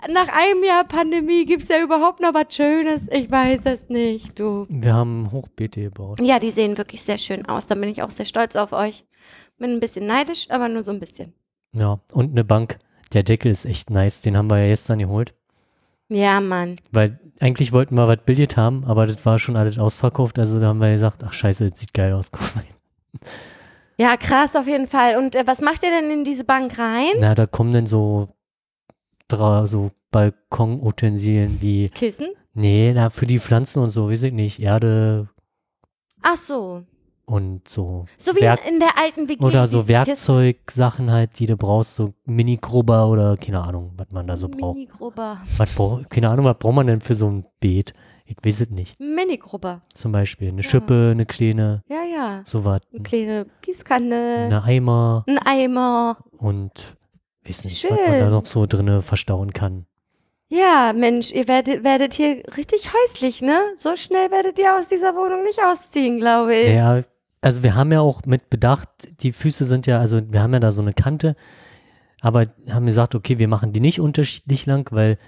nach 0.08 0.28
einem 0.28 0.64
Jahr 0.64 0.84
Pandemie 0.84 1.44
gibt's 1.44 1.68
ja 1.68 1.82
überhaupt 1.82 2.20
noch 2.20 2.34
was 2.34 2.54
Schönes. 2.54 3.08
Ich 3.10 3.30
weiß 3.30 3.62
es 3.64 3.88
nicht, 3.88 4.38
du. 4.38 4.66
Wir 4.68 4.94
haben 4.94 5.30
Hochbeete 5.32 5.82
gebaut. 5.82 6.20
Ja, 6.22 6.38
die 6.38 6.50
sehen 6.50 6.78
wirklich 6.78 7.02
sehr 7.02 7.18
schön 7.18 7.46
aus. 7.46 7.66
Da 7.66 7.74
bin 7.74 7.88
ich 7.88 8.02
auch 8.02 8.10
sehr 8.10 8.26
stolz 8.26 8.56
auf 8.56 8.72
euch. 8.72 9.04
Bin 9.58 9.72
ein 9.72 9.80
bisschen 9.80 10.06
neidisch, 10.06 10.50
aber 10.50 10.68
nur 10.68 10.84
so 10.84 10.92
ein 10.92 11.00
bisschen. 11.00 11.34
Ja, 11.72 12.00
und 12.12 12.30
eine 12.32 12.44
Bank. 12.44 12.78
Der 13.12 13.22
Deckel 13.22 13.50
ist 13.50 13.64
echt 13.64 13.90
nice, 13.90 14.20
den 14.20 14.36
haben 14.36 14.50
wir 14.50 14.58
ja 14.58 14.68
gestern 14.68 14.98
geholt. 14.98 15.34
Ja, 16.08 16.40
Mann. 16.40 16.76
Weil 16.90 17.18
eigentlich 17.40 17.72
wollten 17.72 17.96
wir 17.96 18.08
was 18.08 18.18
Billard 18.24 18.56
haben, 18.56 18.84
aber 18.84 19.06
das 19.06 19.24
war 19.24 19.38
schon 19.38 19.56
alles 19.56 19.78
ausverkauft. 19.78 20.38
Also 20.38 20.58
da 20.58 20.66
haben 20.66 20.78
wir 20.78 20.90
gesagt, 20.90 21.22
ach 21.24 21.32
scheiße, 21.32 21.68
das 21.68 21.78
sieht 21.78 21.94
geil 21.94 22.12
aus. 22.12 22.30
Guck 22.32 22.54
mal. 22.56 22.64
Ja, 23.98 24.16
krass 24.16 24.54
auf 24.56 24.66
jeden 24.66 24.86
Fall. 24.86 25.16
Und 25.16 25.34
äh, 25.34 25.46
was 25.46 25.60
macht 25.60 25.82
ihr 25.82 25.90
denn 25.90 26.10
in 26.10 26.24
diese 26.24 26.44
Bank 26.44 26.78
rein? 26.78 27.12
Na, 27.18 27.34
da 27.34 27.46
kommen 27.46 27.72
dann 27.72 27.86
so, 27.86 28.28
dra 29.26 29.66
so 29.66 29.90
Balkonutensilien 30.12 31.60
wie, 31.60 31.88
Kissen? 31.90 32.28
nee, 32.54 32.92
na, 32.94 33.10
für 33.10 33.26
die 33.26 33.38
Pflanzen 33.40 33.82
und 33.82 33.90
so, 33.90 34.10
weiß 34.10 34.22
ich 34.24 34.32
nicht, 34.32 34.60
Erde 34.60 35.28
Ach 36.22 36.36
so. 36.36 36.84
und 37.26 37.68
so. 37.68 38.06
So 38.16 38.34
wie 38.36 38.40
Werk- 38.42 38.66
in, 38.66 38.74
in 38.74 38.80
der 38.80 38.96
alten 38.98 39.28
WG. 39.28 39.44
Oder 39.44 39.66
so 39.66 39.78
diese. 39.82 39.88
Werkzeugsachen 39.88 41.10
halt, 41.10 41.38
die 41.38 41.46
du 41.46 41.56
brauchst, 41.56 41.94
so 41.96 42.14
Mini-Grubber 42.24 43.08
oder 43.08 43.36
keine 43.36 43.60
Ahnung, 43.62 43.92
was 43.96 44.06
man 44.10 44.26
da 44.26 44.36
so 44.36 44.48
braucht. 44.48 44.76
Mini-Grubber. 44.76 45.38
Was 45.56 45.70
brauch, 45.74 46.02
keine 46.08 46.28
Ahnung, 46.30 46.44
was 46.46 46.56
braucht 46.58 46.74
man 46.74 46.86
denn 46.86 47.00
für 47.00 47.14
so 47.14 47.28
ein 47.28 47.44
Beet? 47.60 47.92
Ich 48.30 48.36
weiß 48.44 48.60
es 48.60 48.70
nicht. 48.70 49.00
Mini-Grubber. 49.00 49.80
Zum 49.94 50.12
Beispiel 50.12 50.48
eine 50.48 50.62
Schippe, 50.62 51.10
eine 51.12 51.24
kleine, 51.24 51.82
Ja, 51.88 52.02
ja. 52.04 52.42
sowas. 52.44 52.82
Eine 52.92 53.02
kleine 53.02 53.46
Gießkanne. 53.62 54.44
Eine 54.46 54.62
Eimer 54.64 55.24
Ein 55.26 55.38
Eimer. 55.38 56.18
und 56.36 56.96
weiß 57.46 57.64
nicht, 57.64 57.82
was 57.84 57.90
man 57.90 57.98
da 58.06 58.18
Schön. 58.18 58.30
noch 58.30 58.44
so 58.46 58.66
drinne 58.66 59.00
verstauen 59.00 59.52
kann. 59.54 59.86
Ja, 60.50 60.92
Mensch, 60.94 61.30
ihr 61.32 61.48
werdet, 61.48 61.84
werdet 61.84 62.12
hier 62.14 62.42
richtig 62.56 62.90
häuslich, 62.92 63.40
ne? 63.40 63.58
So 63.76 63.96
schnell 63.96 64.30
werdet 64.30 64.58
ihr 64.58 64.76
aus 64.78 64.88
dieser 64.88 65.14
Wohnung 65.14 65.42
nicht 65.44 65.58
ausziehen, 65.64 66.18
glaube 66.18 66.54
ich. 66.54 66.74
Ja, 66.74 67.00
also 67.40 67.62
wir 67.62 67.74
haben 67.74 67.92
ja 67.92 68.00
auch 68.00 68.22
mit 68.26 68.50
Bedacht, 68.50 68.88
die 69.22 69.32
Füße 69.32 69.64
sind 69.64 69.86
ja, 69.86 69.98
also 70.00 70.20
wir 70.30 70.42
haben 70.42 70.52
ja 70.52 70.60
da 70.60 70.72
so 70.72 70.82
eine 70.82 70.92
Kante, 70.92 71.34
aber 72.20 72.46
haben 72.70 72.84
gesagt, 72.86 73.14
okay, 73.14 73.38
wir 73.38 73.48
machen 73.48 73.72
die 73.72 73.80
nicht 73.80 74.00
unterschiedlich 74.00 74.66
lang, 74.66 74.88
weil 74.90 75.18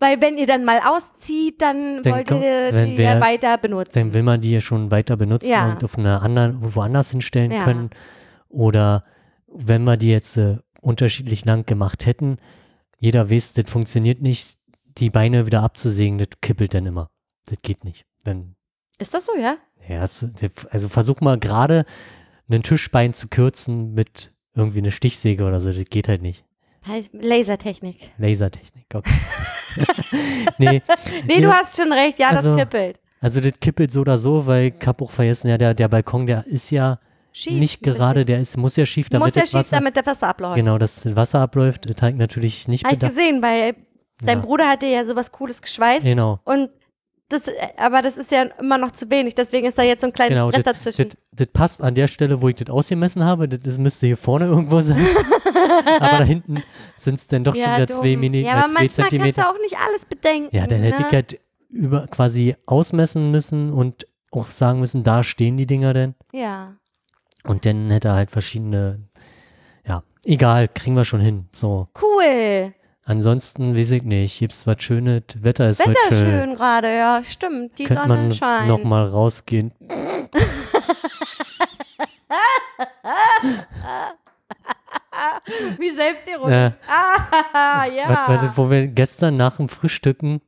Weil 0.00 0.20
wenn 0.22 0.38
ihr 0.38 0.46
dann 0.46 0.64
mal 0.64 0.80
auszieht, 0.80 1.60
dann, 1.60 2.02
Dann 2.02 2.12
wollt 2.14 2.30
ihr 2.30 2.68
wenn 2.72 2.90
die 2.92 2.98
wer- 2.98 3.14
ja 3.16 3.20
weiter 3.20 3.58
benutzen. 3.58 3.92
Dann 3.94 4.14
will 4.14 4.22
man 4.22 4.40
die 4.40 4.52
ja 4.52 4.60
schon 4.60 4.90
weiter 4.90 5.16
benutzen 5.16 5.50
Ja. 5.50 5.70
und 5.70 5.84
auf 5.84 5.98
einer 5.98 6.22
anderen, 6.22 6.74
woanders 6.74 7.10
hinstellen 7.10 7.50
Ja. 7.52 7.64
können. 7.64 7.90
Oder 8.48 9.04
wenn 9.46 9.84
wir 9.84 9.96
die 9.96 10.08
jetzt 10.10 10.36
äh, 10.38 10.58
unterschiedlich 10.80 11.44
lang 11.44 11.66
gemacht 11.66 12.06
hätten, 12.06 12.38
jeder 12.98 13.30
weiß, 13.30 13.52
das 13.54 13.70
funktioniert 13.70 14.22
nicht, 14.22 14.56
die 14.98 15.10
Beine 15.10 15.44
wieder 15.46 15.62
abzusägen, 15.62 16.16
das 16.18 16.28
kippelt 16.40 16.72
dann 16.72 16.86
immer. 16.86 17.10
Das 17.46 17.58
geht 17.60 17.84
nicht. 17.84 18.06
Wenn, 18.24 18.56
Ist 18.98 19.12
das 19.12 19.26
so, 19.26 19.32
ja? 19.38 19.56
ja, 19.86 20.00
also 20.00 20.88
versuch 20.88 21.20
mal 21.20 21.38
gerade 21.38 21.84
einen 22.48 22.62
Tischbein 22.62 23.12
zu 23.12 23.28
kürzen 23.28 23.92
mit 23.92 24.32
irgendwie 24.54 24.78
eine 24.78 24.90
Stichsäge 24.90 25.44
oder 25.44 25.60
so, 25.60 25.70
das 25.70 25.84
geht 25.90 26.08
halt 26.08 26.22
nicht. 26.22 26.45
Lasertechnik. 27.12 28.10
Lasertechnik, 28.18 28.86
okay. 28.94 29.10
nee, 30.58 30.82
Nee, 31.26 31.36
du 31.40 31.48
Ja. 31.48 31.54
hast 31.60 31.76
schon 31.76 31.92
recht, 31.92 32.18
ja, 32.18 32.28
Also, 32.30 32.50
das 32.56 32.60
kippelt. 32.60 33.00
also 33.20 33.40
das 33.40 33.52
kippelt 33.60 33.90
so 33.92 34.00
oder 34.00 34.18
so, 34.18 34.46
weil 34.46 34.72
ich 34.78 34.86
hab 34.86 35.02
auch 35.02 35.10
vergessen, 35.10 35.48
ja, 35.48 35.58
der, 35.58 35.74
der 35.74 35.88
Balkon, 35.88 36.26
der 36.26 36.46
ist 36.46 36.70
ja 36.70 36.98
Schief. 37.32 37.58
nicht 37.58 37.82
gerade, 37.82 38.24
der 38.24 38.40
ist, 38.40 38.56
muss 38.56 38.76
ja 38.76 38.86
schief, 38.86 39.08
damit 39.10 39.26
Muss 39.28 39.34
ja 39.34 39.42
das 39.42 39.50
schief, 39.50 39.58
Wasser, 39.60 39.76
damit 39.76 39.96
der 39.96 40.06
Wasser 40.06 40.28
abläuft. 40.28 40.56
genau, 40.56 40.78
dass 40.78 41.02
das 41.02 41.16
Wasser 41.16 41.40
abläuft. 41.40 41.84
Das 41.90 42.08
ich 42.08 42.14
natürlich 42.16 42.68
nicht 42.68 42.84
Habe 42.84 42.94
ich 42.94 43.00
gesehen, 43.00 43.42
weil 43.42 43.74
dein 44.24 44.38
Ja. 44.38 44.44
Bruder 44.44 44.68
hatte 44.70 44.86
ja 44.86 45.04
sowas 45.04 45.30
Cooles 45.32 45.60
geschweißt 45.60 46.04
Genau, 46.04 46.40
und 46.44 46.70
das, 47.28 47.42
aber 47.76 48.02
das 48.02 48.16
ist 48.16 48.30
ja 48.30 48.42
immer 48.60 48.78
noch 48.78 48.92
zu 48.92 49.10
wenig, 49.10 49.34
deswegen 49.34 49.66
ist 49.66 49.76
da 49.76 49.82
jetzt 49.82 50.02
so 50.02 50.06
ein 50.06 50.12
kleines 50.12 50.36
genau. 50.36 50.48
Brett 50.48 50.64
dazwischen. 50.64 51.08
das, 51.32 51.48
passt 51.48 51.82
an 51.82 51.96
der 51.96 52.06
Stelle, 52.06 52.40
wo 52.40 52.48
ich 52.48 52.54
das 52.54 52.70
ausgemessen 52.70 53.24
habe. 53.24 53.48
Das, 53.48 53.78
müsste 53.78 54.06
hier 54.06 54.16
vorne 54.16 54.46
irgendwo 54.46 54.80
sein. 54.80 55.04
aber 56.00 56.18
da 56.18 56.24
hinten 56.24 56.62
sind 56.94 57.16
es 57.16 57.26
dann 57.26 57.42
doch 57.42 57.54
schon 57.56 57.64
wieder 57.64 57.88
zwei, 57.88 58.12
dumm. 58.12 58.20
Mini, 58.20 58.42
ja, 58.42 58.48
äh, 58.48 58.50
aber 58.52 58.68
zwei 58.68 58.80
manchmal 58.80 58.82
kannst 58.82 58.98
du 58.98 59.02
Zentimeter. 59.02 59.50
auch 59.50 59.58
nicht 59.58 59.76
alles 59.76 60.06
bedenken. 60.06 60.56
Ja, 60.56 60.68
dann 60.68 60.82
hätte 60.82 61.00
ne? 61.00 61.06
ich 61.08 61.14
halt 61.14 61.40
über 61.68 62.06
quasi 62.06 62.54
ausmessen 62.66 63.32
müssen 63.32 63.72
und 63.72 64.06
auch 64.30 64.50
sagen 64.50 64.78
müssen, 64.78 65.02
da 65.02 65.24
stehen 65.24 65.56
die 65.56 65.66
Dinger 65.66 65.94
denn. 65.94 66.14
Ja. 66.32 66.76
Und 67.42 67.66
dann 67.66 67.90
hätte 67.90 68.08
er 68.08 68.14
halt 68.14 68.30
verschiedene, 68.30 69.00
ja, 69.84 70.04
egal, 70.24 70.68
kriegen 70.68 70.94
wir 70.94 71.04
schon 71.04 71.20
hin. 71.20 71.48
So. 71.50 71.86
Cool. 72.00 72.72
Ansonsten 73.08 73.76
weiß 73.76 73.92
ich 73.92 74.02
nicht, 74.02 74.40
gibt's 74.40 74.66
was 74.66 74.82
Schönes, 74.82 75.22
Wetter 75.40 75.70
ist 75.70 75.78
Wetter 75.78 75.90
heute 75.90 76.14
schön. 76.16 76.30
schön 76.30 76.54
gerade, 76.56 76.88
ja, 76.94 77.22
stimmt. 77.24 77.78
Die 77.78 77.84
Könnte 77.84 78.02
Sonne 78.02 78.14
man 78.16 78.32
scheint. 78.32 78.66
noch 78.68 78.82
mal 78.82 79.04
rausgehen. 79.06 79.70
Wie 85.78 85.90
selbstironisch. 85.94 86.52
Äh, 86.52 86.70
Ah, 86.88 87.86
ja. 87.96 88.08
was, 88.28 88.42
was, 88.48 88.58
wo 88.58 88.70
wir 88.70 88.86
gestern 88.88 89.36
nach 89.36 89.56
dem 89.56 89.68
Frühstücken 89.68 90.40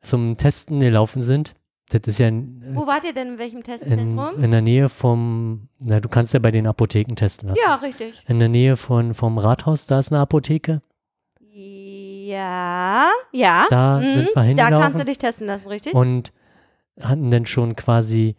zum 0.00 0.36
Testen 0.36 0.80
gelaufen 0.80 1.22
sind. 1.22 1.54
Das 1.90 2.00
ist 2.06 2.18
ja 2.18 2.28
in, 2.28 2.62
Wo 2.74 2.86
wart 2.86 3.04
ihr 3.04 3.12
denn 3.12 3.34
in 3.34 3.38
welchem 3.38 3.58
in, 3.58 3.64
Testzentrum? 3.64 4.42
in 4.42 4.50
der 4.50 4.62
Nähe 4.62 4.88
vom, 4.88 5.68
na, 5.78 6.00
du 6.00 6.08
kannst 6.08 6.32
ja 6.34 6.40
bei 6.40 6.50
den 6.50 6.66
Apotheken 6.66 7.14
testen 7.16 7.48
lassen. 7.50 7.60
ja, 7.64 7.74
richtig. 7.76 8.22
In 8.26 8.38
der 8.38 8.48
Nähe 8.48 8.76
von, 8.76 9.14
vom 9.14 9.38
Rathaus, 9.38 9.86
da 9.86 9.98
ist 9.98 10.10
eine 10.12 10.20
Apotheke. 10.20 10.80
Ja, 12.26 13.08
ja. 13.32 13.66
Da 13.70 13.98
mhm. 14.00 14.10
sind 14.10 14.26
wir 14.26 14.34
Da 14.34 14.42
hingelaufen. 14.42 14.80
kannst 14.80 15.00
du 15.00 15.04
dich 15.04 15.18
testen 15.18 15.46
lassen, 15.46 15.68
richtig? 15.68 15.94
und 15.94 16.32
hatten 17.00 17.30
dann 17.30 17.46
schon 17.46 17.74
quasi, 17.74 18.36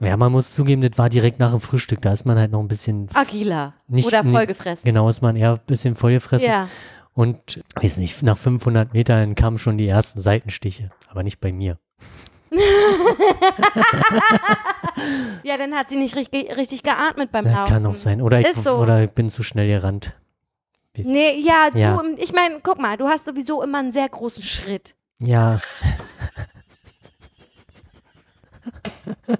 ja, 0.00 0.16
man 0.16 0.32
muss 0.32 0.52
zugeben, 0.52 0.80
das 0.82 0.96
war 0.98 1.08
direkt 1.08 1.38
nach 1.38 1.50
dem 1.50 1.60
Frühstück. 1.60 2.00
Da 2.02 2.12
ist 2.12 2.24
man 2.24 2.38
halt 2.38 2.50
noch 2.50 2.60
ein 2.60 2.68
bisschen, 2.68 3.08
Agiler. 3.14 3.74
Nicht- 3.86 4.06
Oder 4.08 4.24
vollgefressen. 4.24 4.84
genau, 4.86 5.08
ist 5.08 5.20
man 5.22 5.36
eher 5.36 5.52
ein 5.52 5.60
bisschen 5.66 5.94
vollgefressen. 5.94 6.48
Ja. 6.48 6.68
Und, 7.14 7.62
weiß 7.74 7.98
nicht, 7.98 8.22
nach 8.22 8.38
500 8.38 8.94
Metern 8.94 9.34
kamen 9.34 9.58
schon 9.58 9.76
die 9.76 9.86
ersten 9.86 10.20
Seitenstiche. 10.20 10.88
Aber 11.08 11.22
nicht 11.22 11.40
bei 11.40 11.52
mir. 11.52 11.78
ja, 15.44 15.56
dann 15.56 15.74
hat 15.74 15.88
sie 15.88 15.96
nicht 15.96 16.16
richtig, 16.16 16.56
richtig 16.56 16.82
geatmet 16.82 17.30
beim 17.32 17.46
Ja, 17.46 17.60
Laufen. 17.60 17.72
kann 17.72 17.86
auch 17.86 17.94
sein. 17.94 18.22
Oder 18.22 18.40
ich, 18.40 18.52
so. 18.54 18.76
oder 18.76 19.02
ich 19.04 19.10
bin 19.10 19.28
zu 19.30 19.42
schnell 19.42 19.68
gerannt. 19.68 20.14
Nee, 20.98 21.40
ja, 21.40 21.70
du, 21.70 21.78
Ja. 21.78 22.02
ich 22.18 22.32
meine, 22.32 22.60
guck 22.62 22.78
mal, 22.78 22.96
du 22.96 23.08
hast 23.08 23.24
sowieso 23.24 23.62
immer 23.62 23.78
einen 23.78 23.92
sehr 23.92 24.08
großen 24.08 24.42
Schritt. 24.42 24.94
Ja. 25.18 25.60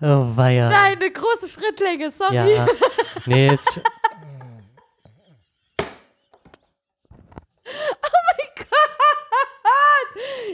oh, 0.00 0.36
weia. 0.36 0.70
Nein, 0.70 0.96
eine 1.00 1.10
große 1.10 1.48
Schrittlänge, 1.48 2.10
sorry. 2.10 2.54
Ja. 2.54 2.66
Nee, 3.26 3.48
ist, 3.52 3.80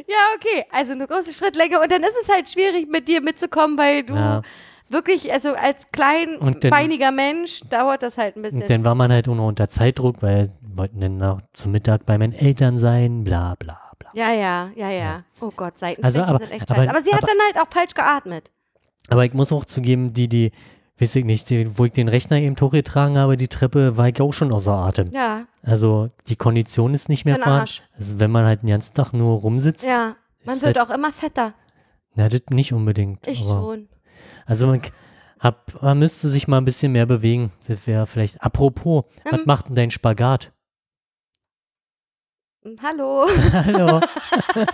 Ja, 0.06 0.16
okay. 0.36 0.64
Also 0.70 0.92
eine 0.92 1.06
große 1.06 1.32
Schrittlänge. 1.32 1.80
Und 1.80 1.90
dann 1.92 2.02
ist 2.02 2.14
es 2.22 2.28
halt 2.28 2.48
schwierig, 2.48 2.88
mit 2.88 3.08
dir 3.08 3.20
mitzukommen, 3.20 3.76
weil 3.76 4.04
du 4.04 4.14
Ja. 4.14 4.42
Wirklich, 4.88 5.32
also 5.32 5.54
als 5.54 5.84
Und 5.84 5.92
dann- 5.92 6.60
kleinbeiniger 6.60 7.10
Mensch 7.12 7.60
dauert 7.68 8.02
das 8.02 8.16
halt 8.18 8.36
ein 8.36 8.42
bisschen. 8.42 8.62
Und 8.62 8.70
dann 8.70 8.84
war 8.84 8.94
man 8.94 9.12
halt 9.12 9.28
auch 9.28 9.34
noch 9.34 9.48
unter 9.48 9.68
Zeitdruck, 9.68 10.22
weil 10.22 10.52
wir 10.60 10.76
wollten 10.78 11.00
dann 11.00 11.16
noch 11.18 11.40
zum 11.52 11.72
Mittag 11.72 12.04
bei 12.06 12.18
meinen 12.18 12.32
Eltern 12.32 12.78
sein, 12.78 13.24
bla 13.24 13.54
bla 13.58 13.78
bla. 13.98 14.10
ja, 14.14 14.32
ja, 14.32 14.70
ja, 14.76 14.90
ja. 14.90 15.24
Oh 15.40 15.50
Gott, 15.54 15.78
Seitenstechen 15.78 16.04
Also, 16.04 16.22
aber- 16.22 16.38
sind 16.46 16.52
echt 16.52 16.70
aber- 16.70 16.80
scheiße. 16.80 16.90
Aber 16.90 17.02
sie 17.02 17.12
hat 17.12 17.22
aber- 17.22 17.32
dann 17.32 17.46
halt 17.56 17.66
auch 17.68 17.72
falsch 17.72 17.94
geatmet. 17.94 18.50
Aber 19.10 19.24
ich 19.24 19.32
muss 19.34 19.52
auch 19.52 19.64
zugeben, 19.64 20.12
die, 20.12 20.28
die, 20.28 20.52
weiß 21.00 21.16
ich 21.16 21.24
nicht, 21.24 21.48
die, 21.50 21.78
wo 21.78 21.84
ich 21.86 21.92
den 21.92 22.08
Rechner 22.08 22.36
eben 22.38 22.56
hochgetragen 22.60 23.16
habe, 23.18 23.36
die 23.36 23.48
Treppe, 23.48 23.96
war 23.96 24.08
ich 24.08 24.20
auch 24.20 24.32
schon 24.32 24.52
außer 24.52 24.72
Atem. 24.72 25.10
Ja, 25.12 25.46
Also 25.62 26.10
die 26.28 26.36
Kondition 26.36 26.92
ist 26.94 27.08
nicht 27.08 27.24
mehr 27.24 27.36
vorhanden. 27.36 27.60
Arsch. 27.60 27.82
Also 27.96 28.18
wenn 28.20 28.30
man 28.30 28.44
halt 28.44 28.62
den 28.62 28.68
ganzen 28.70 28.94
Tag 28.94 29.12
nur 29.12 29.38
rumsitzt, 29.38 29.86
ja. 29.86 30.16
Man 30.44 30.56
wird 30.62 30.76
halt- 30.76 30.80
auch 30.80 30.94
immer 30.94 31.12
fetter. 31.12 31.52
na, 32.14 32.28
das 32.28 32.40
nicht 32.50 32.72
unbedingt. 32.72 33.26
Ich 33.26 33.40
schon. 33.40 33.88
Also 34.48 34.66
man, 34.66 34.80
hab, 35.40 35.82
man 35.82 35.98
müsste 35.98 36.28
sich 36.28 36.48
mal 36.48 36.56
ein 36.58 36.64
bisschen 36.64 36.90
mehr 36.92 37.04
bewegen. 37.06 37.52
Das 37.68 37.86
wäre 37.86 38.06
vielleicht, 38.06 38.42
apropos, 38.42 39.04
was 39.24 39.40
Ähm. 39.40 39.42
macht 39.46 39.68
denn 39.68 39.74
dein 39.74 39.90
Spagat? 39.90 40.52
Hallo. 42.82 43.26
Hallo. 43.52 44.00
Hast 44.50 44.64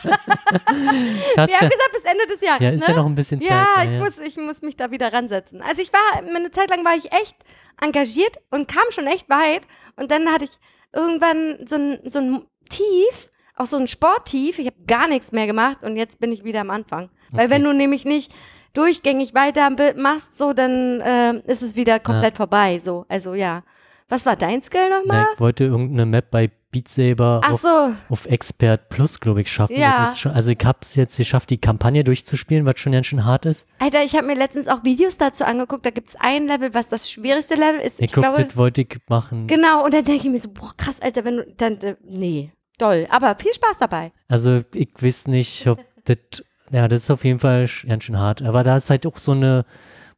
Wir 0.56 1.36
haben 1.36 1.50
ja, 1.50 1.58
gesagt, 1.68 1.92
bis 1.92 2.04
Ende 2.04 2.26
des 2.28 2.40
Jahres. 2.40 2.62
ja, 2.62 2.70
ist 2.70 2.88
ne? 2.88 2.94
ja 2.94 3.00
noch 3.00 3.06
ein 3.06 3.14
bisschen 3.14 3.40
Zeit. 3.40 3.50
Ja, 3.50 3.84
ich 3.84 3.98
muss, 3.98 4.18
ich 4.18 4.36
muss 4.36 4.62
mich 4.62 4.76
da 4.76 4.90
wieder 4.90 5.12
ransetzen. 5.12 5.60
Also 5.60 5.82
ich 5.82 5.92
war, 5.92 6.22
eine 6.22 6.50
Zeit 6.50 6.70
lang 6.70 6.84
war 6.84 6.94
ich 6.96 7.12
echt 7.12 7.36
engagiert 7.80 8.38
und 8.50 8.68
kam 8.68 8.84
schon 8.90 9.06
echt 9.06 9.28
weit. 9.28 9.62
Und 9.96 10.10
dann 10.10 10.28
hatte 10.28 10.44
ich 10.44 10.50
irgendwann 10.92 11.58
so 11.66 11.76
ein, 11.76 11.98
so 12.04 12.18
ein 12.20 12.44
Tief, 12.70 13.30
auch 13.56 13.66
so 13.66 13.76
ein 13.76 13.86
Sporttief. 13.86 14.58
Ich 14.58 14.66
habe 14.66 14.84
gar 14.86 15.06
nichts 15.08 15.30
mehr 15.32 15.46
gemacht 15.46 15.82
und 15.82 15.96
jetzt 15.96 16.18
bin 16.20 16.32
ich 16.32 16.42
wieder 16.44 16.60
am 16.62 16.70
Anfang. 16.70 17.10
Weil 17.30 17.44
Okay. 17.46 17.50
wenn 17.54 17.64
du 17.64 17.72
nämlich 17.74 18.04
nicht 18.04 18.32
durchgängig 18.74 19.34
weiter 19.34 19.70
machst, 19.96 20.36
so, 20.36 20.52
dann 20.52 21.00
äh, 21.00 21.40
ist 21.50 21.62
es 21.62 21.76
wieder 21.76 21.98
komplett 22.00 22.36
vorbei. 22.36 22.78
So, 22.80 23.06
also 23.08 23.34
ja. 23.34 23.62
Was 24.08 24.26
war 24.26 24.36
dein 24.36 24.60
Skill 24.60 24.90
nochmal? 24.90 25.26
Ich 25.32 25.40
wollte 25.40 25.64
irgendeine 25.64 26.04
Map 26.04 26.30
bei 26.30 26.50
Beat 26.70 26.88
Saber 26.88 27.40
auf, 27.48 27.60
so, 27.60 27.94
auf 28.10 28.26
Expert 28.26 28.90
Plus, 28.90 29.18
glaube 29.18 29.40
ich, 29.40 29.50
schaffen. 29.50 29.76
Ja. 29.76 30.12
Schon, 30.14 30.32
also 30.32 30.50
ich 30.50 30.58
habe 30.62 30.78
es 30.82 30.94
jetzt 30.94 31.16
geschafft, 31.16 31.48
die 31.50 31.58
Kampagne 31.58 32.04
durchzuspielen, 32.04 32.66
was 32.66 32.80
schon 32.80 32.92
ganz 32.92 33.06
schön 33.06 33.24
hart 33.24 33.46
ist. 33.46 33.66
Alter, 33.78 34.04
ich 34.04 34.14
habe 34.14 34.26
mir 34.26 34.34
letztens 34.34 34.68
auch 34.68 34.84
Videos 34.84 35.16
dazu 35.16 35.44
angeguckt. 35.44 35.86
Da 35.86 35.90
gibt 35.90 36.08
es 36.10 36.16
ein 36.16 36.46
Level, 36.48 36.74
was 36.74 36.90
das 36.90 37.10
schwierigste 37.10 37.54
Level 37.54 37.80
ist. 37.80 38.00
Ich, 38.00 38.06
Ich, 38.06 38.12
glaube, 38.12 38.44
das 38.44 38.56
wollte 38.56 38.82
ich 38.82 38.98
machen. 39.08 39.46
Genau, 39.46 39.84
und 39.84 39.94
dann 39.94 40.04
denke 40.04 40.26
ich 40.26 40.30
mir 40.30 40.38
so, 40.38 40.50
boah, 40.50 40.74
krass, 40.76 41.00
Alter, 41.00 41.24
wenn 41.24 41.36
du 41.36 41.46
dann, 41.56 41.80
äh, 41.80 41.96
nee, 42.04 42.52
toll, 42.76 43.06
aber 43.08 43.36
viel 43.36 43.54
Spaß 43.54 43.78
dabei. 43.78 44.12
Also 44.28 44.60
ich 44.74 44.90
weiß 45.00 45.28
nicht, 45.28 45.66
ob 45.66 45.78
das, 46.04 46.44
ja, 46.70 46.88
das 46.88 47.04
ist 47.04 47.10
auf 47.10 47.24
jeden 47.24 47.38
Fall 47.38 47.68
ganz 47.86 48.04
schön 48.04 48.18
hart. 48.18 48.42
Aber 48.42 48.62
da 48.64 48.76
ist 48.76 48.90
halt 48.90 49.06
auch 49.06 49.18
so 49.18 49.32
eine 49.32 49.64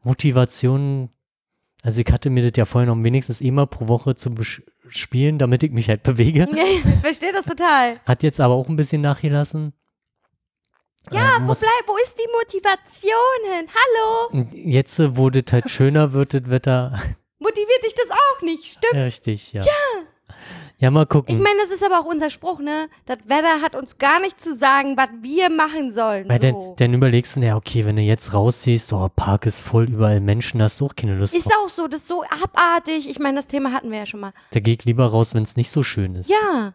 Motivation. 0.02 1.10
Also 1.82 2.00
ich 2.00 2.10
hatte 2.12 2.30
mir 2.30 2.42
das 2.42 2.52
ja 2.56 2.64
vorhin 2.64 2.88
noch 2.88 3.02
wenigstens 3.04 3.40
immer 3.40 3.66
pro 3.66 3.88
Woche 3.88 4.14
zu 4.16 4.34
spielen, 4.88 5.38
damit 5.38 5.62
ich 5.62 5.72
mich 5.72 5.88
halt 5.88 6.02
bewege. 6.02 6.46
ich 6.50 7.00
verstehe 7.00 7.32
das 7.32 7.44
total. 7.44 8.00
Hat 8.06 8.22
jetzt 8.22 8.40
aber 8.40 8.54
auch 8.54 8.68
ein 8.68 8.76
bisschen 8.76 9.02
nachgelassen. 9.02 9.72
Ja, 11.10 11.36
Äh, 11.36 11.40
wo, 11.40 11.44
muss, 11.46 11.60
bleib, 11.60 11.72
wo 11.86 11.96
ist 11.98 12.16
die 12.18 12.28
Motivation 12.32 13.54
hin? 13.54 13.66
Hallo? 13.68 14.46
jetzt, 14.52 14.98
äh, 14.98 15.16
wo 15.16 15.30
das 15.30 15.44
halt 15.52 15.70
schöner 15.70 16.12
wird, 16.12 16.34
das 16.34 16.50
Wetter. 16.50 17.00
Motiviert 17.38 17.84
dich 17.84 17.94
das 17.94 18.10
auch 18.10 18.42
nicht, 18.42 18.66
stimmt? 18.66 18.94
Ja, 18.94 19.04
richtig, 19.04 19.52
ja. 19.52 19.62
Ja. 19.62 19.72
Ja, 20.78 20.90
mal 20.90 21.06
gucken. 21.06 21.34
Ich 21.34 21.42
meine, 21.42 21.58
das 21.62 21.70
ist 21.70 21.82
aber 21.82 22.00
auch 22.00 22.04
unser 22.04 22.28
Spruch, 22.28 22.60
ne? 22.60 22.88
Das 23.06 23.18
Wetter 23.24 23.62
hat 23.62 23.74
uns 23.74 23.96
gar 23.96 24.20
nicht 24.20 24.40
zu 24.40 24.54
sagen, 24.54 24.96
was 24.96 25.08
wir 25.22 25.48
machen 25.48 25.90
sollen. 25.90 26.28
Weil 26.28 26.40
so. 26.40 26.46
dann, 26.46 26.76
dann 26.76 26.94
überlegst 26.94 27.36
du, 27.36 27.40
ja, 27.40 27.56
okay, 27.56 27.86
wenn 27.86 27.96
du 27.96 28.02
jetzt 28.02 28.34
rausziehst, 28.34 28.92
oh, 28.92 29.08
Park 29.16 29.46
ist 29.46 29.60
voll, 29.60 29.88
überall 29.90 30.20
Menschen, 30.20 30.60
hast 30.62 30.80
du 30.80 30.86
auch 30.86 30.94
keine 30.94 31.14
Lust 31.16 31.34
ist 31.34 31.46
drauf. 31.46 31.54
auch 31.64 31.68
so, 31.70 31.88
das 31.88 32.00
ist 32.00 32.08
so 32.08 32.22
abartig. 32.24 33.08
Ich 33.08 33.18
meine, 33.18 33.36
das 33.36 33.46
Thema 33.46 33.72
hatten 33.72 33.90
wir 33.90 33.98
ja 33.98 34.06
schon 34.06 34.20
mal. 34.20 34.32
Da 34.50 34.60
geh 34.60 34.72
ich 34.74 34.84
lieber 34.84 35.06
raus, 35.06 35.34
wenn 35.34 35.44
es 35.44 35.56
nicht 35.56 35.70
so 35.70 35.82
schön 35.82 36.14
ist. 36.14 36.28
Ja. 36.28 36.74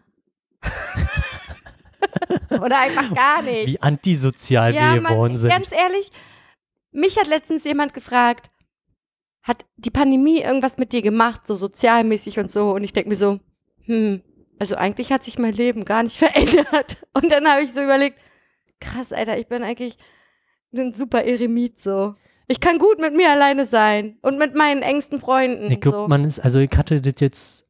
Oder 2.50 2.80
einfach 2.80 3.14
gar 3.14 3.42
nicht. 3.42 3.66
Wie 3.68 3.80
antisozial 3.82 4.72
wir 4.72 4.80
Ja, 4.80 4.96
geworden 4.96 5.32
man, 5.32 5.36
sind. 5.36 5.50
ganz 5.50 5.70
ehrlich, 5.72 6.10
mich 6.90 7.18
hat 7.18 7.26
letztens 7.28 7.64
jemand 7.64 7.94
gefragt, 7.94 8.50
hat 9.42 9.64
die 9.76 9.90
Pandemie 9.90 10.40
irgendwas 10.40 10.78
mit 10.78 10.92
dir 10.92 11.02
gemacht, 11.02 11.46
so 11.46 11.56
sozialmäßig 11.56 12.38
und 12.38 12.50
so? 12.50 12.72
Und 12.72 12.84
ich 12.84 12.92
denke 12.92 13.08
mir 13.08 13.16
so, 13.16 13.40
hm, 13.86 14.22
also 14.58 14.76
eigentlich 14.76 15.12
hat 15.12 15.22
sich 15.22 15.38
mein 15.38 15.54
Leben 15.54 15.84
gar 15.84 16.02
nicht 16.02 16.18
verändert. 16.18 16.98
Und 17.14 17.30
dann 17.32 17.46
habe 17.48 17.62
ich 17.62 17.72
so 17.72 17.82
überlegt, 17.82 18.18
krass, 18.80 19.12
Alter, 19.12 19.38
ich 19.38 19.48
bin 19.48 19.62
eigentlich 19.62 19.96
ein 20.74 20.94
super 20.94 21.24
Eremit 21.24 21.78
so. 21.78 22.14
Ich 22.48 22.60
kann 22.60 22.78
gut 22.78 22.98
mit 22.98 23.14
mir 23.14 23.30
alleine 23.30 23.66
sein 23.66 24.18
und 24.22 24.38
mit 24.38 24.54
meinen 24.54 24.82
engsten 24.82 25.20
Freunden. 25.20 25.70
Ich 25.70 25.80
glaube, 25.80 25.98
so. 25.98 26.08
man 26.08 26.24
ist, 26.24 26.38
also 26.38 26.58
ich 26.58 26.70
hatte 26.76 27.00
das 27.00 27.14
jetzt 27.20 27.66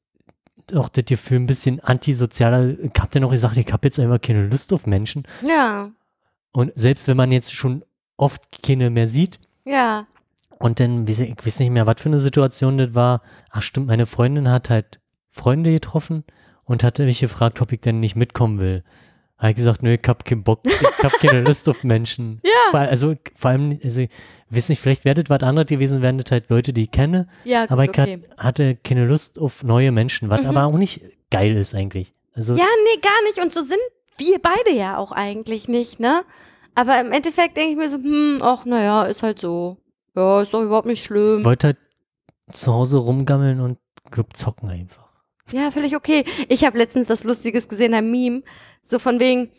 auch 0.74 0.88
das 0.88 1.04
Gefühl 1.04 1.40
ein 1.40 1.46
bisschen 1.46 1.80
antisozialer. 1.80 2.70
Ich 2.80 2.92
hab 2.98 3.10
dann 3.10 3.24
auch 3.24 3.30
gesagt, 3.30 3.56
ich 3.56 3.72
habe 3.72 3.86
jetzt 3.86 4.00
einfach 4.00 4.20
keine 4.20 4.46
Lust 4.46 4.72
auf 4.72 4.86
Menschen. 4.86 5.24
Ja, 5.46 5.90
Und 6.52 6.72
selbst 6.74 7.08
wenn 7.08 7.16
man 7.16 7.30
jetzt 7.30 7.52
schon 7.52 7.84
oft 8.16 8.62
keine 8.62 8.90
mehr 8.90 9.08
sieht 9.08 9.38
ja. 9.64 10.06
und 10.58 10.80
dann, 10.80 11.06
ich 11.06 11.18
weiß 11.18 11.60
nicht 11.60 11.70
mehr, 11.70 11.86
was 11.86 12.00
für 12.00 12.08
eine 12.08 12.20
Situation 12.20 12.78
das 12.78 12.94
war. 12.94 13.22
Ach 13.50 13.62
stimmt, 13.62 13.88
meine 13.88 14.06
Freundin 14.06 14.48
hat 14.48 14.70
halt 14.70 15.00
Freunde 15.32 15.72
getroffen 15.72 16.24
und 16.64 16.84
hatte 16.84 17.04
mich 17.04 17.20
gefragt, 17.20 17.60
ob 17.60 17.72
ich 17.72 17.80
denn 17.80 17.98
nicht 17.98 18.14
mitkommen 18.14 18.60
will. 18.60 18.84
Habe 19.38 19.50
ich 19.50 19.56
gesagt, 19.56 19.82
nö, 19.82 19.94
ich 20.00 20.06
hab 20.08 20.24
keinen 20.24 20.44
Bock, 20.44 20.60
ich 20.64 21.02
hab 21.04 21.12
keine 21.14 21.40
Lust 21.44 21.68
auf 21.68 21.82
Menschen. 21.82 22.40
Ja. 22.44 22.78
Also 22.78 23.16
vor 23.34 23.50
allem, 23.50 23.80
also 23.82 24.02
ich 24.02 24.10
weiß 24.50 24.68
nicht, 24.68 24.80
vielleicht 24.80 25.04
das 25.04 25.24
was 25.28 25.42
anderes 25.42 25.66
gewesen, 25.66 26.00
wären 26.00 26.18
das 26.18 26.30
halt 26.30 26.48
Leute, 26.48 26.72
die 26.72 26.84
ich 26.84 26.90
kenne, 26.92 27.26
Ja, 27.42 27.62
gut, 27.62 27.72
aber 27.72 27.84
ich 27.84 27.88
okay. 27.90 28.18
Mhm. 28.18 28.24
hat, 28.36 28.44
hatte 28.44 28.76
keine 28.76 29.06
Lust 29.06 29.40
auf 29.40 29.64
neue 29.64 29.90
Menschen, 29.90 30.30
was 30.30 30.44
aber 30.44 30.66
auch 30.66 30.78
nicht 30.78 31.00
geil 31.30 31.56
ist 31.56 31.74
eigentlich. 31.74 32.12
Also 32.34 32.54
Ja, 32.54 32.64
nee, 32.84 33.00
gar 33.00 33.22
nicht. 33.26 33.38
Und 33.42 33.52
so 33.52 33.62
sind 33.62 33.80
wir 34.18 34.38
beide 34.40 34.76
ja 34.76 34.96
auch 34.98 35.10
eigentlich 35.10 35.66
nicht, 35.66 35.98
ne? 35.98 36.22
Aber 36.74 37.00
im 37.00 37.10
Endeffekt 37.10 37.56
denke 37.56 37.70
ich 37.72 37.76
mir 37.76 37.90
so, 37.90 37.96
hm, 37.96 38.38
ach, 38.42 38.64
naja, 38.64 39.04
ist 39.04 39.22
halt 39.22 39.38
so. 39.38 39.78
Ja, 40.14 40.40
ist 40.42 40.54
doch 40.54 40.62
überhaupt 40.62 40.86
nicht 40.86 41.04
schlimm. 41.04 41.44
wollte 41.44 41.68
halt 41.68 41.78
zu 42.52 42.72
Hause 42.72 42.98
rumgammeln 42.98 43.60
und 43.60 43.78
glaub, 44.10 44.36
zocken 44.36 44.68
einfach. 44.70 45.01
Ja, 45.50 45.70
völlig 45.70 45.96
okay. 45.96 46.24
Ich 46.48 46.64
habe 46.64 46.78
letztens 46.78 47.08
was 47.08 47.24
Lustiges 47.24 47.68
gesehen, 47.68 47.94
ein 47.94 48.10
Meme, 48.10 48.42
so 48.82 48.98
von 48.98 49.20
wegen, 49.20 49.50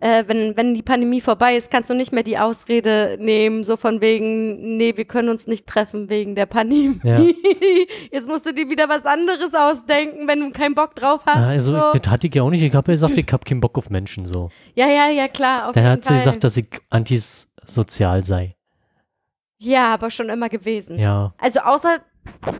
äh, 0.00 0.24
wenn, 0.26 0.56
wenn 0.56 0.74
die 0.74 0.82
Pandemie 0.82 1.20
vorbei 1.20 1.56
ist, 1.56 1.70
kannst 1.70 1.88
du 1.88 1.94
nicht 1.94 2.12
mehr 2.12 2.22
die 2.22 2.38
Ausrede 2.38 3.16
nehmen, 3.18 3.64
so 3.64 3.76
von 3.76 4.00
wegen, 4.00 4.76
nee, 4.76 4.96
wir 4.96 5.04
können 5.04 5.28
uns 5.28 5.46
nicht 5.46 5.66
treffen 5.66 6.10
wegen 6.10 6.34
der 6.34 6.46
Pandemie. 6.46 7.00
Ja. 7.02 7.20
Jetzt 8.12 8.28
musst 8.28 8.46
du 8.46 8.52
dir 8.52 8.68
wieder 8.68 8.88
was 8.88 9.06
anderes 9.06 9.54
ausdenken, 9.54 10.28
wenn 10.28 10.40
du 10.40 10.50
keinen 10.50 10.74
Bock 10.74 10.94
drauf 10.94 11.22
hast. 11.26 11.40
Ja, 11.40 11.48
also 11.48 11.72
so. 11.72 11.98
das 11.98 12.10
hatte 12.10 12.26
ich 12.26 12.34
ja 12.34 12.42
auch 12.42 12.50
nicht. 12.50 12.62
Ich 12.62 12.74
habe 12.74 12.92
ja 12.92 12.94
gesagt, 12.94 13.16
ich 13.16 13.32
habe 13.32 13.44
keinen 13.44 13.60
Bock 13.60 13.76
auf 13.78 13.90
Menschen 13.90 14.26
so. 14.26 14.50
ja, 14.74 14.86
ja, 14.86 15.08
ja, 15.08 15.28
klar. 15.28 15.72
Dann 15.72 15.84
hat 15.84 16.04
sie 16.04 16.08
Fall. 16.08 16.18
gesagt, 16.18 16.44
dass 16.44 16.56
ich 16.56 16.68
antisozial 16.90 18.22
sei. 18.22 18.52
Ja, 19.58 19.94
aber 19.94 20.10
schon 20.10 20.28
immer 20.28 20.48
gewesen. 20.48 20.98
Ja. 20.98 21.32
Also 21.38 21.60
außer, 21.60 22.00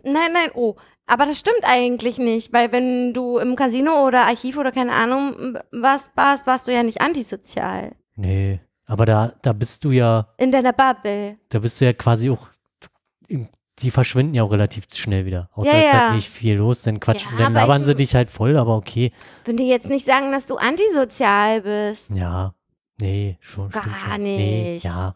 nein, 0.03 0.33
nein, 0.33 0.49
oh. 0.55 0.75
Aber 1.07 1.25
das 1.25 1.39
stimmt 1.39 1.61
eigentlich 1.63 2.17
nicht, 2.17 2.51
weil 2.53 2.71
wenn 2.73 3.13
du 3.13 3.37
im 3.37 3.55
Casino 3.55 4.05
oder 4.05 4.27
Archiv 4.27 4.57
oder 4.57 4.71
keine 4.73 4.91
Ahnung 4.91 5.57
was 5.71 6.11
warst, 6.15 6.45
warst 6.45 6.67
du 6.67 6.73
ja 6.73 6.83
nicht 6.83 6.99
antisozial. 7.01 7.93
Nee. 8.15 8.59
Aber 8.85 9.05
da, 9.05 9.33
da 9.41 9.53
bist 9.53 9.83
du 9.83 9.91
ja, 9.91 10.27
In 10.37 10.51
deiner 10.51 10.73
Bubble. 10.73 11.37
da 11.49 11.59
bist 11.59 11.79
du 11.81 11.85
ja 11.85 11.93
quasi 11.93 12.29
auch, 12.29 12.47
die 13.79 13.91
verschwinden 13.91 14.33
ja 14.33 14.43
auch 14.43 14.51
relativ 14.51 14.85
schnell 14.93 15.25
wieder. 15.25 15.49
Außer 15.53 15.71
Ja, 15.71 15.77
es 15.77 15.85
ist 15.85 15.93
ja. 15.93 15.99
halt 16.01 16.15
nicht 16.15 16.29
viel 16.29 16.55
los, 16.55 16.83
dann 16.83 16.99
quatschen, 16.99 17.31
Ja, 17.33 17.37
dann 17.37 17.47
aber 17.55 17.67
labern 17.67 17.83
sie 17.83 17.95
dich 17.95 18.15
halt 18.15 18.29
voll, 18.31 18.57
aber 18.57 18.75
okay. 18.75 19.11
Würde 19.45 19.63
jetzt 19.63 19.87
nicht 19.89 20.05
sagen, 20.05 20.31
dass 20.31 20.45
du 20.45 20.55
antisozial 20.55 21.61
bist. 21.61 22.11
Ja. 22.13 22.53
Nee, 22.99 23.37
schon, 23.39 23.69
stimmt 23.69 23.85
Gar 23.85 23.97
schon. 23.97 24.21
Nee, 24.21 24.73
nicht. 24.73 24.83
ja. 24.85 25.15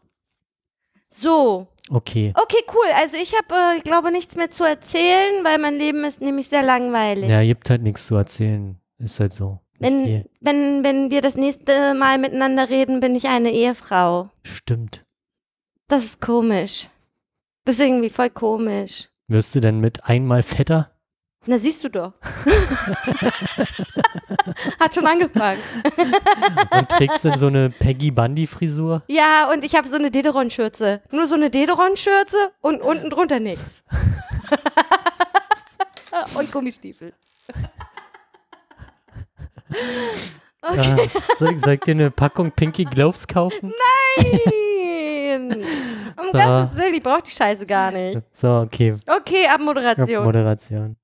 So. 1.08 1.68
Okay. 1.94 2.32
Okay, 2.36 2.64
cool. 2.74 2.90
Also 2.96 3.18
ich 3.18 3.34
habe, 3.36 3.54
äh, 3.54 3.78
ich 3.78 3.84
glaube, 3.84 4.12
nichts 4.12 4.38
mehr 4.38 4.50
zu 4.50 4.64
erzählen, 4.64 5.44
weil 5.44 5.58
mein 5.58 5.76
Leben 5.76 6.06
ist 6.06 6.22
nämlich 6.22 6.48
sehr 6.48 6.64
langweilig. 6.64 7.30
Ja, 7.30 7.44
gibt 7.44 7.70
halt 7.70 7.82
nichts 7.82 8.06
zu 8.06 8.16
erzählen. 8.16 8.80
Ist 8.98 9.20
halt 9.20 9.34
so. 9.34 9.60
Wenn, 9.80 10.26
wenn, 10.40 10.84
wenn 10.84 11.12
wir 11.12 11.22
das 11.22 11.36
nächste 11.36 11.94
Mal 11.96 12.18
miteinander 12.20 12.70
reden, 12.70 13.00
bin 13.00 13.16
ich 13.16 13.28
eine 13.28 13.52
Ehefrau. 13.52 14.30
Stimmt. 14.44 15.04
Das 15.88 16.06
ist 16.06 16.22
komisch. 16.22 16.88
Das 17.66 17.76
ist 17.76 17.82
irgendwie 17.82 18.12
voll 18.12 18.30
komisch. 18.30 19.10
Wirst 19.28 19.56
du 19.56 19.60
denn 19.60 19.80
mit 19.80 20.06
einmal 20.06 20.44
fetter? 20.44 20.92
Na, 21.48 21.58
siehst 21.58 21.84
du 21.84 21.90
doch. 21.90 22.14
Hat 24.80 24.94
schon 24.94 25.08
angefangen. 25.08 25.60
Und 26.70 26.90
trägst 26.90 27.26
denn 27.26 27.36
so 27.36 27.48
eine 27.48 27.72
Peggy 27.72 28.12
Bundy 28.12 28.46
Frisur? 28.46 29.02
Ja, 29.08 29.50
und 29.52 29.64
ich 29.64 29.74
habe 29.76 29.88
so 29.88 29.96
eine 29.96 30.12
Dederon-Schürze. 30.12 31.02
Nur 31.10 31.28
so 31.28 31.34
eine 31.34 31.50
Dederon-Schürze 31.50 32.52
und 32.62 32.82
unten 32.82 33.10
drunter 33.10 33.40
nix. 33.40 33.84
und 36.36 36.52
Gummistiefel. 36.52 37.14
Ah, 40.64 40.76
soll, 40.76 41.56
ich, 41.56 41.62
soll 41.62 41.74
ich 41.74 41.80
dir 41.80 41.92
eine 41.92 42.12
Packung 42.12 42.52
Pinky 42.52 42.84
Gloves 42.84 43.28
kaufen? 43.28 43.74
Nein! 44.18 45.54
Um 46.18 46.26
So. 46.28 46.32
Gottes 46.34 46.76
Willen, 46.78 46.94
ich 46.94 47.02
brauche 47.02 47.24
die 47.24 47.32
Scheiße 47.32 47.66
gar 47.66 47.92
nicht. 47.92 48.22
So, 48.32 48.60
okay. 48.60 48.98
Okay, 49.08 49.48
Abmoderation. 49.48 50.24
Moderation. 50.24 50.98